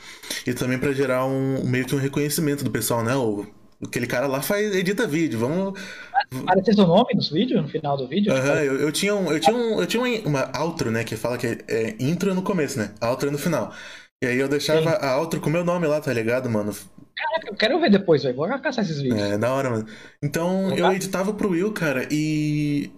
E 0.46 0.54
também 0.54 0.78
pra 0.78 0.94
gerar 0.94 1.26
um 1.26 1.64
meio 1.66 1.86
que 1.86 1.96
um 1.96 2.00
reconhecimento 2.00 2.64
do 2.64 2.72
pessoal, 2.72 3.04
né? 3.04 3.16
O, 3.16 3.46
aquele 3.84 4.08
cara 4.08 4.28
lá 4.28 4.42
faz 4.42 4.76
edita 4.76 5.08
vídeo, 5.08 5.40
vamos 5.40 5.80
Apareceu 6.32 6.74
seu 6.74 6.88
nome 6.88 7.14
nos 7.16 7.30
vídeos, 7.30 7.62
no 7.62 7.70
final 7.70 7.96
do 7.96 8.08
vídeo? 8.08 8.34
Aham, 8.34 8.62
eu, 8.62 8.80
eu 8.82 8.92
tinha, 8.92 9.16
um, 9.16 9.32
eu 9.32 9.40
tinha, 9.40 9.56
um, 9.56 9.80
eu 9.80 9.88
tinha 9.88 10.04
uma, 10.26 10.52
outro, 10.62 10.92
né? 10.92 11.04
Que 11.04 11.16
fala 11.16 11.38
que 11.38 11.48
é 11.68 11.96
intro 12.00 12.36
no 12.36 12.42
começo, 12.42 12.78
né? 12.78 12.94
Outro 13.02 13.32
no 13.32 13.38
final. 13.38 13.74
E 14.22 14.28
aí 14.28 14.38
eu 14.38 14.50
deixava 14.50 14.92
Sim. 14.92 15.06
a 15.06 15.18
outro 15.18 15.40
com 15.40 15.50
meu 15.50 15.64
nome 15.64 15.88
lá, 15.88 16.02
tá 16.02 16.12
ligado, 16.12 16.50
mano? 16.50 16.76
Caraca, 17.16 17.50
eu 17.50 17.56
quero 17.56 17.80
ver 17.80 17.90
depois, 17.90 18.24
velho. 18.24 18.36
Vou 18.36 18.48
caçar 18.60 18.84
esses 18.84 19.00
vídeos. 19.00 19.22
É, 19.22 19.38
da 19.38 19.54
hora, 19.54 19.70
mano. 19.70 19.88
Então 20.22 20.76
eu 20.76 20.92
editava 20.92 21.34
pro 21.34 21.50
Will, 21.50 21.72
cara, 21.72 22.08
e. 22.12 22.92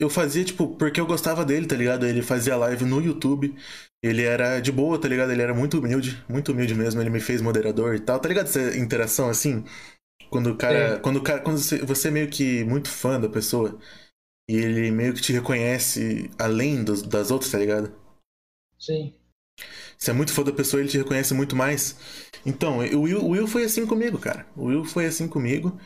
Eu 0.00 0.10
fazia, 0.10 0.44
tipo, 0.44 0.66
porque 0.76 1.00
eu 1.00 1.06
gostava 1.06 1.44
dele, 1.44 1.66
tá 1.66 1.76
ligado? 1.76 2.04
Ele 2.04 2.22
fazia 2.22 2.56
live 2.56 2.84
no 2.84 3.00
YouTube. 3.00 3.54
Ele 4.02 4.22
era 4.24 4.60
de 4.60 4.72
boa, 4.72 5.00
tá 5.00 5.08
ligado? 5.08 5.32
Ele 5.32 5.42
era 5.42 5.54
muito 5.54 5.78
humilde, 5.78 6.24
muito 6.28 6.52
humilde 6.52 6.74
mesmo. 6.74 7.00
Ele 7.00 7.10
me 7.10 7.20
fez 7.20 7.40
moderador 7.40 7.94
e 7.94 8.00
tal, 8.00 8.18
tá 8.20 8.28
ligado? 8.28 8.46
Essa 8.46 8.76
interação 8.76 9.28
assim. 9.28 9.64
Quando 10.30 10.50
o 10.52 10.56
cara. 10.58 10.98
Sim. 10.98 11.00
Quando 11.00 11.18
o 11.18 11.22
cara. 11.24 11.40
Quando 11.42 11.58
você, 11.58 11.78
você 11.84 12.08
é 12.08 12.10
meio 12.12 12.30
que 12.30 12.64
muito 12.64 12.88
fã 12.90 13.20
da 13.20 13.28
pessoa. 13.28 13.78
E 14.48 14.56
ele 14.56 14.90
meio 14.92 15.14
que 15.14 15.22
te 15.22 15.32
reconhece 15.32 16.30
além 16.38 16.84
dos- 16.84 17.02
das 17.02 17.30
outras, 17.32 17.50
tá 17.52 17.58
ligado? 17.58 17.92
Sim. 18.78 19.14
Você 19.98 20.10
é 20.10 20.14
muito 20.14 20.32
fã 20.32 20.42
da 20.42 20.52
pessoa, 20.52 20.80
ele 20.80 20.88
te 20.90 20.98
reconhece 20.98 21.34
muito 21.34 21.54
mais. 21.56 21.96
Então, 22.44 22.78
o 22.78 23.02
Will, 23.02 23.20
o 23.24 23.28
Will 23.30 23.46
foi 23.46 23.64
assim 23.64 23.86
comigo, 23.86 24.18
cara. 24.18 24.46
O 24.56 24.64
Will 24.66 24.84
foi 24.84 25.06
assim 25.06 25.28
comigo. 25.28 25.78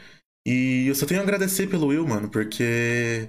E 0.46 0.86
eu 0.88 0.94
só 0.94 1.06
tenho 1.06 1.20
a 1.20 1.24
agradecer 1.24 1.68
pelo 1.68 1.88
Will, 1.88 2.06
mano, 2.08 2.30
porque 2.30 3.28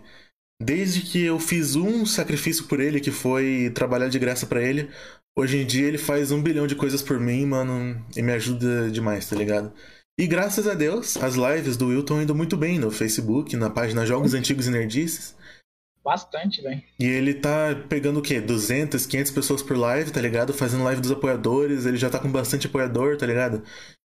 desde 0.62 1.02
que 1.02 1.24
eu 1.24 1.40
fiz 1.40 1.76
um 1.76 2.06
sacrifício 2.06 2.66
por 2.66 2.80
ele, 2.80 3.00
que 3.00 3.12
foi 3.12 3.72
trabalhar 3.74 4.10
de 4.10 4.20
graça 4.20 4.46
pra 4.46 4.62
ele, 4.62 4.90
Hoje 5.38 5.60
em 5.60 5.68
dia 5.68 5.88
ele 5.88 6.00
faz 6.00 6.32
um 6.32 6.42
bilhão 6.42 6.66
de 6.66 6.76
coisas 6.76 7.00
por 7.04 7.20
mim, 7.20 7.46
mano, 7.46 8.04
e 8.16 8.24
me 8.24 8.32
ajuda 8.32 8.90
demais, 8.90 9.30
tá 9.30 9.36
ligado? 9.36 9.72
E 10.20 10.26
graças 10.26 10.68
a 10.68 10.74
Deus, 10.74 11.16
as 11.16 11.36
lives 11.36 11.78
do 11.78 11.90
Will 11.90 12.00
estão 12.00 12.20
indo 12.20 12.34
muito 12.34 12.58
bem 12.58 12.80
no 12.80 12.90
Facebook, 12.90 13.56
na 13.56 13.70
página 13.70 14.04
Jogos 14.04 14.34
Antigos 14.34 14.66
e 14.66 14.72
Nerdices. 14.72 15.36
Bastante, 16.04 16.60
velho. 16.64 16.82
E 17.00 17.06
ele 17.06 17.36
tá 17.36 17.76
pegando 17.88 18.18
o 18.18 18.22
quê? 18.24 18.42
200, 18.42 19.06
500 19.06 19.32
pessoas 19.32 19.62
por 19.62 19.78
live, 19.78 20.10
tá 20.10 20.20
ligado? 20.20 20.54
Fazendo 20.54 20.84
live 20.86 21.02
dos 21.02 21.12
apoiadores, 21.12 21.86
ele 21.86 21.98
já 21.98 22.10
tá 22.10 22.18
com 22.18 22.32
bastante 22.32 22.66
apoiador, 22.66 23.16
tá 23.16 23.28
ligado? 23.28 23.62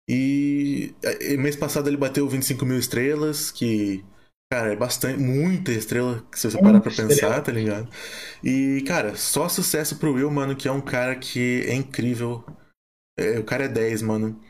E 0.08 0.94
mês 1.38 1.56
passado 1.56 1.90
ele 1.90 1.98
bateu 1.98 2.26
25 2.26 2.64
mil 2.64 2.78
estrelas, 2.78 3.50
que 3.50 4.02
Cara, 4.50 4.72
é 4.72 4.76
bastante, 4.76 5.20
muita 5.20 5.72
estrela 5.72 6.26
se 6.32 6.50
você 6.50 6.58
parar 6.58 6.80
pra 6.80 6.90
pensar, 6.90 7.42
tá 7.42 7.52
ligado? 7.52 7.86
E, 8.42 8.82
cara, 8.86 9.14
só 9.14 9.46
sucesso 9.46 9.98
pro 9.98 10.14
Will, 10.14 10.30
mano, 10.30 10.56
que 10.56 10.66
é 10.66 10.72
um 10.72 10.80
cara 10.80 11.14
que 11.16 11.64
é 11.66 11.74
incrível. 11.74 12.42
É, 13.18 13.38
o 13.38 13.44
cara 13.44 13.64
é 13.64 13.68
10, 13.68 14.00
mano. 14.00 14.40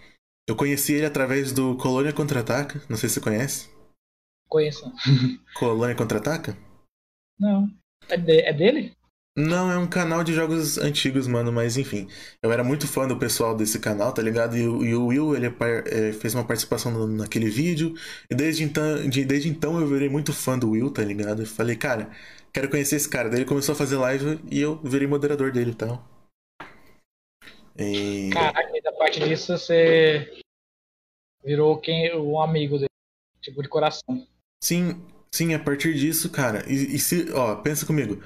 Eu 0.49 0.55
conheci 0.55 0.95
ele 0.95 1.07
através 1.07 1.51
do 1.53 1.77
Colônia 1.77 2.13
Contra-Ataca, 2.13 2.81
não 2.89 2.97
sei 2.97 3.09
se 3.09 3.17
você 3.17 3.21
conhece. 3.21 3.69
Conheço. 4.49 4.91
Colônia 5.59 5.97
Contra-Ataca? 5.97 6.57
Não. 7.39 7.69
É, 8.09 8.17
de, 8.17 8.41
é 8.41 8.53
dele? 8.53 8.97
Não, 9.41 9.71
é 9.71 9.79
um 9.79 9.87
canal 9.87 10.25
de 10.25 10.35
jogos 10.35 10.79
antigos, 10.79 11.29
mano, 11.29 11.53
mas 11.53 11.77
enfim. 11.77 12.09
Eu 12.43 12.51
era 12.51 12.65
muito 12.65 12.89
fã 12.89 13.07
do 13.07 13.17
pessoal 13.17 13.55
desse 13.55 13.79
canal, 13.79 14.13
tá 14.13 14.21
ligado? 14.21 14.57
E, 14.57 14.63
e 14.63 14.95
o 14.97 15.07
Will, 15.07 15.37
ele 15.37 15.47
é, 15.47 16.13
fez 16.13 16.35
uma 16.35 16.45
participação 16.45 16.91
no, 16.91 17.07
naquele 17.07 17.49
vídeo. 17.49 17.95
E 18.29 18.35
desde 18.35 18.65
então, 18.65 19.09
de, 19.09 19.25
desde 19.25 19.49
então 19.49 19.79
eu 19.79 19.87
virei 19.87 20.09
muito 20.09 20.33
fã 20.33 20.59
do 20.59 20.71
Will, 20.71 20.91
tá 20.91 21.05
ligado? 21.05 21.43
Eu 21.43 21.47
falei, 21.47 21.77
cara, 21.77 22.11
quero 22.53 22.69
conhecer 22.69 22.97
esse 22.97 23.09
cara. 23.09 23.29
Daí 23.29 23.39
ele 23.39 23.49
começou 23.49 23.75
a 23.75 23.77
fazer 23.77 23.97
live 23.97 24.41
e 24.51 24.61
eu 24.61 24.77
virei 24.83 25.07
moderador 25.07 25.53
dele 25.53 25.71
e 25.71 25.75
tal. 25.77 26.05
Caraca, 28.33 28.77
e 28.77 28.83
da 28.83 28.91
parte 28.91 29.21
disso 29.21 29.57
você 29.57 30.43
virou 31.45 31.79
quem, 31.79 32.13
um 32.17 32.41
amigo 32.41 32.77
dele, 32.77 32.91
tipo 33.41 33.63
de 33.63 33.69
coração. 33.69 34.27
Sim, 34.61 35.01
sim, 35.33 35.55
a 35.55 35.61
partir 35.61 35.95
disso, 35.95 36.29
cara. 36.29 36.65
E, 36.67 36.97
e 36.97 36.99
se, 36.99 37.31
ó, 37.33 37.55
pensa 37.55 37.87
comigo. 37.87 38.21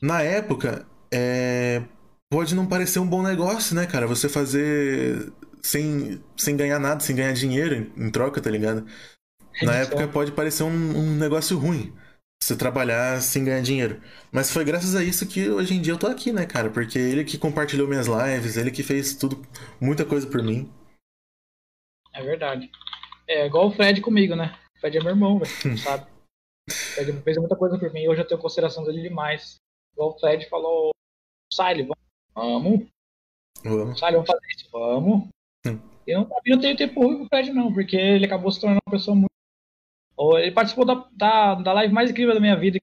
Na 0.00 0.22
época, 0.22 0.86
é... 1.10 1.82
pode 2.30 2.54
não 2.54 2.66
parecer 2.66 2.98
um 2.98 3.06
bom 3.06 3.22
negócio, 3.22 3.74
né, 3.74 3.86
cara? 3.86 4.06
Você 4.06 4.28
fazer 4.28 5.32
sem, 5.66 6.22
sem 6.36 6.56
ganhar 6.56 6.78
nada, 6.78 7.00
sem 7.00 7.16
ganhar 7.16 7.32
dinheiro 7.32 7.90
em, 7.96 8.10
troca, 8.10 8.40
tá 8.40 8.50
ligado? 8.50 8.86
Na 9.62 9.74
época 9.74 10.06
pode 10.06 10.32
parecer 10.32 10.62
um, 10.62 10.68
um, 10.68 11.16
negócio 11.16 11.58
ruim. 11.58 11.92
Você 12.42 12.56
trabalhar 12.56 13.20
sem 13.20 13.44
ganhar 13.44 13.62
dinheiro. 13.62 14.00
Mas 14.30 14.52
foi 14.52 14.64
graças 14.64 14.94
a 14.94 15.02
isso 15.02 15.26
que 15.26 15.48
hoje 15.48 15.74
em 15.74 15.80
dia 15.80 15.92
eu 15.92 15.98
tô 15.98 16.06
aqui, 16.06 16.32
né, 16.32 16.46
cara? 16.46 16.70
Porque 16.70 16.98
ele 16.98 17.24
que 17.24 17.38
compartilhou 17.38 17.88
minhas 17.88 18.06
lives, 18.06 18.56
ele 18.56 18.70
que 18.70 18.82
fez 18.82 19.14
tudo, 19.16 19.42
muita 19.80 20.04
coisa 20.04 20.26
por 20.26 20.42
mim. 20.42 20.70
É 22.12 22.22
verdade. 22.22 22.70
É 23.26 23.46
igual 23.46 23.68
o 23.68 23.72
Fred 23.72 24.00
comigo, 24.00 24.36
né? 24.36 24.56
O 24.76 24.80
Fred 24.80 24.98
é 24.98 25.00
meu 25.00 25.10
irmão, 25.10 25.38
velho, 25.38 25.78
sabe? 25.78 26.06
O 26.68 26.72
Fred 26.72 27.12
fez 27.22 27.36
muita 27.38 27.56
coisa 27.56 27.78
por 27.78 27.92
mim, 27.92 28.06
hoje 28.06 28.20
eu 28.20 28.26
tenho 28.26 28.40
consideração 28.40 28.84
dele 28.84 29.02
demais. 29.02 29.56
O 29.96 30.18
Fred 30.18 30.48
falou, 30.48 30.90
Siley, 31.52 31.88
vamos. 32.34 32.88
Vamos. 33.62 33.98
Siley, 33.98 34.12
vamos 34.12 34.26
fazer 34.26 34.46
isso, 34.54 34.68
vamos. 34.70 35.28
Hum. 35.66 35.80
Eu 36.06 36.20
não, 36.20 36.30
eu 36.44 36.56
não 36.56 36.62
tenho 36.62 36.76
tempo 36.76 37.00
ruim 37.00 37.18
com 37.18 37.24
o 37.24 37.28
Fred, 37.28 37.52
não, 37.52 37.72
porque 37.72 37.96
ele 37.96 38.26
acabou 38.26 38.52
se 38.52 38.60
tornando 38.60 38.80
uma 38.86 38.92
pessoa 38.92 39.16
muito. 39.16 39.30
Ele 40.38 40.52
participou 40.52 40.84
da, 40.84 41.08
da, 41.12 41.54
da 41.56 41.72
live 41.72 41.92
mais 41.92 42.10
incrível 42.10 42.34
da 42.34 42.40
minha 42.40 42.56
vida, 42.56 42.78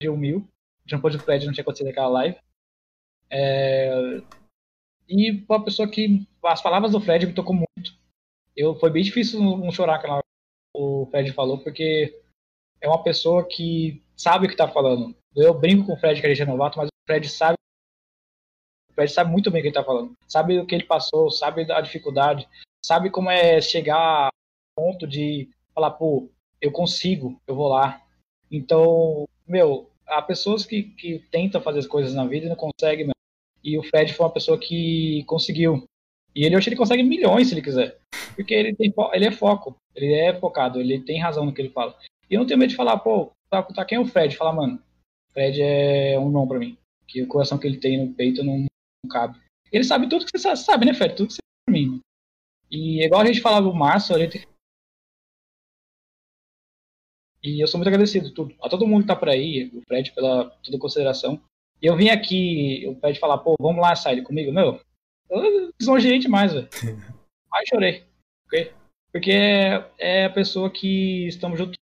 de 0.00 0.08
um 0.08 0.16
mil. 0.16 0.46
Depois 0.84 1.14
do 1.14 1.20
Fred 1.20 1.46
não 1.46 1.52
tinha 1.52 1.62
acontecido 1.62 1.88
aquela 1.88 2.08
live. 2.08 2.38
É... 3.30 4.22
E 5.08 5.44
uma 5.48 5.64
pessoa 5.64 5.88
que. 5.88 6.26
As 6.44 6.62
palavras 6.62 6.92
do 6.92 7.00
Fred 7.00 7.26
me 7.26 7.32
tocou 7.32 7.54
muito. 7.54 7.98
Eu, 8.56 8.74
foi 8.76 8.90
bem 8.90 9.02
difícil 9.02 9.40
não 9.40 9.70
chorar 9.72 10.00
quando 10.00 10.22
o 10.74 11.06
Fred 11.10 11.32
falou, 11.32 11.58
porque 11.58 12.20
é 12.80 12.88
uma 12.88 13.02
pessoa 13.02 13.46
que 13.46 14.02
sabe 14.16 14.46
o 14.46 14.48
que 14.48 14.54
está 14.54 14.68
falando. 14.68 15.14
Eu 15.36 15.52
brinco 15.52 15.86
com 15.86 15.92
o 15.92 15.96
Fred 15.98 16.18
que 16.18 16.26
a 16.26 16.30
gente 16.30 16.42
é 16.42 16.46
novato, 16.46 16.78
mas 16.78 16.88
o 16.88 17.06
Fred 17.06 17.28
sabe. 17.28 17.56
O 18.90 18.94
Fred 18.94 19.12
sabe 19.12 19.30
muito 19.30 19.50
bem 19.50 19.60
o 19.60 19.62
que 19.62 19.68
ele 19.68 19.74
tá 19.74 19.84
falando. 19.84 20.16
Sabe 20.26 20.58
o 20.58 20.66
que 20.66 20.74
ele 20.74 20.84
passou, 20.84 21.30
sabe 21.30 21.66
da 21.66 21.78
dificuldade, 21.82 22.48
sabe 22.82 23.10
como 23.10 23.30
é 23.30 23.60
chegar 23.60 24.28
ao 24.28 24.30
ponto 24.74 25.06
de 25.06 25.50
falar, 25.74 25.90
pô, 25.90 26.30
eu 26.58 26.72
consigo, 26.72 27.38
eu 27.46 27.54
vou 27.54 27.68
lá. 27.68 28.02
Então, 28.50 29.28
meu, 29.46 29.90
há 30.06 30.22
pessoas 30.22 30.64
que, 30.64 30.84
que 30.84 31.18
tentam 31.30 31.60
fazer 31.60 31.80
as 31.80 31.86
coisas 31.86 32.14
na 32.14 32.24
vida 32.24 32.46
e 32.46 32.48
não 32.48 32.56
conseguem, 32.56 33.10
E 33.62 33.78
o 33.78 33.82
Fred 33.82 34.14
foi 34.14 34.24
uma 34.24 34.32
pessoa 34.32 34.58
que 34.58 35.22
conseguiu. 35.24 35.84
E 36.34 36.44
ele, 36.44 36.58
que 36.58 36.68
ele 36.68 36.76
consegue 36.76 37.02
milhões 37.02 37.48
se 37.48 37.54
ele 37.54 37.62
quiser. 37.62 37.98
Porque 38.34 38.54
ele, 38.54 38.74
tem, 38.74 38.92
ele 39.12 39.26
é 39.26 39.30
foco, 39.30 39.76
ele 39.94 40.14
é 40.14 40.38
focado, 40.38 40.80
ele 40.80 41.00
tem 41.00 41.20
razão 41.20 41.44
no 41.44 41.52
que 41.52 41.60
ele 41.60 41.70
fala. 41.70 41.94
E 42.30 42.34
eu 42.34 42.40
não 42.40 42.46
tenho 42.46 42.58
medo 42.58 42.70
de 42.70 42.76
falar, 42.76 42.98
pô, 42.98 43.32
tá, 43.50 43.62
tá 43.62 43.84
quem 43.84 43.96
é 43.96 44.00
o 44.00 44.06
Fred? 44.06 44.36
Falar, 44.36 44.52
mano, 44.52 44.82
Fred 45.36 45.60
é 45.60 46.18
um 46.18 46.30
não 46.30 46.48
para 46.48 46.58
mim. 46.58 46.78
Que 47.06 47.22
o 47.22 47.28
coração 47.28 47.58
que 47.58 47.66
ele 47.66 47.76
tem 47.76 47.98
no 48.02 48.14
peito 48.14 48.42
não, 48.42 48.60
não, 48.60 49.10
cabe. 49.10 49.38
Ele 49.70 49.84
sabe 49.84 50.08
tudo 50.08 50.24
que 50.24 50.38
você 50.38 50.56
sabe, 50.56 50.86
né, 50.86 50.94
Fred? 50.94 51.14
Tudo 51.14 51.26
que 51.28 51.34
você 51.34 51.42
sabe 51.42 51.66
pra 51.66 51.72
mim. 51.74 52.00
E 52.70 53.04
igual 53.04 53.20
a 53.20 53.26
gente 53.26 53.42
falava 53.42 53.66
do 53.68 53.74
Márcio, 53.74 54.16
a 54.16 54.18
gente. 54.18 54.48
E 57.42 57.62
eu 57.62 57.66
sou 57.68 57.76
muito 57.78 57.88
agradecido 57.88 58.32
tudo, 58.32 58.56
a 58.62 58.68
todo 58.68 58.86
mundo 58.86 59.02
que 59.02 59.08
tá 59.08 59.14
por 59.14 59.28
aí, 59.28 59.70
o 59.74 59.82
Fred 59.86 60.10
pela 60.12 60.48
toda 60.64 60.78
consideração. 60.78 61.40
E 61.82 61.86
eu 61.86 61.94
vim 61.94 62.08
aqui, 62.08 62.86
o 62.88 62.98
Fred 62.98 63.18
falar, 63.20 63.38
pô, 63.38 63.54
vamos 63.60 63.82
lá, 63.82 63.94
sai 63.94 64.22
comigo. 64.22 64.50
Meu, 64.50 64.80
eu 65.28 65.70
lisonjeei 65.78 66.18
demais, 66.18 66.54
velho. 66.54 66.68
Aí 67.52 67.66
chorei. 67.68 68.06
Okay? 68.46 68.72
Porque 69.12 69.30
é, 69.30 69.92
é 69.98 70.24
a 70.24 70.30
pessoa 70.30 70.70
que 70.70 71.26
estamos 71.26 71.58
juntos. 71.58 71.76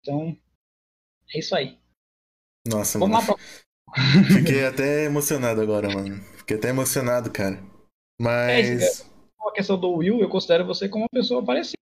Então, 0.00 0.36
é 1.34 1.38
isso 1.38 1.54
aí. 1.54 1.78
Nossa, 2.66 2.98
Vamos 2.98 3.24
mano. 3.24 3.38
Pra... 3.86 4.02
Fiquei 4.34 4.64
até 4.64 5.04
emocionado 5.04 5.60
agora, 5.60 5.88
mano. 5.88 6.20
Fiquei 6.38 6.56
até 6.56 6.68
emocionado, 6.68 7.30
cara. 7.30 7.62
Mas. 8.20 9.00
É, 9.00 9.06
a 9.48 9.52
questão 9.52 9.78
do 9.78 9.90
Will, 9.92 10.20
eu 10.20 10.28
considero 10.28 10.66
você 10.66 10.88
como 10.88 11.04
uma 11.04 11.20
pessoa 11.20 11.44
parecida. 11.44 11.76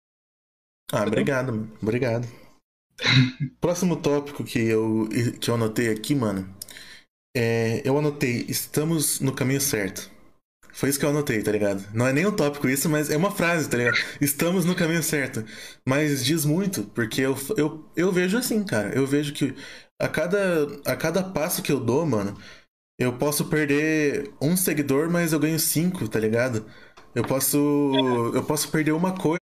Ah, 0.91 1.03
obrigado, 1.03 1.53
mano. 1.53 1.71
Obrigado. 1.81 2.27
Próximo 3.59 3.95
tópico 3.95 4.43
que 4.43 4.59
eu, 4.59 5.07
que 5.39 5.49
eu 5.49 5.55
anotei 5.55 5.89
aqui, 5.89 6.13
mano. 6.13 6.53
É, 7.35 7.81
eu 7.83 7.97
anotei, 7.97 8.45
estamos 8.47 9.19
no 9.19 9.33
caminho 9.33 9.59
certo. 9.59 10.11
Foi 10.71 10.89
isso 10.89 10.99
que 10.99 11.05
eu 11.05 11.09
anotei, 11.09 11.41
tá 11.41 11.51
ligado? 11.51 11.85
Não 11.93 12.07
é 12.07 12.13
nem 12.13 12.25
um 12.25 12.35
tópico 12.35 12.67
isso, 12.67 12.89
mas 12.89 13.09
é 13.09 13.17
uma 13.17 13.31
frase, 13.31 13.69
tá 13.69 13.77
ligado? 13.77 13.97
Estamos 14.19 14.65
no 14.65 14.75
caminho 14.75 15.03
certo. 15.03 15.45
Mas 15.87 16.25
diz 16.25 16.45
muito, 16.45 16.83
porque 16.85 17.21
eu, 17.21 17.37
eu, 17.55 17.85
eu 17.95 18.11
vejo 18.11 18.37
assim, 18.37 18.63
cara. 18.63 18.89
Eu 18.95 19.05
vejo 19.05 19.33
que 19.33 19.55
a 20.03 20.09
cada, 20.09 20.81
a 20.85 20.95
cada 20.97 21.23
passo 21.23 21.63
que 21.63 21.71
eu 21.71 21.79
dou, 21.79 22.05
mano, 22.05 22.37
eu 22.99 23.17
posso 23.17 23.45
perder 23.45 24.33
um 24.41 24.57
seguidor, 24.57 25.09
mas 25.09 25.31
eu 25.31 25.39
ganho 25.39 25.57
cinco, 25.57 26.07
tá 26.09 26.19
ligado? 26.19 26.65
Eu 27.15 27.23
posso. 27.23 27.57
Eu 28.33 28.43
posso 28.43 28.69
perder 28.69 28.91
uma 28.91 29.15
coisa, 29.15 29.39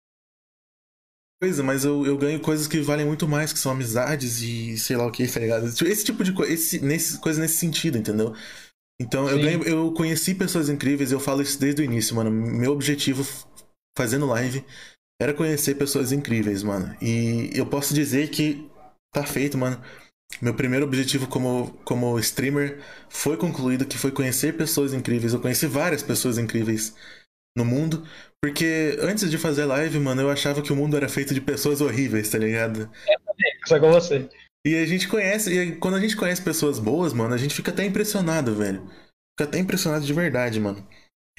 mas 1.64 1.84
eu, 1.84 2.04
eu 2.04 2.18
ganho 2.18 2.38
coisas 2.40 2.68
que 2.68 2.80
valem 2.80 3.06
muito 3.06 3.26
mais, 3.26 3.52
que 3.52 3.58
são 3.58 3.72
amizades 3.72 4.42
e 4.42 4.76
sei 4.76 4.96
lá 4.96 5.06
o 5.06 5.10
que, 5.10 5.26
tá 5.26 5.40
ligado? 5.40 5.66
Esse 5.66 6.04
tipo 6.04 6.22
de 6.22 6.32
coisa, 6.34 6.52
esse, 6.52 6.80
nesse, 6.80 7.18
coisa 7.18 7.40
nesse 7.40 7.56
sentido, 7.56 7.96
entendeu? 7.96 8.34
Então 9.00 9.26
eu 9.30 9.38
ganho, 9.38 9.62
eu 9.62 9.94
conheci 9.94 10.34
pessoas 10.34 10.68
incríveis, 10.68 11.10
eu 11.10 11.18
falo 11.18 11.40
isso 11.40 11.58
desde 11.58 11.80
o 11.80 11.84
início, 11.84 12.14
mano. 12.14 12.30
Meu 12.30 12.72
objetivo 12.72 13.26
fazendo 13.96 14.26
live 14.26 14.62
era 15.20 15.32
conhecer 15.32 15.74
pessoas 15.76 16.12
incríveis, 16.12 16.62
mano. 16.62 16.94
E 17.00 17.50
eu 17.54 17.64
posso 17.64 17.94
dizer 17.94 18.28
que 18.28 18.68
tá 19.10 19.24
feito, 19.24 19.56
mano. 19.56 19.82
Meu 20.40 20.54
primeiro 20.54 20.86
objetivo 20.86 21.26
como, 21.26 21.70
como 21.84 22.18
streamer 22.18 22.80
foi 23.08 23.36
concluído, 23.36 23.84
que 23.84 23.98
foi 23.98 24.10
conhecer 24.10 24.56
pessoas 24.56 24.94
incríveis. 24.94 25.32
Eu 25.32 25.40
conheci 25.40 25.66
várias 25.66 26.02
pessoas 26.02 26.38
incríveis 26.38 26.94
no 27.56 27.64
mundo, 27.64 28.06
porque 28.42 28.96
antes 29.00 29.30
de 29.30 29.36
fazer 29.36 29.64
live, 29.64 29.98
mano, 29.98 30.22
eu 30.22 30.30
achava 30.30 30.62
que 30.62 30.72
o 30.72 30.76
mundo 30.76 30.96
era 30.96 31.08
feito 31.08 31.34
de 31.34 31.40
pessoas 31.40 31.80
horríveis, 31.80 32.30
tá 32.30 32.38
ligado? 32.38 32.90
É, 33.08 33.14
só 33.66 33.78
com 33.78 33.90
você. 33.90 34.28
E 34.66 34.76
a 34.76 34.86
gente 34.86 35.08
conhece, 35.08 35.52
e 35.52 35.76
quando 35.76 35.96
a 35.96 36.00
gente 36.00 36.16
conhece 36.16 36.42
pessoas 36.42 36.78
boas, 36.78 37.12
mano, 37.12 37.34
a 37.34 37.38
gente 37.38 37.54
fica 37.54 37.70
até 37.70 37.84
impressionado, 37.84 38.54
velho. 38.54 38.82
Fica 39.38 39.44
até 39.44 39.58
impressionado 39.58 40.04
de 40.04 40.12
verdade, 40.12 40.60
mano. 40.60 40.86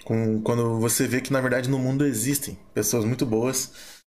Com, 0.03 0.41
quando 0.41 0.79
você 0.79 1.07
vê 1.07 1.21
que 1.21 1.31
na 1.31 1.41
verdade 1.41 1.69
no 1.69 1.77
mundo 1.77 2.05
existem 2.05 2.57
pessoas 2.73 3.05
muito 3.05 3.25
boas. 3.25 4.01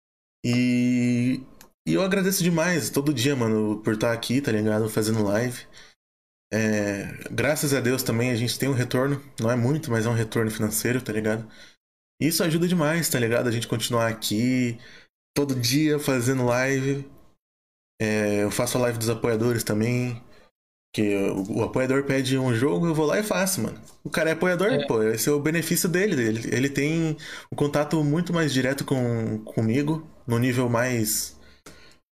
E 0.46 1.42
e 1.88 1.94
eu 1.94 2.02
agradeço 2.02 2.44
demais 2.44 2.90
todo 2.90 3.14
dia, 3.14 3.36
mano, 3.36 3.82
por 3.84 3.94
estar 3.94 4.12
aqui, 4.14 4.42
tá 4.42 4.52
ligado? 4.52 4.90
Fazendo 4.90 5.24
live. 5.24 5.66
É, 6.54 7.06
graças 7.32 7.74
a 7.74 7.80
Deus 7.80 8.04
também 8.04 8.30
a 8.32 8.36
gente 8.36 8.60
tem 8.60 8.68
um 8.68 8.74
retorno, 8.74 9.24
não 9.40 9.50
é 9.50 9.56
muito, 9.56 9.90
mas 9.90 10.06
é 10.06 10.10
um 10.10 10.14
retorno 10.14 10.52
financeiro, 10.52 11.02
tá 11.02 11.14
ligado? 11.14 11.50
Isso 12.22 12.44
ajuda 12.44 12.68
demais, 12.68 13.10
tá 13.10 13.18
ligado? 13.20 13.48
A 13.48 13.52
gente 13.52 13.68
continuar 13.68 14.08
aqui 14.08 14.78
todo 15.36 15.56
dia 15.56 15.98
fazendo 15.98 16.46
live. 16.46 17.10
É, 18.00 18.44
eu 18.44 18.52
faço 18.52 18.78
a 18.78 18.82
live 18.82 19.00
dos 19.00 19.10
apoiadores 19.10 19.64
também. 19.64 20.22
Que 20.94 21.16
o, 21.16 21.60
o, 21.60 21.64
apoiador 21.64 22.04
pede 22.04 22.38
um 22.38 22.54
jogo, 22.54 22.86
eu 22.86 22.94
vou 22.94 23.06
lá 23.06 23.18
e 23.18 23.24
faço, 23.24 23.62
mano. 23.62 23.82
O 24.04 24.10
cara 24.10 24.30
é 24.30 24.34
apoiador, 24.34 24.68
é. 24.68 24.86
pô. 24.86 25.02
Esse 25.02 25.30
é 25.30 25.32
o 25.32 25.40
benefício 25.40 25.88
dele. 25.88 26.22
Ele, 26.22 26.56
ele 26.56 26.70
tem 26.70 27.18
um 27.52 27.56
contato 27.56 28.04
muito 28.04 28.34
mais 28.34 28.54
direto 28.54 28.84
com, 28.84 29.40
comigo, 29.40 30.06
no 30.28 30.38
nível 30.38 30.70
mais. 30.70 31.40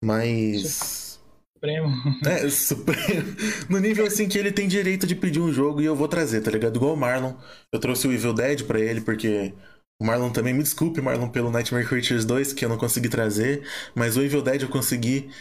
Mais. 0.03 1.19
Supremo. 1.57 1.89
É, 2.25 2.49
supremo. 2.49 3.35
No 3.69 3.79
nível 3.79 4.05
assim 4.05 4.27
que 4.27 4.37
ele 4.37 4.51
tem 4.51 4.67
direito 4.67 5.07
de 5.07 5.15
pedir 5.15 5.39
um 5.39 5.51
jogo 5.51 5.81
e 5.81 5.85
eu 5.85 5.95
vou 5.95 6.07
trazer, 6.07 6.41
tá 6.41 6.51
ligado? 6.51 6.75
Igual 6.75 6.93
o 6.93 6.97
Marlon. 6.97 7.33
Eu 7.73 7.79
trouxe 7.79 8.07
o 8.07 8.13
Evil 8.13 8.33
Dead 8.33 8.63
pra 8.63 8.79
ele 8.79 9.01
porque 9.01 9.53
o 9.99 10.05
Marlon 10.05 10.31
também, 10.31 10.53
me 10.53 10.61
desculpe, 10.61 11.01
Marlon, 11.01 11.29
pelo 11.29 11.49
Nightmare 11.49 11.87
Creatures 11.87 12.25
2, 12.25 12.53
que 12.53 12.63
eu 12.63 12.69
não 12.69 12.77
consegui 12.77 13.09
trazer, 13.09 13.67
mas 13.95 14.15
o 14.15 14.21
Evil 14.21 14.43
Dead 14.43 14.61
eu 14.61 14.69
consegui 14.69 15.31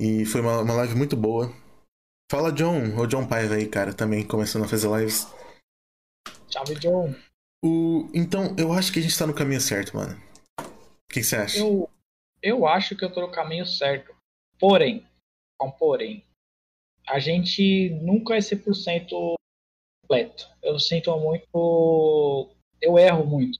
e 0.00 0.24
foi 0.24 0.40
uma, 0.40 0.60
uma 0.60 0.74
live 0.74 0.94
muito 0.94 1.16
boa. 1.16 1.52
Fala, 2.30 2.52
John, 2.52 2.98
o 2.98 3.06
John 3.06 3.26
Paiva 3.26 3.54
aí, 3.54 3.66
cara, 3.66 3.92
também 3.92 4.26
começando 4.26 4.64
a 4.64 4.68
fazer 4.68 4.88
lives. 4.88 5.26
Chave, 6.50 6.74
John. 6.76 7.14
O... 7.64 8.08
Então, 8.14 8.54
eu 8.58 8.72
acho 8.72 8.92
que 8.92 8.98
a 8.98 9.02
gente 9.02 9.18
tá 9.18 9.26
no 9.26 9.34
caminho 9.34 9.60
certo, 9.60 9.96
mano. 9.96 10.20
O 10.60 11.12
que, 11.12 11.22
você 11.22 11.36
acha? 11.36 11.58
Eu, 11.58 11.88
eu 12.42 12.66
acho 12.66 12.96
que 12.96 13.04
eu 13.04 13.12
tô 13.12 13.20
no 13.20 13.30
caminho 13.30 13.66
certo. 13.66 14.14
Porém, 14.58 15.06
um 15.62 15.70
porém, 15.70 16.24
a 17.06 17.18
gente 17.18 17.90
nunca 18.02 18.34
é 18.34 18.38
100% 18.38 19.34
completo. 20.02 20.48
Eu 20.62 20.78
sinto 20.78 21.16
muito. 21.18 22.48
Eu 22.80 22.98
erro 22.98 23.24
muito. 23.24 23.58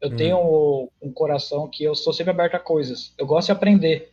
Eu 0.00 0.10
hum. 0.10 0.16
tenho 0.16 0.90
um 1.00 1.12
coração 1.12 1.68
que 1.68 1.84
eu 1.84 1.94
sou 1.94 2.12
sempre 2.12 2.30
aberto 2.30 2.54
a 2.54 2.60
coisas. 2.60 3.14
Eu 3.16 3.26
gosto 3.26 3.46
de 3.46 3.52
aprender. 3.52 4.12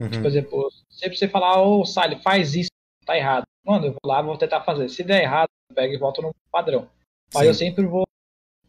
Uhum. 0.00 0.08
Tipo, 0.08 0.22
por 0.22 0.28
exemplo, 0.28 0.68
sempre 0.88 1.18
você 1.18 1.28
falar, 1.28 1.60
ô, 1.60 1.80
oh, 1.80 1.84
Sally, 1.84 2.22
faz 2.22 2.54
isso, 2.54 2.70
tá 3.04 3.16
errado. 3.16 3.44
Mano, 3.64 3.86
eu 3.86 3.92
vou 3.92 4.00
lá, 4.04 4.22
vou 4.22 4.38
tentar 4.38 4.62
fazer. 4.62 4.88
Se 4.88 5.02
der 5.02 5.22
errado, 5.22 5.48
eu 5.70 5.74
pego 5.74 5.92
e 5.92 5.98
volto 5.98 6.22
no 6.22 6.34
padrão. 6.50 6.88
Mas 7.34 7.42
Sim. 7.42 7.48
eu 7.48 7.54
sempre 7.54 7.86
vou 7.86 8.04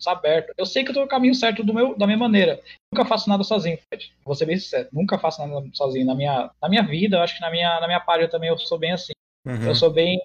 aberto. 0.08 0.54
Eu 0.58 0.66
sei 0.66 0.84
que 0.84 0.92
eu 0.92 0.94
tô 0.94 1.02
no 1.02 1.08
caminho 1.08 1.36
certo 1.36 1.64
do 1.64 1.74
meu, 1.74 1.98
da 1.98 2.06
minha 2.06 2.18
maneira. 2.18 2.62
Nunca 2.92 3.08
faço 3.08 3.30
nada 3.30 3.44
sozinho, 3.44 3.78
Fred. 3.78 4.14
Vou 4.24 4.36
ser 4.36 4.46
bem 4.46 4.58
sincero. 4.58 4.90
Nunca 4.92 5.18
faço 5.18 5.46
nada 5.46 5.68
sozinho. 5.74 6.06
Na 6.06 6.16
minha, 6.16 6.52
na 6.62 6.70
minha 6.70 6.84
vida, 6.84 7.18
eu 7.18 7.22
acho 7.22 7.36
que 7.36 7.42
na 7.42 7.52
minha, 7.52 7.80
na 7.80 7.88
minha 7.88 8.00
página 8.00 8.30
também 8.30 8.50
eu 8.50 8.58
sou 8.58 8.78
bem 8.78 8.92
assim. 8.92 9.14
Uhum. 9.46 9.68
Eu 9.68 9.76
sou 9.76 9.92
bem. 9.92 10.22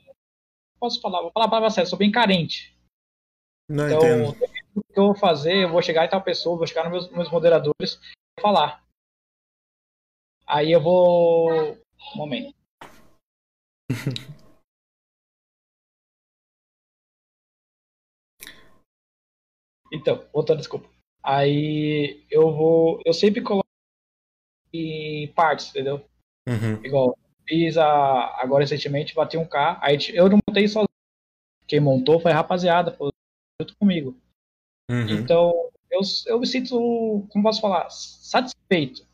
Posso 0.78 1.00
falar? 1.00 1.22
Vou 1.22 1.32
falar 1.32 1.46
a 1.46 1.50
palavra 1.50 1.70
séria, 1.70 1.86
eu 1.86 1.90
sou 1.90 1.98
bem 1.98 2.10
carente. 2.10 2.76
Não 3.68 3.86
então, 3.86 3.98
entendo 3.98 4.54
o 4.76 4.82
que 4.82 4.98
eu 4.98 5.06
vou 5.06 5.14
fazer, 5.14 5.64
eu 5.64 5.70
vou 5.70 5.80
chegar 5.80 6.04
em 6.04 6.08
tal 6.08 6.20
pessoa, 6.22 6.56
vou 6.56 6.66
chegar 6.66 6.90
nos 6.90 7.04
meus, 7.04 7.16
meus 7.16 7.30
moderadores 7.30 7.98
e 8.38 8.42
falar. 8.42 8.84
Aí 10.46 10.70
eu 10.72 10.80
vou. 10.80 11.50
Um 12.12 12.16
momento. 12.16 12.54
então, 19.94 20.24
voltando, 20.32 20.58
desculpa. 20.58 20.88
Aí 21.22 22.24
eu 22.30 22.52
vou. 22.52 23.00
Eu 23.04 23.14
sempre 23.14 23.40
coloco 23.40 23.66
em 24.72 25.28
partes, 25.28 25.70
entendeu? 25.70 26.04
Uhum. 26.48 26.84
Igual, 26.84 27.16
fiz 27.48 27.78
a, 27.78 28.40
agora 28.42 28.64
recentemente, 28.64 29.14
bati 29.14 29.38
um 29.38 29.46
K. 29.46 29.78
Aí 29.80 29.96
eu 30.12 30.28
não 30.28 30.38
montei 30.46 30.66
sozinho. 30.66 30.88
Quem 31.66 31.80
montou 31.80 32.20
foi 32.20 32.32
a 32.32 32.34
rapaziada, 32.34 32.96
junto 33.60 33.76
comigo. 33.76 34.14
Uhum. 34.90 35.08
Então, 35.08 35.70
eu, 35.90 36.00
eu 36.26 36.38
me 36.38 36.46
sinto, 36.46 37.26
como 37.30 37.44
posso 37.44 37.60
falar, 37.60 37.88
satisfeito. 37.88 39.06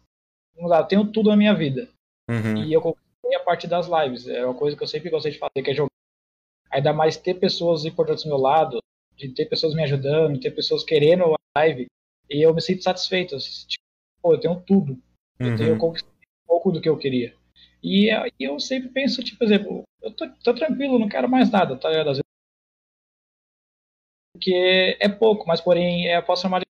Vamos 0.57 0.71
lá, 0.71 0.79
eu 0.79 0.87
tenho 0.87 1.13
tudo 1.13 1.31
na 1.31 1.37
minha 1.37 1.55
vida. 1.55 1.89
Uhum. 2.29 2.65
E 2.65 2.73
eu 2.73 2.81
conquistei 2.81 3.35
a 3.37 3.45
parte 3.45 3.69
das 3.69 3.87
lives. 3.87 4.27
É 4.27 4.45
uma 4.45 4.55
coisa 4.55 4.77
que 4.77 4.83
eu 4.83 4.89
sempre 4.89 5.11
gostei 5.11 5.31
de 5.31 5.39
fazer, 5.39 5.63
que 5.63 5.71
é 5.71 5.75
jogar. 5.75 5.91
Ainda 6.71 6.93
mais 6.93 7.17
ter 7.17 7.35
pessoas 7.35 7.85
importantes 7.85 8.25
do 8.25 8.31
meu 8.31 8.39
lado, 8.39 8.81
de 9.21 9.35
ter 9.35 9.47
pessoas 9.47 9.75
me 9.75 9.83
ajudando, 9.83 10.35
de 10.35 10.41
ter 10.41 10.51
pessoas 10.51 10.83
querendo 10.83 11.25
a 11.25 11.59
live. 11.59 11.87
E 12.29 12.45
eu 12.45 12.55
me 12.55 12.61
sinto 12.61 12.83
satisfeito. 12.83 13.37
Tipo, 13.39 13.85
pô, 14.23 14.35
eu 14.35 14.41
tenho 14.41 14.61
tudo. 14.61 14.99
Eu, 15.39 15.49
uhum. 15.49 15.57
tenho, 15.57 15.69
eu 15.71 15.79
conquistei 15.79 16.11
um 16.11 16.47
pouco 16.47 16.73
do 16.73 16.81
que 16.81 16.89
eu 16.89 16.97
queria. 16.97 17.35
E, 17.83 18.11
eu 18.39 18.61
sempre 18.61 18.89
penso, 18.91 19.23
tipo, 19.23 19.39
por 19.39 19.45
exemplo, 19.45 19.83
eu 20.03 20.13
tô, 20.13 20.29
tô 20.45 20.55
tranquilo, 20.55 20.99
não 20.99 21.09
quero 21.09 21.29
mais 21.29 21.51
nada, 21.51 21.77
tá 21.77 21.89
ligado? 21.89 22.11
Às 22.11 22.17
vezes 22.17 22.31
porque 24.33 24.97
é 24.99 25.09
pouco, 25.09 25.47
mas 25.47 25.61
porém 25.61 26.09
é, 26.09 26.17
eu 26.17 26.23
posso 26.23 26.43
chamar 26.43 26.61
de 26.61 26.67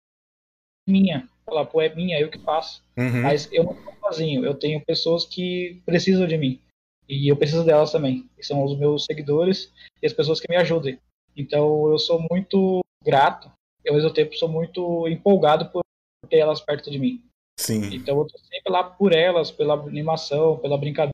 minha. 0.88 1.28
Falar, 1.46 1.66
pô, 1.66 1.82
é 1.82 1.94
minha, 1.94 2.20
eu 2.20 2.30
que 2.30 2.38
faço. 2.40 2.84
Uhum. 2.98 3.24
Mas 3.24 3.52
eu 3.52 3.64
não 3.64 3.74
estou 3.74 3.94
sozinho, 4.02 4.46
eu 4.46 4.54
tenho 4.54 4.84
pessoas 4.86 5.26
que 5.26 5.82
precisam 5.86 6.28
de 6.28 6.38
mim. 6.38 6.62
E 7.08 7.32
eu 7.32 7.38
preciso 7.38 7.64
delas 7.64 7.92
também, 7.92 8.30
que 8.36 8.44
são 8.44 8.64
os 8.64 8.78
meus 8.78 9.06
seguidores 9.06 9.72
e 10.02 10.06
as 10.06 10.14
pessoas 10.14 10.40
que 10.40 10.50
me 10.50 10.58
ajudem. 10.58 11.00
Então 11.36 11.90
eu 11.90 12.00
sou 12.00 12.26
muito 12.30 12.82
grato, 13.04 13.52
e 13.84 13.90
ao 13.90 13.96
mesmo 13.96 14.14
tempo 14.14 14.36
sou 14.36 14.50
muito 14.50 15.08
empolgado 15.08 15.70
por 15.70 15.84
ter 16.30 16.38
elas 16.38 16.62
perto 16.62 16.90
de 16.90 16.98
mim. 16.98 17.24
Sim. 17.60 17.94
Então 17.94 18.18
eu 18.18 18.26
tô 18.26 18.38
sempre 18.38 18.72
lá 18.72 18.84
por 18.84 19.14
elas, 19.14 19.52
pela 19.52 19.76
animação, 19.76 20.58
pela 20.58 20.78
brincadeira. 20.78 21.12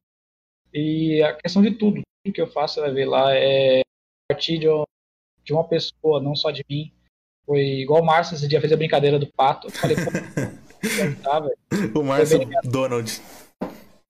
E 0.73 1.21
a 1.21 1.33
questão 1.33 1.61
de 1.61 1.71
tudo, 1.71 2.01
tudo 2.23 2.33
que 2.33 2.41
eu 2.41 2.47
faço, 2.47 2.75
você 2.75 2.81
vai 2.81 2.91
ver 2.91 3.05
lá, 3.05 3.35
é 3.35 3.81
partir 4.29 4.57
de 4.57 4.67
de 5.43 5.53
uma 5.53 5.63
pessoa, 5.63 6.21
não 6.21 6.35
só 6.35 6.51
de 6.51 6.63
mim. 6.69 6.91
Foi 7.45 7.59
igual 7.81 8.01
o 8.01 8.05
Márcio 8.05 8.35
esse 8.35 8.47
dia 8.47 8.61
fez 8.61 8.71
a 8.71 8.77
brincadeira 8.77 9.17
do 9.17 9.27
pato. 9.27 9.67
Eu 9.67 9.71
falei, 9.71 9.97
pô, 9.97 10.11
tá, 11.23 11.99
o 11.99 12.03
Márcio 12.03 12.39
Donald. 12.63 13.21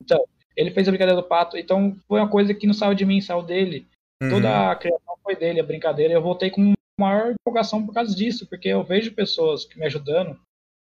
Então, 0.02 0.24
ele 0.56 0.72
fez 0.72 0.88
a 0.88 0.92
brincadeira 0.92 1.22
do 1.22 1.28
pato, 1.28 1.58
então 1.58 1.96
foi 2.08 2.20
uma 2.20 2.30
coisa 2.30 2.54
que 2.54 2.68
não 2.68 2.74
saiu 2.74 2.94
de 2.94 3.06
mim, 3.06 3.22
saiu 3.22 3.42
dele. 3.42 3.88
Uhum. 4.22 4.30
Toda 4.30 4.72
a 4.72 4.76
criação 4.76 5.16
foi 5.24 5.36
dele, 5.36 5.60
a 5.60 5.64
brincadeira. 5.64 6.14
Eu 6.14 6.22
voltei 6.22 6.50
com 6.50 6.74
maior 7.00 7.32
empolgação 7.32 7.84
por 7.86 7.94
causa 7.94 8.16
disso, 8.16 8.46
porque 8.48 8.68
eu 8.68 8.84
vejo 8.84 9.14
pessoas 9.14 9.68
me 9.76 9.86
ajudando 9.86 10.40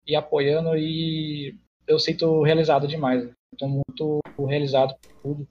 e 0.06 0.16
apoiando 0.16 0.78
e 0.78 1.56
eu 1.86 2.00
sinto 2.00 2.42
realizado 2.44 2.88
demais. 2.88 3.30
Estou 3.52 3.68
muito 3.68 4.20
realizado 4.48 4.96
por 5.02 5.22
tudo. 5.22 5.48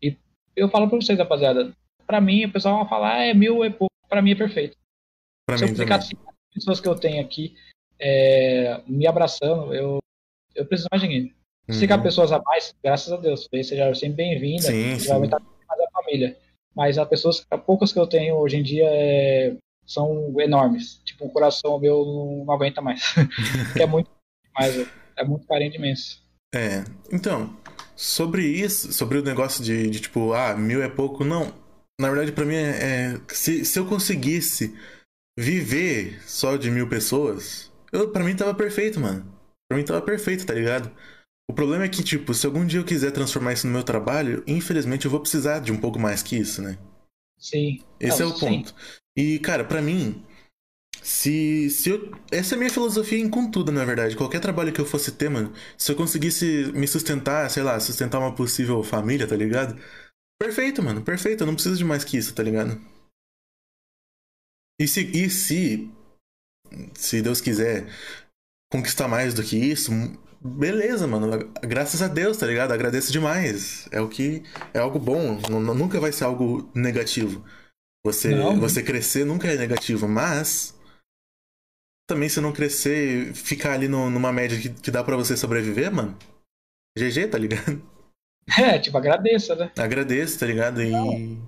E 0.00 0.16
eu 0.54 0.68
falo 0.68 0.88
para 0.88 1.00
vocês, 1.00 1.18
rapaziada, 1.18 1.72
para 2.06 2.20
mim 2.20 2.44
o 2.44 2.52
pessoal 2.52 2.78
vai 2.78 2.88
falar, 2.88 3.14
ah, 3.16 3.24
é 3.24 3.34
mil 3.34 3.64
é 3.64 3.70
pouco 3.70 3.92
para 4.08 4.22
mim 4.22 4.32
é 4.32 4.36
perfeito. 4.36 4.76
Pra 5.46 5.58
Se 5.58 5.64
eu 5.64 5.68
explicar 5.68 5.98
as 5.98 6.10
pessoas 6.54 6.80
que 6.80 6.88
eu 6.88 6.94
tenho 6.94 7.20
aqui 7.20 7.56
é, 7.98 8.80
me 8.86 9.06
abraçando, 9.06 9.74
eu, 9.74 9.98
eu 10.54 10.66
preciso 10.66 10.88
mais 10.90 11.02
ninguém. 11.02 11.34
Uhum. 11.68 11.74
Se 11.74 11.80
ficar 11.80 11.98
pessoas 11.98 12.32
a 12.32 12.40
mais, 12.40 12.74
graças 12.82 13.12
a 13.12 13.16
Deus, 13.16 13.48
seja 13.52 13.92
sempre 13.94 14.16
bem-vinda, 14.16 14.70
já 14.98 15.14
aumentar 15.14 15.40
mais 15.40 15.80
a 15.80 15.90
família. 15.90 16.38
Mas 16.78 16.96
as 16.96 17.08
pessoas, 17.08 17.44
as 17.50 17.60
poucas 17.60 17.92
que 17.92 17.98
eu 17.98 18.06
tenho 18.06 18.36
hoje 18.36 18.56
em 18.56 18.62
dia 18.62 18.86
é, 18.86 19.56
são 19.84 20.32
enormes. 20.38 21.02
Tipo, 21.04 21.26
o 21.26 21.30
coração 21.30 21.78
meu 21.78 22.04
não, 22.06 22.44
não 22.46 22.54
aguenta 22.54 22.80
mais. 22.80 23.02
é 23.78 23.84
muito 23.84 24.08
mais, 24.54 24.88
é 25.16 25.24
muito 25.24 25.46
carente 25.46 25.76
imenso. 25.76 26.22
É, 26.54 26.84
então, 27.12 27.54
sobre 27.96 28.46
isso, 28.46 28.92
sobre 28.92 29.18
o 29.18 29.22
negócio 29.22 29.62
de, 29.62 29.90
de 29.90 30.00
tipo, 30.00 30.32
ah, 30.32 30.56
mil 30.56 30.82
é 30.82 30.88
pouco, 30.88 31.24
não 31.24 31.52
na 32.00 32.08
verdade, 32.08 32.32
para 32.32 32.44
mim, 32.44 32.54
é, 32.54 32.70
é, 32.70 33.20
se, 33.28 33.64
se 33.64 33.78
eu 33.78 33.86
conseguisse 33.86 34.78
viver 35.38 36.22
só 36.22 36.56
de 36.56 36.70
mil 36.70 36.88
pessoas, 36.88 37.72
eu, 37.92 38.10
pra 38.12 38.22
mim 38.22 38.36
tava 38.36 38.54
perfeito, 38.54 39.00
mano. 39.00 39.26
Pra 39.68 39.76
mim 39.76 39.84
tava 39.84 40.00
perfeito, 40.00 40.46
tá 40.46 40.54
ligado? 40.54 40.90
O 41.50 41.54
problema 41.54 41.84
é 41.84 41.88
que, 41.88 42.04
tipo, 42.04 42.34
se 42.34 42.46
algum 42.46 42.66
dia 42.66 42.78
eu 42.78 42.84
quiser 42.84 43.10
transformar 43.10 43.54
isso 43.54 43.66
no 43.66 43.72
meu 43.72 43.82
trabalho, 43.82 44.44
infelizmente 44.46 45.06
eu 45.06 45.10
vou 45.10 45.20
precisar 45.20 45.60
de 45.60 45.72
um 45.72 45.78
pouco 45.80 45.98
mais 45.98 46.22
que 46.22 46.36
isso, 46.36 46.60
né? 46.60 46.78
Sim. 47.38 47.80
Esse 47.98 48.22
Não, 48.22 48.30
é 48.30 48.34
o 48.34 48.38
ponto. 48.38 48.68
Sim. 48.70 48.74
E, 49.16 49.38
cara, 49.38 49.64
para 49.64 49.80
mim, 49.80 50.22
se, 51.02 51.70
se 51.70 51.90
eu. 51.90 52.12
Essa 52.30 52.54
é 52.54 52.56
a 52.56 52.58
minha 52.58 52.70
filosofia 52.70 53.18
em 53.18 53.30
com 53.30 53.50
tudo, 53.50 53.72
na 53.72 53.84
verdade. 53.84 54.16
Qualquer 54.16 54.40
trabalho 54.40 54.72
que 54.72 54.80
eu 54.80 54.86
fosse 54.86 55.12
ter, 55.12 55.30
mano, 55.30 55.52
se 55.76 55.90
eu 55.90 55.96
conseguisse 55.96 56.70
me 56.74 56.86
sustentar, 56.86 57.50
sei 57.50 57.62
lá, 57.62 57.80
sustentar 57.80 58.18
uma 58.18 58.34
possível 58.34 58.82
família, 58.82 59.26
tá 59.26 59.36
ligado? 59.36 59.80
Perfeito, 60.40 60.82
mano, 60.82 61.02
perfeito. 61.02 61.42
Eu 61.42 61.46
não 61.46 61.54
preciso 61.54 61.76
de 61.76 61.84
mais 61.84 62.04
que 62.04 62.16
isso, 62.18 62.34
tá 62.34 62.42
ligado? 62.42 62.80
E 64.80 64.86
se, 64.86 65.00
e 65.00 65.28
se, 65.28 65.90
se 66.94 67.22
Deus 67.22 67.40
quiser 67.40 67.88
conquistar 68.70 69.08
mais 69.08 69.34
do 69.34 69.42
que 69.42 69.56
isso, 69.56 69.90
beleza, 70.40 71.06
mano. 71.06 71.52
Graças 71.62 72.02
a 72.02 72.08
Deus, 72.08 72.36
tá 72.36 72.46
ligado? 72.46 72.72
Agradeço 72.72 73.12
demais. 73.12 73.88
É 73.90 74.00
o 74.00 74.08
que 74.08 74.42
é 74.72 74.78
algo 74.78 74.98
bom. 74.98 75.38
Nunca 75.50 76.00
vai 76.00 76.12
ser 76.12 76.24
algo 76.24 76.70
negativo. 76.74 77.44
Você, 78.04 78.34
você 78.58 78.82
crescer 78.82 79.24
nunca 79.24 79.48
é 79.48 79.56
negativo, 79.56 80.08
mas 80.08 80.78
também 82.08 82.28
se 82.28 82.40
não 82.40 82.52
crescer, 82.52 83.34
ficar 83.34 83.74
ali 83.74 83.86
no, 83.86 84.08
numa 84.08 84.32
média 84.32 84.58
que, 84.58 84.70
que 84.70 84.90
dá 84.90 85.04
para 85.04 85.16
você 85.16 85.36
sobreviver, 85.36 85.92
mano. 85.92 86.16
GG, 86.98 87.28
tá 87.28 87.38
ligado? 87.38 87.80
É, 88.58 88.78
tipo, 88.78 88.96
agradeça, 88.96 89.54
né? 89.54 89.70
Agradeço, 89.76 90.38
tá 90.40 90.46
ligado? 90.46 90.80
E, 90.82 91.38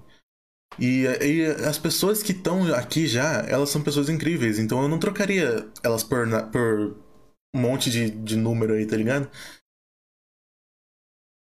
e, 0.78 1.04
e 1.06 1.46
as 1.46 1.78
pessoas 1.78 2.22
que 2.22 2.32
estão 2.32 2.74
aqui 2.74 3.06
já, 3.06 3.40
elas 3.48 3.70
são 3.70 3.82
pessoas 3.82 4.10
incríveis, 4.10 4.58
então 4.58 4.82
eu 4.82 4.88
não 4.88 4.98
trocaria 4.98 5.66
elas 5.82 6.04
por, 6.04 6.28
por 6.52 6.94
um 7.54 7.60
monte 7.60 7.90
de, 7.90 8.10
de 8.10 8.36
número 8.36 8.74
aí, 8.74 8.86
tá 8.86 8.96
ligado? 8.96 9.30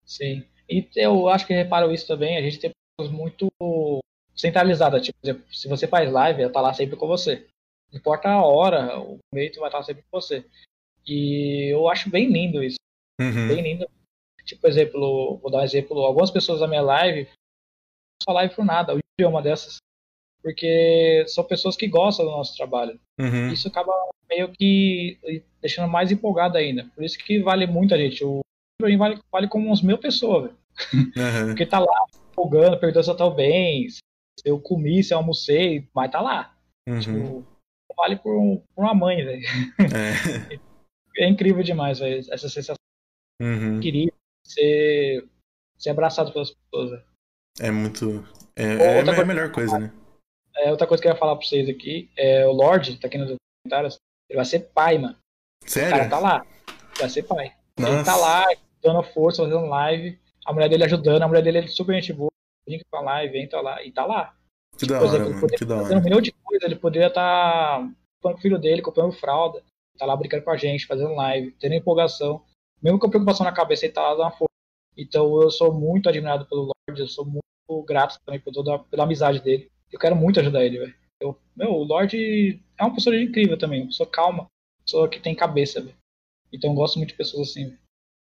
Sim. 0.05 0.45
E 0.69 0.89
eu 0.97 1.29
acho 1.29 1.47
que 1.47 1.55
reparo 1.55 1.93
isso 1.93 2.07
também, 2.07 2.37
a 2.37 2.43
gente 2.43 2.59
tem 2.59 2.71
muito 3.11 3.49
centralizadas. 4.35 5.05
Tipo, 5.05 5.19
se 5.53 5.69
você 5.69 5.87
faz 5.87 6.11
live, 6.11 6.43
ela 6.43 6.53
tá 6.53 6.61
lá 6.61 6.75
sempre 6.75 6.97
com 6.97 7.07
você. 7.07 7.47
Não 7.91 7.99
importa 7.99 8.29
a 8.29 8.45
hora, 8.45 8.99
o 9.01 9.19
meio 9.33 9.53
vai 9.61 9.69
estar 9.69 9.83
sempre 9.83 10.03
com 10.03 10.21
você. 10.21 10.45
E 11.07 11.73
eu 11.73 11.89
acho 11.89 12.11
bem 12.11 12.31
lindo 12.31 12.63
isso. 12.63 12.79
Uhum. 13.21 13.49
Bem 13.49 13.63
lindo. 13.63 13.89
Tipo, 14.45 14.63
por 14.63 14.71
exemplo, 14.71 15.39
vou 15.39 15.51
dar 15.51 15.59
um 15.59 15.65
exemplo, 15.65 15.99
algumas 16.01 16.31
pessoas 16.31 16.61
da 16.61 16.69
minha 16.69 16.83
live 16.83 17.29
só 18.23 18.33
live 18.33 18.55
por 18.55 18.65
nada. 18.65 18.93
O 18.93 18.97
Yuri 18.97 19.03
é 19.21 19.29
uma 19.29 19.43
dessas. 19.43 19.77
Porque 20.47 21.25
são 21.27 21.43
pessoas 21.43 21.75
que 21.75 21.89
gostam 21.89 22.25
do 22.25 22.31
nosso 22.31 22.57
trabalho. 22.57 23.01
Uhum. 23.19 23.53
Isso 23.53 23.67
acaba 23.67 23.93
meio 24.29 24.49
que 24.53 25.19
deixando 25.61 25.91
mais 25.91 26.13
empolgado 26.13 26.57
ainda. 26.57 26.89
Por 26.95 27.03
isso 27.03 27.19
que 27.19 27.43
vale 27.43 27.67
muito 27.67 27.93
a 27.93 27.99
gente. 27.99 28.25
O 28.25 28.43
Yuri 28.81 28.97
vale, 28.97 29.19
vale 29.33 29.49
como 29.49 29.69
uns 29.69 29.83
mil 29.83 29.99
pessoas. 29.99 30.53
Uhum. 30.95 31.47
Porque 31.49 31.67
tá 31.67 31.81
lá 31.81 31.93
empolgando, 32.31 32.79
perguntando 32.79 33.03
se 33.05 33.11
eu 33.11 33.17
tô 33.17 33.29
bem, 33.29 33.91
se 33.91 34.01
eu 34.45 34.61
comi, 34.61 35.03
se 35.03 35.13
eu 35.13 35.19
almocei, 35.19 35.89
mas 35.93 36.13
tá 36.13 36.21
lá. 36.21 36.55
Uhum. 36.89 37.01
Tipo, 37.01 37.45
vale 37.97 38.15
por, 38.15 38.39
um, 38.39 38.63
por 38.73 38.85
uma 38.85 38.95
mãe, 38.95 39.25
velho. 39.25 39.43
É. 39.81 40.67
É 41.19 41.27
incrível 41.27 41.63
demais, 41.63 41.99
velho. 41.99 42.19
Essa 42.31 42.47
sensação 42.47 42.77
Uhum. 43.41 43.81
queria 43.81 44.13
ser, 44.47 45.27
ser 45.79 45.89
abraçado 45.89 46.31
pelas 46.31 46.51
pessoas. 46.51 46.91
velho. 46.91 47.05
É 47.59 47.71
muito. 47.71 48.23
É, 48.55 48.99
é, 48.99 49.01
a 49.01 49.25
melhor 49.25 49.51
coisa, 49.51 49.79
né? 49.79 49.91
É, 50.59 50.71
outra 50.71 50.87
coisa 50.87 51.03
que 51.03 51.09
eu 51.09 51.13
ia 51.13 51.19
falar 51.19 51.37
pra 51.37 51.47
vocês 51.47 51.69
aqui 51.69 52.11
é 52.17 52.47
o 52.47 52.53
Lorde, 52.53 52.99
tá 52.99 53.09
aqui 53.09 53.19
nos 53.19 53.35
comentários, 53.65 53.99
ele 54.29 54.37
vai 54.37 54.45
ser 54.45 54.61
pai, 54.61 54.99
mano. 54.99 55.17
O 55.63 55.75
cara 55.75 55.91
Sério? 55.91 56.11
tá 56.11 56.19
lá, 56.19 56.47
vai 56.99 57.09
ser 57.09 57.23
pai. 57.25 57.53
Ele 57.79 57.91
Nossa. 57.91 58.05
tá 58.05 58.17
lá, 58.17 58.47
dando 58.83 59.03
força, 59.03 59.43
fazendo 59.43 59.67
live, 59.67 60.19
a 60.45 60.53
mulher 60.53 60.69
dele 60.69 60.85
ajudando, 60.85 61.23
a 61.23 61.29
mulher 61.29 61.43
dele 61.43 61.59
é 61.59 61.67
super 61.67 61.95
gente 61.95 62.13
boa, 62.13 62.31
brinca 62.67 62.85
com 62.91 62.97
a 62.99 63.03
live, 63.03 63.39
entra 63.39 63.61
lá, 63.61 63.83
e 63.83 63.93
tá 63.93 64.07
lá. 64.07 64.35
Que 64.79 64.87
da 64.87 64.99
Por 64.99 65.09
hora, 65.09 65.25
ele 65.25 65.35
mano. 65.35 65.47
Que 65.49 65.65
da 65.65 65.75
estar 65.75 65.77
fazendo 65.77 65.93
um 65.93 65.95
hora. 65.97 66.05
milhão 66.05 66.21
de 66.21 66.33
coisas, 66.33 66.65
ele 66.65 66.77
poderia 66.77 67.09
estar 67.09 67.81
comprando 68.21 68.39
o 68.39 68.43
filho 68.43 68.59
dele, 68.59 68.83
comprando 68.83 69.13
fralda, 69.13 69.63
tá 69.99 70.07
lá 70.07 70.17
brincando 70.17 70.45
com 70.45 70.51
a 70.51 70.57
gente, 70.57 70.87
fazendo 70.87 71.15
live, 71.15 71.53
tendo 71.53 71.75
empolgação. 71.75 72.43
Mesmo 72.83 72.99
com 72.99 73.07
a 73.07 73.11
preocupação 73.11 73.45
na 73.45 73.53
cabeça, 73.53 73.87
ele 73.87 73.95
tá 73.95 74.03
lá 74.03 74.15
dando 74.15 74.37
força. 74.37 74.53
Então 74.97 75.41
eu 75.41 75.51
sou 75.51 75.73
muito 75.73 76.09
admirado 76.09 76.47
pelo 76.47 76.71
Lorde, 76.89 77.03
eu 77.03 77.09
sou 77.09 77.25
muito 77.25 77.43
grato 77.87 78.19
também 78.25 78.41
por 78.41 78.53
toda, 78.53 78.79
pela 78.79 79.05
amizade 79.05 79.41
dele. 79.41 79.71
Eu 79.93 79.99
quero 79.99 80.17
muito 80.17 80.41
ajudar 80.41 80.65
ele, 80.65 80.79
velho. 80.79 80.95
Eu- 81.21 81.39
Meu, 81.57 81.71
o 81.73 81.85
Lorde 81.85 82.61
é 82.79 82.83
uma 82.85 82.95
pessoa 82.95 83.17
incrível 83.21 83.57
também, 83.59 83.81
uma 83.83 83.87
pessoa 83.89 84.09
calma, 84.11 84.41
uma 84.43 84.85
pessoa 84.85 85.09
que 85.09 85.21
tem 85.21 85.35
cabeça, 85.35 85.81
velho. 85.81 85.97
Então 86.53 86.71
eu 86.71 86.75
gosto 86.77 86.97
muito 86.99 87.11
de 87.11 87.17
pessoas 87.17 87.51
assim. 87.51 87.65
velho. 87.67 87.79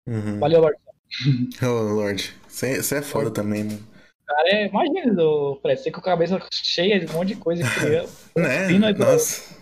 Uhum. 0.08 0.38
Valeu, 0.38 0.60
Lorde. 0.60 0.78
Ô, 1.62 1.94
Lorde. 1.94 2.34
Você 2.48 2.96
é 2.96 3.02
foda 3.02 3.30
também, 3.30 3.64
mano. 3.64 3.94
Cara, 4.26 4.48
é, 4.48 4.66
imagina, 4.68 5.22
o 5.22 5.58
Fred, 5.60 5.80
você 5.80 5.90
com 5.90 6.00
a 6.00 6.02
cabeça 6.02 6.40
cheia 6.52 6.98
de 6.98 7.06
um 7.10 7.14
monte 7.14 7.28
de 7.28 7.36
coisa. 7.36 7.62
Né? 8.36 8.66
Vindo 8.68 8.86
aí 8.86 8.94
pra- 8.94 9.12
Nossa. 9.12 9.54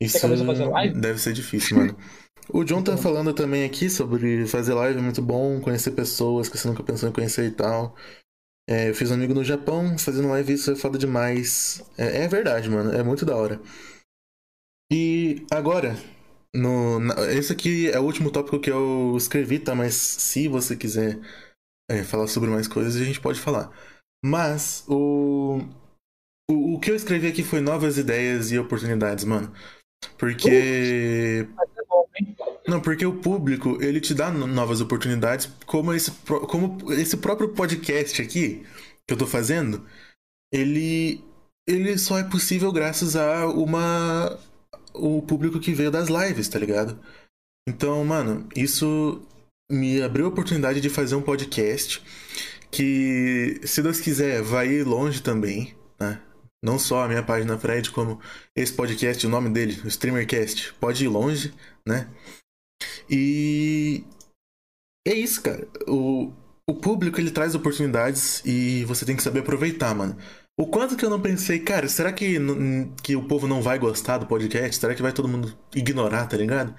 Isso 0.00 0.18
deve 0.94 1.18
ser 1.18 1.32
difícil, 1.34 1.76
mano. 1.76 1.96
O 2.52 2.64
John 2.64 2.82
tá 2.82 2.96
falando 2.96 3.32
também 3.34 3.64
aqui 3.64 3.88
sobre 3.90 4.46
fazer 4.46 4.74
live 4.74 4.98
é 4.98 5.02
muito 5.02 5.20
bom, 5.22 5.60
conhecer 5.60 5.92
pessoas 5.92 6.48
que 6.48 6.56
você 6.58 6.66
nunca 6.66 6.82
pensou 6.82 7.08
em 7.08 7.12
conhecer 7.12 7.44
e 7.46 7.50
tal. 7.52 7.94
É, 8.70 8.88
eu 8.90 8.94
fiz 8.94 9.10
um 9.10 9.14
amigo 9.14 9.34
no 9.34 9.42
Japão, 9.42 9.98
fazendo 9.98 10.28
live 10.28 10.52
isso 10.52 10.70
é 10.70 10.76
foda 10.76 10.96
demais. 10.96 11.82
É, 11.98 12.24
é 12.24 12.28
verdade, 12.28 12.70
mano, 12.70 12.92
é 12.92 13.02
muito 13.02 13.26
da 13.26 13.36
hora. 13.36 13.60
E 14.92 15.46
agora, 15.50 15.94
no, 16.54 16.98
na- 17.00 17.14
esse 17.32 17.52
aqui 17.52 17.88
é 17.90 17.98
o 18.00 18.04
último 18.04 18.30
tópico 18.30 18.60
que 18.60 18.70
eu 18.70 19.14
escrevi, 19.16 19.58
tá? 19.58 19.74
Mas 19.74 19.94
se 19.94 20.48
você 20.48 20.76
quiser 20.76 21.18
é, 21.90 22.04
falar 22.04 22.28
sobre 22.28 22.50
mais 22.50 22.68
coisas, 22.68 23.00
a 23.00 23.04
gente 23.04 23.20
pode 23.20 23.40
falar. 23.40 23.72
Mas 24.24 24.84
o, 24.88 25.58
o, 26.50 26.74
o 26.76 26.80
que 26.80 26.90
eu 26.90 26.96
escrevi 26.96 27.28
aqui 27.28 27.44
foi 27.44 27.60
novas 27.60 27.98
ideias 27.98 28.52
e 28.52 28.58
oportunidades, 28.58 29.24
mano. 29.24 29.52
Porque. 30.18 30.50
Hein? 31.48 31.79
Não, 32.70 32.80
porque 32.80 33.04
o 33.04 33.18
público, 33.18 33.82
ele 33.82 34.00
te 34.00 34.14
dá 34.14 34.30
no- 34.30 34.46
novas 34.46 34.80
oportunidades, 34.80 35.46
como 35.66 35.92
esse, 35.92 36.12
como 36.48 36.92
esse 36.92 37.16
próprio 37.16 37.48
podcast 37.48 38.22
aqui, 38.22 38.64
que 39.04 39.12
eu 39.12 39.18
tô 39.18 39.26
fazendo, 39.26 39.84
ele, 40.54 41.20
ele 41.68 41.98
só 41.98 42.16
é 42.16 42.22
possível 42.22 42.70
graças 42.70 43.16
a 43.16 43.48
uma. 43.48 44.38
o 44.94 45.20
público 45.22 45.58
que 45.58 45.74
veio 45.74 45.90
das 45.90 46.08
lives, 46.08 46.48
tá 46.48 46.60
ligado? 46.60 46.96
Então, 47.68 48.04
mano, 48.04 48.48
isso 48.54 49.20
me 49.68 50.00
abriu 50.00 50.26
a 50.26 50.28
oportunidade 50.28 50.80
de 50.80 50.88
fazer 50.88 51.16
um 51.16 51.22
podcast 51.22 52.00
que, 52.70 53.60
se 53.64 53.82
Deus 53.82 54.00
quiser, 54.00 54.42
vai 54.42 54.68
ir 54.68 54.86
longe 54.86 55.20
também, 55.20 55.74
né? 56.00 56.22
Não 56.62 56.78
só 56.78 57.02
a 57.02 57.08
minha 57.08 57.22
página 57.22 57.58
Fred, 57.58 57.90
como 57.90 58.20
esse 58.54 58.72
podcast, 58.72 59.26
o 59.26 59.30
nome 59.30 59.50
dele, 59.50 59.80
o 59.84 59.88
Streamercast, 59.88 60.72
pode 60.74 61.04
ir 61.04 61.08
longe, 61.08 61.52
né? 61.84 62.08
E 63.08 64.04
é 65.06 65.14
isso, 65.14 65.42
cara. 65.42 65.66
O, 65.88 66.32
o 66.68 66.74
público 66.74 67.20
ele 67.20 67.30
traz 67.30 67.54
oportunidades 67.54 68.42
e 68.44 68.84
você 68.84 69.04
tem 69.04 69.16
que 69.16 69.22
saber 69.22 69.40
aproveitar, 69.40 69.94
mano. 69.94 70.16
O 70.58 70.66
quanto 70.66 70.96
que 70.96 71.04
eu 71.04 71.10
não 71.10 71.20
pensei, 71.20 71.60
cara, 71.60 71.88
será 71.88 72.12
que, 72.12 72.36
que 73.02 73.16
o 73.16 73.26
povo 73.26 73.46
não 73.46 73.62
vai 73.62 73.78
gostar 73.78 74.18
do 74.18 74.26
podcast? 74.26 74.78
Será 74.78 74.94
que 74.94 75.00
vai 75.02 75.12
todo 75.12 75.28
mundo 75.28 75.56
ignorar, 75.74 76.26
tá 76.26 76.36
ligado? 76.36 76.74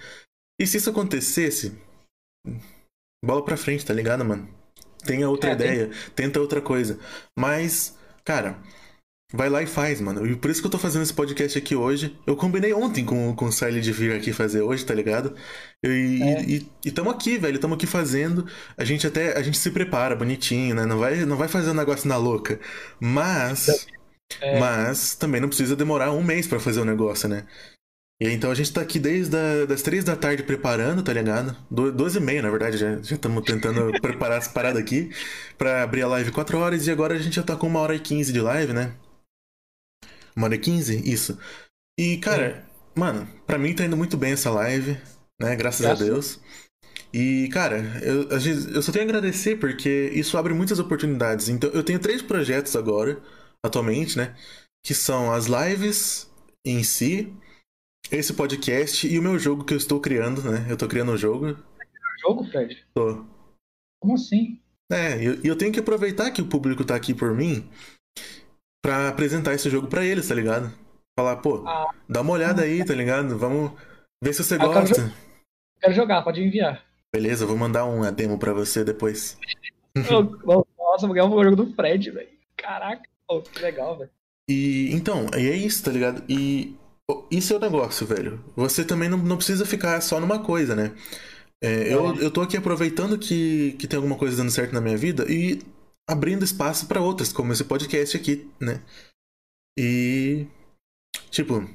E 0.59 0.67
se 0.67 0.77
isso 0.77 0.91
acontecesse, 0.91 1.75
bola 3.25 3.43
pra 3.43 3.57
frente, 3.57 3.85
tá 3.85 3.93
ligado, 3.93 4.23
mano? 4.23 4.47
Tenha 5.03 5.27
outra 5.27 5.51
É, 5.51 5.55
tem- 5.55 5.67
ideia, 5.67 5.91
tenta 6.15 6.39
outra 6.39 6.61
coisa. 6.61 6.99
Mas, 7.37 7.97
cara, 8.23 8.61
vai 9.33 9.49
lá 9.49 9.61
e 9.61 9.65
faz, 9.67 9.99
mano. 10.01 10.25
E 10.27 10.35
por 10.35 10.51
isso 10.51 10.61
que 10.61 10.67
eu 10.67 10.71
tô 10.71 10.77
fazendo 10.77 11.03
esse 11.03 11.13
podcast 11.13 11.57
aqui 11.57 11.75
hoje. 11.75 12.17
Eu 12.27 12.35
combinei 12.35 12.73
ontem 12.73 13.03
com, 13.05 13.33
com 13.35 13.45
o 13.45 13.51
Siley 13.51 13.81
de 13.81 13.91
vir 13.91 14.13
aqui 14.13 14.31
fazer 14.33 14.61
hoje, 14.61 14.85
tá 14.85 14.93
ligado? 14.93 15.33
E, 15.83 16.19
É. 16.23 16.43
e, 16.43 16.67
e 16.85 16.91
tamo 16.91 17.09
aqui, 17.09 17.37
velho. 17.37 17.59
Tamo 17.59 17.73
aqui 17.75 17.85
fazendo. 17.87 18.45
A 18.77 18.83
gente 18.83 19.05
até. 19.07 19.37
A 19.37 19.41
gente 19.41 19.57
se 19.57 19.71
prepara 19.71 20.15
bonitinho, 20.15 20.75
né? 20.75 20.85
Não 20.85 20.97
vai, 20.97 21.25
não 21.25 21.37
vai 21.37 21.47
fazer 21.47 21.71
um 21.71 21.75
negócio 21.75 22.07
na 22.07 22.17
louca. 22.17 22.59
Mas. 22.99 23.87
É. 24.41 24.59
Mas 24.59 25.15
também 25.15 25.41
não 25.41 25.47
precisa 25.49 25.75
demorar 25.75 26.11
um 26.11 26.23
mês 26.23 26.47
pra 26.47 26.59
fazer 26.59 26.79
o 26.79 26.85
negócio, 26.85 27.27
né? 27.27 27.45
E 28.21 28.27
aí, 28.27 28.33
então 28.35 28.51
a 28.51 28.55
gente 28.55 28.71
tá 28.71 28.81
aqui 28.81 28.99
desde 28.99 29.35
a, 29.35 29.65
das 29.65 29.81
três 29.81 30.03
da 30.03 30.15
tarde 30.15 30.43
preparando, 30.43 31.01
tá 31.01 31.11
ligado? 31.11 31.57
Do- 31.71 31.91
Doze 31.91 32.19
e 32.19 32.21
meia, 32.21 32.41
na 32.41 32.51
verdade, 32.51 32.77
já 32.77 32.93
estamos 33.01 33.43
tentando 33.43 33.91
preparar 33.99 34.37
as 34.37 34.47
paradas 34.47 34.79
aqui 34.79 35.09
pra 35.57 35.81
abrir 35.81 36.03
a 36.03 36.07
live 36.07 36.31
4 36.31 36.55
horas 36.59 36.85
e 36.85 36.91
agora 36.91 37.15
a 37.15 37.17
gente 37.17 37.35
já 37.35 37.41
tá 37.43 37.55
com 37.55 37.65
uma 37.67 37.79
hora 37.79 37.95
e 37.95 37.99
15 37.99 38.31
de 38.31 38.39
live, 38.39 38.73
né? 38.73 38.93
Uma 40.35 40.47
hora 40.47 40.55
e 40.55 40.59
15? 40.59 41.09
Isso. 41.09 41.37
E, 41.99 42.17
cara, 42.17 42.65
mano, 42.95 43.27
pra 43.45 43.57
mim 43.57 43.75
tá 43.75 43.85
indo 43.85 43.97
muito 43.97 44.17
bem 44.17 44.33
essa 44.33 44.49
live, 44.49 44.97
né? 45.39 45.55
Graças, 45.55 45.81
Graças. 45.81 46.01
a 46.01 46.05
Deus. 46.05 46.39
E, 47.13 47.49
cara, 47.49 47.77
eu, 48.01 48.29
eu 48.73 48.81
só 48.81 48.91
tenho 48.91 49.05
a 49.05 49.07
agradecer 49.07 49.57
porque 49.57 50.11
isso 50.13 50.37
abre 50.37 50.53
muitas 50.53 50.79
oportunidades. 50.79 51.49
Então, 51.49 51.69
eu 51.71 51.83
tenho 51.83 51.99
três 51.99 52.21
projetos 52.21 52.75
agora, 52.75 53.21
atualmente, 53.63 54.17
né? 54.17 54.35
Que 54.83 54.93
são 54.93 55.31
as 55.31 55.45
lives 55.45 56.31
em 56.65 56.83
si, 56.83 57.33
esse 58.11 58.33
podcast 58.33 59.07
e 59.07 59.19
o 59.19 59.21
meu 59.21 59.37
jogo 59.37 59.65
que 59.65 59.73
eu 59.73 59.77
estou 59.77 59.99
criando, 59.99 60.41
né? 60.41 60.65
Eu 60.69 60.77
tô 60.77 60.87
criando 60.87 61.11
um 61.11 61.17
jogo. 61.17 61.57
Jogo, 62.21 62.45
Fred? 62.45 62.77
Tô. 62.93 63.25
Como 64.01 64.15
assim? 64.15 64.61
É, 64.91 65.21
e 65.21 65.25
eu, 65.25 65.39
e 65.43 65.47
eu 65.47 65.55
tenho 65.55 65.71
que 65.71 65.79
aproveitar 65.79 66.31
que 66.31 66.41
o 66.41 66.47
público 66.47 66.83
tá 66.83 66.95
aqui 66.95 67.13
por 67.13 67.33
mim 67.33 67.69
pra 68.81 69.09
apresentar 69.09 69.53
esse 69.53 69.69
jogo 69.69 69.87
pra 69.87 70.03
eles, 70.05 70.27
tá 70.27 70.35
ligado? 70.35 70.71
Falar, 71.17 71.37
pô, 71.37 71.63
Ah. 71.67 71.89
dá 72.09 72.21
uma 72.21 72.33
olhada 72.33 72.63
aí, 72.63 72.83
tá 72.83 72.93
ligado? 72.93 73.37
Vamos 73.37 73.71
ver 74.23 74.33
se 74.33 74.43
você 74.43 74.55
Ah, 74.55 74.63
eu 74.63 74.69
quero 74.71 74.87
gosta. 74.87 75.13
Quero 75.79 75.93
jogar, 75.93 76.21
pode 76.23 76.41
enviar. 76.41 76.83
Beleza, 77.13 77.45
vou 77.45 77.57
mandar 77.57 77.85
uma 77.85 78.11
demo 78.11 78.37
pra 78.39 78.53
você 78.53 78.83
depois. 78.83 79.37
Nossa, 79.95 81.07
vou 81.07 81.13
ganhar 81.13 81.25
um 81.25 81.43
jogo 81.43 81.55
do 81.55 81.73
Fred, 81.73 82.11
velho. 82.11 82.29
Caraca, 82.57 83.03
pô, 83.27 83.41
que 83.41 83.61
legal, 83.61 83.97
velho. 83.97 84.09
E 84.49 84.89
então, 84.93 85.27
e 85.37 85.47
é 85.49 85.55
isso, 85.55 85.83
tá 85.83 85.91
ligado? 85.91 86.23
E 86.29 86.75
isso 87.29 87.53
é 87.53 87.57
o 87.57 87.59
negócio, 87.59 88.05
velho. 88.07 88.43
Você 88.55 88.83
também 88.85 89.09
não, 89.09 89.17
não 89.17 89.37
precisa 89.37 89.65
ficar 89.65 89.99
só 90.01 90.19
numa 90.19 90.39
coisa, 90.39 90.75
né? 90.75 90.91
É, 91.63 91.93
eu, 91.93 92.15
eu 92.15 92.31
tô 92.31 92.41
aqui 92.41 92.57
aproveitando 92.57 93.17
que, 93.19 93.73
que 93.73 93.87
tem 93.87 93.97
alguma 93.97 94.17
coisa 94.17 94.37
dando 94.37 94.49
certo 94.49 94.73
na 94.73 94.81
minha 94.81 94.97
vida 94.97 95.25
e 95.29 95.61
abrindo 96.11 96.43
espaço 96.43 96.87
pra 96.87 97.01
outras, 97.01 97.31
como 97.31 97.53
esse 97.53 97.63
podcast 97.63 98.17
aqui, 98.17 98.49
né? 98.59 98.81
E. 99.77 100.47
Tipo, 101.29 101.67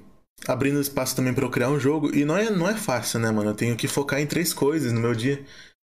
abrindo 0.47 0.81
espaço 0.81 1.17
também 1.17 1.35
pra 1.35 1.45
eu 1.45 1.51
criar 1.51 1.71
um 1.71 1.81
jogo. 1.81 2.15
E 2.15 2.25
não 2.25 2.37
é, 2.37 2.51
não 2.51 2.69
é 2.69 2.77
fácil, 2.77 3.21
né, 3.21 3.31
mano? 3.31 3.51
Eu 3.51 3.57
tenho 3.57 3.77
que 3.77 3.89
focar 3.89 4.21
em 4.21 4.27
três 4.27 4.53
coisas 4.53 4.93
no 4.93 5.01
meu 5.01 5.15
dia. 5.15 5.45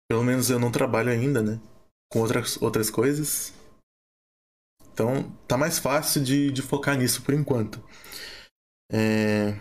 Pelo 0.10 0.24
menos 0.24 0.50
eu 0.50 0.60
não 0.60 0.72
trabalho 0.72 1.10
ainda, 1.10 1.42
né? 1.42 1.60
Com 2.12 2.20
outras, 2.20 2.62
outras 2.62 2.90
coisas. 2.90 3.54
Então, 4.94 5.32
tá 5.48 5.58
mais 5.58 5.80
fácil 5.80 6.22
de, 6.22 6.52
de 6.52 6.62
focar 6.62 6.98
nisso 6.98 7.22
por 7.22 7.34
enquanto. 7.34 7.82
É, 8.92 9.56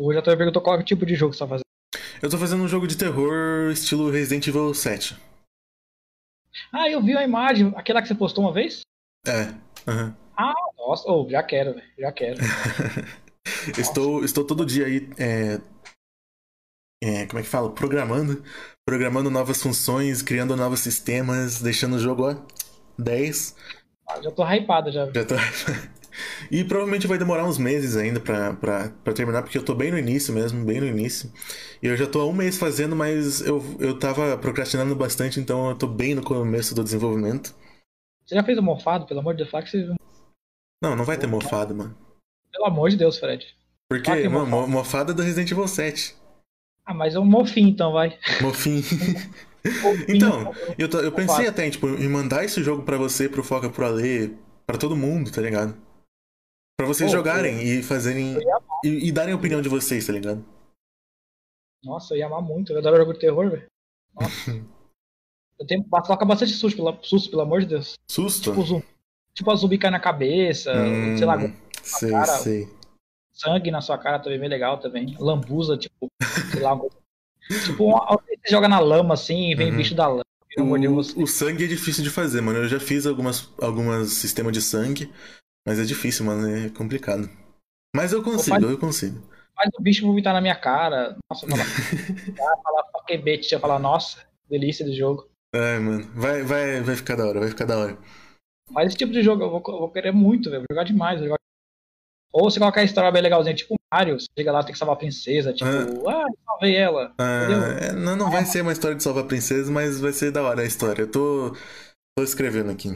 Eu 0.00 0.14
já 0.14 0.22
tô 0.22 0.34
perguntando 0.34 0.62
qual 0.62 0.82
tipo 0.82 1.04
de 1.04 1.14
jogo 1.14 1.34
você 1.34 1.40
tá 1.40 1.46
fazendo. 1.46 1.64
Eu 2.22 2.30
tô 2.30 2.38
fazendo 2.38 2.62
um 2.62 2.68
jogo 2.68 2.86
de 2.86 2.96
terror 2.96 3.70
estilo 3.70 4.10
Resident 4.10 4.46
Evil 4.46 4.72
7. 4.72 5.14
Ah, 6.72 6.88
eu 6.88 7.02
vi 7.02 7.16
a 7.16 7.24
imagem, 7.24 7.72
aquela 7.76 8.02
que 8.02 8.08
você 8.08 8.14
postou 8.14 8.44
uma 8.44 8.52
vez? 8.52 8.82
É. 9.26 9.54
aham. 9.86 10.16
Ah, 10.36 10.54
nossa, 10.78 11.10
oh, 11.10 11.28
já 11.28 11.42
quero, 11.42 11.74
velho. 11.74 11.86
Já 11.98 12.12
quero. 12.12 12.38
estou, 13.78 14.24
estou 14.24 14.44
todo 14.44 14.64
dia 14.64 14.86
aí. 14.86 15.08
é, 15.18 15.60
é, 17.02 17.26
como 17.26 17.38
é 17.38 17.42
que 17.42 17.48
fala? 17.48 17.70
Programando. 17.70 18.42
Programando 18.86 19.30
novas 19.30 19.62
funções, 19.62 20.22
criando 20.22 20.56
novos 20.56 20.80
sistemas, 20.80 21.60
deixando 21.60 21.96
o 21.96 21.98
jogo 21.98 22.30
ó, 22.30 22.36
10. 22.98 23.56
Ah, 24.08 24.20
já 24.22 24.30
tô 24.30 24.44
hypado 24.44 24.90
já. 24.90 25.06
Já 25.06 25.24
tô... 25.24 25.34
E 26.50 26.64
provavelmente 26.64 27.06
vai 27.06 27.18
demorar 27.18 27.44
uns 27.44 27.58
meses 27.58 27.96
ainda 27.96 28.20
pra, 28.20 28.54
pra, 28.54 28.90
pra 29.04 29.12
terminar, 29.12 29.42
porque 29.42 29.56
eu 29.58 29.62
tô 29.64 29.74
bem 29.74 29.90
no 29.90 29.98
início 29.98 30.32
mesmo, 30.34 30.64
bem 30.64 30.80
no 30.80 30.86
início. 30.86 31.32
E 31.82 31.86
eu 31.86 31.96
já 31.96 32.06
tô 32.06 32.20
há 32.20 32.26
um 32.26 32.32
mês 32.32 32.56
fazendo, 32.58 32.94
mas 32.96 33.40
eu, 33.40 33.62
eu 33.78 33.98
tava 33.98 34.36
procrastinando 34.38 34.94
bastante, 34.94 35.38
então 35.40 35.70
eu 35.70 35.76
tô 35.76 35.86
bem 35.86 36.14
no 36.14 36.22
começo 36.22 36.74
do 36.74 36.84
desenvolvimento. 36.84 37.54
Você 38.26 38.34
já 38.34 38.44
fez 38.44 38.58
o 38.58 38.62
mofado, 38.62 39.06
pelo 39.06 39.20
amor 39.20 39.34
de 39.34 39.38
Deus? 39.38 39.50
Fala 39.50 39.64
que 39.64 39.70
você... 39.70 39.94
Não, 40.82 40.96
não 40.96 41.04
vai 41.04 41.16
ter 41.18 41.26
mofado, 41.26 41.74
mano. 41.74 41.96
Pelo 42.52 42.66
amor 42.66 42.90
de 42.90 42.96
Deus, 42.96 43.18
Fred. 43.18 43.46
Porque, 43.88 44.10
é 44.10 44.28
mano, 44.28 44.46
mofado. 44.46 44.68
mo- 44.68 44.68
mofada 44.68 45.12
é 45.12 45.14
do 45.14 45.22
Resident 45.22 45.50
Evil 45.50 45.66
7. 45.68 46.16
Ah, 46.86 46.94
mas 46.94 47.14
é 47.14 47.18
um 47.18 47.24
mofinho 47.24 47.68
então, 47.68 47.92
vai. 47.92 48.18
Mofim. 48.40 48.82
Então, 50.08 50.54
eu, 50.78 50.88
tô- 50.88 51.00
eu 51.00 51.12
pensei 51.12 51.26
Mofado. 51.36 51.48
até 51.50 51.68
tipo, 51.68 51.86
em 51.86 52.08
mandar 52.08 52.42
esse 52.44 52.62
jogo 52.62 52.82
pra 52.82 52.96
você, 52.96 53.28
pro 53.28 53.44
Foca, 53.44 53.68
pro 53.68 53.84
Ale, 53.84 54.34
pra 54.66 54.78
todo 54.78 54.96
mundo, 54.96 55.30
tá 55.30 55.42
ligado? 55.42 55.76
Pra 56.80 56.86
vocês 56.86 57.10
Pô, 57.10 57.16
jogarem 57.18 57.62
e 57.62 57.82
fazerem. 57.82 58.32
Eu 58.34 58.40
ia 58.40 58.56
amar. 58.56 58.80
E, 58.84 59.08
e 59.08 59.12
darem 59.12 59.34
a 59.34 59.36
opinião 59.36 59.60
de 59.60 59.68
vocês, 59.68 60.06
tá 60.06 60.12
ligado? 60.14 60.42
Nossa, 61.84 62.14
eu 62.14 62.18
ia 62.18 62.26
amar 62.26 62.40
muito. 62.40 62.72
Eu 62.72 62.78
adoro 62.78 62.96
jogo 62.96 63.12
de 63.12 63.18
terror, 63.20 63.50
velho. 63.50 63.66
Nossa. 64.18 64.50
eu 65.60 65.66
tenho 65.66 65.84
toca 65.84 66.24
bastante 66.24 66.52
susto, 66.52 66.76
pela, 66.76 66.98
susto, 67.02 67.28
pelo 67.30 67.42
amor 67.42 67.60
de 67.60 67.66
Deus. 67.66 67.98
Susto? 68.10 68.50
Tipo, 68.50 68.62
zumbi, 68.64 68.84
tipo 69.34 69.50
a 69.50 69.54
zumbi 69.56 69.76
cai 69.76 69.90
na 69.90 70.00
cabeça, 70.00 70.72
Hum, 70.72 71.18
sei 71.18 71.26
lá, 71.26 71.38
Sei, 71.82 72.10
cara. 72.10 72.26
sei. 72.38 72.68
sangue 73.30 73.70
na 73.70 73.82
sua 73.82 73.98
cara 73.98 74.18
também 74.18 74.38
é 74.38 74.40
bem 74.40 74.48
legal 74.48 74.78
também. 74.78 75.14
Lambuza, 75.18 75.76
tipo, 75.76 76.08
sei 76.50 76.60
lá. 76.62 76.78
tipo, 77.66 77.84
uma- 77.84 78.06
você 78.16 78.50
joga 78.50 78.68
na 78.68 78.78
lama 78.78 79.12
assim 79.12 79.50
e 79.50 79.54
vem 79.54 79.70
Uhum. 79.70 79.76
bicho 79.76 79.94
da 79.94 80.08
lama. 80.08 80.24
Pelo. 80.54 80.74
O, 80.96 80.98
o 80.98 81.26
sangue 81.26 81.64
é 81.64 81.68
difícil 81.68 82.02
de 82.02 82.10
fazer, 82.10 82.40
mano. 82.40 82.58
Eu 82.58 82.68
já 82.68 82.80
fiz 82.80 83.06
algumas, 83.06 83.48
algumas 83.60 84.08
sistemas 84.14 84.52
de 84.52 84.60
sangue, 84.60 85.12
mas 85.66 85.78
é 85.78 85.84
difícil, 85.84 86.24
mano. 86.24 86.48
É 86.48 86.68
complicado. 86.70 87.28
Mas 87.94 88.12
eu 88.12 88.22
consigo, 88.22 88.50
faz- 88.56 88.62
eu 88.70 88.78
consigo. 88.78 89.20
Faz 89.54 89.70
o 89.78 89.82
bicho 89.82 90.06
vomitar 90.06 90.32
na 90.32 90.40
minha 90.40 90.56
cara. 90.56 91.16
Nossa, 91.30 91.46
falar. 91.48 92.56
falar 92.62 92.82
paquebete, 92.92 93.52
ia 93.52 93.60
falar, 93.60 93.78
nossa, 93.78 94.24
delícia 94.48 94.84
de 94.84 94.96
jogo. 94.96 95.28
Ai, 95.54 95.78
mano. 95.80 96.10
Vai, 96.14 96.42
vai, 96.42 96.80
vai 96.80 96.96
ficar 96.96 97.16
da 97.16 97.26
hora, 97.26 97.40
vai 97.40 97.48
ficar 97.48 97.64
da 97.64 97.76
hora. 97.78 97.98
Mas 98.70 98.88
esse 98.88 98.96
tipo 98.96 99.12
de 99.12 99.22
jogo 99.22 99.42
eu 99.42 99.50
vou, 99.50 99.62
eu 99.66 99.78
vou 99.80 99.90
querer 99.90 100.12
muito, 100.12 100.48
velho. 100.48 100.62
Vou 100.68 100.76
jogar 100.76 100.84
demais. 100.84 101.18
vou 101.18 101.26
jogar- 101.28 101.38
Ou 102.32 102.48
você 102.50 102.60
colocar 102.60 102.80
a 102.80 102.84
história 102.84 103.10
bem 103.10 103.20
legalzinha, 103.22 103.54
tipo 103.54 103.74
Mario, 103.92 104.20
você 104.20 104.28
chega 104.38 104.52
lá 104.52 104.62
tem 104.62 104.72
que 104.72 104.78
salvar 104.78 104.94
a 104.94 104.98
princesa, 104.98 105.52
tipo, 105.52 105.68
ah, 106.08 106.22
eu 106.28 106.38
salvei 106.46 106.76
ela. 106.76 107.12
Ah, 107.18 107.86
é, 107.88 107.92
não, 107.92 108.14
não 108.14 108.30
vai 108.30 108.44
ser 108.46 108.62
uma 108.62 108.70
história 108.70 108.96
de 108.96 109.02
salvar 109.02 109.24
a 109.24 109.26
princesa, 109.26 109.68
mas 109.72 109.98
vai 110.00 110.12
ser 110.12 110.30
da 110.30 110.40
hora 110.44 110.62
a 110.62 110.64
história. 110.64 111.02
Eu 111.02 111.10
tô, 111.10 111.56
tô 112.16 112.22
escrevendo 112.22 112.70
aqui. 112.70 112.90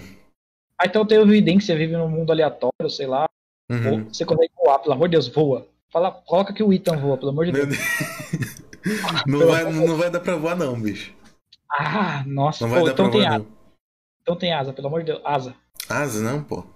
Aí 0.84 0.90
então 0.90 1.06
tem 1.06 1.58
você 1.58 1.74
vive 1.74 1.96
num 1.96 2.10
mundo 2.10 2.30
aleatório, 2.30 2.90
sei 2.90 3.06
lá. 3.06 3.26
Uhum. 3.70 4.04
Você 4.04 4.22
consegue 4.26 4.52
voar, 4.54 4.78
pelo 4.80 4.92
amor 4.92 5.08
de 5.08 5.12
Deus, 5.12 5.28
voa. 5.28 5.66
Fala, 5.90 6.12
coloca 6.12 6.52
que 6.52 6.62
o 6.62 6.74
Ethan 6.74 6.98
voa, 6.98 7.16
pelo 7.16 7.30
amor 7.30 7.46
de 7.46 7.52
Deus. 7.52 7.68
Não 9.26 9.46
vai, 9.46 9.64
não 9.64 9.96
vai 9.96 10.10
dar 10.10 10.20
pra 10.20 10.36
voar, 10.36 10.54
não, 10.54 10.78
bicho. 10.78 11.14
Ah, 11.72 12.22
nossa. 12.26 12.62
Não 12.62 12.70
vai 12.70 12.80
Pô, 12.80 12.86
dar 12.86 12.92
então 12.92 13.06
pra 13.06 13.12
tem 13.12 13.22
voar, 13.22 13.32
asa. 13.32 13.44
não. 13.44 13.56
Então 14.20 14.36
tem 14.36 14.52
asa, 14.52 14.72
pelo 14.74 14.88
amor 14.88 15.00
de 15.00 15.06
Deus. 15.06 15.22
Asa. 15.24 15.54
Asa, 15.88 16.22
não, 16.22 16.44
pô. 16.44 16.66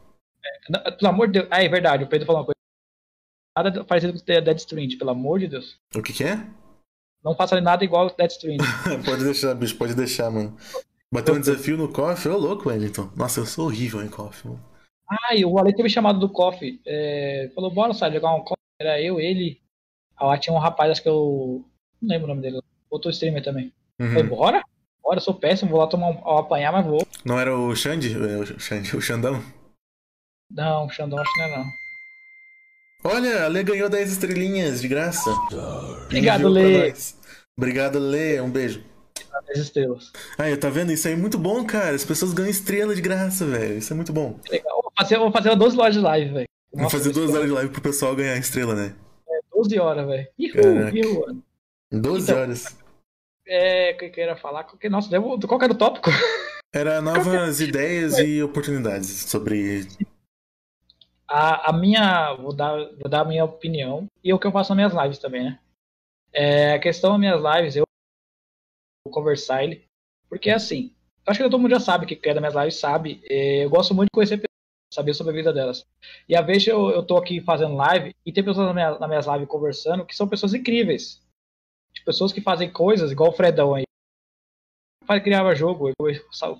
Não, 0.70 0.82
Pelo 0.96 1.10
amor 1.10 1.26
de 1.26 1.34
Deus. 1.34 1.48
Ah, 1.50 1.62
é 1.62 1.68
verdade, 1.68 2.04
o 2.04 2.06
Pedro 2.06 2.24
falou 2.24 2.40
uma 2.40 2.46
coisa. 2.46 2.56
Nada 3.54 3.84
parecido 3.84 4.14
com 4.14 4.18
o 4.20 4.24
Dead 4.24 4.56
Strand, 4.56 4.96
pelo 4.98 5.10
amor 5.10 5.38
de 5.38 5.48
Deus. 5.48 5.78
O 5.94 6.02
que 6.02 6.14
que 6.14 6.24
é? 6.24 6.42
Não 7.22 7.36
faça 7.36 7.60
nada 7.60 7.84
igual 7.84 8.06
o 8.06 8.16
Dead 8.16 8.30
Strand. 8.30 8.56
pode 9.04 9.24
deixar, 9.24 9.54
bicho, 9.54 9.76
pode 9.76 9.94
deixar, 9.94 10.30
mano. 10.30 10.56
Bateu 11.12 11.34
um 11.34 11.40
desafio 11.40 11.76
no 11.76 11.90
KOF, 11.90 12.28
ô 12.28 12.36
louco, 12.36 12.68
Wellington. 12.68 13.10
Nossa, 13.16 13.40
eu 13.40 13.46
sou 13.46 13.66
horrível 13.66 14.02
em 14.02 14.08
KOF, 14.08 14.46
mano. 14.46 14.68
Ah, 15.08 15.34
e 15.34 15.44
o 15.44 15.58
Ale 15.58 15.74
teve 15.74 15.88
chamado 15.88 16.18
do 16.18 16.28
Coffee. 16.28 16.80
É, 16.86 17.50
falou, 17.54 17.70
bora, 17.70 17.94
sabe, 17.94 18.16
jogar 18.16 18.34
um 18.34 18.40
Coffee. 18.40 18.56
Era 18.78 19.00
eu, 19.00 19.18
ele. 19.18 19.60
Ah, 20.16 20.36
tinha 20.36 20.54
um 20.54 20.58
rapaz, 20.58 20.90
acho 20.90 21.02
que 21.02 21.08
eu. 21.08 21.64
Não 22.00 22.08
lembro 22.10 22.26
o 22.26 22.28
nome 22.28 22.42
dele. 22.42 22.60
Outro 22.90 23.10
streamer 23.10 23.42
também. 23.42 23.72
Uhum. 23.98 24.08
Falei, 24.08 24.22
bora? 24.24 24.62
Bora, 25.02 25.20
sou 25.20 25.32
péssimo, 25.32 25.70
vou 25.70 25.80
lá 25.80 25.86
tomar 25.86 26.10
um, 26.10 26.18
ao 26.22 26.38
apanhar, 26.38 26.72
mas 26.72 26.84
vou. 26.84 27.06
Não 27.24 27.40
era 27.40 27.56
o 27.56 27.74
Xande? 27.74 28.12
É, 28.12 28.36
O 28.36 28.60
Xande, 28.60 28.94
o 28.94 29.00
Xandão? 29.00 29.42
Não, 30.50 30.86
o 30.86 30.90
Xandão 30.90 31.18
acho 31.18 31.32
que 31.32 31.38
não 31.38 31.46
é 31.46 31.56
não. 31.56 31.64
Olha, 33.04 33.44
a 33.44 33.48
Lê 33.48 33.62
ganhou 33.62 33.88
10 33.88 34.12
estrelinhas 34.12 34.82
de 34.82 34.88
graça. 34.88 35.30
Obrigado, 36.04 36.48
Lê. 36.48 36.92
Obrigado, 37.56 37.98
Lê. 37.98 38.40
Um 38.40 38.50
beijo. 38.50 38.84
As 39.50 39.58
estrelas. 39.58 40.12
Aí, 40.38 40.56
tá 40.56 40.68
vendo? 40.68 40.92
Isso 40.92 41.08
aí 41.08 41.14
é 41.14 41.16
muito 41.16 41.38
bom, 41.38 41.64
cara. 41.64 41.94
As 41.94 42.04
pessoas 42.04 42.32
ganham 42.32 42.50
estrela 42.50 42.94
de 42.94 43.00
graça, 43.00 43.46
velho. 43.46 43.78
Isso 43.78 43.92
é 43.92 43.96
muito 43.96 44.12
bom. 44.12 44.38
Legal. 44.50 44.80
Vou 44.82 44.92
fazer, 44.98 45.18
vou 45.18 45.32
fazer 45.32 45.56
12 45.56 45.78
horas 45.78 45.94
de 45.94 46.00
live, 46.00 46.32
velho. 46.34 46.48
Nossa, 46.74 46.98
fazer 46.98 47.12
duas 47.12 47.26
isso- 47.28 47.36
horas 47.36 47.48
de 47.48 47.54
live 47.54 47.72
pro 47.72 47.80
pessoal 47.82 48.14
ganhar 48.16 48.36
estrela, 48.36 48.74
né? 48.74 48.94
12 49.54 49.78
horas, 49.78 50.06
velho. 50.06 50.28
Ihu, 50.38 50.96
ihu. 50.96 51.42
12 51.90 52.30
Então. 52.30 52.42
horas. 52.42 52.76
É, 53.46 53.92
o 53.92 53.96
que 53.98 54.20
eu 54.20 54.26
ia 54.26 54.36
falar? 54.36 54.64
Qual 54.64 54.76
que- 54.76 54.88
Nossa, 54.90 55.08
devo- 55.10 55.38
qual 55.46 55.62
era 55.62 55.72
o 55.72 55.76
tópico? 55.76 56.10
Era 56.70 57.00
novas 57.00 57.62
ideias 57.62 58.18
e 58.18 58.42
oportunidades 58.42 59.08
sobre. 59.08 59.88
A, 61.26 61.70
a 61.70 61.72
minha. 61.72 62.34
Vou 62.34 62.52
dar, 62.54 62.76
vou 62.76 63.08
dar 63.08 63.20
a 63.22 63.24
minha 63.24 63.42
opinião 63.44 64.06
e 64.22 64.34
o 64.34 64.38
que 64.38 64.46
eu 64.46 64.52
faço 64.52 64.74
nas 64.74 64.76
minhas 64.92 65.02
lives 65.04 65.18
também, 65.18 65.44
né? 65.44 65.58
É, 66.30 66.74
a 66.74 66.78
questão 66.78 67.12
das 67.12 67.20
minhas 67.20 67.40
lives, 67.42 67.74
eu 67.76 67.84
vou 69.04 69.12
conversar 69.12 69.64
ele. 69.64 69.84
Porque 70.28 70.50
assim, 70.50 70.94
eu 71.26 71.30
acho 71.30 71.38
que 71.38 71.44
todo 71.44 71.58
mundo 71.58 71.70
já 71.70 71.80
sabe 71.80 72.06
que 72.06 72.16
quem 72.16 72.30
é 72.30 72.34
das 72.34 72.40
minhas 72.42 72.54
lives 72.54 72.76
sabe. 72.80 73.20
é, 73.28 73.64
eu 73.64 73.70
gosto 73.70 73.94
muito 73.94 74.08
de 74.08 74.14
conhecer 74.14 74.36
pessoas, 74.36 74.48
saber 74.94 75.14
sobre 75.14 75.32
a 75.32 75.36
vida 75.36 75.52
delas. 75.52 75.84
E 76.28 76.36
às 76.36 76.46
vezes 76.46 76.66
eu, 76.68 76.90
eu 76.90 77.02
tô 77.04 77.16
aqui 77.16 77.40
fazendo 77.40 77.74
live 77.76 78.14
e 78.24 78.32
tem 78.32 78.44
pessoas 78.44 78.66
nas 78.66 78.74
minhas, 78.74 79.00
nas 79.00 79.08
minhas 79.08 79.26
lives 79.26 79.48
conversando 79.48 80.04
que 80.06 80.16
são 80.16 80.28
pessoas 80.28 80.54
incríveis. 80.54 81.20
Tipo, 81.92 82.06
pessoas 82.06 82.32
que 82.32 82.40
fazem 82.40 82.70
coisas, 82.72 83.10
igual 83.12 83.30
o 83.30 83.34
Fredão 83.34 83.74
aí. 83.74 83.84
Faz- 85.06 85.22
Criava 85.22 85.54
jogo, 85.54 85.88
eu 85.88 85.94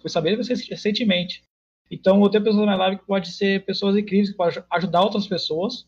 fui 0.01 0.11
saber 0.11 0.37
recentemente. 0.39 1.43
Então, 1.91 2.23
eu 2.23 2.31
tenho 2.31 2.45
pessoas 2.45 2.67
na 2.67 2.73
minha 2.73 2.77
live 2.77 2.99
que 3.01 3.07
pode 3.07 3.33
ser 3.33 3.65
pessoas 3.65 3.97
incríveis, 3.97 4.31
que 4.31 4.37
podem 4.37 4.63
ajudar 4.71 5.03
outras 5.03 5.27
pessoas 5.27 5.87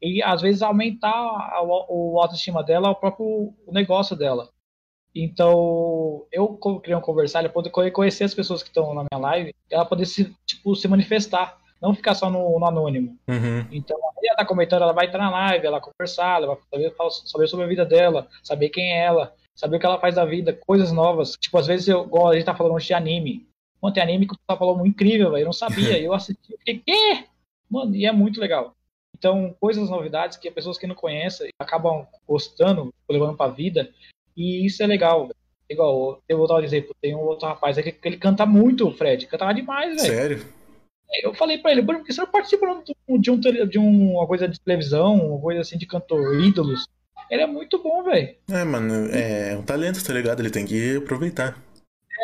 e, 0.00 0.22
às 0.22 0.40
vezes, 0.40 0.62
aumentar 0.62 1.10
a, 1.12 1.60
o, 1.62 2.14
o 2.14 2.20
autoestima 2.20 2.62
dela, 2.62 2.90
o 2.90 2.94
próprio 2.94 3.52
negócio 3.68 4.14
dela. 4.16 4.48
Então, 5.14 6.24
eu 6.30 6.48
criei 6.82 6.96
um 6.96 7.00
conversar, 7.00 7.44
eu 7.44 7.50
poder 7.50 7.70
conhecer 7.70 8.24
as 8.24 8.34
pessoas 8.34 8.62
que 8.62 8.68
estão 8.68 8.94
na 8.94 9.04
minha 9.10 9.20
live, 9.20 9.54
ela 9.70 9.84
poder 9.84 10.06
se, 10.06 10.34
tipo, 10.46 10.74
se 10.76 10.86
manifestar, 10.86 11.58
não 11.82 11.94
ficar 11.94 12.14
só 12.14 12.30
no, 12.30 12.58
no 12.58 12.66
anônimo. 12.66 13.18
Uhum. 13.26 13.66
Então, 13.72 13.98
ela 14.22 14.36
tá 14.36 14.44
comentando, 14.44 14.82
ela 14.82 14.92
vai 14.92 15.06
entrar 15.06 15.24
na 15.24 15.30
live, 15.30 15.66
ela 15.66 15.80
conversar, 15.80 16.36
ela 16.36 16.54
vai 16.54 16.56
saber, 16.70 16.94
saber 17.26 17.46
sobre 17.48 17.64
a 17.64 17.68
vida 17.68 17.84
dela, 17.84 18.28
saber 18.42 18.68
quem 18.68 18.92
é 18.92 19.04
ela, 19.04 19.34
saber 19.54 19.76
o 19.76 19.80
que 19.80 19.86
ela 19.86 19.98
faz 19.98 20.14
da 20.14 20.24
vida, 20.24 20.52
coisas 20.52 20.92
novas. 20.92 21.36
Tipo, 21.40 21.58
às 21.58 21.66
vezes, 21.66 21.88
eu, 21.88 22.04
igual 22.04 22.28
a 22.28 22.34
gente 22.34 22.44
tá 22.44 22.54
falando 22.54 22.74
hoje 22.74 22.86
de 22.86 22.94
anime. 22.94 23.48
Mano, 23.82 23.94
tem 23.94 24.02
anime 24.02 24.26
que 24.26 24.34
o 24.34 24.38
pessoal 24.38 24.58
falou 24.58 24.76
muito 24.76 24.94
incrível, 24.94 25.30
velho. 25.30 25.42
Eu 25.42 25.46
não 25.46 25.52
sabia. 25.52 25.98
eu 25.98 26.12
assisti, 26.12 26.52
eu 26.52 26.58
fiquei, 26.58 26.78
quê? 26.78 27.24
Mano, 27.68 27.96
e 27.96 28.06
é 28.06 28.12
muito 28.12 28.40
legal. 28.40 28.74
Então, 29.16 29.54
coisas, 29.60 29.90
novidades 29.90 30.36
que 30.36 30.48
as 30.48 30.54
pessoas 30.54 30.78
que 30.78 30.86
não 30.86 30.94
conhecem 30.94 31.50
acabam 31.58 32.06
gostando, 32.26 32.92
levando 33.08 33.36
pra 33.36 33.48
vida. 33.48 33.90
E 34.36 34.64
isso 34.66 34.82
é 34.82 34.86
legal, 34.86 35.22
velho. 35.22 35.36
Igual, 35.68 36.20
eu 36.28 36.36
vou 36.38 36.48
dar 36.48 36.56
um 36.56 36.62
exemplo. 36.64 36.94
Tem 37.00 37.14
um 37.14 37.20
outro 37.20 37.46
rapaz 37.46 37.78
aqui 37.78 37.92
que 37.92 38.08
ele 38.08 38.16
canta 38.16 38.44
muito, 38.44 38.90
Fred. 38.92 39.26
Cantava 39.26 39.54
demais, 39.54 40.00
velho. 40.02 40.14
Sério? 40.14 40.46
Eu 41.22 41.34
falei 41.34 41.58
pra 41.58 41.72
ele, 41.72 41.82
"Bruno, 41.82 42.00
por 42.00 42.06
que 42.06 42.12
você 42.12 42.20
não 42.20 42.28
participa 42.30 42.66
de, 43.18 43.30
um, 43.30 43.38
de 43.38 43.78
um- 43.78 44.12
uma 44.14 44.26
coisa 44.26 44.48
de 44.48 44.60
televisão, 44.60 45.14
uma 45.14 45.40
coisa 45.40 45.60
assim 45.60 45.76
de 45.76 45.86
cantor, 45.86 46.40
ídolos? 46.40 46.86
Ele 47.30 47.42
é 47.42 47.46
muito 47.46 47.80
bom, 47.82 48.02
velho. 48.02 48.34
É, 48.50 48.64
mano, 48.64 49.08
é 49.12 49.56
um 49.56 49.62
talento, 49.62 50.04
tá 50.04 50.12
ligado? 50.12 50.40
Ele 50.40 50.50
tem 50.50 50.64
que 50.66 50.96
aproveitar. 50.96 51.56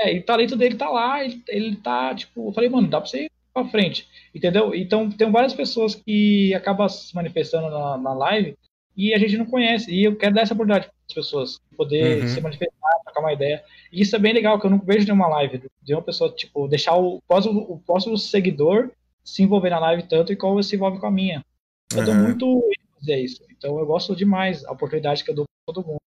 É, 0.02 0.14
e 0.14 0.18
o 0.18 0.22
talento 0.24 0.56
dele 0.56 0.74
tá 0.76 0.88
lá, 0.90 1.24
ele, 1.24 1.42
ele 1.48 1.76
tá, 1.76 2.14
tipo, 2.14 2.48
eu 2.48 2.52
falei, 2.52 2.68
mano, 2.68 2.88
dá 2.88 3.00
pra 3.00 3.08
você 3.08 3.24
ir 3.24 3.30
pra 3.54 3.64
frente, 3.68 4.06
entendeu? 4.34 4.74
Então, 4.74 5.10
tem 5.10 5.30
várias 5.30 5.54
pessoas 5.54 5.94
que 5.94 6.52
acabam 6.54 6.88
se 6.88 7.14
manifestando 7.14 7.70
na, 7.70 7.96
na 7.96 8.12
live 8.12 8.56
e 8.96 9.12
a 9.12 9.18
gente 9.18 9.36
não 9.36 9.46
conhece, 9.46 9.92
e 9.92 10.04
eu 10.04 10.16
quero 10.16 10.34
dar 10.34 10.42
essa 10.42 10.54
oportunidade 10.54 10.86
para 10.86 10.94
as 11.08 11.14
pessoas, 11.14 11.60
poder 11.76 12.22
Uhum. 12.22 12.26
se 12.26 12.40
manifestar, 12.40 13.00
trocar 13.04 13.20
uma 13.20 13.32
ideia. 13.32 13.62
E 13.92 14.00
isso 14.00 14.16
é 14.16 14.18
bem 14.18 14.32
legal, 14.32 14.58
que 14.58 14.66
eu 14.66 14.70
não 14.70 14.78
vejo 14.78 15.04
nenhuma 15.04 15.28
live 15.28 15.62
de 15.82 15.94
uma 15.94 16.02
pessoa, 16.02 16.32
tipo, 16.32 16.66
deixar 16.66 16.96
o 16.96 17.20
próximo, 17.28 17.60
o 17.68 17.78
próximo 17.78 18.16
seguidor 18.16 18.90
se 19.22 19.42
envolver 19.42 19.70
na 19.70 19.78
live 19.78 20.04
tanto 20.04 20.32
e 20.32 20.36
como 20.36 20.62
se 20.62 20.76
envolve 20.76 20.98
com 20.98 21.06
a 21.06 21.10
minha. 21.10 21.44
Eu 21.92 22.02
dou 22.02 22.14
Aham. 22.14 22.22
muito 22.22 22.70
ênfase 22.96 23.12
a 23.12 23.18
isso. 23.18 23.44
Então 23.50 23.78
eu 23.78 23.86
gosto 23.86 24.16
demais 24.16 24.64
a 24.64 24.72
oportunidade 24.72 25.22
que 25.24 25.30
eu 25.30 25.34
dou 25.34 25.44
pra 25.44 25.74
todo 25.74 25.86
mundo. 25.86 26.00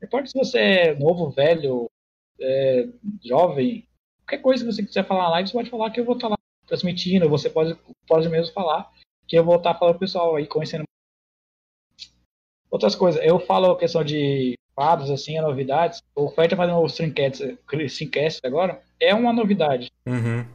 Não 0.00 0.06
importa 0.06 0.28
se 0.28 0.38
você 0.38 0.58
é 0.58 0.94
novo, 0.94 1.30
velho, 1.30 1.90
é, 2.40 2.88
jovem, 3.24 3.86
qualquer 4.20 4.42
coisa 4.42 4.64
que 4.64 4.72
você 4.72 4.82
quiser 4.84 5.04
falar 5.06 5.24
na 5.24 5.30
live, 5.30 5.48
você 5.48 5.54
pode 5.54 5.70
falar 5.70 5.90
que 5.90 5.98
eu 5.98 6.04
vou 6.04 6.14
estar 6.14 6.28
lá 6.28 6.36
transmitindo, 6.66 7.28
você 7.28 7.50
pode, 7.50 7.76
pode 8.06 8.28
mesmo 8.28 8.52
falar 8.52 8.90
que 9.26 9.36
eu 9.36 9.44
vou 9.44 9.56
estar 9.56 9.74
falando 9.74 9.94
pro 9.94 10.00
pessoal 10.00 10.36
aí, 10.36 10.46
conhecendo 10.46 10.84
outras 12.70 12.94
coisas. 12.94 13.22
Eu 13.24 13.38
falo 13.38 13.72
a 13.72 13.78
questão 13.78 14.04
de 14.04 14.54
quadros, 14.74 15.10
assim, 15.10 15.40
novidades. 15.40 16.02
O 16.14 16.28
Fred 16.28 16.50
tá 16.50 16.56
fazendo 16.56 16.78
o 16.78 16.86
Streamcast, 16.86 18.40
agora, 18.44 18.80
é 19.00 19.14
uma 19.14 19.32
novidade. 19.32 19.90
Uhum. 20.06 20.46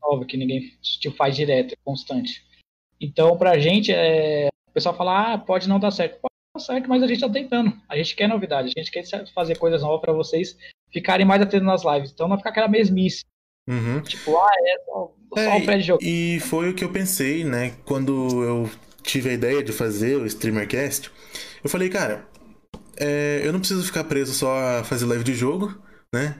Nova, 0.00 0.24
que 0.24 0.36
ninguém 0.36 0.72
tipo, 0.80 1.14
faz 1.16 1.36
direto, 1.36 1.74
é 1.74 1.76
constante. 1.84 2.42
Então, 3.00 3.36
pra 3.36 3.58
gente, 3.58 3.92
é... 3.92 4.48
o 4.68 4.72
pessoal 4.72 4.96
fala, 4.96 5.34
ah, 5.34 5.38
pode 5.38 5.68
não 5.68 5.78
dar 5.78 5.90
certo. 5.90 6.18
Pode 6.20 6.34
dar 6.54 6.60
certo, 6.60 6.88
mas 6.88 7.02
a 7.02 7.06
gente 7.06 7.20
tá 7.20 7.28
tentando. 7.28 7.72
A 7.88 7.96
gente 7.96 8.16
quer 8.16 8.28
novidade, 8.28 8.72
a 8.74 8.80
gente 8.80 8.90
quer 8.90 9.04
fazer 9.34 9.58
coisas 9.58 9.82
novas 9.82 10.00
para 10.00 10.12
vocês 10.12 10.56
ficarem 10.90 11.26
mais 11.26 11.42
atentos 11.42 11.66
nas 11.66 11.84
lives. 11.84 12.10
Então 12.10 12.26
não 12.26 12.38
ficar 12.38 12.50
aquela 12.50 12.68
mesmice. 12.68 13.24
Uhum. 13.68 14.00
Tipo, 14.00 14.36
ah, 14.38 14.50
é 14.60 14.78
só, 14.86 15.14
só 15.34 15.40
É, 15.40 15.58
o 15.58 15.64
Fred 15.64 15.82
jogando. 15.82 16.08
E 16.08 16.40
foi 16.40 16.70
o 16.70 16.74
que 16.74 16.84
eu 16.84 16.90
pensei, 16.90 17.44
né? 17.44 17.74
Quando 17.84 18.42
eu 18.42 18.70
tive 19.02 19.28
a 19.28 19.34
ideia 19.34 19.62
de 19.62 19.72
fazer 19.72 20.16
o 20.16 20.26
StreamerCast, 20.26 21.10
eu 21.68 21.70
falei, 21.70 21.90
cara, 21.90 22.26
é, 22.96 23.42
eu 23.44 23.52
não 23.52 23.60
preciso 23.60 23.84
ficar 23.84 24.04
preso 24.04 24.32
só 24.32 24.78
a 24.80 24.84
fazer 24.84 25.04
live 25.04 25.22
de 25.22 25.34
jogo, 25.34 25.78
né? 26.12 26.36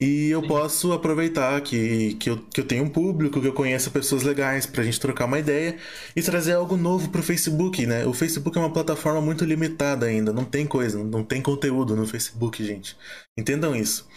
E 0.00 0.30
eu 0.30 0.40
Sim. 0.40 0.48
posso 0.48 0.92
aproveitar 0.92 1.60
que, 1.60 2.14
que, 2.14 2.30
eu, 2.30 2.38
que 2.38 2.60
eu 2.60 2.66
tenho 2.66 2.82
um 2.84 2.88
público, 2.88 3.40
que 3.40 3.46
eu 3.46 3.52
conheço 3.52 3.90
pessoas 3.90 4.22
legais 4.24 4.66
pra 4.66 4.82
gente 4.82 4.98
trocar 4.98 5.26
uma 5.26 5.38
ideia 5.38 5.76
e 6.16 6.22
trazer 6.22 6.54
algo 6.54 6.76
novo 6.76 7.10
pro 7.10 7.22
Facebook, 7.22 7.86
né? 7.86 8.04
O 8.06 8.12
Facebook 8.12 8.56
é 8.58 8.60
uma 8.60 8.72
plataforma 8.72 9.20
muito 9.20 9.44
limitada 9.44 10.06
ainda, 10.06 10.32
não 10.32 10.44
tem 10.44 10.66
coisa, 10.66 11.04
não 11.04 11.22
tem 11.22 11.40
conteúdo 11.40 11.94
no 11.94 12.06
Facebook, 12.06 12.64
gente. 12.64 12.96
Entendam 13.38 13.76
isso. 13.76 14.08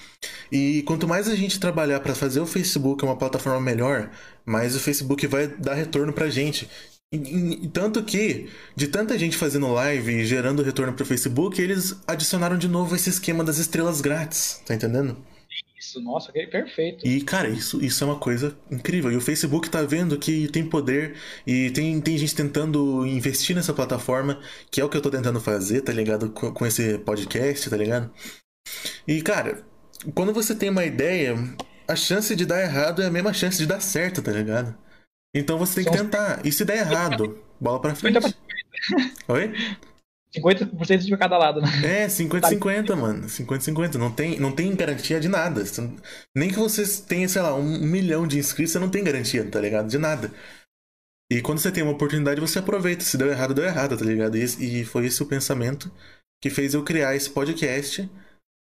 E 0.52 0.82
quanto 0.84 1.08
mais 1.08 1.28
a 1.28 1.36
gente 1.36 1.60
trabalhar 1.60 2.00
para 2.00 2.16
fazer 2.16 2.40
o 2.40 2.48
Facebook 2.48 3.04
uma 3.04 3.18
plataforma 3.18 3.62
melhor, 3.62 4.10
mais 4.46 4.76
o 4.76 4.80
Facebook 4.80 5.28
vai 5.28 5.48
dar 5.48 5.76
retorno 5.76 6.14
pra 6.14 6.30
gente. 6.30 6.68
E, 7.14 7.18
e- 7.18 7.66
e 7.66 7.68
tanto 7.70 8.04
que, 8.04 8.50
de 8.76 8.88
tanta 8.88 9.18
gente 9.18 9.38
fazendo 9.38 9.72
live 9.72 10.12
e 10.12 10.26
gerando 10.26 10.64
retorno 10.64 10.94
pro 10.94 11.06
Facebook, 11.06 11.62
eles 11.62 11.96
adicionaram 12.08 12.58
de 12.58 12.68
novo 12.68 12.96
esse 12.96 13.10
esquema 13.10 13.44
das 13.44 13.58
estrelas 13.58 14.02
grátis, 14.02 14.62
tá 14.66 14.74
entendendo? 14.76 15.18
Isso, 15.80 16.02
nossa, 16.02 16.32
que 16.32 16.46
perfeito. 16.48 17.06
E, 17.06 17.22
cara, 17.22 17.48
isso, 17.48 17.84
isso 17.84 18.04
é 18.04 18.08
uma 18.08 18.18
coisa 18.20 18.58
incrível. 18.72 19.12
E 19.12 19.16
o 19.18 19.22
Facebook 19.22 19.70
tá 19.70 19.84
vendo 19.84 20.18
que 20.18 20.48
tem 20.48 20.68
poder 20.68 21.16
e 21.46 21.70
tem, 21.72 22.00
tem 22.02 22.18
gente 22.18 22.34
tentando 22.36 23.06
investir 23.06 23.56
nessa 23.56 23.74
plataforma, 23.74 24.42
que 24.72 24.82
é 24.82 24.86
o 24.86 24.90
que 24.90 24.98
eu 24.98 25.02
tô 25.02 25.12
tentando 25.12 25.40
fazer, 25.40 25.82
tá 25.82 25.94
ligado? 25.94 26.32
Com, 26.32 26.52
com 26.52 26.66
esse 26.66 26.98
podcast, 27.00 27.70
tá 27.70 27.78
ligado? 27.78 28.12
E, 29.08 29.22
cara, 29.22 29.64
quando 30.14 30.34
você 30.34 30.56
tem 30.56 30.70
uma 30.70 30.86
ideia, 30.86 31.36
a 31.88 31.96
chance 31.96 32.36
de 32.36 32.46
dar 32.46 32.62
errado 32.62 33.02
é 33.02 33.06
a 33.08 33.12
mesma 33.12 33.34
chance 33.34 33.58
de 33.58 33.66
dar 33.66 33.80
certo, 33.82 34.22
tá 34.22 34.32
ligado? 34.32 34.76
Então 35.36 35.58
você 35.58 35.84
tem 35.84 35.92
que 35.92 35.98
tentar. 35.98 36.40
E 36.46 36.52
se 36.52 36.64
der 36.64 36.78
errado, 36.78 37.38
bola 37.60 37.82
pra 37.82 37.94
frente. 37.94 38.18
50%. 38.18 38.36
Oi? 39.28 39.54
50% 40.34 40.98
de 41.00 41.18
cada 41.18 41.38
lado, 41.38 41.62
né? 41.62 42.04
É, 42.04 42.08
50-50, 42.08 42.96
mano. 42.96 43.28
50-50. 43.28 43.96
Não 43.96 44.12
tem, 44.12 44.40
não 44.40 44.52
tem 44.52 44.74
garantia 44.74 45.20
de 45.20 45.28
nada. 45.28 45.62
Nem 46.34 46.50
que 46.50 46.58
você 46.58 46.86
tenha, 47.04 47.28
sei 47.28 47.42
lá, 47.42 47.54
um 47.54 47.64
milhão 47.64 48.26
de 48.26 48.40
inscritos, 48.40 48.72
você 48.72 48.80
não 48.80 48.90
tem 48.90 49.04
garantia, 49.04 49.50
tá 49.50 49.60
ligado? 49.60 49.90
De 49.90 49.98
nada. 49.98 50.32
E 51.32 51.42
quando 51.42 51.60
você 51.60 51.72
tem 51.72 51.84
uma 51.84 51.94
oportunidade, 51.94 52.40
você 52.40 52.60
aproveita. 52.60 53.04
Se 53.04 53.18
deu 53.18 53.30
errado, 53.30 53.54
deu 53.54 53.66
errado, 53.66 53.98
tá 53.98 54.06
ligado? 54.06 54.38
E, 54.38 54.82
e 54.82 54.86
foi 54.86 55.06
esse 55.06 55.22
o 55.22 55.26
pensamento 55.26 55.92
que 56.42 56.50
fez 56.50 56.74
eu 56.74 56.84
criar 56.84 57.16
esse 57.16 57.30
podcast 57.30 58.10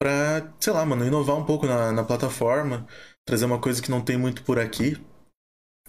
pra, 0.02 0.54
sei 0.60 0.72
lá, 0.72 0.86
mano, 0.86 1.06
inovar 1.06 1.38
um 1.38 1.46
pouco 1.46 1.66
na, 1.66 1.92
na 1.92 2.04
plataforma, 2.04 2.88
trazer 3.26 3.46
uma 3.46 3.60
coisa 3.60 3.82
que 3.82 3.92
não 3.92 4.02
tem 4.02 4.18
muito 4.18 4.44
por 4.44 4.60
aqui 4.60 4.98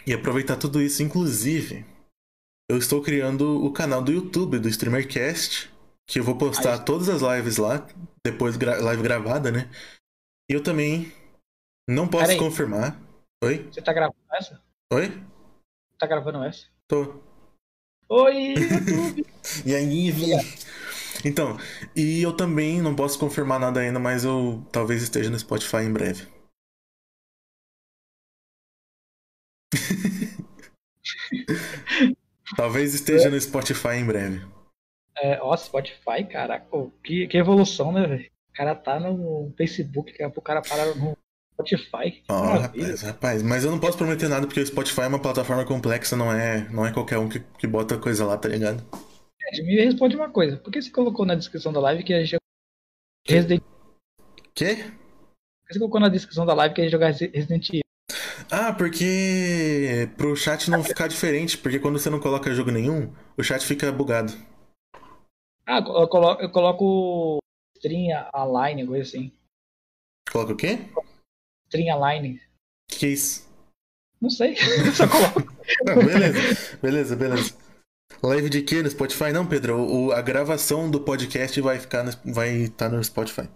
e 0.07 0.13
aproveitar 0.13 0.57
tudo 0.57 0.81
isso. 0.81 1.03
Inclusive, 1.03 1.85
eu 2.71 2.79
estou 2.79 3.03
criando 3.03 3.65
o 3.65 3.73
canal 3.73 4.03
do 4.03 4.13
YouTube 4.13 4.59
do 4.59 4.69
StreamerCast, 4.69 5.71
que 6.07 6.19
eu 6.19 6.25
vou 6.25 6.37
postar 6.37 6.81
Aí. 6.81 6.85
todas 6.85 7.09
as 7.09 7.23
lives 7.23 7.57
lá, 7.57 7.87
depois 8.25 8.57
gra- 8.57 8.81
live 8.81 9.03
gravada, 9.03 9.51
né? 9.51 9.71
E 10.51 10.55
eu 10.55 10.63
também 10.63 11.13
não 11.89 12.07
posso 12.09 12.37
confirmar. 12.37 12.99
Oi? 13.43 13.69
Você 13.71 13.83
tá 13.83 13.93
gravando 13.93 14.17
essa? 14.33 14.63
Oi? 14.93 15.23
Tá 15.99 16.07
gravando 16.07 16.43
essa? 16.45 16.67
Tô. 16.89 17.21
Oi, 18.09 18.55
YouTube! 18.57 19.27
E 19.65 19.75
aí, 19.75 20.11
Vi? 20.11 20.31
Então, 21.25 21.57
e 21.97 22.21
eu 22.23 22.37
também 22.37 22.83
não 22.83 22.95
posso 22.95 23.19
confirmar 23.19 23.59
nada 23.59 23.81
ainda, 23.81 23.99
mas 23.99 24.25
eu 24.25 24.63
talvez 24.71 25.03
esteja 25.03 25.31
no 25.31 25.39
Spotify 25.39 25.79
em 25.79 25.93
breve. 25.93 26.27
Talvez 32.57 32.95
esteja 32.95 33.31
no 33.31 33.41
Spotify 33.41 33.97
em 33.97 34.07
breve. 34.07 34.43
É, 35.17 35.39
ó, 35.41 35.57
Spotify, 35.57 36.25
caraca, 36.29 36.67
que, 37.03 37.27
que 37.27 37.37
evolução, 37.37 37.93
né, 37.93 38.07
velho? 38.07 38.31
O 38.51 38.53
cara 38.53 38.75
tá 38.75 38.99
no 39.01 39.53
Facebook, 39.57 40.11
daqui 40.11 40.23
a 40.23 40.31
pouco 40.31 40.41
o 40.41 40.43
cara 40.43 40.63
para 40.63 40.95
no 40.95 41.17
Spotify. 41.53 42.23
Ó, 42.29 42.47
maravilha. 42.47 42.85
rapaz, 42.85 43.03
rapaz, 43.03 43.43
mas 43.43 43.65
eu 43.65 43.71
não 43.71 43.79
posso 43.79 43.97
prometer 43.97 44.29
nada 44.29 44.47
porque 44.47 44.61
o 44.61 44.67
Spotify 44.67 45.03
é 45.03 45.07
uma 45.09 45.23
plataforma 45.23 45.65
complexa, 45.65 46.17
não 46.17 46.33
é, 46.33 46.69
não 46.71 46.85
é 46.85 46.93
qualquer 46.93 47.19
um 47.19 47.29
que, 47.29 47.41
que 47.59 47.67
bota 47.67 47.99
coisa 47.99 48.25
lá, 48.25 48.37
tá 48.37 48.49
ligado? 48.49 48.85
Ed, 49.53 49.63
Me 49.63 49.77
responde 49.85 50.17
uma 50.17 50.31
coisa, 50.31 50.57
por 50.57 50.73
que 50.73 50.83
você 50.83 50.91
colocou 50.91 51.25
na 51.25 51.35
descrição 51.35 51.73
da 51.73 51.81
live 51.81 52.03
que 52.03 52.13
a 52.13 52.21
gente 52.21 52.31
joga 52.31 52.41
Resident 53.27 53.63
Quê? 54.55 54.77
Por 54.77 55.67
que 55.67 55.73
você 55.73 55.79
colocou 55.79 56.01
na 56.01 56.09
descrição 56.09 56.47
da 56.47 56.55
live 56.55 56.75
que 56.75 56.81
a 56.81 56.85
gente 56.85 56.93
joga 56.93 57.07
Resident 57.07 57.69
Evil? 57.69 57.84
Ah, 58.51 58.73
porque 58.73 60.09
pro 60.17 60.37
chat 60.37 60.71
não 60.71 60.85
ficar 60.85 61.09
diferente, 61.09 61.59
porque 61.59 61.79
quando 61.79 61.99
você 61.99 62.11
não 62.11 62.21
coloca 62.21 62.55
jogo 62.55 62.71
nenhum, 62.71 63.13
o 63.37 63.43
chat 63.43 63.65
fica 63.65 63.91
bugado. 63.91 64.33
Ah, 65.67 65.79
eu 65.79 66.09
coloco, 66.09 66.43
eu 66.43 66.51
coloco 66.51 67.39
string 67.77 68.13
align, 68.33 68.87
coisa 68.87 69.03
assim. 69.03 69.33
Coloca 70.31 70.53
o 70.53 70.57
quê? 70.57 70.79
String 71.67 71.91
align. 71.91 72.41
Que 72.89 72.99
que 72.99 73.07
é 73.07 73.09
isso? 73.11 73.49
Não 74.21 74.31
sei, 74.31 74.57
só 74.95 75.09
coloco. 75.09 75.43
Ah, 75.89 75.95
beleza, 75.95 76.79
beleza, 76.83 77.17
beleza. 77.17 77.65
Live 78.23 78.49
de 78.49 78.63
quê 78.63 78.83
no 78.83 78.91
Spotify? 78.91 79.33
Não, 79.33 79.47
Pedro, 79.47 79.81
o, 79.81 80.13
a 80.13 80.23
gravação 80.23 80.91
do 80.91 81.01
podcast 81.01 81.61
vai 81.61 81.79
ficar 81.79 82.05
no, 82.05 82.33
vai 82.33 82.51
estar 82.51 82.89
no 82.89 83.03
Spotify. 83.03 83.49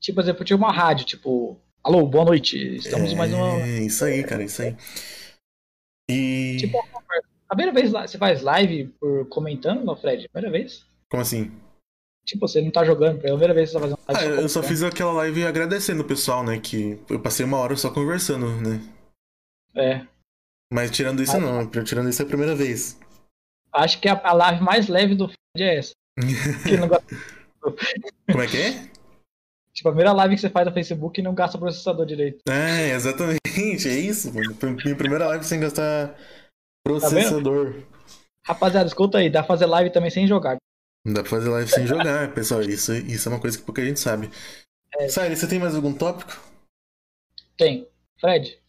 Tipo, 0.00 0.16
por 0.16 0.22
exemplo, 0.22 0.44
tinha 0.44 0.56
uma 0.56 0.72
rádio, 0.72 1.04
tipo, 1.04 1.60
alô, 1.82 2.06
boa 2.06 2.24
noite, 2.24 2.76
estamos 2.76 3.12
é, 3.12 3.16
mais 3.16 3.32
uma. 3.32 3.58
isso 3.66 4.04
aí, 4.04 4.22
cara, 4.24 4.42
isso 4.42 4.62
aí. 4.62 4.76
E. 6.10 6.56
Tipo, 6.58 6.78
a 7.48 7.54
primeira 7.54 7.72
vez 7.72 7.90
você 7.90 8.18
faz 8.18 8.42
live 8.42 8.86
por 9.00 9.28
comentando, 9.28 9.84
não, 9.84 9.96
Fred? 9.96 10.28
Primeira 10.28 10.58
vez? 10.58 10.84
Como 11.10 11.22
assim? 11.22 11.52
Tipo, 12.24 12.46
você 12.46 12.60
não 12.62 12.70
tá 12.70 12.84
jogando, 12.84 13.16
é 13.16 13.28
a 13.28 13.32
primeira 13.32 13.52
vez 13.54 13.70
que 13.70 13.78
você 13.78 13.80
tá 13.80 13.96
fazendo 13.96 13.98
Ah, 14.06 14.12
live. 14.12 14.42
eu 14.42 14.48
só 14.48 14.62
fiz 14.62 14.82
aquela 14.82 15.12
live 15.12 15.44
agradecendo 15.44 16.02
o 16.02 16.06
pessoal, 16.06 16.44
né? 16.44 16.58
Que 16.58 16.98
eu 17.10 17.20
passei 17.20 17.44
uma 17.44 17.58
hora 17.58 17.76
só 17.76 17.90
conversando, 17.90 18.46
né? 18.60 18.80
É. 19.74 20.06
Mas 20.72 20.90
tirando 20.90 21.22
isso, 21.22 21.38
não. 21.38 21.66
Tirando 21.66 22.08
isso 22.08 22.22
é 22.22 22.24
a 22.24 22.28
primeira 22.28 22.54
vez. 22.54 22.98
Acho 23.72 24.00
que 24.00 24.08
a, 24.08 24.20
a 24.22 24.32
live 24.32 24.62
mais 24.62 24.88
leve 24.88 25.14
do 25.14 25.26
Fred 25.28 25.68
é 25.68 25.78
essa. 25.78 25.92
Como 28.30 28.42
é 28.42 28.46
que 28.46 28.56
é? 28.56 28.88
Tipo, 29.74 29.88
a 29.88 29.92
primeira 29.92 30.12
live 30.12 30.34
que 30.34 30.40
você 30.40 30.50
faz 30.50 30.66
no 30.66 30.72
Facebook 30.72 31.20
e 31.20 31.22
não 31.22 31.34
gasta 31.34 31.58
processador 31.58 32.06
direito. 32.06 32.40
É, 32.48 32.90
exatamente, 32.90 33.88
é 33.88 33.98
isso, 33.98 34.32
mano. 34.32 34.56
Minha 34.84 34.96
primeira 34.96 35.26
live 35.28 35.44
sem 35.44 35.60
gastar 35.60 36.16
processador. 36.84 37.82
Rapaziada, 38.46 38.88
escuta 38.88 39.18
aí, 39.18 39.30
dá 39.30 39.40
pra 39.40 39.48
fazer 39.48 39.66
live 39.66 39.90
também 39.90 40.10
sem 40.10 40.26
jogar. 40.26 40.56
Dá 41.06 41.20
pra 41.20 41.30
fazer 41.30 41.48
live 41.48 41.70
sem 41.70 41.86
jogar, 41.86 42.32
pessoal. 42.34 42.62
Isso, 42.62 42.92
isso 42.94 43.28
é 43.28 43.32
uma 43.32 43.40
coisa 43.40 43.58
que 43.58 43.64
pouca 43.64 43.84
gente 43.84 44.00
sabe. 44.00 44.30
É. 44.98 45.08
Você 45.08 45.48
tem 45.48 45.58
mais 45.58 45.74
algum 45.74 45.92
tópico? 45.92 46.38
Tem. 47.56 47.88
Fred, 48.20 48.60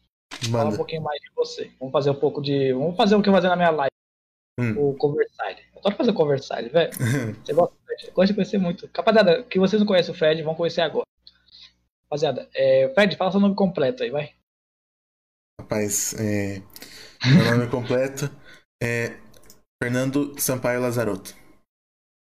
fala 0.50 0.64
um 0.64 0.66
Manda. 0.66 0.78
pouquinho 0.78 1.04
mais 1.04 1.20
de 1.22 1.30
você. 1.36 1.72
Vamos 1.80 1.92
fazer 1.92 2.10
um 2.10 2.16
pouco 2.16 2.42
de. 2.42 2.74
Vamos 2.74 2.96
fazer 2.96 3.16
o 3.16 3.22
que 3.22 3.30
eu 3.30 3.34
fazer 3.34 3.50
na 3.50 3.56
minha 3.56 3.70
live. 3.70 3.94
Hum. 4.60 4.78
O 4.78 4.94
Conversile. 4.96 5.66
Eu 5.74 5.80
adoro 5.80 5.96
fazer 5.96 6.14
Conversile, 6.14 6.70
velho. 6.70 6.92
Você 7.44 7.54
gosta 7.54 7.76
do 7.76 7.86
Fred? 7.86 8.08
Eu 8.08 8.14
gosto 8.14 8.28
de 8.28 8.34
conhecer 8.36 8.58
muito. 8.58 8.90
Rapaziada, 8.96 9.44
que 9.44 9.60
vocês 9.60 9.80
não 9.80 9.88
conhecem 9.88 10.14
o 10.14 10.18
Fred, 10.18 10.44
vão 10.44 10.56
conhecer 10.56 10.82
agora. 10.82 11.06
Rapaziada, 12.06 12.50
é... 12.54 12.92
Fred, 12.94 13.16
fala 13.18 13.32
seu 13.32 13.40
nome 13.40 13.56
completo 13.56 14.04
aí, 14.04 14.12
vai. 14.12 14.34
Rapaz, 15.60 16.14
é... 16.20 16.62
meu 17.26 17.58
nome 17.58 17.72
completo 17.72 18.30
é 18.82 19.18
Fernando 19.82 20.40
Sampaio 20.40 20.82
Lazarotto. 20.82 21.36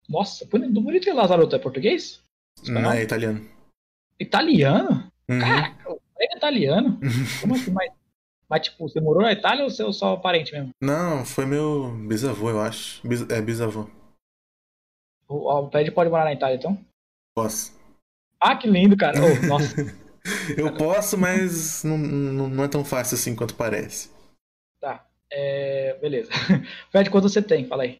Nossa, 0.08 0.44
bonito, 0.46 0.80
bonito 0.80 1.12
Lazaroto 1.12 1.54
é 1.54 1.58
português? 1.58 2.22
Não 2.66 2.90
é 2.90 3.02
italiano. 3.02 3.48
Italiano? 4.18 5.10
Uhum. 5.28 5.40
Caraca, 5.40 5.92
o 5.92 6.00
Fred 6.14 6.32
é 6.32 6.36
italiano? 6.36 7.00
Como 7.40 7.54
assim? 7.54 7.70
Mas, 7.72 7.92
mas, 8.48 8.62
tipo, 8.62 8.88
você 8.88 9.00
morou 9.00 9.22
na 9.22 9.32
Itália 9.32 9.64
ou 9.64 9.70
você 9.70 9.84
é 9.86 9.92
só 9.92 10.16
parente 10.16 10.52
mesmo? 10.52 10.70
Não, 10.82 11.24
foi 11.24 11.46
meu 11.46 11.90
bisavô, 12.06 12.50
eu 12.50 12.60
acho. 12.60 13.06
Bis- 13.06 13.28
É, 13.28 13.40
bisavô. 13.40 13.88
O, 15.28 15.52
o 15.52 15.70
Fred 15.70 15.90
pode 15.90 16.10
morar 16.10 16.24
na 16.24 16.32
Itália, 16.32 16.56
então? 16.56 16.78
Posso. 17.34 17.74
Ah, 18.40 18.56
que 18.56 18.68
lindo, 18.68 18.96
cara. 18.96 19.18
Oh, 19.20 19.34
nossa. 19.46 19.74
Eu 20.56 20.74
posso, 20.74 21.16
mas 21.18 21.82
não, 21.84 21.96
não, 21.98 22.48
não 22.48 22.64
é 22.64 22.68
tão 22.68 22.84
fácil 22.84 23.16
assim 23.16 23.34
quanto 23.34 23.54
parece. 23.54 24.10
Tá. 24.80 25.06
É, 25.30 25.98
beleza. 26.00 26.30
Fred, 26.90 27.10
quanto 27.10 27.28
você 27.28 27.42
tem? 27.42 27.66
Fala 27.66 27.82
aí. 27.84 27.98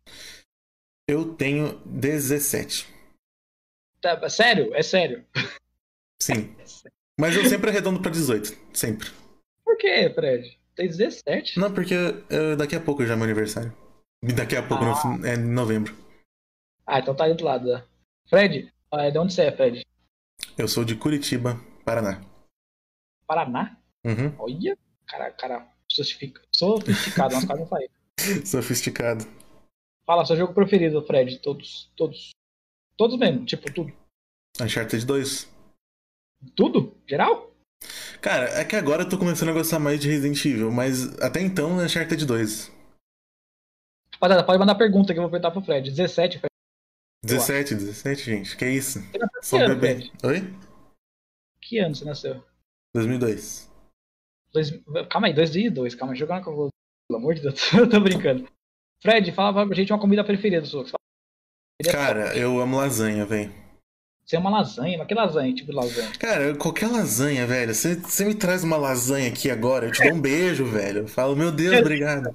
Eu 1.09 1.35
tenho 1.35 1.79
17. 1.85 2.87
Tá, 4.01 4.29
sério? 4.29 4.75
É 4.75 4.83
sério? 4.83 5.25
Sim. 6.21 6.55
Mas 7.19 7.37
eu 7.37 7.45
sempre 7.47 7.71
arredondo 7.71 8.01
pra 8.01 8.11
18. 8.11 8.57
Sempre. 8.73 9.09
Por 9.67 9.77
quê, 9.77 10.09
Fred? 10.15 10.57
Tem 10.77 10.87
17? 10.87 11.59
Não, 11.59 11.75
porque 11.75 11.95
uh, 11.97 12.57
daqui 12.57 12.77
a 12.77 12.81
pouco 12.81 13.05
já 13.05 13.15
é 13.15 13.17
meu 13.17 13.25
aniversário. 13.25 13.77
Daqui 14.35 14.55
a 14.57 14.63
pouco 14.63 14.85
Ah. 14.85 15.17
no, 15.19 15.27
é 15.27 15.35
em 15.35 15.39
novembro. 15.39 15.95
Ah, 16.87 17.01
então 17.01 17.15
tá 17.17 17.25
aí 17.25 17.35
do 17.35 17.45
lado. 17.45 17.67
Né? 17.67 17.85
Fred, 18.31 18.73
ah, 18.93 19.11
de 19.11 19.19
onde 19.19 19.33
você 19.35 19.43
é, 19.43 19.53
Fred? 19.57 19.85
Eu 20.57 20.69
sou 20.69 20.85
de 20.85 20.95
Curitiba, 20.97 21.61
Paraná. 21.85 22.23
Paraná? 23.27 23.77
Uhum. 24.05 24.33
Olha, 24.39 24.79
cara, 25.07 25.31
cara, 25.33 25.69
sofistica- 25.91 26.43
sofisticado, 26.55 27.35
umas 27.35 27.45
quase 27.45 27.61
não 27.61 27.69
falei. 27.69 27.91
Sofisticado. 28.47 29.25
Fala, 30.07 30.25
seu 30.25 30.37
jogo 30.37 30.55
preferido, 30.55 31.05
Fred, 31.05 31.39
todos, 31.41 31.91
todos. 31.97 32.31
Todos 32.97 33.19
mesmo, 33.19 33.45
tipo, 33.45 33.71
tudo. 33.73 33.93
Uncharted 34.61 35.05
2. 35.05 35.53
Tudo? 36.55 36.97
Geral? 37.09 37.51
Cara, 38.21 38.49
é 38.59 38.65
que 38.65 38.75
agora 38.77 39.03
eu 39.03 39.09
tô 39.09 39.19
começando 39.19 39.51
a 39.51 39.53
gostar 39.53 39.79
mais 39.79 40.01
de 40.01 40.09
Resident 40.09 40.45
Evil, 40.45 40.71
mas 40.71 41.19
até 41.21 41.41
então 41.41 41.79
Uncharted 41.79 42.25
2. 42.25 42.73
Rapaziada, 44.15 44.45
pode 44.45 44.59
mandar 44.59 44.75
pergunta 44.75 45.13
que 45.13 45.19
eu 45.19 45.23
vou 45.23 45.31
perguntar 45.31 45.51
pro 45.51 45.63
Fred. 45.63 45.91
17, 45.91 46.39
Fred. 46.39 46.51
17, 47.25 47.75
17, 47.75 48.25
gente. 48.25 48.57
Que 48.57 48.69
isso? 48.69 49.01
Você 49.01 49.19
nasceu 49.19 49.43
Só 49.43 49.59
que 49.59 49.65
ano, 49.65 49.75
bebê. 49.77 49.95
Fred? 49.95 50.13
Oi? 50.25 50.55
Que 51.61 51.79
ano 51.79 51.95
você 51.95 52.05
nasceu? 52.05 52.43
2002. 52.95 53.71
Dois... 54.53 54.71
Calma 55.11 55.27
aí, 55.27 55.35
2002, 55.35 55.95
calma 55.95 56.15
aí, 56.15 56.19
jogando 56.19 56.45
com. 56.45 56.69
Pelo 57.09 57.21
amor 57.21 57.35
de 57.35 57.43
Deus, 57.43 57.73
eu 57.75 57.89
tô 57.89 58.01
brincando. 58.01 58.49
Fred, 59.01 59.31
fala 59.33 59.67
pra 59.67 59.77
gente 59.77 59.93
uma 59.93 60.01
comida 60.01 60.25
preferida 60.25 60.65
sua. 60.65 60.87
Cara, 61.91 62.37
eu 62.37 62.59
amo 62.61 62.79
lasanha, 62.79 63.25
velho. 63.27 63.53
Você 64.27 64.35
é 64.35 64.39
uma 64.41 64.51
lasanha, 64.51 64.99
mas 64.99 65.07
que 65.07 65.15
lasanha? 65.15 65.55
Tipo 65.55 65.71
de 65.71 65.77
lasanha. 65.77 66.11
Cara, 66.19 66.57
qualquer 66.57 66.89
lasanha, 66.89 67.47
velho. 67.47 67.73
Você 67.73 67.95
você 67.95 68.25
me 68.25 68.35
traz 68.35 68.65
uma 68.65 68.77
lasanha 68.77 69.29
aqui 69.29 69.49
agora, 69.49 69.87
eu 69.87 69.93
te 69.93 70.03
dou 70.03 70.15
um 70.15 70.21
beijo, 70.21 70.65
velho. 70.65 71.03
Eu 71.03 71.09
falo, 71.09 71.37
meu 71.37 71.53
Deus, 71.53 71.79
obrigado. 71.79 72.35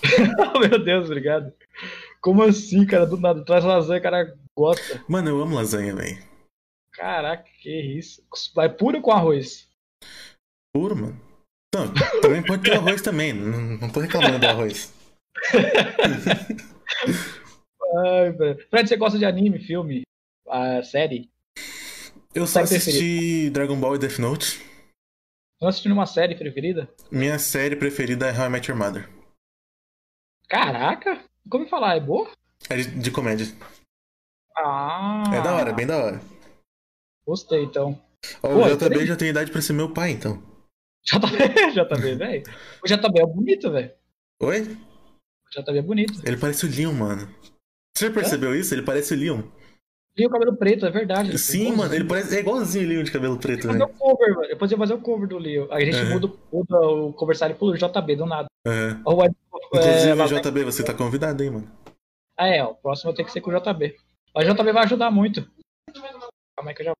Meu 0.70 0.82
Deus, 0.82 1.06
obrigado. 1.06 1.52
Como 2.20 2.42
assim, 2.42 2.86
cara? 2.86 3.04
Do 3.04 3.16
nada, 3.18 3.44
traz 3.44 3.64
lasanha, 3.64 4.00
cara 4.00 4.32
gosta. 4.56 5.04
Mano, 5.08 5.28
eu 5.28 5.42
amo 5.42 5.56
lasanha, 5.56 5.94
velho. 5.94 6.16
Caraca, 6.92 7.44
que 7.60 7.70
isso. 7.70 8.22
Vai 8.54 8.68
puro 8.68 9.02
com 9.02 9.10
arroz. 9.10 9.68
Puro, 10.72 10.96
mano. 10.96 11.20
Não, 11.74 11.92
também 12.22 12.42
pode 12.42 12.62
ter 12.62 12.74
arroz 12.74 13.02
também. 13.02 13.32
Não, 13.32 13.76
não 13.76 13.90
tô 13.90 14.00
reclamando 14.00 14.38
do 14.38 14.46
arroz. 14.46 14.94
Ai. 17.96 18.32
Fred, 18.70 18.88
você 18.88 18.96
gosta 18.96 19.18
de 19.18 19.24
anime, 19.24 19.58
filme, 19.58 20.02
ah, 20.50 20.82
série? 20.82 21.30
Eu 22.34 22.46
só 22.46 22.64
Série 22.64 22.80
assisti 22.80 23.50
Dragon 23.50 23.78
Ball 23.78 23.96
e 23.96 23.98
Death 23.98 24.18
Note. 24.18 24.64
Não 25.60 25.68
assistindo 25.68 25.92
uma 25.92 26.06
série 26.06 26.36
preferida? 26.36 26.88
Minha 27.10 27.38
série 27.38 27.74
preferida 27.74 28.28
é 28.28 28.38
How 28.38 28.46
I 28.46 28.48
Met 28.50 28.70
Your 28.70 28.78
Mother. 28.78 29.08
Caraca, 30.48 31.20
como 31.50 31.68
falar? 31.68 31.96
É 31.96 32.00
boa? 32.00 32.30
É 32.70 32.76
de, 32.76 32.84
de 33.00 33.10
comédia. 33.10 33.46
Ah, 34.56 35.24
É 35.34 35.42
da 35.42 35.54
hora, 35.54 35.72
bem 35.72 35.86
da 35.86 35.96
hora. 35.96 36.20
Gostei, 37.26 37.62
então. 37.64 38.00
Ó, 38.42 38.48
Pô, 38.48 38.64
o 38.66 38.76
JB 38.76 39.06
já 39.06 39.16
tem 39.16 39.28
idade 39.28 39.50
pra 39.50 39.60
ser 39.62 39.72
meu 39.72 39.92
pai, 39.92 40.10
então. 40.10 40.42
JB, 41.04 41.72
JB, 41.72 42.14
velho. 42.16 42.42
O 42.84 42.86
JB 42.86 43.20
é 43.20 43.26
bonito, 43.26 43.70
velho. 43.70 43.92
Oi? 44.40 44.62
O 44.62 45.60
JB 45.60 45.78
é 45.78 45.82
bonito. 45.82 46.22
Ele 46.24 46.36
parece 46.36 46.66
o 46.66 46.70
Leon, 46.70 46.92
mano. 46.92 47.28
Você 47.96 48.06
já 48.06 48.12
percebeu 48.12 48.54
isso? 48.54 48.74
Ele 48.74 48.82
parece 48.82 49.14
o 49.14 49.16
Leon. 49.16 49.42
O 50.26 50.30
cabelo 50.30 50.56
preto, 50.56 50.86
é 50.86 50.90
verdade. 50.90 51.38
Sim, 51.38 51.72
mano, 51.76 51.94
ele 51.94 52.04
parece. 52.04 52.36
É 52.36 52.40
igualzinho 52.40 52.84
o 52.84 52.88
Leon 52.88 53.02
de 53.04 53.12
cabelo 53.12 53.38
preto, 53.38 53.68
velho. 53.68 53.84
o 53.84 53.88
cover, 53.88 54.34
mano. 54.34 54.48
Depois 54.48 54.70
eu 54.72 54.76
vou 54.78 54.86
fazer 54.86 54.98
o 54.98 55.02
cover 55.02 55.28
do 55.28 55.38
Leo. 55.38 55.72
Aí 55.72 55.82
a 55.88 55.92
gente 55.92 56.04
Uhum. 56.04 56.20
muda, 56.20 56.34
muda 56.52 56.80
o 56.80 57.12
conversário 57.12 57.54
pro 57.56 57.76
JB, 57.76 58.16
do 58.16 58.26
nada. 58.26 58.48
Aham. 58.66 59.02
Ou 59.04 59.24
é, 59.24 59.28
Inclusive, 59.66 60.20
é, 60.36 60.40
JB, 60.40 60.64
você 60.64 60.84
tá 60.84 60.94
convidado, 60.94 61.42
hein, 61.42 61.50
mano. 61.50 61.70
Ah, 62.36 62.48
é, 62.48 62.62
ó, 62.64 62.70
o 62.70 62.74
próximo 62.74 63.14
tem 63.14 63.24
que 63.24 63.30
ser 63.32 63.40
com 63.40 63.50
o 63.50 63.54
JB. 63.60 63.96
O 64.34 64.42
JB 64.42 64.72
vai 64.72 64.84
ajudar 64.84 65.10
muito. 65.10 65.42
Calma 66.56 66.70
aí 66.70 66.74
que 66.74 66.82
eu 66.82 66.86
já. 66.86 66.92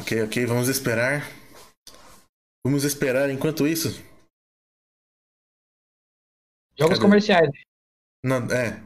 Ok, 0.00 0.22
ok, 0.24 0.46
vamos 0.46 0.68
esperar. 0.68 1.22
Vamos 2.64 2.84
esperar 2.84 3.30
enquanto 3.30 3.66
isso. 3.66 3.88
Jogos 6.78 6.94
Cadê? 6.98 7.00
comerciais. 7.00 7.50
Não, 8.24 8.38
é. 8.50 8.82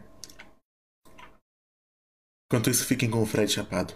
Enquanto 2.48 2.70
isso, 2.70 2.84
fiquem 2.84 3.08
com 3.08 3.22
o 3.22 3.26
Fred 3.26 3.52
Chapado. 3.52 3.94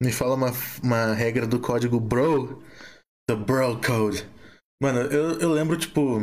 Me 0.00 0.12
fala 0.12 0.34
uma, 0.34 0.50
uma 0.82 1.14
regra 1.14 1.46
do 1.46 1.60
código 1.60 1.98
Bro. 1.98 2.62
The 3.28 3.36
Bro 3.36 3.80
Code. 3.80 4.28
Mano, 4.82 5.00
eu, 5.00 5.40
eu 5.40 5.52
lembro, 5.52 5.78
tipo. 5.78 6.20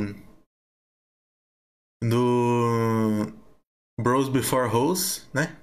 Do. 2.10 3.34
Bros 4.02 4.30
Before 4.30 4.68
Hoes, 4.68 5.30
né? 5.34 5.56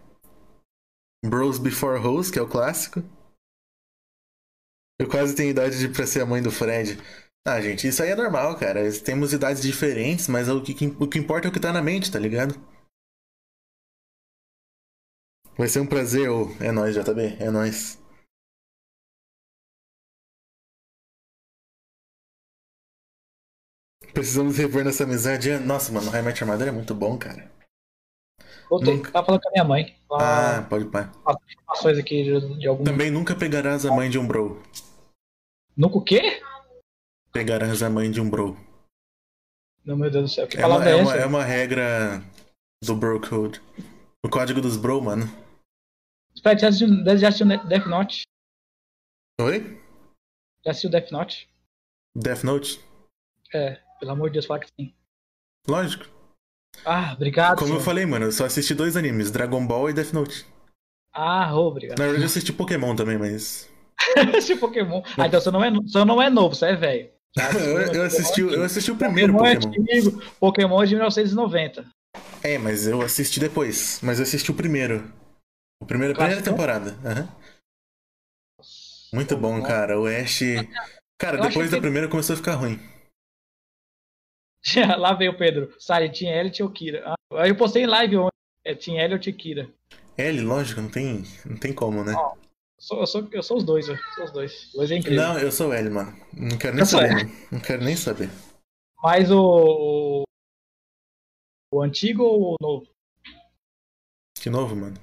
Bros 1.24 1.58
Before 1.58 1.98
Hoes, 1.98 2.30
que 2.30 2.38
é 2.38 2.42
o 2.42 2.48
clássico. 2.48 3.02
Eu 5.00 5.08
quase 5.08 5.34
tenho 5.34 5.50
idade 5.50 5.78
de 5.78 5.88
pra 5.88 6.06
ser 6.06 6.22
a 6.22 6.26
mãe 6.26 6.42
do 6.42 6.50
Fred. 6.50 6.98
Ah, 7.46 7.60
gente, 7.60 7.88
isso 7.88 8.02
aí 8.02 8.10
é 8.10 8.16
normal, 8.16 8.56
cara. 8.58 8.80
Temos 9.00 9.32
idades 9.32 9.62
diferentes, 9.62 10.28
mas 10.28 10.48
o 10.48 10.62
que, 10.62 10.72
o 11.00 11.08
que 11.08 11.18
importa 11.18 11.48
é 11.48 11.50
o 11.50 11.52
que 11.52 11.60
tá 11.60 11.72
na 11.72 11.82
mente, 11.82 12.12
tá 12.12 12.18
ligado? 12.18 12.54
Vai 15.56 15.66
ser 15.66 15.80
um 15.80 15.86
prazer, 15.86 16.30
ô. 16.30 16.48
É 16.60 16.70
nóis, 16.70 16.94
JB. 16.94 17.36
É 17.40 17.50
nóis. 17.50 17.98
Precisamos 24.12 24.56
rever 24.58 24.84
nossa 24.84 25.04
amizade. 25.04 25.50
Nossa, 25.58 25.92
mano, 25.92 26.08
o 26.08 26.10
High 26.10 26.22
Mother 26.44 26.68
é 26.68 26.72
muito 26.72 26.94
bom, 26.94 27.18
cara. 27.18 27.57
Voltei. 28.68 28.94
Nunca. 28.96 29.10
Tava 29.10 29.26
falando 29.26 29.40
com 29.42 29.48
a 29.48 29.52
minha 29.52 29.64
mãe. 29.64 29.96
Ah, 30.12 30.58
Ah, 30.58 30.62
pode 30.62 30.84
pá. 30.86 31.10
informações 31.50 31.98
aqui 31.98 32.22
de, 32.24 32.58
de 32.58 32.68
algum. 32.68 32.84
Também 32.84 33.10
nunca 33.10 33.34
pegarás 33.34 33.84
a 33.86 33.92
mãe 33.92 34.10
de 34.10 34.18
um 34.18 34.26
bro. 34.26 34.62
Nunca 35.76 35.98
o 35.98 36.04
quê? 36.04 36.42
Pegarás 37.32 37.82
a 37.82 37.88
mãe 37.90 38.10
de 38.10 38.20
um 38.20 38.28
bro. 38.28 38.56
Não, 39.84 39.96
meu 39.96 40.10
Deus 40.10 40.30
do 40.30 40.34
céu. 40.34 40.46
Que 40.46 40.56
É 40.58 40.66
uma, 40.66 40.80
palavra 40.80 40.90
é 40.90 40.92
é, 40.92 40.96
uma, 41.02 41.12
essa? 41.14 41.22
é 41.22 41.26
uma 41.26 41.44
regra 41.44 42.22
do 42.82 42.94
bro 42.94 43.20
code. 43.20 43.60
O 44.24 44.28
código 44.28 44.60
dos 44.60 44.76
bro, 44.76 45.00
mano. 45.00 45.24
Fred, 46.42 46.60
já 46.60 46.68
assistiu, 46.68 46.88
já 47.16 47.28
assistiu 47.28 47.46
Death 47.68 47.86
Note? 47.86 48.22
Oi? 49.40 49.80
Já 50.64 50.70
assistiu 50.72 50.90
Death 50.90 51.10
Note? 51.10 51.48
Death 52.14 52.42
Note? 52.44 52.80
É, 53.54 53.80
pelo 53.98 54.10
amor 54.12 54.28
de 54.28 54.34
Deus, 54.34 54.46
fala 54.46 54.60
que 54.60 54.68
sim. 54.78 54.94
Lógico. 55.66 56.04
Ah, 56.84 57.12
obrigado. 57.14 57.56
Como 57.58 57.68
eu 57.72 57.76
senhor. 57.76 57.84
falei, 57.84 58.06
mano, 58.06 58.26
eu 58.26 58.32
só 58.32 58.44
assisti 58.46 58.74
dois 58.74 58.96
animes, 58.96 59.30
Dragon 59.30 59.66
Ball 59.66 59.90
e 59.90 59.92
Death 59.92 60.12
Note. 60.12 60.46
Ah, 61.12 61.54
obrigado. 61.56 61.98
Na 61.98 62.04
verdade, 62.04 62.22
eu 62.24 62.26
assisti 62.26 62.52
Pokémon 62.52 62.94
também, 62.94 63.18
mas. 63.18 63.68
Esse 64.34 64.56
Pokémon. 64.56 65.02
Ah, 65.18 65.26
então 65.26 65.40
você 65.40 65.50
não 65.50 65.64
é, 65.64 65.70
você 65.70 66.04
não 66.04 66.22
é 66.22 66.30
novo, 66.30 66.54
você 66.54 66.66
é 66.66 66.76
velho. 66.76 67.10
Eu, 67.38 67.94
eu 67.94 68.02
assisti, 68.02 68.40
eu 68.40 68.64
assisti 68.64 68.90
o 68.90 68.96
primeiro 68.96 69.32
Pokémon 69.32 69.46
é 69.46 69.54
Pokémon. 69.54 69.82
antigo. 69.82 70.22
Pokémon 70.40 70.82
é 70.82 70.86
de 70.86 70.94
1990. 70.94 71.86
É, 72.42 72.58
mas 72.58 72.86
eu 72.86 73.00
assisti 73.02 73.38
depois. 73.38 74.00
Mas 74.02 74.18
eu 74.18 74.24
assisti 74.24 74.50
o 74.50 74.54
primeiro. 74.54 75.12
O 75.80 75.86
primeiro, 75.86 76.14
a 76.14 76.16
primeira 76.16 76.42
temporada. 76.42 76.96
aham. 77.04 77.28
Muito 79.12 79.36
bom, 79.36 79.62
cara. 79.62 80.00
O 80.00 80.06
Ash. 80.06 80.40
Cara, 81.18 81.36
Eu 81.38 81.42
depois 81.42 81.70
da 81.70 81.78
primeira 81.80 82.08
começou 82.08 82.34
a 82.34 82.36
ficar 82.36 82.54
ruim. 82.54 82.80
Lá 84.98 85.14
veio 85.14 85.32
o 85.32 85.36
Pedro. 85.38 85.74
Sari, 85.78 86.10
tinha 86.10 86.34
Elliot 86.34 86.62
ou 86.62 86.70
Kira. 86.70 87.02
Ah, 87.06 87.14
aí 87.42 87.50
eu 87.50 87.56
postei 87.56 87.82
em 87.82 87.86
live 87.86 88.16
ontem. 88.16 88.32
É, 88.64 88.74
tinha 88.74 89.02
Elliot 89.04 89.28
e 89.28 89.32
Kira. 89.32 89.70
L, 90.16 90.40
lógico, 90.42 90.80
não 90.80 90.90
tem, 90.90 91.22
não 91.46 91.56
tem 91.56 91.72
como, 91.72 92.02
né? 92.04 92.12
Ó, 92.16 92.34
sou, 92.78 93.00
eu 93.00 93.06
sou, 93.06 93.28
eu 93.30 93.42
sou 93.42 93.56
os 93.58 93.64
dois, 93.64 93.88
eu 93.88 93.96
sou 94.14 94.24
os 94.24 94.32
dois. 94.32 94.70
Dois 94.74 94.90
é 94.90 94.96
incrível. 94.96 95.22
Não, 95.22 95.38
eu 95.38 95.52
sou 95.52 95.72
L, 95.72 95.88
mano. 95.90 96.16
Não 96.32 96.58
quero 96.58 96.74
nem 96.74 96.82
Eu 96.82 96.86
saber. 96.86 97.26
Não 97.52 97.60
quero 97.60 97.84
nem 97.84 97.96
saber. 97.96 98.30
Mas 99.02 99.30
o, 99.30 99.40
o. 99.40 100.22
O 101.72 101.82
antigo 101.82 102.24
ou 102.24 102.54
o 102.54 102.56
novo? 102.60 102.88
Que 104.40 104.50
novo, 104.50 104.74
mano. 104.74 104.96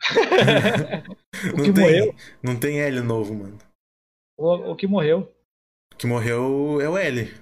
o 1.54 1.56
Não 1.56 1.64
que 1.64 1.72
tem, 1.72 1.84
morreu. 1.84 2.14
não 2.42 2.58
tem 2.58 2.80
L 2.80 3.00
novo, 3.02 3.34
mano. 3.34 3.58
O, 4.38 4.72
o 4.72 4.76
que 4.76 4.86
morreu. 4.86 5.32
O 5.92 5.96
que 5.96 6.06
morreu 6.06 6.80
é 6.80 6.88
o 6.88 6.96
L. 6.96 7.34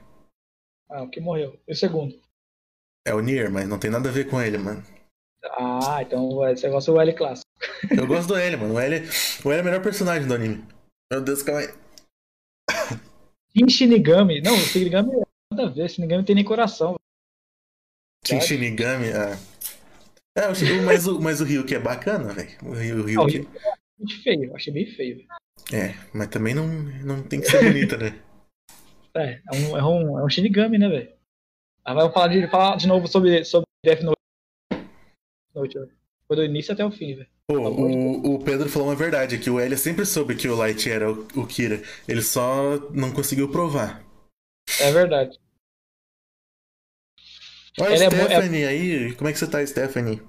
Ah, 0.88 1.02
o 1.02 1.10
que 1.10 1.20
morreu. 1.20 1.58
E 1.66 1.72
o 1.72 1.76
segundo? 1.76 2.18
É 3.06 3.14
o 3.14 3.20
Nier, 3.20 3.50
mas 3.50 3.68
não 3.68 3.78
tem 3.78 3.90
nada 3.90 4.08
a 4.08 4.12
ver 4.12 4.28
com 4.28 4.40
ele, 4.40 4.58
mano. 4.58 4.82
Ah, 5.58 6.02
então 6.02 6.30
você 6.30 6.68
gosta 6.68 6.90
do 6.90 7.00
L 7.00 7.12
clássico. 7.12 7.44
Eu 7.96 8.06
gosto 8.06 8.28
do 8.28 8.36
L, 8.36 8.56
mano. 8.56 8.74
O 8.74 8.78
L, 8.78 8.96
o 9.44 9.52
L 9.52 9.58
é 9.58 9.62
o 9.62 9.64
melhor 9.64 9.82
personagem 9.82 10.26
do 10.26 10.34
anime. 10.34 10.64
Meu 11.12 11.20
Deus, 11.20 11.42
calma 11.42 11.60
aí. 11.60 11.68
Shin 13.56 13.68
Shinigami. 13.68 14.40
Não, 14.40 14.54
o 14.54 14.58
Shinigami 14.58 15.12
é 15.12 15.22
nada 15.52 15.68
a 15.70 15.72
ver. 15.72 15.88
Shinigami 15.90 16.24
tem 16.24 16.34
nem 16.34 16.44
coração. 16.44 16.96
Shin 18.26 18.40
Shinigami, 18.40 19.08
ah. 19.10 19.36
É, 20.36 20.48
o 20.48 20.82
mas 20.84 21.06
o, 21.06 21.20
mas 21.20 21.40
o 21.40 21.44
Ryuki 21.44 21.76
é 21.76 21.78
bacana, 21.78 22.32
velho. 22.32 22.50
O 22.62 22.72
Ryu- 22.72 22.94
o 22.96 22.98
Não, 22.98 23.26
Ryuki. 23.26 23.38
Ryuki 23.38 23.58
é 23.58 23.72
muito 23.98 24.22
feio. 24.22 24.56
Achei 24.56 24.72
bem 24.72 24.86
feio. 24.86 25.26
É, 25.72 25.94
mas 26.12 26.28
também 26.28 26.54
não, 26.54 26.66
não 26.66 27.22
tem 27.22 27.40
que 27.40 27.46
ser 27.46 27.62
bonita, 27.62 27.96
né? 27.96 28.18
É, 29.16 29.40
é 29.52 29.56
um, 29.56 29.78
é 29.78 29.84
um, 29.84 30.18
é 30.18 30.24
um 30.24 30.28
Shinigami, 30.28 30.78
né, 30.78 30.88
velho? 30.88 31.12
Aí 31.84 31.94
vai 31.94 32.10
falar 32.12 32.28
de, 32.28 32.48
falar 32.48 32.76
de 32.76 32.86
novo 32.86 33.06
sobre, 33.06 33.44
sobre 33.44 33.66
Death 33.84 34.02
Note. 34.02 34.18
Velho. 35.54 35.92
Foi 36.26 36.36
do 36.36 36.44
início 36.44 36.72
até 36.72 36.84
o 36.84 36.90
fim, 36.90 37.14
velho. 37.14 37.28
Pô, 37.46 37.58
o, 37.58 38.34
o 38.34 38.44
Pedro 38.44 38.70
falou 38.70 38.88
uma 38.88 38.96
verdade, 38.96 39.38
que 39.38 39.50
o 39.50 39.60
L 39.60 39.76
sempre 39.76 40.06
soube 40.06 40.34
que 40.34 40.48
o 40.48 40.56
Light 40.56 40.90
era 40.90 41.12
o, 41.12 41.26
o 41.36 41.46
Kira. 41.46 41.82
Ele 42.08 42.22
só 42.22 42.78
não 42.90 43.12
conseguiu 43.12 43.50
provar. 43.50 44.02
É 44.80 44.90
verdade. 44.90 45.38
Olha 47.78 47.90
a 47.90 47.92
é 47.92 48.06
é- 48.06 48.10
Stephanie 48.10 48.64
aí. 48.64 49.14
Como 49.14 49.28
é 49.28 49.32
que 49.32 49.38
você 49.38 49.50
tá, 49.50 49.64
Stephanie? 49.66 50.22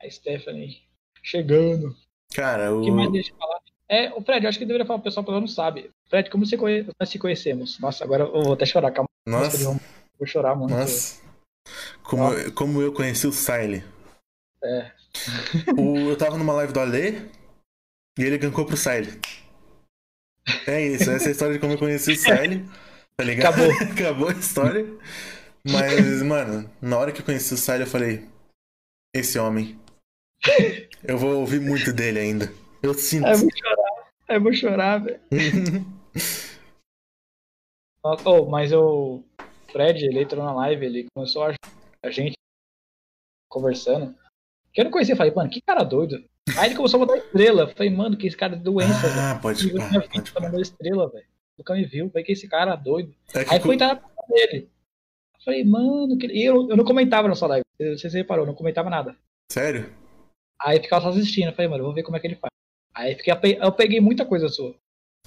A 0.00 0.08
Stephanie 0.08 0.82
chegando. 1.22 1.96
Cara, 2.32 2.72
O 2.72 2.80
o. 2.80 2.84
que 2.84 2.90
mais 2.90 3.10
deixa 3.10 3.32
eu 3.32 3.36
falar? 3.36 3.60
É, 3.90 4.12
o 4.14 4.22
Fred, 4.22 4.44
eu 4.44 4.48
acho 4.48 4.58
que 4.58 4.64
deveria 4.64 4.86
falar 4.86 5.00
pro 5.00 5.04
pessoal, 5.10 5.24
porque 5.24 5.40
não 5.40 5.48
sabe. 5.48 5.90
Fred, 6.08 6.30
como 6.30 6.46
você 6.46 6.56
conhe... 6.56 6.86
nós 7.00 7.08
se 7.08 7.18
conhecemos? 7.18 7.78
Nossa, 7.80 8.04
agora 8.04 8.22
eu 8.24 8.42
vou 8.42 8.52
até 8.52 8.64
chorar, 8.64 8.92
calma. 8.92 9.08
Nossa, 9.26 9.64
Rom- 9.68 9.80
Vou 10.18 10.26
chorar, 10.26 10.54
mano. 10.54 10.76
nossa. 10.76 11.20
Como, 12.04 12.32
eu- 12.32 12.52
como 12.52 12.80
eu 12.82 12.92
conheci 12.92 13.26
o 13.26 13.32
Siley. 13.32 13.82
É. 14.62 14.92
O, 15.76 16.10
eu 16.10 16.16
tava 16.16 16.38
numa 16.38 16.52
live 16.54 16.72
do 16.72 16.78
Ale 16.80 17.30
e 18.18 18.22
ele 18.22 18.38
gankou 18.38 18.64
pro 18.64 18.76
Siley. 18.76 19.18
É 20.66 20.80
isso, 20.86 21.10
essa 21.10 21.24
é 21.26 21.28
a 21.28 21.32
história 21.32 21.54
de 21.54 21.60
como 21.60 21.72
eu 21.72 21.78
conheci 21.78 22.12
o 22.12 22.16
Siley. 22.16 22.64
Tá 23.16 23.24
ligado? 23.24 23.54
Acabou. 23.54 23.72
Acabou 23.92 24.28
a 24.28 24.32
história. 24.32 24.86
Mas, 25.68 26.22
mano, 26.22 26.70
na 26.80 26.96
hora 26.96 27.12
que 27.12 27.20
eu 27.20 27.24
conheci 27.24 27.52
o 27.54 27.56
Siley, 27.56 27.82
eu 27.82 27.86
falei: 27.86 28.24
Esse 29.14 29.38
homem. 29.38 29.78
Eu 31.04 31.18
vou 31.18 31.38
ouvir 31.40 31.60
muito 31.60 31.92
dele 31.92 32.18
ainda. 32.18 32.52
Eu 32.82 32.94
sinto. 32.94 33.26
É, 33.26 33.32
eu 33.34 33.48
É, 34.30 34.36
eu 34.36 34.40
vou 34.40 34.52
chorar, 34.52 34.98
velho. 34.98 35.20
Oh, 38.24 38.46
mas 38.46 38.72
o 38.72 39.22
Fred, 39.70 40.06
ele 40.06 40.22
entrou 40.22 40.42
na 40.42 40.54
live, 40.54 40.86
ele 40.86 41.06
começou 41.14 41.44
a 41.44 41.54
a 42.02 42.10
gente 42.10 42.34
conversando. 43.46 44.14
Que 44.72 44.80
eu 44.80 44.84
não 44.84 44.90
conhecia, 44.90 45.12
eu 45.12 45.16
falei, 45.18 45.34
mano, 45.34 45.50
que 45.50 45.60
cara 45.60 45.82
doido. 45.82 46.24
Aí 46.56 46.68
ele 46.68 46.76
começou 46.76 47.02
a 47.02 47.06
botar 47.06 47.18
estrela. 47.18 47.62
Eu 47.62 47.68
falei, 47.68 47.90
mano, 47.90 48.16
que 48.16 48.26
esse 48.26 48.36
cara 48.36 48.54
é 48.54 48.58
doença, 48.58 49.06
velho. 49.06 49.20
ah, 49.20 49.38
pode 49.40 49.68
Ele 49.68 49.78
pá, 49.78 49.88
minha 49.88 50.00
vida 50.00 50.12
pode 50.14 50.32
tá 50.32 50.40
mandando 50.40 50.62
estrela, 50.62 51.10
velho. 51.10 51.26
Nunca 51.58 51.74
me 51.74 51.84
viu. 51.84 52.08
Falei, 52.10 52.24
que 52.24 52.32
esse 52.32 52.48
cara 52.48 52.72
é 52.72 52.76
doido. 52.76 53.14
É 53.34 53.44
que 53.44 53.54
Aí 53.54 53.60
foi 53.60 53.74
entrar 53.74 53.88
na 53.88 53.96
conta 53.96 54.22
dele. 54.28 54.70
Eu 55.34 55.44
falei, 55.44 55.64
mano, 55.64 56.16
que... 56.16 56.26
e 56.26 56.44
eu, 56.44 56.70
eu 56.70 56.76
não 56.76 56.84
comentava 56.84 57.28
na 57.28 57.34
sua 57.34 57.48
live. 57.48 57.64
Não 57.78 57.86
sei 57.86 57.96
se 57.98 58.10
você 58.10 58.18
reparou, 58.18 58.44
eu 58.44 58.48
não 58.48 58.54
comentava 58.54 58.88
nada. 58.88 59.14
Sério? 59.52 59.92
Aí 60.60 60.78
eu 60.78 60.82
ficava 60.82 61.02
só 61.02 61.10
assistindo. 61.10 61.48
Eu 61.48 61.52
falei, 61.52 61.68
mano, 61.68 61.82
eu 61.82 61.86
vou 61.86 61.94
ver 61.94 62.02
como 62.02 62.16
é 62.16 62.20
que 62.20 62.26
ele 62.26 62.36
faz. 62.36 62.50
Aí 62.94 63.14
fiquei, 63.14 63.32
eu 63.60 63.72
peguei 63.72 64.00
muita 64.00 64.24
coisa 64.26 64.48
sua. 64.48 64.70
Não 64.70 64.76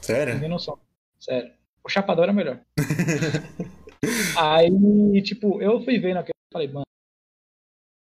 Sério? 0.01 0.39
tem 0.39 0.49
noção. 0.49 0.77
Sério. 1.19 1.51
O 1.83 1.89
chapador 1.89 2.23
era 2.25 2.33
melhor. 2.33 2.59
Aí, 4.37 5.21
tipo, 5.21 5.61
eu 5.61 5.83
fui 5.83 5.97
vendo 5.99 6.17
aquilo 6.17 6.33
e 6.49 6.53
falei, 6.53 6.67
mano. 6.67 6.85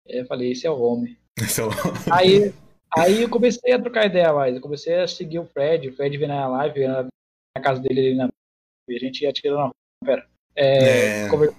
Eu 0.06 0.26
falei, 0.28 0.52
esse 0.52 0.68
é 0.68 0.72
o 0.72 0.80
homem. 0.82 1.18
Esse 1.38 1.62
é 1.62 1.66
o- 1.66 1.70
Aí, 2.14 2.54
aí 2.98 3.22
eu 3.24 3.30
comecei 3.30 3.74
a 3.74 3.80
trocar 3.82 4.06
ideia 4.06 4.34
mais. 4.34 4.56
Eu 4.56 4.62
comecei 4.62 4.94
a 4.96 5.08
seguir 5.08 5.40
o 5.40 5.46
Fred. 5.48 5.90
O 5.90 5.96
Fred 5.96 6.18
veio 6.18 6.28
na 6.28 6.48
live, 6.48 6.76
veio 6.80 6.90
na, 6.90 7.04
na 7.04 7.62
casa 7.64 7.82
dele 7.82 8.00
ali 8.00 8.16
na. 8.16 8.30
E 8.90 8.96
a 8.96 9.00
gente 9.00 9.22
ia 9.24 9.34
tirando 9.34 9.58
na 9.58 9.64
rua. 9.64 9.74
Pera. 10.06 10.28
É, 10.56 11.24
É. 11.24 11.28
Entendeu? 11.28 11.56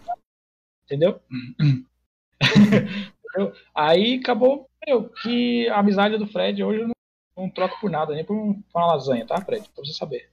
Entendeu? 0.89 1.21
Aí 3.75 4.19
acabou, 4.23 4.69
meu, 4.87 5.09
que 5.09 5.69
a 5.69 5.79
amizade 5.81 6.17
do 6.19 6.27
Fred 6.27 6.63
hoje 6.63 6.81
eu 6.81 6.89
não, 6.89 6.95
não 7.37 7.51
troco 7.51 7.79
por 7.81 7.91
nada, 7.91 8.15
nem 8.15 8.25
por, 8.25 8.35
um- 8.35 8.63
uma 8.75 8.87
lasanha, 8.87 9.27
tá, 9.27 9.41
Fred? 9.41 9.69
Pra 9.75 9.85
você 9.85 9.93
saber. 9.93 10.31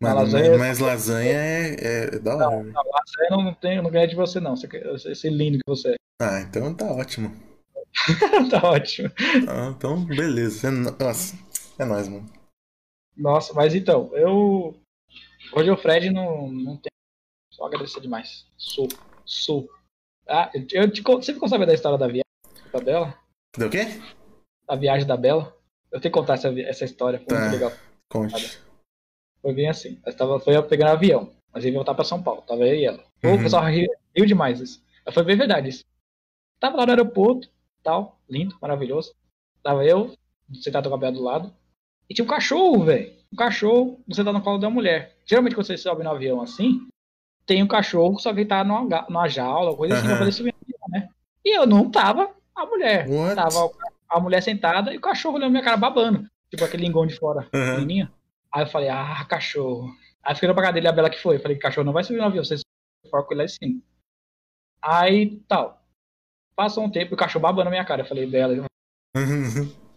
Mano, 0.00 0.16
lasanha- 0.16 0.50
mas, 0.50 0.58
mas 0.58 0.78
lasanha 0.80 1.30
é, 1.32 1.74
é 2.14 2.18
da 2.18 2.36
hora. 2.36 2.48
velho. 2.62 2.72
Não, 2.72 2.82
lasanha 2.82 3.30
não, 3.30 3.54
tenho, 3.54 3.82
não 3.82 3.90
ganhei 3.90 4.08
de 4.08 4.16
você, 4.16 4.40
não. 4.40 4.56
Você, 4.56 4.66
esse 5.12 5.28
lindo 5.30 5.58
que 5.58 5.64
você 5.66 5.94
Ah, 6.20 6.40
então 6.40 6.74
tá 6.74 6.84
ótimo. 6.86 7.32
é. 7.76 8.48
tá 8.50 8.68
ótimo. 8.70 9.10
Ah, 9.48 9.72
então, 9.76 10.04
beleza. 10.04 10.68
É 10.68 10.70
no- 10.70 10.90
Nossa, 10.98 11.36
é 11.78 11.84
nóis, 11.84 12.08
mano. 12.08 12.28
Nossa, 13.16 13.52
mas 13.54 13.74
então, 13.74 14.10
eu. 14.16 14.74
Hoje 15.54 15.70
o 15.70 15.76
Fred 15.76 16.10
não, 16.10 16.48
não 16.50 16.76
tem. 16.76 16.90
Só 17.52 17.66
agradecer 17.66 18.00
demais. 18.00 18.46
Sou. 18.56 18.88
Sou. 19.24 19.68
Ah, 20.28 20.50
eu 20.54 20.90
te, 20.90 21.02
você 21.02 21.34
ficou 21.34 21.48
sabendo 21.48 21.68
da 21.68 21.74
história 21.74 21.98
da 21.98 22.06
viagem 22.06 22.22
da 22.72 22.80
Bela? 22.80 23.18
Deu 23.56 23.68
o 23.68 23.70
quê? 23.70 23.80
A 24.66 24.74
viagem 24.76 25.06
da 25.06 25.16
Bela? 25.16 25.54
Eu 25.92 26.00
tenho 26.00 26.12
que 26.12 26.18
contar 26.18 26.34
essa, 26.34 26.48
essa 26.60 26.84
história, 26.84 27.18
foi 27.18 27.28
Tá. 27.28 27.40
muito 27.40 27.52
legal. 27.52 27.72
Conte. 28.08 28.58
Foi 29.40 29.52
bem 29.52 29.68
assim. 29.68 30.00
Nós 30.04 30.14
tava, 30.14 30.40
foi 30.40 30.56
eu 30.56 30.62
pegando 30.62 30.90
avião. 30.90 31.30
Nós 31.52 31.64
ia 31.64 31.72
voltar 31.72 31.94
pra 31.94 32.04
São 32.04 32.22
Paulo. 32.22 32.42
Tava 32.42 32.66
eu 32.66 32.74
e 32.74 32.84
ela. 32.84 33.04
Uhum. 33.22 33.34
O 33.34 33.42
pessoal 33.42 33.64
riu, 33.64 33.90
riu 34.16 34.24
demais 34.26 34.60
isso. 34.60 34.82
Mas 35.04 35.14
foi 35.14 35.22
bem 35.22 35.36
verdade 35.36 35.68
isso. 35.68 35.84
Tava 36.58 36.76
lá 36.76 36.86
no 36.86 36.92
aeroporto, 36.92 37.48
tal, 37.82 38.18
lindo, 38.28 38.56
maravilhoso. 38.60 39.14
Tava 39.62 39.84
eu, 39.84 40.14
sentado 40.54 40.88
com 40.88 40.94
a 40.94 40.98
Bela 40.98 41.12
do 41.12 41.22
lado. 41.22 41.52
E 42.08 42.14
tinha 42.14 42.24
um 42.24 42.28
cachorro, 42.28 42.84
velho. 42.84 43.12
Um 43.32 43.36
cachorro 43.36 44.00
sentado 44.10 44.34
no 44.34 44.42
colo 44.42 44.58
da 44.58 44.70
mulher. 44.70 45.16
Geralmente 45.26 45.54
quando 45.54 45.66
você 45.66 45.76
sobe 45.76 46.02
no 46.04 46.10
avião 46.10 46.40
assim, 46.40 46.86
tem 47.44 47.62
um 47.62 47.68
cachorro, 47.68 48.18
só 48.18 48.32
que 48.32 48.40
ele 48.40 48.48
tá 48.48 48.62
numa, 48.62 49.06
numa 49.08 49.28
jaula, 49.28 49.76
coisa 49.76 49.96
assim, 49.96 50.06
pra 50.06 50.18
poder 50.18 50.32
subir 50.32 50.54
no 50.54 50.74
avião, 50.74 50.88
né? 50.88 51.08
E 51.44 51.56
eu 51.56 51.66
não 51.66 51.90
tava 51.90 52.30
a 52.54 52.66
mulher. 52.66 53.08
What? 53.08 53.34
Tava 53.34 53.70
a 54.12 54.20
mulher 54.20 54.42
sentada 54.42 54.92
e 54.92 54.96
o 54.96 55.00
cachorro 55.00 55.36
olhando 55.36 55.50
minha 55.50 55.62
cara 55.64 55.76
babando. 55.76 56.26
Tipo 56.50 56.64
aquele 56.64 56.84
lingão 56.84 57.06
de 57.06 57.16
fora, 57.16 57.42
pequenininho. 57.50 58.10
Aí 58.54 58.62
eu 58.64 58.66
falei, 58.66 58.88
ah, 58.90 59.24
cachorro. 59.24 59.90
Aí 60.22 60.34
fiquei 60.34 60.52
pra 60.52 60.62
casa 60.62 60.74
dele, 60.74 60.88
a 60.88 60.92
Bela 60.92 61.08
que 61.10 61.18
foi. 61.20 61.36
Eu 61.36 61.40
falei, 61.40 61.56
cachorro 61.58 61.84
não 61.86 61.92
vai 61.92 62.04
subir 62.04 62.18
no 62.18 62.24
avião, 62.24 62.44
vocês 62.44 62.60
foram 63.10 63.26
lá 63.32 63.44
em 63.44 63.48
cima. 63.48 63.80
Aí, 64.82 65.40
tal. 65.48 65.82
Passou 66.54 66.84
um 66.84 66.90
tempo, 66.90 67.14
o 67.14 67.16
cachorro 67.16 67.42
babando 67.42 67.64
na 67.64 67.70
minha 67.70 67.84
cara. 67.84 68.02
Eu 68.02 68.06
falei, 68.06 68.26
Bela, 68.26 68.52
ela 68.52 68.66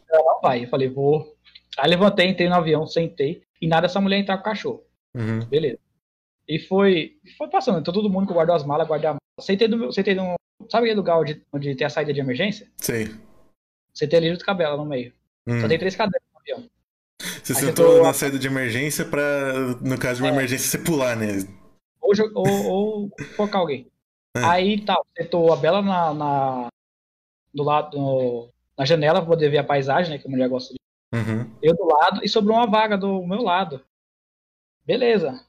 não 0.10 0.42
vai. 0.42 0.64
Eu 0.64 0.70
falei, 0.70 0.88
vou. 0.88 1.36
Aí 1.78 1.90
levantei, 1.90 2.28
entrei 2.30 2.48
no 2.48 2.56
avião, 2.56 2.88
sentei. 2.88 3.44
E 3.62 3.68
nada 3.68 3.88
essa 3.88 4.00
mulher 4.00 4.18
entrar 4.20 4.38
com 4.38 4.42
o 4.42 4.46
cachorro. 4.46 4.84
Uhum. 5.16 5.40
Beleza. 5.46 5.80
E 6.48 6.60
foi, 6.60 7.18
foi 7.38 7.50
passando. 7.50 7.80
Então 7.80 7.94
todo 7.94 8.10
mundo 8.10 8.28
que 8.28 8.34
guardou 8.34 8.56
as 8.56 8.64
malas, 8.64 8.88
guardei 8.88 9.10
a 9.10 9.14
mala. 9.14 9.20
Sentei, 9.42 9.68
do, 9.68 9.78
meu- 9.78 9.92
sentei 9.92 10.16
no. 10.16 10.36
Sabe 10.70 10.86
aquele 10.86 10.96
lugar 10.98 11.20
onde, 11.20 11.44
onde 11.52 11.76
tem 11.76 11.86
a 11.86 11.90
saída 11.90 12.14
de 12.14 12.20
emergência? 12.20 12.68
Sei. 12.78 13.14
Sentei 13.95 14.19
ali 14.19 14.30
junto 14.30 14.43
com 14.45 14.51
a 14.51 14.53
Bela 14.53 14.77
no 14.77 14.85
meio. 14.85 15.13
Hum. 15.47 15.61
Só 15.61 15.67
tem 15.67 15.80
três 15.80 15.95
cadeiras 15.95 16.27
no 16.34 16.39
avião. 16.39 16.69
Você 17.43 17.53
Aí 17.53 17.59
sentou 17.59 17.88
sentou- 17.91 18.03
na 18.03 18.13
saída 18.13 18.38
de 18.38 18.47
emergência 18.47 19.05
pra, 19.05 19.53
no 19.81 19.97
caso 19.97 20.17
de 20.17 20.23
uma 20.23 20.30
É. 20.30 20.34
emergência, 20.34 20.67
você 20.67 20.77
pular, 20.77 21.15
né? 21.15 21.27
ou, 22.01 22.13
ou, 22.35 22.65
ou 22.67 23.11
focar 23.35 23.61
alguém. 23.61 23.88
É. 24.38 24.43
Aí 24.43 24.81
tal, 24.85 25.05
sentou 25.17 25.51
a 25.51 25.55
Bela 25.55 25.81
na, 25.81 26.13
na- 26.13 26.67
do 27.53 27.63
lado, 27.63 27.97
no- 27.97 28.49
na 28.77 28.84
janela 28.85 29.19
pra 29.22 29.30
poder 29.30 29.49
ver 29.49 29.59
a 29.59 29.63
paisagem, 29.63 30.11
né? 30.11 30.17
Que 30.19 30.27
a 30.27 30.30
mulher 30.31 30.49
gosta 30.49 30.73
de. 30.73 30.80
Uhum. 31.17 31.49
Eu 31.61 31.73
do 31.76 31.85
lado 31.85 32.22
e 32.23 32.27
sobrou 32.27 32.57
uma 32.57 32.67
vaga 32.67 32.97
do 32.97 33.26
meu 33.26 33.41
lado. 33.41 33.81
Beleza. 34.85 35.41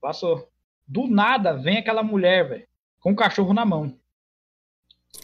Passou. 0.00 0.48
Do 0.86 1.06
nada 1.06 1.52
vem 1.54 1.78
aquela 1.78 2.02
mulher, 2.02 2.48
velho, 2.48 2.66
com 3.00 3.12
o 3.12 3.16
cachorro 3.16 3.54
na 3.54 3.64
mão. 3.64 3.94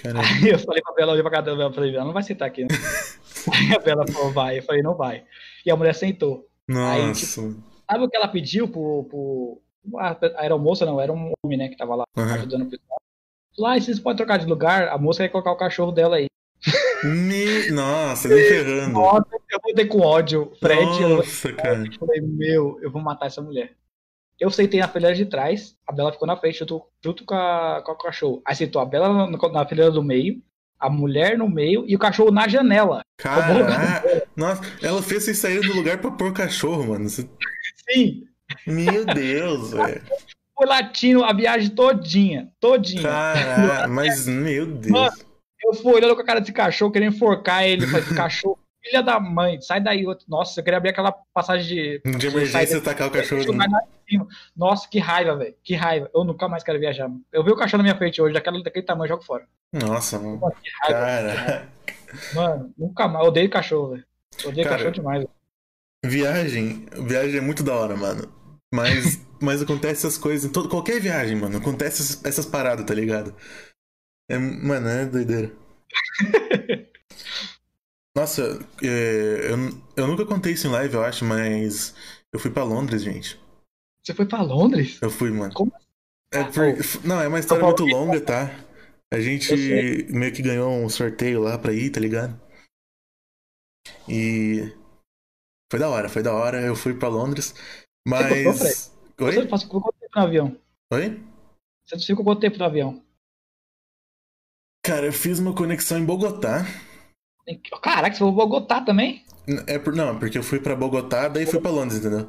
Caramba. 0.03 0.21
Aí 0.27 0.49
eu 0.51 0.59
falei 0.59 0.83
pra 0.83 0.95
Bela, 0.95 1.13
olhei 1.13 1.23
pra 1.23 1.31
cara 1.31 1.43
dela, 1.45 1.63
eu 1.65 1.73
falei, 1.73 1.95
ela 1.95 2.05
não 2.05 2.13
vai 2.13 2.23
sentar 2.23 2.49
aqui, 2.49 2.63
né? 2.63 2.69
Aí 3.53 3.75
a 3.75 3.79
Bela 3.79 4.07
falou, 4.07 4.33
vai. 4.33 4.59
Eu 4.59 4.63
falei, 4.63 4.83
não 4.83 4.95
vai. 4.95 5.25
E 5.65 5.71
a 5.71 5.77
mulher 5.77 5.95
sentou. 5.95 6.47
Aí, 6.69 7.07
Nossa. 7.07 7.55
Sabe 7.91 8.05
o 8.05 8.09
que 8.09 8.17
ela 8.17 8.29
pediu 8.29 8.69
pro. 8.69 9.05
pro 9.05 9.63
a 9.99 10.11
a 10.11 10.41
aeromoça, 10.43 10.87
não, 10.87 11.01
era 11.01 11.13
um 11.13 11.33
homem, 11.45 11.59
né, 11.59 11.69
que 11.69 11.77
tava 11.77 11.95
lá 11.97 12.05
Uhum. 12.17 12.25
ajudando 12.35 12.63
o 12.63 12.71
pessoal. 12.71 12.99
Lá, 13.59 13.79
vocês 13.79 13.99
podem 14.01 14.17
trocar 14.17 14.39
de 14.39 14.47
lugar, 14.47 14.89
a 14.89 14.97
moça 14.97 15.23
quer 15.23 15.29
colocar 15.29 15.53
o 15.53 15.57
cachorro 15.57 15.93
dela 15.93 16.17
aí. 16.17 16.27
Me... 17.05 17.71
Nossa, 17.73 18.29
nem 18.29 18.39
ferrando. 18.45 18.93
Nossa, 18.93 19.27
eu 19.51 19.59
voltei 19.63 19.85
com 19.87 20.01
ódio. 20.01 20.53
Fred, 20.61 21.03
eu 21.03 21.17
Nossa, 21.17 21.53
cara. 21.53 21.85
falei, 21.99 22.21
meu, 22.21 22.79
eu 22.81 22.91
vou 22.91 23.03
matar 23.03 23.27
essa 23.27 23.43
mulher. 23.43 23.73
Eu 24.43 24.51
sentei 24.51 24.81
na 24.81 24.89
fileira 24.89 25.15
de 25.15 25.25
trás, 25.25 25.77
a 25.87 25.93
Bela 25.93 26.11
ficou 26.11 26.27
na 26.27 26.37
frente, 26.37 26.59
junto, 26.59 26.83
junto 27.01 27.25
com, 27.25 27.33
a, 27.33 27.81
com 27.87 27.93
o 27.93 27.97
cachorro. 27.97 28.43
Aí 28.45 28.57
sentou 28.57 28.83
a 28.83 28.85
Bela 28.85 29.29
na, 29.29 29.49
na 29.53 29.67
fileira 29.67 29.89
do 29.89 30.03
meio, 30.03 30.43
a 30.81 30.91
mulher 30.91 31.39
no 31.39 31.49
meio 31.49 31.85
e 31.87 31.95
o 31.95 31.99
cachorro 31.99 32.33
na 32.33 32.49
janela. 32.49 33.03
Cara, 33.19 34.27
nossa, 34.35 34.61
ela 34.83 35.01
fez 35.01 35.23
vocês 35.23 35.39
saírem 35.39 35.61
do 35.61 35.77
lugar 35.77 35.99
pra 35.99 36.11
pôr 36.11 36.31
o 36.31 36.35
cachorro, 36.35 36.89
mano. 36.89 37.09
Sim. 37.09 38.25
Meu 38.67 39.05
Deus, 39.05 39.71
velho. 39.71 40.03
Foi 40.57 40.67
latino 40.67 41.23
a 41.23 41.33
viagem 41.33 41.71
todinha. 41.71 42.51
Todinha. 42.59 43.03
Cara, 43.03 43.87
mas 43.87 44.27
meu 44.27 44.67
Deus. 44.67 44.91
Mano, 44.91 45.17
Eu 45.63 45.75
fui 45.75 45.93
olhando 45.93 46.17
com 46.17 46.23
a 46.23 46.27
cara 46.27 46.41
desse 46.41 46.53
cachorro, 46.53 46.91
querendo 46.91 47.15
enforcar 47.15 47.63
ele. 47.63 47.87
Falei, 47.87 48.07
cachorro, 48.17 48.59
filha 48.83 49.03
da 49.03 49.21
mãe, 49.21 49.61
sai 49.61 49.81
daí. 49.81 50.07
outro. 50.07 50.27
Nossa, 50.29 50.61
eu 50.61 50.65
queria 50.65 50.77
abrir 50.79 50.91
aquela 50.91 51.13
passagem 51.13 52.01
de. 52.03 52.19
De 52.19 52.27
emergência, 52.27 52.77
daí. 52.77 52.81
tacar 52.81 53.09
o 53.09 53.11
cachorro. 53.11 53.43
Nossa, 54.57 54.89
que 54.89 54.99
raiva, 54.99 55.37
velho. 55.37 55.55
Que 55.63 55.75
raiva. 55.75 56.11
Eu 56.15 56.25
nunca 56.25 56.49
mais 56.49 56.63
quero 56.63 56.79
viajar, 56.79 57.09
mano. 57.09 57.23
Eu 57.33 57.45
vi 57.45 57.51
o 57.51 57.57
cachorro 57.57 57.79
na 57.79 57.85
minha 57.85 57.97
frente 57.97 58.21
hoje, 58.21 58.35
daquele, 58.35 58.63
daquele 58.63 58.85
tamanho, 58.85 59.09
jogo 59.09 59.23
fora. 59.25 59.47
Nossa, 59.73 60.19
mano. 60.19 60.39
Mano, 60.39 60.55
que 60.63 60.71
raiva. 60.83 61.35
Cara, 61.35 61.69
Mano, 62.35 62.75
nunca 62.77 63.09
mais. 63.09 63.25
Eu 63.25 63.31
odeio 63.31 63.51
cachorro, 63.51 63.91
velho. 63.91 64.05
Odeio 64.45 64.65
Cara, 64.65 64.77
cachorro 64.77 64.95
demais. 64.95 65.19
velho. 65.21 65.31
viagem. 66.05 66.87
Viagem 67.07 67.39
é 67.39 67.41
muito 67.41 67.63
da 67.63 67.75
hora, 67.75 67.97
mano. 67.97 68.31
Mas, 68.73 69.25
mas 69.41 69.63
acontece 69.63 70.07
essas 70.07 70.19
coisas 70.19 70.49
em 70.49 70.53
todo, 70.53 70.69
qualquer 70.69 71.01
viagem, 71.01 71.37
mano. 71.37 71.59
Acontece 71.59 72.03
essas, 72.03 72.25
essas 72.25 72.47
paradas, 72.47 72.85
tá 72.85 72.95
ligado? 72.95 73.35
É, 74.29 74.39
mano, 74.39 74.89
é 74.89 75.05
doideira. 75.07 75.53
Nossa, 78.17 78.43
é, 78.83 79.51
eu, 79.51 79.57
eu 79.97 80.07
nunca 80.07 80.27
contei 80.27 80.53
isso 80.53 80.67
em 80.67 80.71
live, 80.71 80.95
eu 80.95 81.03
acho, 81.03 81.25
mas 81.25 81.95
eu 82.33 82.39
fui 82.39 82.51
pra 82.51 82.63
Londres, 82.63 83.03
gente. 83.03 83.41
Você 84.05 84.13
foi 84.15 84.27
pra 84.27 84.43
Londres? 84.43 85.01
Eu 85.01 85.11
fui, 85.11 85.31
mano. 85.31 85.55
Como 85.55 85.73
É 86.33 86.41
Ah, 86.41 86.45
por- 86.47 87.07
Não, 87.07 87.21
é 87.21 87.29
uma 87.29 87.39
história 87.39 87.65
muito 87.65 87.85
longa, 87.85 88.21
tá? 88.21 88.51
A 89.13 89.21
gente 89.21 89.55
meio 90.11 90.33
que 90.33 90.43
ganhou 90.43 90.71
um 90.73 90.89
sorteio 90.89 91.41
lá 91.43 91.59
pra 91.59 91.73
ir, 91.73 91.91
tá 91.91 92.01
ligado? 92.01 92.39
E. 94.09 94.73
Foi 95.71 95.79
da 95.79 95.89
hora, 95.89 96.09
foi 96.09 96.23
da 96.23 96.35
hora. 96.35 96.61
Eu 96.61 96.75
fui 96.75 96.95
pra 96.95 97.09
Londres, 97.09 97.55
mas. 98.07 98.91
Você 99.19 99.25
Oi? 99.25 99.59
ficou 99.59 99.81
quanto 99.83 99.99
tempo 99.99 100.13
no 100.17 100.23
avião? 100.23 100.61
Oi? 100.93 101.23
Você 101.87 101.99
ficou 101.99 102.25
quanto 102.25 102.41
tempo 102.41 102.59
no 102.59 102.65
avião? 102.65 103.05
Cara, 104.85 105.07
eu 105.07 105.13
fiz 105.13 105.39
uma 105.39 105.55
conexão 105.55 105.99
em 105.99 106.05
Bogotá. 106.05 106.65
Caraca, 107.83 108.15
você 108.15 108.19
foi 108.21 108.33
pra 108.33 108.45
Bogotá 108.45 108.81
também? 108.81 109.25
É 109.67 109.79
por... 109.79 109.95
Não, 109.95 110.19
porque 110.19 110.39
eu 110.39 110.43
fui 110.43 110.61
pra 110.61 110.77
Bogotá, 110.77 111.29
daí 111.29 111.47
fui 111.47 111.61
pra 111.61 111.71
Londres, 111.71 111.99
entendeu? 111.99 112.29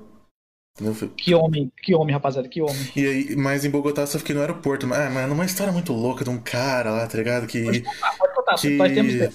Fui- 0.95 1.10
Que 1.15 1.35
homem, 1.35 1.72
que 1.84 1.94
homem, 1.94 2.14
rapaziada, 2.14 2.49
que 2.49 2.60
homem. 2.61 2.91
E 2.95 3.06
aí, 3.06 3.35
mas 3.35 3.64
em 3.64 3.69
Bogotá 3.69 4.07
só 4.07 4.18
fiquei 4.18 4.34
no 4.34 4.41
aeroporto. 4.41 4.88
Mas, 4.88 4.99
ah, 4.99 5.10
mano, 5.10 5.34
uma 5.35 5.45
história 5.45 5.72
muito 5.72 5.94
louca 5.94 6.23
de 6.23 6.31
um 6.31 6.40
cara 6.40 6.90
lá, 6.90 7.06
tá 7.07 7.15
ligado? 7.18 7.45
Que. 7.45 7.84
Ah, 8.02 8.11
pode 8.18 8.34
contar, 8.34 8.56
que... 8.56 8.77
faz 8.77 8.94
tempo 8.94 9.11
tempo. 9.11 9.34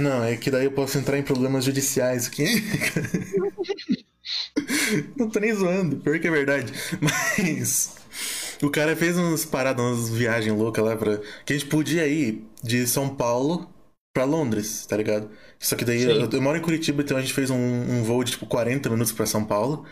Não, 0.00 0.24
é 0.24 0.36
que 0.36 0.50
daí 0.50 0.64
eu 0.64 0.72
posso 0.72 0.96
entrar 0.96 1.18
em 1.18 1.22
problemas 1.22 1.62
judiciais 1.64 2.26
aqui. 2.26 2.46
Não 5.16 5.28
tô 5.28 5.38
nem 5.38 5.52
zoando, 5.54 5.96
pior 5.98 6.18
que 6.18 6.26
é 6.26 6.30
verdade. 6.30 6.72
Mas. 7.00 7.94
O 8.62 8.70
cara 8.70 8.96
fez 8.96 9.18
umas 9.18 9.44
paradas, 9.44 9.84
umas 9.84 10.08
viagens 10.08 10.56
loucas 10.56 10.82
lá 10.82 10.96
pra. 10.96 11.18
Que 11.44 11.52
a 11.52 11.58
gente 11.58 11.68
podia 11.68 12.06
ir 12.06 12.46
de 12.62 12.86
São 12.86 13.14
Paulo 13.14 13.68
pra 14.16 14.24
Londres, 14.24 14.86
tá 14.86 14.96
ligado? 14.96 15.30
Só 15.58 15.76
que 15.76 15.84
daí 15.84 16.00
Sim. 16.00 16.08
eu, 16.08 16.30
eu 16.30 16.40
moro 16.40 16.56
em 16.56 16.62
Curitiba, 16.62 17.02
então 17.02 17.18
a 17.18 17.20
gente 17.20 17.34
fez 17.34 17.50
um, 17.50 17.54
um 17.54 18.02
voo 18.02 18.24
de 18.24 18.30
tipo 18.30 18.46
40 18.46 18.88
minutos 18.88 19.12
pra 19.12 19.26
São 19.26 19.44
Paulo. 19.44 19.86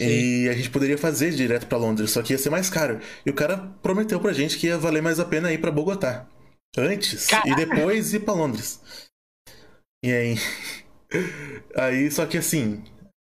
E 0.00 0.48
a 0.48 0.52
gente 0.52 0.70
poderia 0.70 0.98
fazer 0.98 1.30
direto 1.30 1.68
pra 1.68 1.78
Londres, 1.78 2.10
só 2.10 2.22
que 2.22 2.32
ia 2.32 2.38
ser 2.38 2.50
mais 2.50 2.68
caro. 2.68 2.98
E 3.24 3.30
o 3.30 3.34
cara 3.34 3.56
prometeu 3.82 4.18
pra 4.18 4.32
gente 4.32 4.58
que 4.58 4.66
ia 4.66 4.76
valer 4.76 5.00
mais 5.00 5.20
a 5.20 5.24
pena 5.24 5.52
ir 5.52 5.58
pra 5.58 5.70
Bogotá. 5.70 6.26
Antes 6.76 7.28
e 7.46 7.54
depois 7.54 8.12
ir 8.12 8.20
pra 8.20 8.34
Londres. 8.34 8.80
E 10.04 10.10
aí. 10.10 10.34
Aí, 11.76 12.10
só 12.10 12.26
que 12.26 12.38
assim. 12.38 12.82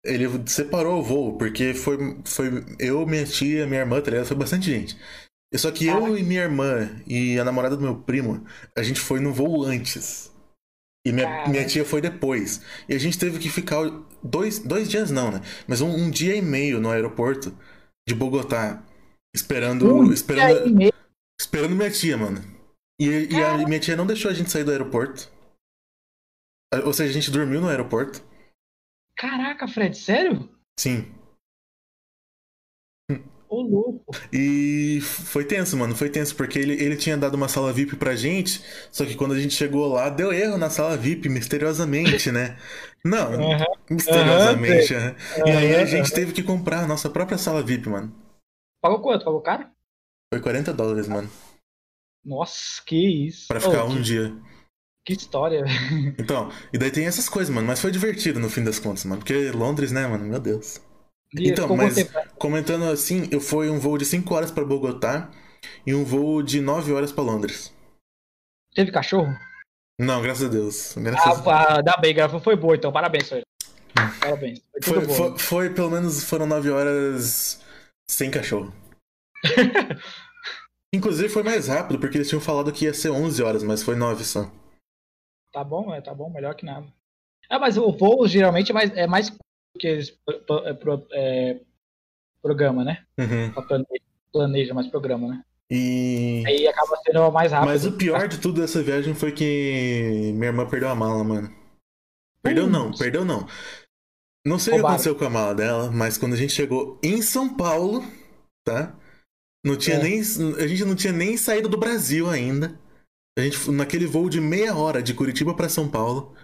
Ele 0.05 0.27
separou 0.47 0.99
o 0.99 1.03
voo, 1.03 1.37
porque 1.37 1.73
foi, 1.73 1.97
foi 2.25 2.65
eu, 2.77 3.05
minha 3.05 3.25
tia, 3.25 3.65
minha 3.65 3.81
irmã, 3.81 4.01
tá 4.01 4.11
ligado? 4.11 4.25
Foi 4.25 4.35
bastante 4.35 4.65
gente. 4.65 4.97
E 5.53 5.57
Só 5.57 5.71
que 5.71 5.85
eu 5.85 6.17
e 6.17 6.23
minha 6.23 6.41
irmã 6.41 6.89
e 7.05 7.37
a 7.37 7.45
namorada 7.45 7.77
do 7.77 7.83
meu 7.83 7.95
primo, 7.95 8.43
a 8.75 8.81
gente 8.81 8.99
foi 8.99 9.19
no 9.19 9.31
voo 9.31 9.63
antes. 9.63 10.31
E 11.05 11.11
minha, 11.11 11.27
Caraca. 11.27 11.49
minha 11.49 11.65
tia 11.65 11.85
foi 11.85 12.01
depois. 12.01 12.61
E 12.89 12.95
a 12.95 12.97
gente 12.97 13.19
teve 13.19 13.37
que 13.37 13.49
ficar 13.49 13.83
dois, 14.23 14.57
dois 14.59 14.89
dias 14.89 15.11
não, 15.11 15.31
né? 15.31 15.41
Mas 15.67 15.79
um, 15.79 15.89
um 15.89 16.09
dia 16.09 16.35
e 16.35 16.41
meio 16.41 16.79
no 16.79 16.89
aeroporto 16.89 17.55
de 18.07 18.15
Bogotá. 18.15 18.83
Esperando. 19.35 19.93
Um 19.93 20.11
esperando, 20.11 20.81
e 20.81 20.91
esperando 21.39 21.75
minha 21.75 21.91
tia, 21.91 22.17
mano. 22.17 22.41
E, 22.99 23.27
e 23.31 23.43
a 23.43 23.57
minha 23.57 23.79
tia 23.79 23.95
não 23.95 24.07
deixou 24.07 24.31
a 24.31 24.33
gente 24.33 24.49
sair 24.49 24.63
do 24.63 24.71
aeroporto. 24.71 25.31
Ou 26.83 26.93
seja, 26.93 27.11
a 27.11 27.13
gente 27.13 27.29
dormiu 27.29 27.61
no 27.61 27.67
aeroporto. 27.67 28.23
Caraca, 29.17 29.67
Fred, 29.67 29.95
sério? 29.95 30.49
Sim. 30.79 31.13
Ô, 33.53 33.61
louco. 33.61 34.15
E 34.33 34.99
foi 35.01 35.45
tenso, 35.45 35.77
mano. 35.77 35.95
Foi 35.95 36.09
tenso, 36.09 36.35
porque 36.35 36.57
ele, 36.57 36.73
ele 36.73 36.95
tinha 36.97 37.15
dado 37.15 37.35
uma 37.35 37.47
sala 37.47 37.71
VIP 37.71 37.95
pra 37.95 38.15
gente. 38.15 38.63
Só 38.91 39.05
que 39.05 39.13
quando 39.13 39.35
a 39.35 39.39
gente 39.39 39.53
chegou 39.53 39.93
lá, 39.93 40.09
deu 40.09 40.33
erro 40.33 40.57
na 40.57 40.71
sala 40.71 40.97
VIP, 40.97 41.29
misteriosamente, 41.29 42.31
né? 42.31 42.57
Não, 43.05 43.33
Aham. 43.33 43.65
misteriosamente. 43.91 44.95
aham. 44.95 45.15
E 45.45 45.51
aí 45.51 45.75
a 45.75 45.85
gente 45.85 46.11
teve 46.11 46.33
que 46.33 46.41
comprar 46.41 46.83
a 46.83 46.87
nossa 46.87 47.11
própria 47.11 47.37
sala 47.37 47.61
VIP, 47.61 47.87
mano. 47.89 48.11
Pagou 48.81 49.01
quanto? 49.01 49.23
Pagou 49.23 49.41
caro? 49.41 49.69
Foi 50.33 50.41
40 50.41 50.73
dólares, 50.73 51.07
mano. 51.07 51.29
Nossa, 52.25 52.81
que 52.83 53.27
isso. 53.27 53.47
Pra 53.47 53.59
ficar 53.59 53.83
um 53.83 53.97
que, 53.97 54.01
dia. 54.01 54.35
que 55.05 55.13
história. 55.13 55.61
velho. 55.63 56.15
Então, 56.17 56.49
e 56.73 56.77
daí 56.79 56.89
tem 56.89 57.05
essas 57.05 57.29
coisas, 57.29 57.53
mano. 57.53 57.67
Mas 57.67 57.79
foi 57.79 57.91
divertido 57.91 58.39
no 58.39 58.49
fim 58.49 58.63
das 58.63 58.79
contas, 58.79 59.05
mano. 59.05 59.19
Porque 59.19 59.51
Londres, 59.51 59.91
né, 59.91 60.07
mano? 60.07 60.25
Meu 60.25 60.39
Deus. 60.39 60.81
Então, 61.37 61.75
mas- 61.75 61.95
tempo? 61.95 62.11
Comentando 62.37 62.85
assim, 62.85 63.27
eu 63.31 63.39
fui 63.41 63.69
um 63.69 63.79
voo 63.79 63.97
de 63.97 64.05
5 64.05 64.33
horas 64.33 64.51
pra 64.51 64.65
Bogotá 64.65 65.31
e 65.85 65.93
um 65.93 66.03
voo 66.03 66.43
de 66.43 66.61
9 66.61 66.93
horas 66.93 67.11
pra 67.11 67.23
Londres. 67.23 67.73
Teve 68.75 68.91
cachorro? 68.91 69.33
Não, 69.99 70.21
graças 70.21 70.45
a 70.45 70.49
Deus. 70.49 70.95
Graças 70.97 71.25
a 71.27 71.35
Deus. 71.35 71.47
Ah, 71.47 71.75
ah, 71.77 71.81
dá 71.81 71.97
bem. 71.97 72.15
Foi 72.43 72.55
boa, 72.55 72.75
então. 72.75 72.91
Parabéns, 72.91 73.29
Fred. 73.29 73.43
Parabéns. 74.19 74.61
Foi 74.83 75.05
Foi, 75.05 75.15
foi, 75.15 75.39
foi, 75.39 75.69
pelo 75.73 75.91
menos 75.91 76.23
foram 76.23 76.45
9 76.45 76.69
horas 76.71 77.63
sem 78.09 78.31
cachorro. 78.31 78.73
Inclusive 80.93 81.29
foi 81.29 81.43
mais 81.43 81.67
rápido, 81.67 81.99
porque 81.99 82.17
eles 82.17 82.29
tinham 82.29 82.41
falado 82.41 82.71
que 82.71 82.85
ia 82.85 82.93
ser 82.93 83.09
11 83.09 83.41
horas, 83.41 83.63
mas 83.63 83.81
foi 83.81 83.95
9 83.95 84.23
só. 84.23 84.51
Tá 85.51 85.63
bom, 85.63 85.93
é, 85.93 86.01
tá 86.01 86.13
bom, 86.13 86.29
melhor 86.29 86.55
que 86.55 86.65
nada. 86.65 86.87
É, 87.49 87.57
mas 87.59 87.77
o 87.77 87.91
voo 87.91 88.27
geralmente 88.27 88.71
é 88.71 88.73
mais, 88.73 88.91
é 88.97 89.07
mais 89.07 89.29
curto 89.29 89.42
que 89.77 89.87
eles 89.87 90.17
é, 90.29 91.51
é, 91.51 91.59
programa, 92.41 92.83
né? 92.83 93.05
Uhum. 93.17 93.51
Planeja, 93.51 94.03
planeja 94.31 94.73
mais 94.73 94.87
programa, 94.87 95.27
né? 95.27 95.43
E. 95.71 96.43
Aí 96.45 96.67
acaba 96.67 96.97
sendo 96.97 97.31
mais 97.31 97.51
rápido. 97.51 97.69
Mas 97.69 97.85
o 97.85 97.93
pior 97.93 98.27
de 98.27 98.39
tudo 98.39 98.61
dessa 98.61 98.83
viagem 98.83 99.13
foi 99.15 99.31
que 99.31 100.31
minha 100.33 100.47
irmã 100.47 100.67
perdeu 100.67 100.89
a 100.89 100.95
mala, 100.95 101.23
mano. 101.23 101.53
Perdeu 102.41 102.67
não, 102.67 102.91
perdeu 102.91 103.23
não. 103.23 103.47
Não 104.45 104.59
sei 104.59 104.73
o 104.73 104.75
que 104.75 104.85
aconteceu 104.85 105.15
com 105.15 105.25
a 105.25 105.29
mala 105.29 105.55
dela, 105.55 105.89
mas 105.89 106.17
quando 106.17 106.33
a 106.33 106.37
gente 106.37 106.51
chegou 106.51 106.99
em 107.01 107.21
São 107.21 107.55
Paulo, 107.55 108.03
tá? 108.65 108.93
Não 109.65 109.77
tinha 109.77 109.95
É. 109.95 110.03
nem. 110.03 110.19
A 110.19 110.67
gente 110.67 110.83
não 110.83 110.95
tinha 110.95 111.13
nem 111.13 111.37
saído 111.37 111.69
do 111.69 111.77
Brasil 111.77 112.29
ainda. 112.29 112.77
A 113.37 113.41
gente, 113.41 113.71
naquele 113.71 114.05
voo 114.05 114.29
de 114.29 114.41
meia 114.41 114.75
hora 114.75 115.01
de 115.01 115.13
Curitiba 115.13 115.55
pra 115.55 115.69
São 115.69 115.89
Paulo, 115.89 116.35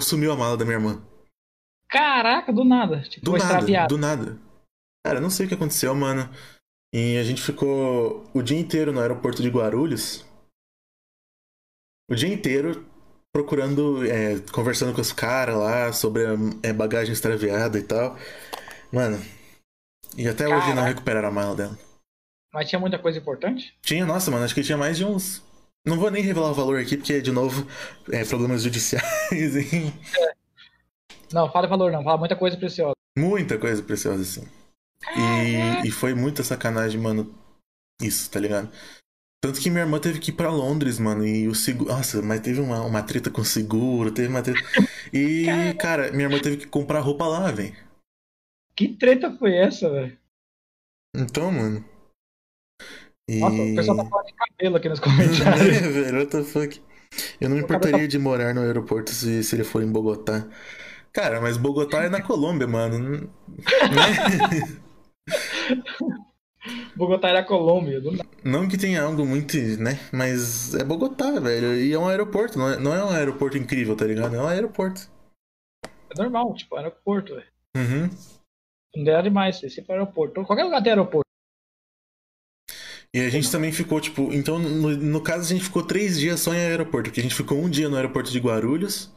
sumiu 0.00 0.32
a 0.32 0.36
mala 0.36 0.56
da 0.56 0.64
minha 0.64 0.76
irmã. 0.76 1.02
Caraca, 1.88 2.52
do 2.52 2.64
nada. 2.64 3.02
Tipo, 3.02 3.24
Do 3.24 3.32
nada, 3.32 3.44
extraviado. 3.44 3.94
do 3.94 4.00
nada. 4.00 4.38
Cara, 5.06 5.20
não 5.20 5.30
sei 5.30 5.46
o 5.46 5.48
que 5.48 5.54
aconteceu, 5.54 5.94
mano. 5.94 6.28
E 6.92 7.16
a 7.18 7.22
gente 7.22 7.42
ficou 7.42 8.24
o 8.34 8.42
dia 8.42 8.58
inteiro 8.58 8.92
no 8.92 9.00
aeroporto 9.00 9.42
de 9.42 9.48
Guarulhos. 9.48 10.24
O 12.10 12.14
dia 12.14 12.32
inteiro 12.32 12.86
procurando, 13.32 14.04
é, 14.10 14.38
conversando 14.52 14.94
com 14.94 15.00
os 15.00 15.12
caras 15.12 15.56
lá 15.56 15.92
sobre 15.92 16.26
a 16.26 16.30
é, 16.62 16.72
bagagem 16.72 17.12
extraviada 17.12 17.78
e 17.78 17.82
tal. 17.82 18.16
Mano, 18.92 19.22
e 20.16 20.26
até 20.26 20.46
hoje 20.46 20.68
não 20.68 20.76
Caraca. 20.76 20.88
recuperaram 20.88 21.28
a 21.28 21.32
mala 21.32 21.54
dela. 21.54 21.78
Mas 22.52 22.68
tinha 22.68 22.78
muita 22.78 22.98
coisa 22.98 23.18
importante? 23.18 23.76
Tinha, 23.82 24.06
nossa, 24.06 24.30
mano, 24.30 24.44
acho 24.44 24.54
que 24.54 24.62
tinha 24.62 24.78
mais 24.78 24.96
de 24.96 25.04
uns. 25.04 25.42
Não 25.86 25.98
vou 25.98 26.10
nem 26.10 26.22
revelar 26.22 26.50
o 26.50 26.54
valor 26.54 26.80
aqui, 26.80 26.96
porque, 26.96 27.20
de 27.20 27.30
novo, 27.30 27.66
é, 28.10 28.24
problemas 28.24 28.62
judiciais 28.62 29.02
e 29.32 29.92
Não, 31.32 31.50
fala 31.50 31.66
valor 31.66 31.92
não, 31.92 32.02
fala 32.02 32.18
muita 32.18 32.36
coisa 32.36 32.56
preciosa. 32.56 32.94
muita 33.16 33.58
coisa 33.58 33.82
preciosa, 33.82 34.22
assim. 34.22 34.48
E, 35.16 35.88
e 35.88 35.90
foi 35.90 36.14
muita 36.14 36.42
sacanagem, 36.42 37.00
mano. 37.00 37.32
Isso, 38.02 38.30
tá 38.30 38.40
ligado? 38.40 38.70
Tanto 39.40 39.60
que 39.60 39.70
minha 39.70 39.82
irmã 39.82 40.00
teve 40.00 40.18
que 40.18 40.30
ir 40.30 40.34
pra 40.34 40.50
Londres, 40.50 40.98
mano. 40.98 41.24
E 41.24 41.46
o 41.46 41.54
seguro. 41.54 41.90
Nossa, 41.90 42.20
mas 42.22 42.40
teve 42.40 42.60
uma, 42.60 42.82
uma 42.82 43.02
treta 43.02 43.30
com 43.30 43.40
o 43.40 43.44
seguro, 43.44 44.10
teve 44.10 44.28
uma 44.28 44.42
treta. 44.42 44.60
E, 45.12 45.46
cara, 45.78 46.10
minha 46.10 46.24
irmã 46.24 46.40
teve 46.40 46.56
que 46.56 46.66
comprar 46.66 47.00
roupa 47.00 47.26
lá, 47.26 47.50
velho. 47.50 47.74
Que 48.74 48.88
treta 48.88 49.36
foi 49.38 49.56
essa, 49.56 49.88
velho? 49.90 50.18
Então, 51.16 51.50
mano. 51.52 51.84
E... 53.28 53.38
Nossa, 53.38 53.62
o 53.62 53.74
pessoal 53.76 53.96
tá 53.96 54.04
falando 54.04 54.26
de 54.26 54.34
cabelo 54.34 54.76
aqui 54.76 54.88
nos 54.88 55.00
comentários. 55.00 55.76
É, 55.76 55.80
velho, 55.88 56.18
what 56.18 56.30
the 56.30 56.42
fuck? 56.42 56.82
Eu 57.40 57.48
não 57.48 57.56
me 57.56 57.62
cabelo 57.62 57.80
importaria 57.80 58.08
de 58.08 58.18
morar 58.18 58.54
no 58.54 58.62
aeroporto 58.62 59.10
se, 59.10 59.42
se 59.42 59.54
ele 59.54 59.64
for 59.64 59.82
em 59.82 59.90
Bogotá. 59.90 60.48
Cara, 61.12 61.40
mas 61.40 61.56
Bogotá 61.56 62.04
é 62.04 62.08
na 62.08 62.22
Colômbia, 62.22 62.66
mano. 62.66 62.98
Né? 62.98 63.28
Bogotá 66.96 67.28
era 67.28 67.44
Colômbia. 67.44 68.00
Do... 68.00 68.12
nada. 68.12 68.28
Não 68.44 68.68
que 68.68 68.76
tenha 68.76 69.02
algo 69.02 69.24
muito, 69.24 69.56
né? 69.78 69.98
Mas 70.12 70.74
é 70.74 70.84
Bogotá, 70.84 71.38
velho. 71.38 71.74
E 71.74 71.92
é 71.92 71.98
um 71.98 72.08
aeroporto, 72.08 72.58
não 72.58 72.68
é, 72.68 72.78
não 72.78 72.94
é 72.94 73.04
um 73.04 73.10
aeroporto 73.10 73.56
incrível, 73.56 73.96
tá 73.96 74.04
ligado? 74.04 74.34
É 74.34 74.40
um 74.40 74.46
aeroporto. 74.46 75.10
É 75.84 76.20
normal, 76.20 76.54
tipo, 76.54 76.76
aeroporto, 76.76 77.34
velho. 77.34 77.46
Uhum. 77.76 78.10
Não 78.96 79.04
dá 79.04 79.22
demais, 79.22 79.62
esse 79.62 79.80
é 79.80 79.84
aeroporto. 79.92 80.44
Qualquer 80.44 80.64
lugar 80.64 80.82
tem 80.82 80.92
aeroporto. 80.92 81.28
E 83.14 83.20
a 83.20 83.30
gente 83.30 83.50
também 83.50 83.72
ficou, 83.72 84.00
tipo, 84.00 84.32
então 84.34 84.58
no, 84.58 84.90
no 84.90 85.22
caso 85.22 85.44
a 85.44 85.56
gente 85.56 85.64
ficou 85.64 85.82
três 85.82 86.18
dias 86.18 86.40
só 86.40 86.52
em 86.52 86.58
aeroporto, 86.58 87.08
porque 87.08 87.20
a 87.20 87.22
gente 87.22 87.34
ficou 87.34 87.58
um 87.58 87.68
dia 87.68 87.88
no 87.88 87.96
aeroporto 87.96 88.30
de 88.30 88.38
Guarulhos 88.38 89.10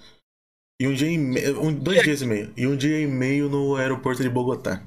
e 0.82 0.88
um 0.88 0.96
dia 0.96 1.12
e 1.12 1.16
meio, 1.16 1.62
um, 1.62 1.72
dois 1.72 2.02
dias 2.02 2.24
e 2.24 2.26
meio, 2.26 2.52
e 2.58 2.66
um 2.66 2.76
dia 2.76 3.00
e 3.00 3.06
meio 3.06 3.48
no 3.48 3.76
aeroporto 3.76 4.24
de 4.24 4.30
Bogotá. 4.30 4.82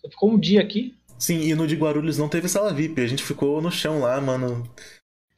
Você 0.00 0.10
ficou 0.10 0.32
um 0.32 0.36
dia 0.38 0.60
aqui. 0.60 0.98
Sim, 1.16 1.42
e 1.42 1.54
no 1.54 1.64
de 1.64 1.76
Guarulhos 1.76 2.18
não 2.18 2.28
teve 2.28 2.48
sala 2.48 2.74
VIP, 2.74 3.00
a 3.00 3.06
gente 3.06 3.22
ficou 3.22 3.62
no 3.62 3.70
chão 3.70 4.00
lá, 4.00 4.20
mano. 4.20 4.68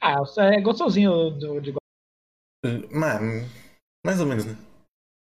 Ah, 0.00 0.22
é 0.38 0.60
gostosinho 0.62 1.30
do, 1.32 1.60
de 1.60 1.74
Mano, 2.90 3.46
mais 4.02 4.18
ou 4.20 4.26
menos, 4.26 4.46
né? 4.46 4.56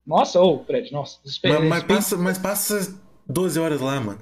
Nossa, 0.06 0.38
ô, 0.42 0.62
Fred, 0.62 0.92
nossa. 0.92 1.20
Mas, 1.44 1.64
mas 1.64 1.82
passa, 1.84 2.16
mas 2.18 2.38
passa 2.38 3.00
12 3.26 3.58
horas 3.58 3.80
lá, 3.80 3.98
mano. 3.98 4.20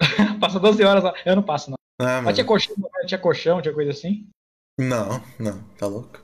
passa 0.40 0.58
12 0.58 0.82
horas 0.82 1.04
lá. 1.04 1.14
Eu 1.24 1.36
não 1.36 1.44
passo, 1.44 1.70
não. 1.70 1.78
Ah, 2.00 2.22
Mas 2.22 2.34
tinha 2.34 2.44
colchão, 2.44 2.74
tinha 3.06 3.20
colchão, 3.20 3.62
tinha 3.62 3.74
coisa 3.74 3.92
assim. 3.92 4.28
Não, 4.78 5.20
não, 5.38 5.62
tá 5.76 5.86
louco. 5.86 6.20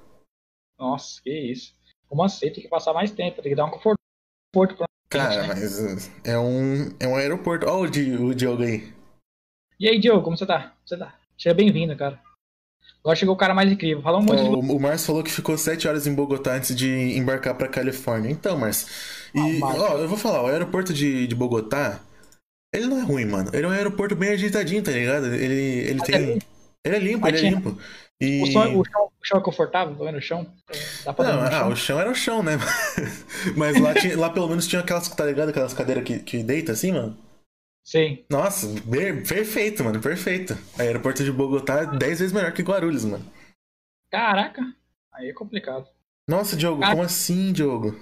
Nossa, 0.79 1.23
que 1.23 1.31
isso. 1.31 1.75
Como 2.15 2.23
assim? 2.23 2.49
Tem 2.49 2.63
que 2.63 2.69
passar 2.69 2.93
mais 2.93 3.11
tempo, 3.11 3.43
tem 3.43 3.51
que 3.51 3.57
dar 3.57 3.65
um 3.65 3.71
conforto 3.71 3.99
pra 4.77 4.87
Cara, 5.11 5.49
mas 5.49 5.81
uh, 5.81 6.11
é 6.23 6.39
um, 6.39 6.95
é 7.01 7.09
um 7.09 7.17
aeroporto. 7.17 7.67
Ó, 7.67 7.81
o, 7.81 7.83
o 7.83 8.35
Diogo 8.35 8.63
aí. 8.63 8.93
E 9.81 9.89
aí, 9.89 9.99
Diogo, 9.99 10.23
como 10.23 10.37
você 10.39 10.47
tá? 10.47 10.75
Você 10.87 10.97
tá? 10.97 11.13
Seja 11.37 11.53
bem-vindo, 11.53 11.97
cara. 11.97 12.21
Agora 13.01 13.17
chegou 13.17 13.35
o 13.35 13.39
cara 13.39 13.53
mais 13.53 13.71
incrível. 13.71 14.01
Fala 14.01 14.19
um 14.19 14.23
monte 14.23 14.45
de 14.45 14.49
Ó, 14.49 14.77
o, 14.77 14.81
Márcio 14.81 15.09
falou 15.09 15.25
que 15.25 15.31
ficou 15.31 15.59
7 15.59 15.89
horas 15.89 16.07
em 16.07 16.15
Bogotá 16.15 16.55
antes 16.55 16.75
de 16.77 17.19
embarcar 17.19 17.57
pra 17.57 17.67
Califórnia. 17.67 18.31
Então, 18.31 18.57
Márcio. 18.57 18.87
E, 19.35 19.61
Ah, 19.61 19.75
ó, 19.77 19.99
eu 19.99 20.09
vou 20.09 20.17
falar, 20.17 20.41
o 20.45 20.47
aeroporto 20.47 20.95
de, 20.95 21.27
de 21.27 21.35
Bogotá, 21.35 22.01
ele 22.73 22.87
não 22.87 22.99
é 22.99 23.03
ruim, 23.03 23.25
mano. 23.25 23.51
Ele 23.53 23.67
é 23.67 23.69
um 23.69 23.73
aeroporto 23.73 24.15
bem 24.15 24.31
ajeitadinho, 24.31 24.85
tá 24.85 24.93
ligado? 24.93 25.27
Ele, 25.35 25.81
ele 25.81 25.99
Mas 25.99 26.09
é 26.09 26.13
tem. 26.13 26.27
limpo. 26.35 26.47
Ele 26.87 26.97
é 26.97 26.99
limpo, 27.01 27.21
Mas 27.23 27.29
ele 27.31 27.37
é 27.37 27.41
tinha- 27.41 27.61
limpo. 27.61 27.81
E... 28.21 28.43
O, 28.43 28.47
som- 28.47 28.79
o 28.79 28.85
chão, 28.85 29.05
o 29.07 29.25
chão 29.25 29.39
é 29.39 29.43
confortável, 29.43 29.97
tá 29.97 30.05
vendo? 30.05 30.19
O 30.19 30.23
chão. 30.23 30.47
Dá 31.05 31.13
pra 31.13 31.25
Não, 31.33 31.43
ah, 31.43 31.51
chão. 31.51 31.69
o 31.73 31.77
chão 31.77 32.01
era 32.01 32.11
o 32.11 32.15
chão, 32.15 32.43
né? 32.43 32.53
Mas 33.57 33.79
lá, 33.81 33.93
tinha- 33.95 34.19
lá 34.19 34.31
pelo 34.31 34.49
menos 34.49 34.67
tinha 34.67 34.81
aquelas, 34.81 35.09
tá 35.09 35.25
ligado? 35.25 35.49
Aquelas 35.51 35.75
cadeiras 35.75 36.05
que, 36.05 36.19
que 36.21 36.43
deita 36.43 36.73
assim, 36.73 36.93
mano. 36.93 37.17
Sim. 37.85 38.25
Nossa, 38.31 38.67
per- 38.91 39.27
perfeito, 39.29 39.85
mano, 39.85 40.01
perfeito. 40.01 40.57
Aeroporto 40.79 41.23
de 41.23 41.31
Bogotá 41.33 41.81
é 41.83 41.87
10 41.99 42.19
vezes 42.21 42.33
melhor 42.33 42.53
que 42.53 42.63
Guarulhos, 42.63 43.05
mano. 43.05 43.25
Caraca. 44.11 44.63
Aí 45.13 45.29
é 45.29 45.33
complicado. 45.33 45.87
Nossa, 46.29 46.57
Diogo, 46.57 46.83
Ah. 46.83 46.91
como 46.91 47.03
assim, 47.03 47.53
Diogo? 47.53 47.95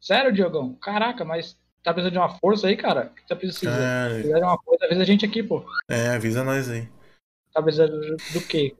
Sério, 0.00 0.32
Diogão? 0.32 0.74
Caraca, 0.74 1.24
mas 1.24 1.58
tá 1.82 1.92
precisando 1.94 2.12
de 2.12 2.18
uma 2.18 2.38
força 2.38 2.66
aí, 2.66 2.76
cara? 2.76 3.06
O 3.10 3.14
que 3.14 3.22
você 3.26 3.34
precisa? 3.36 3.58
Se 3.58 3.66
Cara, 3.78 4.14
precisar 4.14 4.38
de 4.38 4.44
uma 4.44 4.58
coisa, 4.58 4.84
avisa 4.84 5.02
a 5.02 5.06
gente 5.06 5.24
aqui, 5.24 5.42
pô. 5.42 5.64
é, 5.88 6.08
avisa 6.10 6.44
nós 6.44 6.68
aí. 6.68 6.88
Tá 7.54 7.62
precisando 7.62 7.98
do 8.32 8.40
quê? 8.46 8.76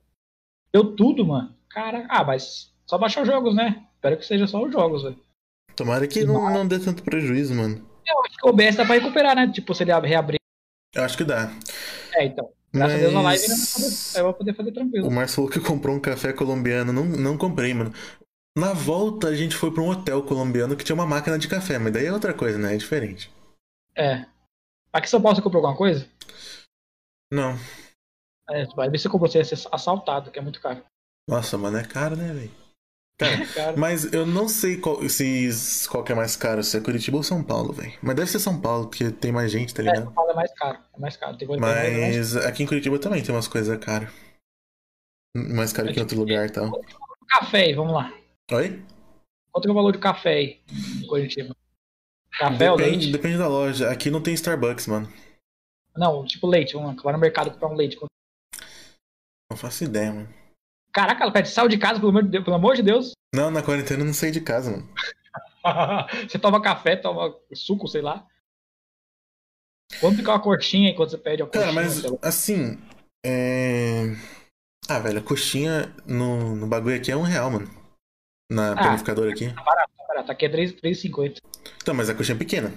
Deu 0.72 0.94
tudo, 0.94 1.24
mano. 1.24 1.54
Caraca. 1.68 2.06
Ah, 2.10 2.24
mas 2.24 2.72
só 2.86 2.98
baixar 2.98 3.22
os 3.22 3.26
jogos, 3.26 3.54
né? 3.54 3.86
Espero 3.94 4.16
que 4.16 4.26
seja 4.26 4.46
só 4.46 4.62
os 4.62 4.72
jogos, 4.72 5.02
velho. 5.02 5.18
Tomara 5.74 6.06
que 6.06 6.24
não, 6.24 6.50
não 6.52 6.66
dê 6.66 6.78
tanto 6.78 7.02
prejuízo, 7.02 7.54
mano. 7.54 7.86
Eu 8.06 8.24
acho 8.24 8.36
que 8.36 8.46
o 8.46 8.50
OBS 8.50 8.76
dá 8.76 8.84
pra 8.84 8.94
recuperar, 8.94 9.36
né? 9.36 9.50
Tipo, 9.52 9.74
se 9.74 9.82
ele 9.82 9.92
reabrir. 9.92 10.40
Eu 10.94 11.04
acho 11.04 11.16
que 11.16 11.24
dá. 11.24 11.50
É, 12.14 12.24
então. 12.24 12.50
Graças 12.72 12.96
a 12.96 12.98
Deus 12.98 13.12
na 13.12 13.22
live 13.22 13.48
Mas 13.48 13.72
poder, 13.72 14.20
eu 14.20 14.24
vou 14.24 14.34
poder 14.34 14.54
fazer 14.54 14.72
tranquilo. 14.72 15.08
o 15.08 15.10
Márcio 15.10 15.36
falou 15.36 15.50
que 15.50 15.60
comprou 15.60 15.96
um 15.96 16.00
café 16.00 16.32
colombiano. 16.32 16.92
Não, 16.92 17.04
não 17.04 17.38
comprei, 17.38 17.72
mano. 17.74 17.92
Na 18.56 18.72
volta 18.72 19.28
a 19.28 19.34
gente 19.34 19.54
foi 19.54 19.70
pra 19.70 19.82
um 19.82 19.90
hotel 19.90 20.22
colombiano 20.22 20.76
que 20.76 20.84
tinha 20.84 20.94
uma 20.94 21.06
máquina 21.06 21.38
de 21.38 21.48
café, 21.48 21.78
mas 21.78 21.92
daí 21.92 22.06
é 22.06 22.12
outra 22.12 22.32
coisa, 22.32 22.58
né? 22.58 22.74
É 22.74 22.76
diferente. 22.76 23.30
É. 23.94 24.24
Aqui 24.92 25.06
em 25.06 25.10
São 25.10 25.20
Paulo 25.20 25.36
você 25.36 25.42
comprou 25.42 25.60
alguma 25.60 25.76
coisa? 25.76 26.08
Não. 27.30 27.58
É, 28.50 28.64
vai 28.76 28.88
ver 28.88 28.98
se 28.98 29.08
comprou, 29.08 29.28
você 29.30 29.38
ia 29.38 29.44
ser 29.44 29.58
assaltado, 29.72 30.30
que 30.30 30.38
é 30.38 30.42
muito 30.42 30.60
caro. 30.60 30.82
Nossa, 31.28 31.58
mano, 31.58 31.76
é 31.78 31.84
caro, 31.84 32.16
né, 32.16 32.32
velho? 32.32 32.66
Cara, 33.18 33.46
Caro. 33.54 33.78
mas 33.78 34.12
eu 34.12 34.26
não 34.26 34.46
sei 34.46 34.76
qual, 34.76 35.08
se, 35.08 35.48
qual 35.88 36.04
que 36.04 36.12
é 36.12 36.14
mais 36.14 36.36
caro, 36.36 36.62
se 36.62 36.76
é 36.76 36.80
Curitiba 36.82 37.16
ou 37.16 37.22
São 37.22 37.42
Paulo, 37.42 37.72
velho. 37.72 37.94
Mas 38.02 38.14
deve 38.14 38.30
ser 38.30 38.38
São 38.38 38.60
Paulo, 38.60 38.88
porque 38.88 39.10
tem 39.10 39.32
mais 39.32 39.50
gente, 39.50 39.72
tá 39.74 39.80
É, 39.82 39.86
ligado? 39.86 40.04
São 40.04 40.12
Paulo 40.12 40.30
é 40.32 40.34
mais 40.34 40.52
caro. 40.54 40.78
É 40.94 41.00
mais 41.00 41.16
caro. 41.16 41.36
Tem 41.38 41.48
coisa 41.48 41.62
que 41.64 41.68
é 41.70 41.98
mais- 41.98 42.34
Mas 42.34 42.36
aqui 42.44 42.62
em 42.62 42.66
Curitiba 42.66 42.98
também 42.98 43.22
tem 43.22 43.34
umas 43.34 43.48
coisas 43.48 43.76
caras. 43.78 44.10
Mais 45.34 45.72
caro 45.72 45.90
que 45.92 45.98
em 45.98 46.02
outro 46.02 46.18
lugar 46.18 46.46
e 46.46 46.50
tal. 46.52 46.70
Café 47.28 47.62
aí, 47.64 47.74
vamos 47.74 47.94
lá. 47.94 48.12
Oi? 48.52 48.84
Quanto 49.50 49.66
é 49.68 49.70
o 49.70 49.74
valor 49.74 49.92
do 49.92 49.98
café 49.98 50.34
aí 50.34 50.60
em 51.02 51.06
Curitiba? 51.06 51.56
Café 52.38 52.70
ou 52.70 52.76
Depende, 52.76 52.96
leite? 53.06 53.12
depende 53.12 53.38
da 53.38 53.48
loja. 53.48 53.90
Aqui 53.90 54.10
não 54.10 54.22
tem 54.22 54.34
Starbucks, 54.34 54.86
mano. 54.86 55.10
Não, 55.96 56.24
tipo 56.26 56.46
leite. 56.46 56.74
Vamos 56.74 56.96
lá, 56.96 57.02
vai 57.02 57.12
no 57.14 57.18
mercado 57.18 57.50
comprar 57.50 57.68
um 57.68 57.74
leite. 57.74 57.96
Não 59.50 59.56
faço 59.56 59.84
ideia, 59.84 60.12
mano. 60.12 60.28
Caraca, 60.92 61.30
Pet, 61.30 61.48
saiu 61.48 61.68
de 61.68 61.78
casa, 61.78 62.00
pelo 62.00 62.10
amor 62.10 62.22
de 62.22 62.30
Deus. 62.30 62.44
Pelo 62.44 62.56
amor 62.56 62.76
de 62.76 62.82
Deus. 62.82 63.12
Não, 63.34 63.50
na 63.50 63.62
quarentena 63.62 64.00
eu 64.00 64.06
não 64.06 64.14
saí 64.14 64.30
de 64.30 64.40
casa, 64.40 64.70
mano. 64.70 64.88
você 66.26 66.38
toma 66.38 66.62
café, 66.62 66.96
toma 66.96 67.36
suco, 67.52 67.86
sei 67.86 68.00
lá. 68.00 68.26
Quanto 70.00 70.16
fica 70.16 70.30
uma 70.30 70.40
coxinha 70.40 70.90
enquanto 70.90 71.10
você 71.10 71.18
pede 71.18 71.42
a 71.42 71.46
coxinha? 71.46 71.64
Cara, 71.64 71.74
mas 71.74 72.02
assim. 72.22 72.78
É. 73.24 74.04
Ah, 74.88 75.00
velho, 75.00 75.18
a 75.18 75.22
coxinha 75.22 75.94
no, 76.06 76.54
no 76.56 76.66
bagulho 76.66 76.96
aqui 76.96 77.10
é 77.12 77.16
um 77.16 77.22
real, 77.22 77.50
mano. 77.50 77.68
Na 78.50 78.72
Ah. 78.72 78.76
panificadora 78.76 79.30
aqui. 79.30 79.52
Tá 79.52 79.62
barato, 79.62 79.90
tá 79.98 80.04
barato. 80.06 80.32
Aqui 80.32 80.46
é 80.46 80.48
3 80.48 80.72
3,50. 80.72 81.38
Então, 81.82 81.92
mas 81.94 82.08
a 82.08 82.14
coxinha 82.14 82.36
é 82.36 82.38
pequena. 82.38 82.72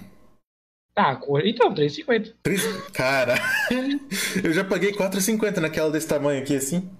Tá, 0.94 1.18
então, 1.44 1.72
3,50. 1.74 2.34
Três... 2.42 2.62
Cara, 2.90 3.34
eu 4.44 4.52
já 4.52 4.64
paguei 4.64 4.92
4,50 4.92 5.58
naquela 5.58 5.90
desse 5.90 6.08
tamanho 6.08 6.42
aqui, 6.42 6.56
assim. 6.56 6.90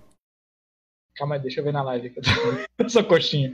Calma 1.16 1.34
aí, 1.34 1.40
deixa 1.42 1.60
eu 1.60 1.64
ver 1.64 1.72
na 1.72 1.82
live. 1.82 2.08
aqui. 2.08 2.20
Essa 2.78 3.02
coxinha. 3.04 3.52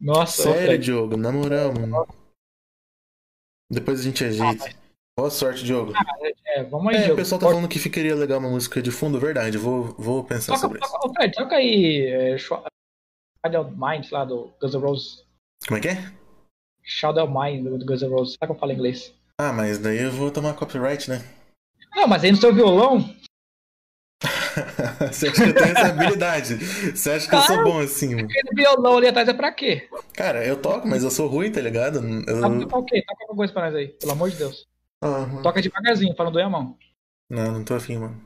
Nossa, 0.00 0.42
Sério, 0.44 0.66
Fred. 0.66 0.84
Diogo, 0.84 1.16
na 1.16 1.32
moral, 1.32 1.72
mano. 1.72 2.06
Depois 3.70 4.00
a 4.00 4.02
gente 4.02 4.22
Ah, 4.24 4.28
ajeita. 4.28 4.76
Boa 5.18 5.30
sorte, 5.30 5.64
Diogo. 5.64 5.92
É, 6.46 6.62
vamos 6.64 6.88
aí, 6.88 6.96
É, 6.96 7.00
o 7.00 7.04
Diogo. 7.06 7.16
pessoal 7.16 7.40
tá 7.40 7.46
falando 7.48 7.68
que 7.68 7.78
ficaria 7.78 8.14
legal 8.14 8.38
uma 8.38 8.50
música 8.50 8.82
de 8.82 8.90
fundo, 8.90 9.18
verdade. 9.18 9.56
Vou, 9.56 9.94
vou 9.98 10.22
pensar 10.24 10.52
Toca, 10.54 10.58
sobre 10.60 10.78
isso. 10.80 10.92
toca, 10.92 11.08
ô, 11.08 11.14
Fred, 11.14 11.34
toca 11.34 11.56
aí 11.56 12.06
é, 12.06 12.38
Sh- 12.38 12.50
Shadow 13.44 13.70
Mind 13.70 14.10
lá 14.12 14.24
do 14.24 14.52
Guns 14.60 14.74
N' 14.74 14.80
Roses. 14.80 15.24
Como 15.66 15.78
é 15.78 15.80
que 15.80 15.88
é? 15.88 16.12
Shadow 16.82 17.26
Mind 17.28 17.64
do 17.64 17.86
Guns 17.86 18.02
N' 18.02 18.08
Roses. 18.10 18.34
Sabe 18.38 18.52
que 18.52 18.56
eu 18.56 18.60
falo 18.60 18.72
inglês? 18.72 19.14
Ah, 19.40 19.52
mas 19.52 19.78
daí 19.78 19.98
eu 20.02 20.12
vou 20.12 20.30
tomar 20.30 20.54
copyright, 20.54 21.08
né? 21.10 21.24
Não, 21.94 22.06
mas 22.06 22.22
aí 22.24 22.30
no 22.30 22.36
seu 22.36 22.54
violão, 22.54 22.98
Você 25.12 25.28
acha 25.28 25.42
que 25.44 25.50
eu 25.50 25.54
tenho 25.54 25.76
essa 25.76 25.86
habilidade? 25.88 26.54
Você 26.56 27.10
acha 27.10 27.28
que 27.28 27.34
eu 27.34 27.40
sou 27.40 27.56
Claro. 27.56 27.64
bom 27.72 27.78
assim, 27.80 28.14
mano? 28.14 28.28
aquele 28.30 28.54
violão 28.54 28.96
ali 28.96 29.08
atrás 29.08 29.28
é 29.28 29.34
pra 29.34 29.52
quê? 29.52 29.88
Cara, 30.14 30.44
eu 30.46 30.60
toco, 30.60 30.86
mas 30.86 31.02
eu 31.02 31.10
sou 31.10 31.26
ruim, 31.26 31.50
tá 31.52 31.60
ligado? 31.60 31.98
Eu... 32.26 32.60
Tocar 32.60 32.78
o 32.78 32.84
quê? 32.84 33.02
Toca 33.06 33.22
alguma 33.24 33.36
coisa 33.36 33.52
pra 33.52 33.62
nós 33.66 33.74
aí, 33.74 33.88
pelo 33.88 34.12
amor 34.12 34.30
de 34.30 34.36
Deus. 34.36 34.66
Ah, 35.02 35.26
mano. 35.26 35.42
Toca 35.42 35.60
devagarzinho, 35.60 36.14
pra 36.14 36.24
não 36.24 36.32
doer 36.32 36.46
a 36.46 36.50
mão. 36.50 36.78
Não, 37.28 37.52
não 37.52 37.64
tô 37.64 37.74
afim, 37.74 37.98
mano. 37.98 38.20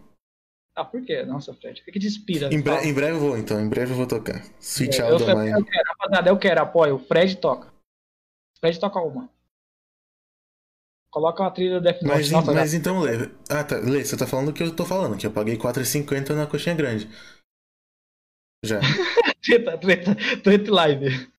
Ah, 0.77 0.85
por 0.85 1.03
quê? 1.05 1.25
Nossa, 1.25 1.53
Fred, 1.55 1.81
o 1.81 1.85
que 1.85 1.91
que 1.93 1.99
te 1.99 2.07
inspira? 2.07 2.53
Em, 2.55 2.61
bre- 2.61 2.85
em 2.87 2.95
breve 2.95 3.17
eu 3.17 3.21
vou, 3.21 3.37
então. 3.37 3.61
Em 3.61 3.69
breve 3.69 3.93
eu 3.93 3.97
vou 3.97 4.07
tocar. 4.07 4.45
Sweet 4.61 5.01
É, 5.03 5.11
eu, 5.11 5.17
of 5.17 5.25
Mine. 5.25 5.51
eu 5.51 5.65
quero, 5.65 5.89
rapaziada, 5.89 6.31
eu 6.31 6.39
quero 6.39 6.63
apoio. 6.63 6.95
O 6.97 6.99
Fred 7.01 7.37
toca. 7.39 7.67
O 7.69 8.61
Fred 8.61 8.79
toca 8.79 9.01
uma. 9.01 9.29
Coloca 11.11 11.43
uma 11.43 11.51
trilha 11.51 11.81
Death 11.81 12.03
Note. 12.03 12.15
Mas, 12.15 12.31
Nossa, 12.31 12.53
mas 12.53 12.75
então, 12.75 13.01
Lê. 13.01 13.31
Ah, 13.51 13.65
tá. 13.65 13.77
Lê, 13.79 14.05
você 14.05 14.17
tá 14.17 14.27
falando 14.27 14.49
o 14.49 14.53
que 14.53 14.63
eu 14.63 14.75
tô 14.75 14.85
falando, 14.85 15.17
que 15.17 15.27
eu 15.27 15.33
paguei 15.33 15.55
R$4,50 15.55 16.35
na 16.35 16.47
coxinha 16.47 16.75
grande. 16.75 17.09
Já. 18.65 18.81
treta, 19.43 19.79
treta, 19.79 20.17
treta 20.43 20.71
live. 20.75 21.31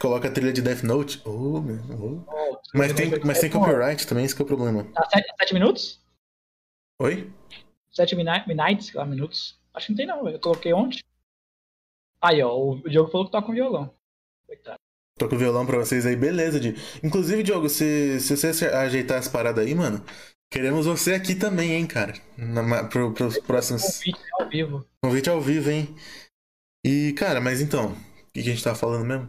Coloca 0.00 0.26
a 0.26 0.32
trilha 0.32 0.52
de 0.52 0.60
Death 0.62 0.82
Note. 0.82 1.22
Oh, 1.24 1.60
meu. 1.60 1.76
oh. 2.00 2.24
Oh, 2.26 2.60
Mas 2.74 2.92
tem, 2.92 3.10
mas 3.24 3.38
tem 3.38 3.50
copyright 3.50 4.04
também, 4.06 4.24
esse 4.24 4.34
que 4.34 4.42
é 4.42 4.44
o 4.44 4.48
problema. 4.48 4.84
Tá, 4.92 5.08
sete, 5.08 5.32
sete 5.38 5.54
minutos? 5.54 6.00
Oi? 7.00 7.32
Sete 7.92 8.16
mini- 8.16 8.44
minutes, 8.48 8.86
sei 8.86 8.98
lá, 8.98 9.06
minutos. 9.06 9.60
Acho 9.72 9.86
que 9.86 9.92
não 9.92 9.96
tem 9.96 10.06
não. 10.06 10.28
Eu 10.28 10.40
coloquei 10.40 10.72
ontem. 10.72 10.98
Aí, 12.20 12.42
ó, 12.42 12.56
o 12.56 12.80
Diogo 12.88 13.10
falou 13.10 13.26
que 13.26 13.32
toca 13.32 13.46
com 13.46 13.52
violão. 13.52 13.94
Coitado. 14.46 14.78
Tô 15.18 15.28
com 15.28 15.36
o 15.36 15.38
violão 15.38 15.66
pra 15.66 15.78
vocês 15.78 16.06
aí, 16.06 16.16
beleza, 16.16 16.58
Di. 16.58 16.74
Inclusive, 17.02 17.42
Diogo, 17.42 17.68
se, 17.68 18.18
se 18.20 18.36
você 18.36 18.66
ajeitar 18.66 19.18
as 19.18 19.28
paradas 19.28 19.64
aí, 19.64 19.74
mano, 19.74 20.02
Queremos 20.52 20.84
você 20.84 21.14
aqui 21.14 21.34
também, 21.34 21.72
hein, 21.72 21.86
cara. 21.86 22.12
Na, 22.36 22.84
pro, 22.84 23.14
pros 23.14 23.38
próximos. 23.38 23.82
Convite 23.82 24.20
ao 24.38 24.48
vivo. 24.50 24.86
Convite 25.02 25.30
ao 25.30 25.40
vivo, 25.40 25.70
hein? 25.70 25.96
E, 26.84 27.14
cara, 27.14 27.40
mas 27.40 27.62
então, 27.62 27.92
o 27.92 27.96
que, 28.34 28.42
que 28.42 28.50
a 28.50 28.52
gente 28.52 28.62
tava 28.62 28.76
falando 28.76 29.06
mesmo? 29.06 29.26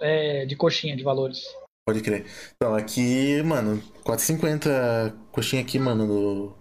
É, 0.00 0.44
de 0.44 0.56
coxinha, 0.56 0.96
de 0.96 1.04
valores. 1.04 1.44
Pode 1.86 2.02
crer. 2.02 2.26
Então, 2.56 2.74
aqui, 2.74 3.40
mano, 3.44 3.80
4,50 4.04 5.16
coxinha 5.30 5.62
aqui, 5.62 5.78
mano, 5.78 6.04
do. 6.04 6.54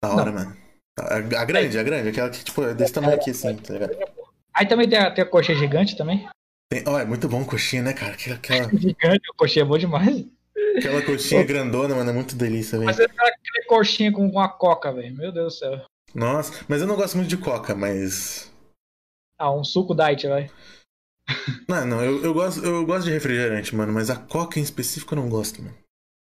Da 0.00 0.14
hora, 0.14 0.30
Não. 0.30 0.32
mano. 0.34 0.56
A, 1.00 1.16
a 1.16 1.44
grande, 1.44 1.78
a 1.80 1.82
grande, 1.82 2.10
aquela 2.10 2.30
que, 2.30 2.44
tipo, 2.44 2.62
é 2.62 2.74
desse 2.74 2.92
tamanho 2.92 3.16
aqui, 3.16 3.30
assim, 3.30 3.56
tá 3.56 3.72
ligado? 3.72 3.96
Aí 4.54 4.68
também 4.68 4.88
tem 4.88 4.98
a, 5.00 5.10
tem 5.12 5.24
a 5.24 5.28
coxinha 5.28 5.58
gigante 5.58 5.96
também. 5.96 6.28
Tem, 6.70 6.82
é 6.86 7.04
muito 7.04 7.28
bom 7.28 7.44
coxinha, 7.44 7.82
né, 7.82 7.92
cara? 7.92 8.12
Aquela, 8.12 8.36
aquela, 8.36 8.68
Gigante, 8.76 9.22
a 9.30 9.36
coxinha 9.36 9.62
é 9.64 9.66
boa 9.66 9.78
demais. 9.78 10.26
aquela 10.76 11.02
coxinha 11.02 11.42
grandona, 11.44 11.94
mano, 11.94 12.10
é 12.10 12.12
muito 12.12 12.36
delícia, 12.36 12.78
velho. 12.78 12.86
Mas 12.86 13.00
é 13.00 13.04
aquela 13.04 13.32
coxinha 13.66 14.12
com 14.12 14.26
uma 14.26 14.48
coca, 14.48 14.92
velho. 14.92 15.14
Meu 15.14 15.32
Deus 15.32 15.54
do 15.54 15.58
céu. 15.58 15.86
Nossa, 16.14 16.64
mas 16.68 16.80
eu 16.80 16.86
não 16.86 16.96
gosto 16.96 17.16
muito 17.16 17.28
de 17.28 17.36
coca, 17.36 17.74
mas. 17.74 18.52
Ah, 19.38 19.52
um 19.52 19.64
suco 19.64 19.94
diet, 19.94 20.26
vai. 20.26 20.50
Não, 21.68 21.86
não, 21.86 22.04
eu, 22.04 22.24
eu, 22.24 22.34
gosto, 22.34 22.64
eu 22.64 22.84
gosto 22.86 23.04
de 23.04 23.12
refrigerante, 23.12 23.74
mano, 23.74 23.92
mas 23.92 24.08
a 24.08 24.16
coca 24.16 24.58
em 24.58 24.62
específico 24.62 25.14
eu 25.14 25.20
não 25.20 25.28
gosto, 25.28 25.62
mano. 25.62 25.76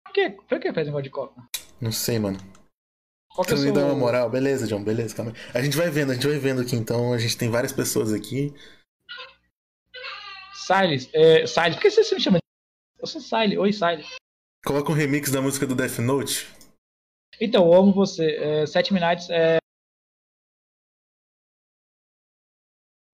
Por 0.06 0.14
que, 0.14 0.30
por 0.30 0.60
que 0.60 0.74
faz 0.74 0.86
negócio 0.86 1.04
de 1.04 1.10
coca? 1.10 1.42
Não 1.80 1.92
sei, 1.92 2.20
mano. 2.20 2.38
Que 2.38 3.56
Você 3.56 3.66
me 3.66 3.72
dá 3.72 3.86
uma 3.86 3.96
moral, 3.96 4.30
beleza, 4.30 4.68
John, 4.68 4.84
beleza, 4.84 5.16
calma 5.16 5.32
aí. 5.32 5.60
A 5.60 5.64
gente 5.64 5.78
vai 5.78 5.90
vendo, 5.90 6.12
a 6.12 6.14
gente 6.14 6.28
vai 6.28 6.38
vendo 6.38 6.62
aqui, 6.62 6.76
então 6.76 7.14
a 7.14 7.18
gente 7.18 7.38
tem 7.38 7.50
várias 7.50 7.72
pessoas 7.72 8.14
aqui. 8.14 8.54
Siles? 10.62 11.10
É, 11.14 11.44
por 11.74 11.82
que 11.82 11.90
você 11.90 12.16
me 12.16 12.22
chama 12.22 12.38
de... 12.38 12.44
Eu 13.00 13.08
sou 13.08 13.20
Siles. 13.20 13.58
Oi, 13.58 13.74
Siles. 13.74 14.08
Coloca 14.64 14.92
um 14.92 14.96
remix 14.96 15.32
da 15.32 15.42
música 15.42 15.66
do 15.66 15.76
Death 15.76 15.98
Note. 16.00 16.48
Então, 17.40 17.66
eu 17.66 17.74
amo 17.74 17.92
você. 17.92 18.36
É, 18.36 18.66
Sete 18.68 18.94
Minutes 18.94 19.30
é... 19.32 19.58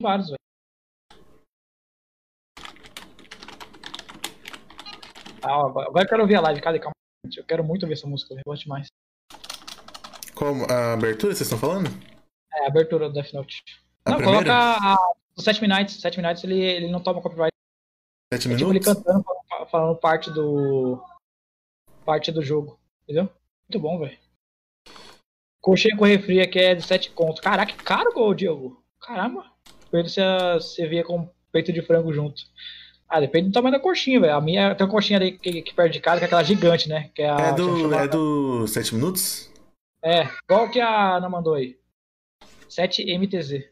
Vários, 0.01 0.27
velho. 0.27 0.37
Ah, 5.41 5.61
agora 5.61 6.03
eu 6.03 6.09
quero 6.09 6.21
ouvir 6.23 6.35
a 6.35 6.41
live. 6.41 6.61
Cadê? 6.61 6.79
Calma. 6.79 6.91
Eu 7.35 7.45
quero 7.45 7.63
muito 7.63 7.83
ouvir 7.83 7.93
essa 7.93 8.07
música. 8.07 8.33
Eu 8.33 8.41
gosto 8.45 8.63
demais. 8.63 8.87
Qual 10.35 10.53
a 10.69 10.93
abertura 10.93 11.33
vocês 11.33 11.49
estão 11.49 11.57
falando? 11.57 11.87
É, 12.53 12.65
a 12.65 12.67
abertura 12.67 13.07
do 13.07 13.13
Death 13.13 13.31
Note. 13.33 13.63
A 14.05 14.11
não, 14.11 14.17
primeira? 14.17 14.43
coloca 14.43 14.53
a... 14.53 15.26
o 15.37 15.41
Sete 15.41 15.61
Minutes. 15.61 16.01
Sete 16.01 16.19
Minutes, 16.19 16.43
ele, 16.43 16.59
ele 16.59 16.87
não 16.89 16.99
toma 16.99 17.21
copyright. 17.21 17.51
Sete 18.33 18.47
É 18.47 18.55
tipo 18.55 18.55
ele 18.55 18.79
minutos? 18.79 18.93
cantando, 18.93 19.23
falando, 19.69 19.95
parte 19.97 20.31
do. 20.31 21.01
Parte 22.05 22.31
do 22.31 22.41
jogo. 22.41 22.79
Entendeu? 23.03 23.29
Muito 23.69 23.81
bom, 23.81 23.99
velho. 23.99 24.17
Coxinha 25.61 25.97
com 25.97 26.05
refri 26.05 26.39
aqui 26.39 26.59
é 26.59 26.75
de 26.75 26.81
7 26.81 27.11
conto. 27.11 27.41
Caraca, 27.41 27.73
que 27.73 27.83
caro, 27.83 28.11
ô, 28.15 28.33
Diego. 28.33 28.81
Caramba. 29.01 29.45
Depende 29.83 30.11
se 30.11 30.21
você 30.53 30.87
via 30.87 31.03
com 31.03 31.29
peito 31.51 31.73
de 31.73 31.81
frango 31.81 32.13
junto. 32.13 32.41
Ah, 33.09 33.19
depende 33.19 33.49
do 33.49 33.53
tamanho 33.53 33.73
da 33.73 33.79
coxinha, 33.79 34.19
velho. 34.19 34.35
A 34.35 34.41
minha 34.41 34.75
tem 34.75 34.85
uma 34.85 34.91
coxinha 34.91 35.19
ali 35.19 35.37
que, 35.37 35.61
que 35.61 35.73
perto 35.73 35.93
de 35.93 35.99
casa, 35.99 36.19
que 36.19 36.25
é 36.25 36.27
aquela 36.27 36.43
gigante, 36.43 36.87
né? 36.89 37.09
Que 37.13 37.21
é 37.21 37.29
a. 37.29 37.37
É 37.37 37.53
do, 37.53 37.93
é 37.93 38.07
do 38.07 38.67
7 38.67 38.95
minutos? 38.95 39.49
É, 40.01 40.29
qual 40.47 40.69
que 40.69 40.79
a 40.79 41.15
Ana 41.17 41.29
mandou 41.29 41.53
aí? 41.53 41.77
7MTZ. 42.69 43.65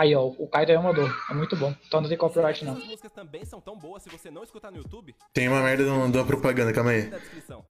Aí, 0.00 0.14
ó, 0.14 0.24
o 0.24 0.48
Caio 0.48 0.66
também 0.66 0.82
mandou. 0.82 1.06
É 1.28 1.34
muito 1.34 1.54
bom. 1.54 1.74
Então 1.86 2.00
não 2.00 2.08
tem 2.08 2.16
copyright, 2.16 2.64
não. 2.64 2.72
Essas 2.72 2.86
músicas 2.86 3.12
também 3.12 3.44
são 3.44 3.60
tão 3.60 3.76
boas 3.76 4.02
se 4.02 4.08
você 4.08 4.30
não 4.30 4.42
escutar 4.42 4.70
no 4.70 4.78
YouTube. 4.78 5.14
Tem 5.34 5.46
uma 5.46 5.60
merda 5.60 5.84
de 5.84 5.90
uma 5.90 6.10
de 6.10 6.16
uma 6.16 6.24
propaganda, 6.24 6.72
calma 6.72 6.92
aí. 6.92 7.02
Descrição. 7.02 7.62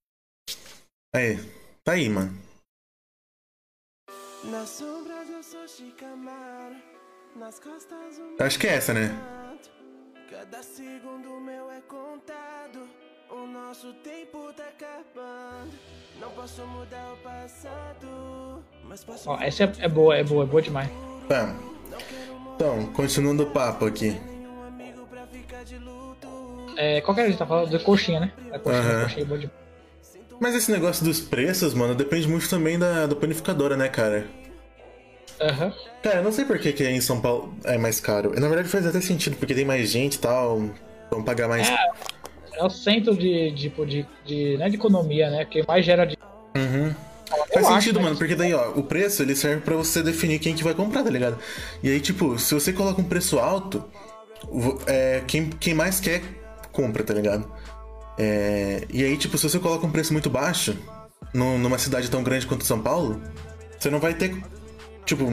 Aí. 1.13 1.39
Tá 1.83 1.95
aí, 1.95 2.09
mano. 2.09 2.33
Acho 8.39 8.59
que 8.61 8.69
é 8.69 8.75
essa, 8.75 8.95
né? 8.95 9.11
Cada 10.31 10.63
segundo 10.63 11.41
meu 11.41 11.69
é 11.69 11.81
contado, 11.81 12.89
o 13.29 13.45
nosso 13.45 13.93
tempo 14.05 14.53
tá 14.53 14.69
acabando. 14.69 15.73
Não 16.21 16.31
posso 16.31 16.65
mudar 16.65 17.13
o 17.13 17.17
passado, 17.17 18.65
mas 18.85 19.03
posso 19.03 19.29
Ó, 19.29 19.41
essa 19.41 19.65
é, 19.65 19.73
é 19.81 19.89
boa, 19.89 20.17
é 20.17 20.23
boa, 20.23 20.45
é 20.45 20.47
boa 20.47 20.63
demais. 20.63 20.89
Tá. 21.29 21.71
Então, 22.55 22.87
continuando 22.93 23.45
o 23.45 23.47
papo 23.47 23.87
aqui. 23.87 24.11
de. 24.11 24.21
É, 26.77 27.01
qual 27.01 27.15
que 27.15 27.21
era 27.21 27.29
a 27.29 27.31
gente 27.31 27.39
tá 27.39 27.47
falando? 27.47 27.71
De 27.71 27.79
coxinha, 27.79 28.21
né? 28.21 28.33
A 28.53 28.59
coxinha, 28.59 28.83
Aham. 28.83 29.01
a 29.01 29.03
coxinha 29.05 29.23
é 29.23 29.27
boa 29.27 29.39
demais. 29.39 29.61
Mas 30.41 30.55
esse 30.55 30.73
negócio 30.73 31.05
dos 31.05 31.21
preços, 31.21 31.75
mano, 31.75 31.95
depende 31.95 32.27
muito 32.27 32.49
também 32.49 32.79
da, 32.79 33.07
da 33.07 33.15
panificadora, 33.15 33.77
né, 33.77 33.89
cara? 33.89 34.27
Aham. 35.41 35.73
Cara, 36.03 36.17
eu 36.17 36.25
não 36.25 36.33
sei 36.33 36.45
por 36.45 36.59
que, 36.59 36.73
que 36.73 36.87
em 36.89 37.01
São 37.01 37.21
Paulo 37.21 37.55
é 37.65 37.77
mais 37.77 38.01
caro. 38.01 38.33
Na 38.39 38.49
verdade 38.49 38.69
faz 38.69 38.87
até 38.87 39.01
sentido, 39.01 39.37
porque 39.37 39.55
tem 39.55 39.65
mais 39.65 39.91
gente 39.91 40.15
e 40.15 40.19
tal. 40.19 40.71
Vão 41.11 41.23
pagar 41.23 41.49
mais. 41.49 41.69
É 42.55 42.65
o 42.65 42.71
centro 42.71 43.17
de, 43.17 43.53
tipo, 43.55 43.85
de, 43.87 44.07
de, 44.25 44.57
né, 44.59 44.69
de 44.69 44.77
economia, 44.77 45.31
né? 45.31 45.45
Que 45.45 45.67
mais 45.67 45.85
gera 45.85 46.05
de. 46.07 46.17
Uhum. 46.57 46.95
Faz 47.53 47.67
acho, 47.67 47.75
sentido, 47.75 47.99
né? 47.99 48.05
mano, 48.07 48.17
porque 48.17 48.35
daí, 48.35 48.53
ó, 48.53 48.71
o 48.71 48.83
preço 48.83 49.23
ele 49.23 49.37
serve 49.37 49.61
pra 49.63 49.77
você 49.77 50.03
definir 50.03 50.39
quem 50.39 50.55
que 50.55 50.65
vai 50.65 50.75
comprar, 50.75 51.03
tá 51.03 51.11
ligado? 51.11 51.39
E 51.83 51.89
aí, 51.91 52.01
tipo, 52.01 52.39
se 52.39 52.53
você 52.55 52.73
coloca 52.73 53.01
um 53.01 53.05
preço 53.05 53.39
alto, 53.39 53.85
é, 54.87 55.23
quem, 55.27 55.49
quem 55.51 55.75
mais 55.75 56.01
quer, 56.01 56.23
compra, 56.73 57.03
tá 57.05 57.15
ligado? 57.15 57.51
É, 58.19 58.85
e 58.91 59.05
aí, 59.05 59.17
tipo, 59.17 59.39
se 59.39 59.49
você 59.49 59.59
coloca 59.59 59.87
um 59.87 59.91
preço 59.91 60.13
muito 60.13 60.29
baixo, 60.29 60.77
num- 61.33 61.59
numa 61.59 61.79
cidade 61.79 62.11
tão 62.11 62.23
grande 62.23 62.47
quanto 62.47 62.65
São 62.67 62.81
Paulo, 62.81 63.21
você 63.79 63.89
não 63.91 64.01
vai 64.01 64.15
ter, 64.15 64.37
tipo, 65.07 65.25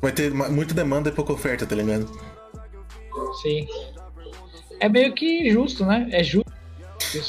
vai 0.00 0.12
ter 0.12 0.32
muita 0.32 0.72
demanda 0.74 1.10
e 1.10 1.12
pouca 1.12 1.32
oferta, 1.32 1.66
tá 1.66 1.74
ligado? 1.76 2.10
Sim. 3.42 3.66
É 4.80 4.88
meio 4.88 5.12
que 5.14 5.50
justo, 5.50 5.84
né? 5.84 6.08
É 6.10 6.24
justo. 6.24 6.50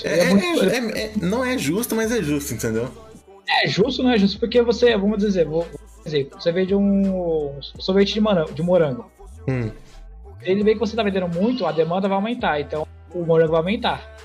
É, 0.04 0.20
É, 0.20 0.26
muito- 0.30 0.64
é- 0.64 0.78
é- 0.78 1.06
é- 1.06 1.12
não 1.22 1.44
é 1.44 1.58
justo, 1.58 1.96
mas 1.96 2.12
é 2.12 2.22
justo, 2.24 2.54
entendeu? 2.54 2.90
É 3.48 3.68
justo, 3.68 4.04
não 4.04 4.12
é 4.12 4.18
justo, 4.18 4.40
porque 4.40 4.62
você, 4.62 4.98
vamos 4.98 5.20
dizer, 5.20 5.46
vou 5.46 5.68
dizer, 6.04 6.30
você 6.32 6.52
vende 6.52 6.76
um 6.76 7.60
sorvete 7.62 8.14
de 8.14 8.22
morango, 8.22 8.54
de 8.54 8.62
morango. 8.62 9.12
Hum. 9.48 9.72
Ele 10.42 10.64
vê 10.64 10.74
que 10.74 10.80
você 10.80 10.96
tá 10.96 11.04
vendendo 11.04 11.28
muito, 11.28 11.66
a 11.66 11.72
demanda 11.72 12.08
vai 12.08 12.16
aumentar, 12.16 12.60
então 12.60 12.88
o 13.14 13.26
morango 13.26 13.52
vai 13.52 13.62
aumentar. 13.62 14.16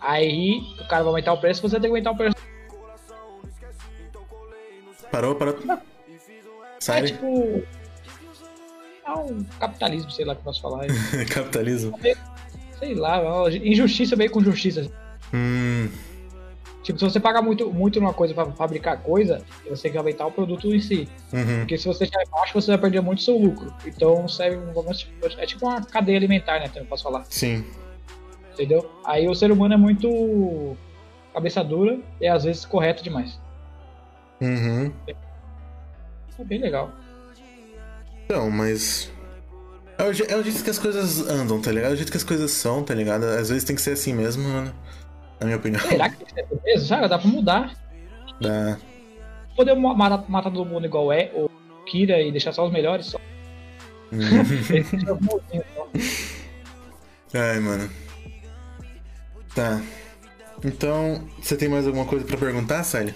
Aí 0.00 0.60
o 0.80 0.88
cara 0.88 1.02
vai 1.02 1.12
aumentar 1.12 1.32
o 1.32 1.38
preço, 1.38 1.62
você 1.62 1.74
tem 1.74 1.82
que 1.82 1.88
aumentar 1.88 2.12
o 2.12 2.16
preço. 2.16 2.36
Parou, 5.10 5.34
parou. 5.34 5.56
É 5.68 5.78
Sai. 6.78 7.04
tipo. 7.04 7.62
É 9.06 9.12
um 9.12 9.44
capitalismo, 9.60 10.10
sei 10.10 10.24
lá 10.24 10.32
o 10.32 10.36
que 10.36 10.40
eu 10.40 10.44
posso 10.44 10.60
falar. 10.60 10.86
Capitalismo. 11.32 11.98
Sei 12.78 12.94
lá, 12.94 13.20
é 13.48 13.56
injustiça 13.56 14.16
meio 14.16 14.30
com 14.30 14.42
justiça. 14.42 14.90
Hum. 15.32 15.88
Tipo, 16.86 17.00
se 17.00 17.04
você 17.04 17.18
pagar 17.18 17.42
muito, 17.42 17.68
muito 17.68 17.98
numa 17.98 18.14
coisa 18.14 18.32
pra 18.32 18.46
fabricar 18.52 19.02
coisa, 19.02 19.42
você 19.68 19.82
tem 19.82 19.90
que 19.90 19.98
aumentar 19.98 20.24
o 20.24 20.30
produto 20.30 20.72
em 20.72 20.78
si. 20.78 21.08
Uhum. 21.32 21.58
Porque 21.58 21.76
se 21.76 21.88
você 21.88 22.04
estiver 22.04 22.24
baixo, 22.30 22.54
você 22.54 22.68
vai 22.68 22.78
perder 22.78 23.00
muito 23.00 23.22
seu 23.22 23.36
lucro. 23.36 23.74
Então 23.84 24.28
serve 24.28 24.58
tipo, 24.94 25.26
é 25.36 25.46
tipo 25.46 25.66
uma 25.66 25.84
cadeia 25.84 26.16
alimentar, 26.16 26.60
né? 26.60 26.70
Eu 26.76 26.84
posso 26.84 27.02
falar. 27.02 27.26
Sim. 27.28 27.64
Entendeu? 28.52 28.88
Aí 29.04 29.28
o 29.28 29.34
ser 29.34 29.50
humano 29.50 29.74
é 29.74 29.76
muito 29.76 30.76
cabeça 31.34 31.64
dura 31.64 31.98
e 32.20 32.28
às 32.28 32.44
vezes 32.44 32.64
correto 32.64 33.02
demais. 33.02 33.36
Uhum. 34.40 34.92
É 36.38 36.44
bem 36.44 36.60
legal. 36.60 36.92
Então, 38.26 38.48
mas. 38.48 39.10
É 39.98 40.04
é 40.04 40.36
o 40.36 40.42
jeito 40.44 40.62
que 40.62 40.70
as 40.70 40.78
coisas 40.78 41.28
andam, 41.28 41.60
tá 41.60 41.72
ligado? 41.72 41.90
É 41.90 41.94
o 41.94 41.96
jeito 41.96 42.12
que 42.12 42.16
as 42.16 42.22
coisas 42.22 42.52
são, 42.52 42.84
tá 42.84 42.94
ligado? 42.94 43.24
Às 43.24 43.48
vezes 43.48 43.64
tem 43.64 43.74
que 43.74 43.82
ser 43.82 43.90
assim 43.90 44.14
mesmo, 44.14 44.48
mano. 44.48 44.72
Na 45.40 45.46
minha 45.46 45.56
opinião. 45.58 45.80
Será 45.82 46.08
que 46.10 46.16
tem 46.16 46.26
que 46.26 46.34
ser 46.34 46.46
mesmo? 46.64 46.86
Sabe? 46.86 47.08
Dá 47.08 47.18
pra 47.18 47.28
mudar. 47.28 47.74
Dá. 48.40 48.78
Poder 49.54 49.74
ma- 49.74 49.94
matar, 49.94 50.24
matar 50.28 50.50
todo 50.50 50.64
mundo 50.68 50.84
igual 50.86 51.12
é, 51.12 51.30
ou 51.34 51.50
Kira 51.86 52.20
e 52.20 52.30
deixar 52.30 52.52
só 52.52 52.66
os 52.66 52.72
melhores. 52.72 53.06
Só. 53.06 53.18
Ai, 57.34 57.60
mano. 57.60 57.88
Tá. 59.54 59.80
Então, 60.64 61.28
você 61.40 61.56
tem 61.56 61.68
mais 61.68 61.86
alguma 61.86 62.04
coisa 62.06 62.24
pra 62.24 62.36
perguntar, 62.36 62.82
Sally? 62.84 63.14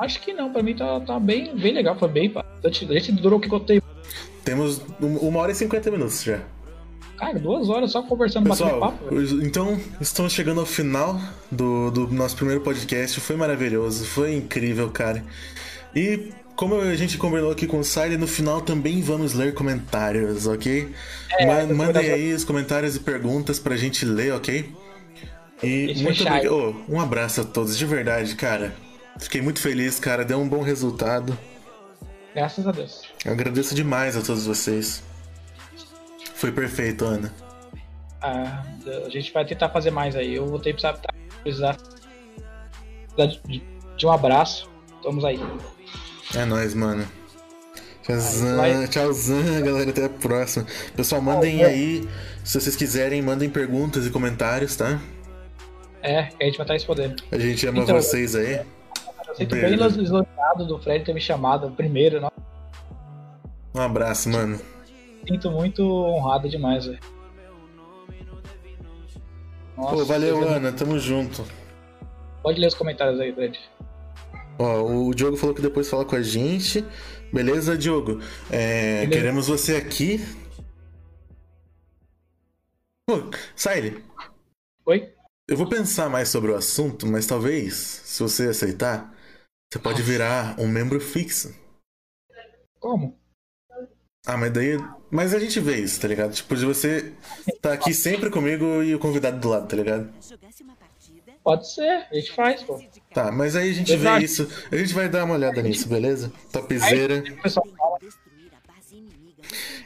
Acho 0.00 0.20
que 0.20 0.32
não, 0.32 0.52
pra 0.52 0.62
mim 0.62 0.74
tá, 0.74 1.00
tá 1.00 1.20
bem, 1.20 1.54
bem 1.56 1.72
legal, 1.72 1.96
foi 1.98 2.08
bem. 2.08 2.30
pá. 2.30 2.44
A 2.64 2.68
gente, 2.70 3.12
durou 3.12 3.38
o 3.38 3.42
que 3.42 3.52
eu 3.52 3.60
tenho. 3.60 3.82
Temos 4.44 4.80
um- 5.00 5.16
uma 5.28 5.40
hora 5.40 5.52
e 5.52 5.54
cinquenta 5.54 5.90
minutos 5.90 6.22
já. 6.22 6.40
Cara, 7.16 7.38
duas 7.38 7.68
horas 7.68 7.92
só 7.92 8.02
conversando, 8.02 8.48
batendo 8.48 8.70
Pessoal, 8.70 8.92
papo. 8.92 9.14
velho. 9.14 9.46
então 9.46 9.80
estamos 10.00 10.32
chegando 10.32 10.60
ao 10.60 10.66
final 10.66 11.18
do, 11.50 11.90
do 11.90 12.08
nosso 12.08 12.36
primeiro 12.36 12.60
podcast. 12.60 13.20
Foi 13.20 13.36
maravilhoso, 13.36 14.04
foi 14.04 14.34
incrível, 14.34 14.90
cara. 14.90 15.24
E 15.94 16.30
como 16.56 16.74
a 16.80 16.94
gente 16.96 17.16
combinou 17.16 17.50
aqui 17.52 17.66
com 17.66 17.78
o 17.78 17.84
Sally, 17.84 18.16
no 18.16 18.26
final 18.26 18.60
também 18.60 19.00
vamos 19.00 19.32
ler 19.34 19.54
comentários, 19.54 20.46
ok? 20.46 20.92
Ma- 21.46 21.60
depois 21.60 21.76
Mandem 21.76 22.10
aí 22.12 22.32
os 22.32 22.44
comentários 22.44 22.96
e 22.96 23.00
perguntas 23.00 23.58
pra 23.58 23.76
gente 23.76 24.04
ler, 24.04 24.32
ok? 24.34 24.72
E 25.62 25.92
Isso 25.92 26.02
muito 26.02 26.20
obrigado. 26.26 26.52
Ô, 26.88 26.92
um 26.92 27.00
abraço 27.00 27.40
a 27.40 27.44
todos, 27.44 27.78
de 27.78 27.86
verdade, 27.86 28.34
cara. 28.34 28.74
Fiquei 29.20 29.40
muito 29.40 29.60
feliz, 29.60 30.00
cara. 30.00 30.24
Deu 30.24 30.38
um 30.40 30.48
bom 30.48 30.60
resultado. 30.62 31.38
Graças 32.34 32.66
a 32.66 32.72
Deus. 32.72 33.02
Eu 33.24 33.32
agradeço 33.32 33.72
demais 33.74 34.16
a 34.16 34.20
todos 34.20 34.44
vocês. 34.46 35.00
Foi 36.34 36.52
perfeito, 36.52 37.04
Ana. 37.04 37.32
Ah, 38.20 38.62
a 39.06 39.08
gente 39.08 39.32
vai 39.32 39.44
tentar 39.44 39.68
fazer 39.70 39.90
mais 39.90 40.16
aí. 40.16 40.34
Eu 40.34 40.46
vou 40.46 40.58
ter 40.58 40.74
que 40.74 40.80
precisar, 40.80 41.00
precisar 41.42 41.76
de, 43.46 43.62
de 43.96 44.06
um 44.06 44.10
abraço. 44.10 44.70
Vamos 45.02 45.24
aí. 45.24 45.40
É 46.34 46.44
nóis, 46.44 46.74
mano. 46.74 47.06
Tchauzão, 48.02 48.86
tchauzão, 48.88 49.62
galera. 49.62 49.90
Até 49.90 50.04
a 50.04 50.08
próxima. 50.08 50.66
Pessoal, 50.96 51.22
mandem 51.22 51.62
é. 51.62 51.66
aí. 51.66 52.08
Se 52.42 52.60
vocês 52.60 52.76
quiserem, 52.76 53.22
mandem 53.22 53.48
perguntas 53.48 54.06
e 54.06 54.10
comentários, 54.10 54.76
tá? 54.76 55.00
É, 56.02 56.24
que 56.24 56.42
a 56.42 56.46
gente 56.46 56.58
vai 56.58 56.64
estar 56.64 56.74
respondendo. 56.74 57.22
A 57.32 57.38
gente 57.38 57.66
ama 57.66 57.82
Então, 57.82 57.96
vocês 57.96 58.34
aí. 58.34 58.60
Eu 59.26 59.34
sinto 59.34 59.56
bem 59.56 59.76
do 60.66 60.78
Fred 60.78 61.04
ter 61.04 61.14
me 61.14 61.20
chamado 61.20 61.70
primeiro. 61.70 62.20
Não? 62.20 62.30
Um 63.74 63.80
abraço, 63.80 64.28
mano. 64.28 64.60
Sinto 65.26 65.50
muito 65.50 65.82
honrado 65.82 66.48
demais, 66.48 66.86
velho. 66.86 67.00
Pô, 69.76 70.04
valeu, 70.04 70.38
Deus, 70.40 70.52
Ana. 70.52 70.72
Tamo 70.72 70.98
junto. 70.98 71.44
Pode 72.42 72.60
ler 72.60 72.68
os 72.68 72.74
comentários 72.74 73.18
aí, 73.20 73.32
Fred. 73.32 73.58
Ó, 74.58 74.82
o 74.82 75.14
Diogo 75.14 75.36
falou 75.36 75.54
que 75.54 75.62
depois 75.62 75.88
fala 75.88 76.04
com 76.04 76.14
a 76.14 76.22
gente. 76.22 76.84
Beleza, 77.32 77.76
Diogo? 77.76 78.20
É, 78.50 79.00
Beleza. 79.00 79.10
queremos 79.10 79.46
você 79.48 79.76
aqui. 79.76 80.20
Pô, 83.06 83.30
Saile, 83.54 84.02
Oi? 84.86 85.12
eu 85.48 85.56
vou 85.56 85.68
pensar 85.68 86.08
mais 86.08 86.28
sobre 86.28 86.50
o 86.52 86.56
assunto, 86.56 87.06
mas 87.06 87.26
talvez, 87.26 87.74
se 87.74 88.22
você 88.22 88.48
aceitar, 88.48 89.14
você 89.70 89.78
pode 89.78 90.00
virar 90.02 90.58
um 90.58 90.66
membro 90.68 90.98
fixo. 91.00 91.54
Como? 92.78 93.18
Ah, 94.26 94.36
mas 94.36 94.52
daí. 94.52 94.78
Mas 95.10 95.34
a 95.34 95.38
gente 95.38 95.60
vê 95.60 95.76
isso, 95.76 96.00
tá 96.00 96.08
ligado? 96.08 96.32
Tipo, 96.32 96.56
de 96.56 96.64
você 96.64 97.12
tá 97.60 97.72
aqui 97.72 97.92
sempre 97.92 98.30
comigo 98.30 98.82
e 98.82 98.94
o 98.94 98.98
convidado 98.98 99.38
do 99.38 99.48
lado, 99.48 99.68
tá 99.68 99.76
ligado? 99.76 100.10
Pode 101.42 101.70
ser, 101.70 102.06
a 102.10 102.14
gente 102.14 102.32
faz, 102.32 102.62
pô. 102.62 102.82
Tá, 103.12 103.30
mas 103.30 103.54
aí 103.54 103.70
a 103.70 103.74
gente 103.74 103.94
vê 103.94 104.08
Exato. 104.08 104.24
isso. 104.24 104.48
A 104.72 104.76
gente 104.76 104.94
vai 104.94 105.10
dar 105.10 105.24
uma 105.24 105.34
olhada 105.34 105.60
nisso, 105.62 105.86
beleza? 105.88 106.32
Topzera. 106.50 107.22
O 107.22 107.42
pessoal 107.42 107.66
fala. 107.76 107.98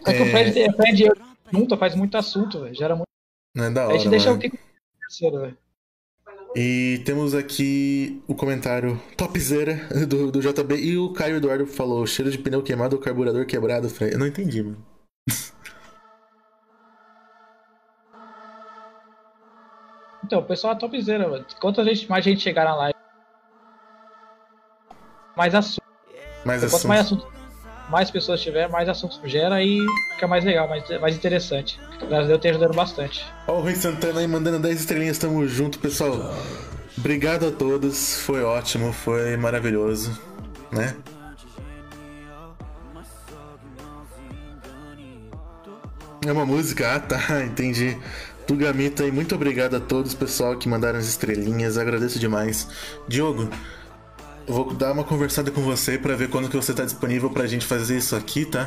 É 0.06 0.14
que 0.14 0.22
o 0.22 0.26
Fred, 0.30 0.68
o 0.68 0.72
Fred 0.76 1.02
eu 1.02 1.16
junto 1.52 1.76
faz 1.76 1.94
muito 1.96 2.16
assunto, 2.16 2.60
velho. 2.60 2.74
Gera 2.74 2.94
muito. 2.94 3.08
Não 3.54 3.64
é 3.64 3.70
da 3.70 3.82
A 3.82 3.86
hora, 3.88 3.98
gente 3.98 4.08
deixa 4.08 4.32
o 4.32 4.38
terceiro, 4.38 5.40
velho. 5.40 5.58
E 6.56 7.02
temos 7.04 7.34
aqui 7.34 8.22
o 8.26 8.34
comentário 8.34 9.00
topzera 9.16 9.76
do, 10.06 10.30
do 10.30 10.40
JB. 10.40 10.76
E 10.76 10.96
o 10.96 11.12
Caio 11.12 11.36
Eduardo 11.36 11.66
falou: 11.66 12.06
cheiro 12.06 12.30
de 12.30 12.38
pneu 12.38 12.62
queimado 12.62 12.96
ou 12.96 13.02
carburador 13.02 13.46
quebrado. 13.46 13.88
Eu 14.00 14.18
não 14.18 14.26
entendi, 14.26 14.62
mano. 14.62 14.84
Então, 20.24 20.40
o 20.40 20.44
pessoal 20.44 20.74
é 20.74 20.76
topzera, 20.76 21.26
velho. 21.30 21.46
Quanto 21.58 21.82
gente, 21.84 22.06
mais 22.06 22.22
gente 22.22 22.42
chegar 22.42 22.64
na 22.64 22.74
live, 22.74 22.98
mais 25.34 25.54
assunto. 25.54 25.82
Quanto 26.44 26.64
assunto. 26.64 26.88
mais 26.88 27.00
assunto, 27.00 27.37
mais 27.88 28.10
pessoas 28.10 28.40
tiver, 28.40 28.68
mais 28.68 28.88
assunto 28.88 29.20
gera 29.24 29.62
e 29.62 29.84
fica 30.14 30.26
mais 30.26 30.44
legal, 30.44 30.68
mais, 30.68 30.88
mais 31.00 31.16
interessante. 31.16 31.80
A 32.02 32.22
Deus 32.22 32.40
tem 32.40 32.50
ajudando 32.50 32.74
bastante. 32.74 33.24
Ó, 33.46 33.58
o 33.58 33.60
Rui 33.60 33.74
Santana 33.74 34.20
aí 34.20 34.26
mandando 34.26 34.58
10 34.58 34.80
estrelinhas. 34.80 35.18
Tamo 35.18 35.46
junto, 35.46 35.78
pessoal. 35.78 36.34
Obrigado 36.96 37.46
a 37.46 37.50
todos. 37.50 38.20
Foi 38.20 38.42
ótimo, 38.42 38.92
foi 38.92 39.36
maravilhoso, 39.36 40.18
né? 40.70 40.94
É 46.26 46.32
uma 46.32 46.44
música? 46.44 46.94
Ah, 46.94 47.00
tá, 47.00 47.18
entendi. 47.44 47.96
Tugamita 48.46 49.06
e 49.06 49.12
muito 49.12 49.34
obrigado 49.34 49.76
a 49.76 49.80
todos, 49.80 50.14
pessoal, 50.14 50.56
que 50.56 50.68
mandaram 50.68 50.98
as 50.98 51.06
estrelinhas. 51.06 51.78
Agradeço 51.78 52.18
demais. 52.18 52.68
Diogo, 53.06 53.48
eu 54.48 54.54
vou 54.54 54.72
dar 54.72 54.92
uma 54.92 55.04
conversada 55.04 55.50
com 55.50 55.60
você 55.60 55.98
pra 55.98 56.16
ver 56.16 56.30
quando 56.30 56.48
que 56.48 56.56
você 56.56 56.72
tá 56.72 56.82
disponível 56.82 57.28
pra 57.28 57.46
gente 57.46 57.66
fazer 57.66 57.98
isso 57.98 58.16
aqui, 58.16 58.46
tá? 58.46 58.66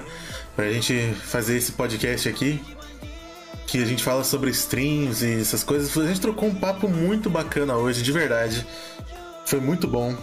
Pra 0.56 0.72
gente 0.72 1.14
fazer 1.26 1.58
esse 1.58 1.72
podcast 1.72 2.30
aqui. 2.30 2.64
Que 3.66 3.82
a 3.82 3.86
gente 3.86 4.04
fala 4.04 4.24
sobre 4.24 4.52
streams 4.52 5.26
e 5.26 5.42
essas 5.42 5.64
coisas. 5.64 5.98
A 5.98 6.08
gente 6.08 6.22
trocou 6.22 6.48
um 6.48 6.54
papo 6.54 6.88
muito 6.88 7.30
bacana 7.30 7.76
hoje, 7.76 8.04
de 8.04 8.12
verdade. 8.12 8.66
Foi 9.46 9.60
muito 9.60 9.88
bom. 9.88 10.16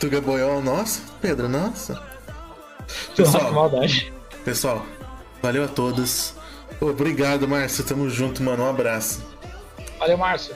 Tuga 0.00 0.20
Boiol, 0.20 0.62
nossa, 0.62 1.02
Pedro, 1.20 1.48
nossa. 1.48 2.02
Pessoal, 3.14 3.52
maldade. 3.52 4.12
pessoal, 4.44 4.86
valeu 5.42 5.64
a 5.64 5.68
todos. 5.68 6.34
Obrigado, 6.80 7.46
Márcio. 7.46 7.84
Tamo 7.84 8.08
junto, 8.08 8.42
mano. 8.42 8.64
Um 8.64 8.70
abraço. 8.70 9.22
Valeu, 9.98 10.16
Márcio. 10.16 10.54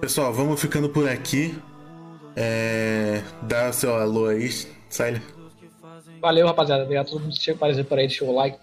Pessoal, 0.00 0.32
vamos 0.34 0.60
ficando 0.60 0.88
por 0.88 1.08
aqui. 1.08 1.56
É... 2.36 3.22
Dá 3.42 3.68
o 3.68 3.72
seu 3.72 3.94
alô 3.94 4.26
aí, 4.26 4.48
Siley. 4.88 5.20
Valeu, 6.20 6.46
rapaziada. 6.46 6.82
Obrigado 6.82 7.06
a 7.06 7.10
todo 7.10 7.20
mundo 7.20 7.34
que 7.34 7.42
chegou 7.42 7.56
aparecer 7.56 7.84
por 7.84 7.98
aí, 7.98 8.06
deixou 8.06 8.28
o 8.28 8.34
like, 8.34 8.58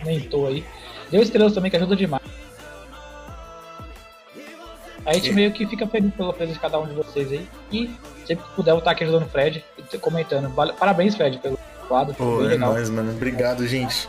comentou 0.00 0.46
aí. 0.46 0.64
Deu 1.10 1.22
estrelas 1.22 1.52
também, 1.52 1.70
que 1.70 1.76
ajuda 1.76 1.96
demais. 1.96 2.22
A 5.06 5.12
gente 5.12 5.32
meio 5.32 5.52
que 5.52 5.66
fica 5.66 5.86
feliz 5.86 6.14
pela 6.14 6.32
presença 6.32 6.54
de 6.56 6.60
cada 6.62 6.78
um 6.78 6.86
de 6.86 6.94
vocês 6.94 7.30
aí. 7.30 7.46
E 7.70 7.90
sempre 8.26 8.44
que 8.44 8.50
puder, 8.54 8.70
eu 8.72 8.78
estar 8.78 8.92
aqui 8.92 9.04
ajudando 9.04 9.24
o 9.24 9.28
Fred 9.28 9.62
e 9.92 9.98
comentando. 9.98 10.50
Parabéns, 10.78 11.14
Fred, 11.14 11.38
pelo 11.38 11.58
quadro. 11.86 12.14
Pô, 12.14 12.42
é 12.42 12.48
legal. 12.48 12.72
nóis, 12.72 12.88
mano. 12.88 13.12
Obrigado, 13.12 13.66
gente. 13.66 14.08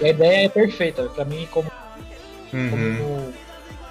E 0.00 0.06
a 0.06 0.08
ideia 0.10 0.46
é 0.46 0.48
perfeita. 0.48 1.04
Pra 1.04 1.24
mim, 1.24 1.48
como, 1.50 1.70
Uhum. 2.52 2.70
como 2.70 3.32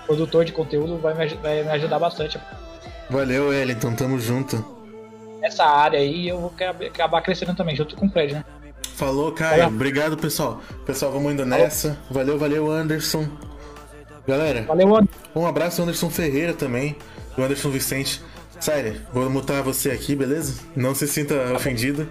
produtor 0.05 0.45
de 0.45 0.51
conteúdo, 0.51 0.97
vai 0.99 1.15
me, 1.15 1.27
vai 1.35 1.63
me 1.63 1.71
ajudar 1.71 1.97
bastante. 1.97 2.39
Valeu, 3.11 3.49
Wellington. 3.49 3.93
Tamo 3.93 4.19
junto. 4.19 4.63
Nessa 5.41 5.65
área 5.65 5.99
aí, 5.99 6.29
eu 6.29 6.39
vou 6.39 6.53
acabar- 6.89 7.21
crescendo 7.21 7.55
também, 7.55 7.75
junto 7.75 7.95
com 7.95 8.05
o 8.05 8.09
Fred, 8.09 8.33
né? 8.33 8.45
Falou, 8.95 9.31
Caio. 9.31 9.63
Valeu. 9.63 9.67
Obrigado, 9.75 10.17
pessoal. 10.17 10.61
Pessoal, 10.85 11.11
vamos 11.11 11.33
indo 11.33 11.45
nessa. 11.45 11.97
Valeu, 12.09 12.37
valeu, 12.37 12.71
Anderson. 12.71 13.27
Galera, 14.27 14.61
Valeu, 14.63 14.95
Anderson. 14.95 15.19
um 15.35 15.45
abraço 15.47 15.81
ao 15.81 15.87
Anderson 15.87 16.09
Ferreira 16.09 16.53
também. 16.53 16.95
Do 17.35 17.43
Anderson 17.43 17.69
Vicente. 17.69 18.21
Siley, 18.59 19.01
vou 19.11 19.27
mutar 19.29 19.63
você 19.63 19.89
aqui, 19.89 20.15
beleza? 20.15 20.61
Não 20.75 20.93
se 20.93 21.07
sinta 21.07 21.33
ofendido. 21.55 22.07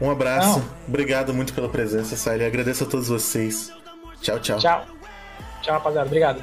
Um 0.00 0.10
abraço. 0.10 0.58
Não. 0.60 0.64
Obrigado 0.88 1.34
muito 1.34 1.52
pela 1.52 1.68
presença, 1.68 2.16
Siley. 2.16 2.46
Agradeço 2.46 2.84
a 2.84 2.86
todos 2.86 3.08
vocês. 3.08 3.70
Tchau, 4.22 4.38
tchau. 4.40 4.58
Tchau. 4.58 4.86
Tchau, 5.60 5.74
rapaziada. 5.74 6.06
Obrigado. 6.06 6.42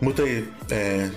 Muta 0.00 0.22
aí, 0.22 0.48
é. 0.70 1.10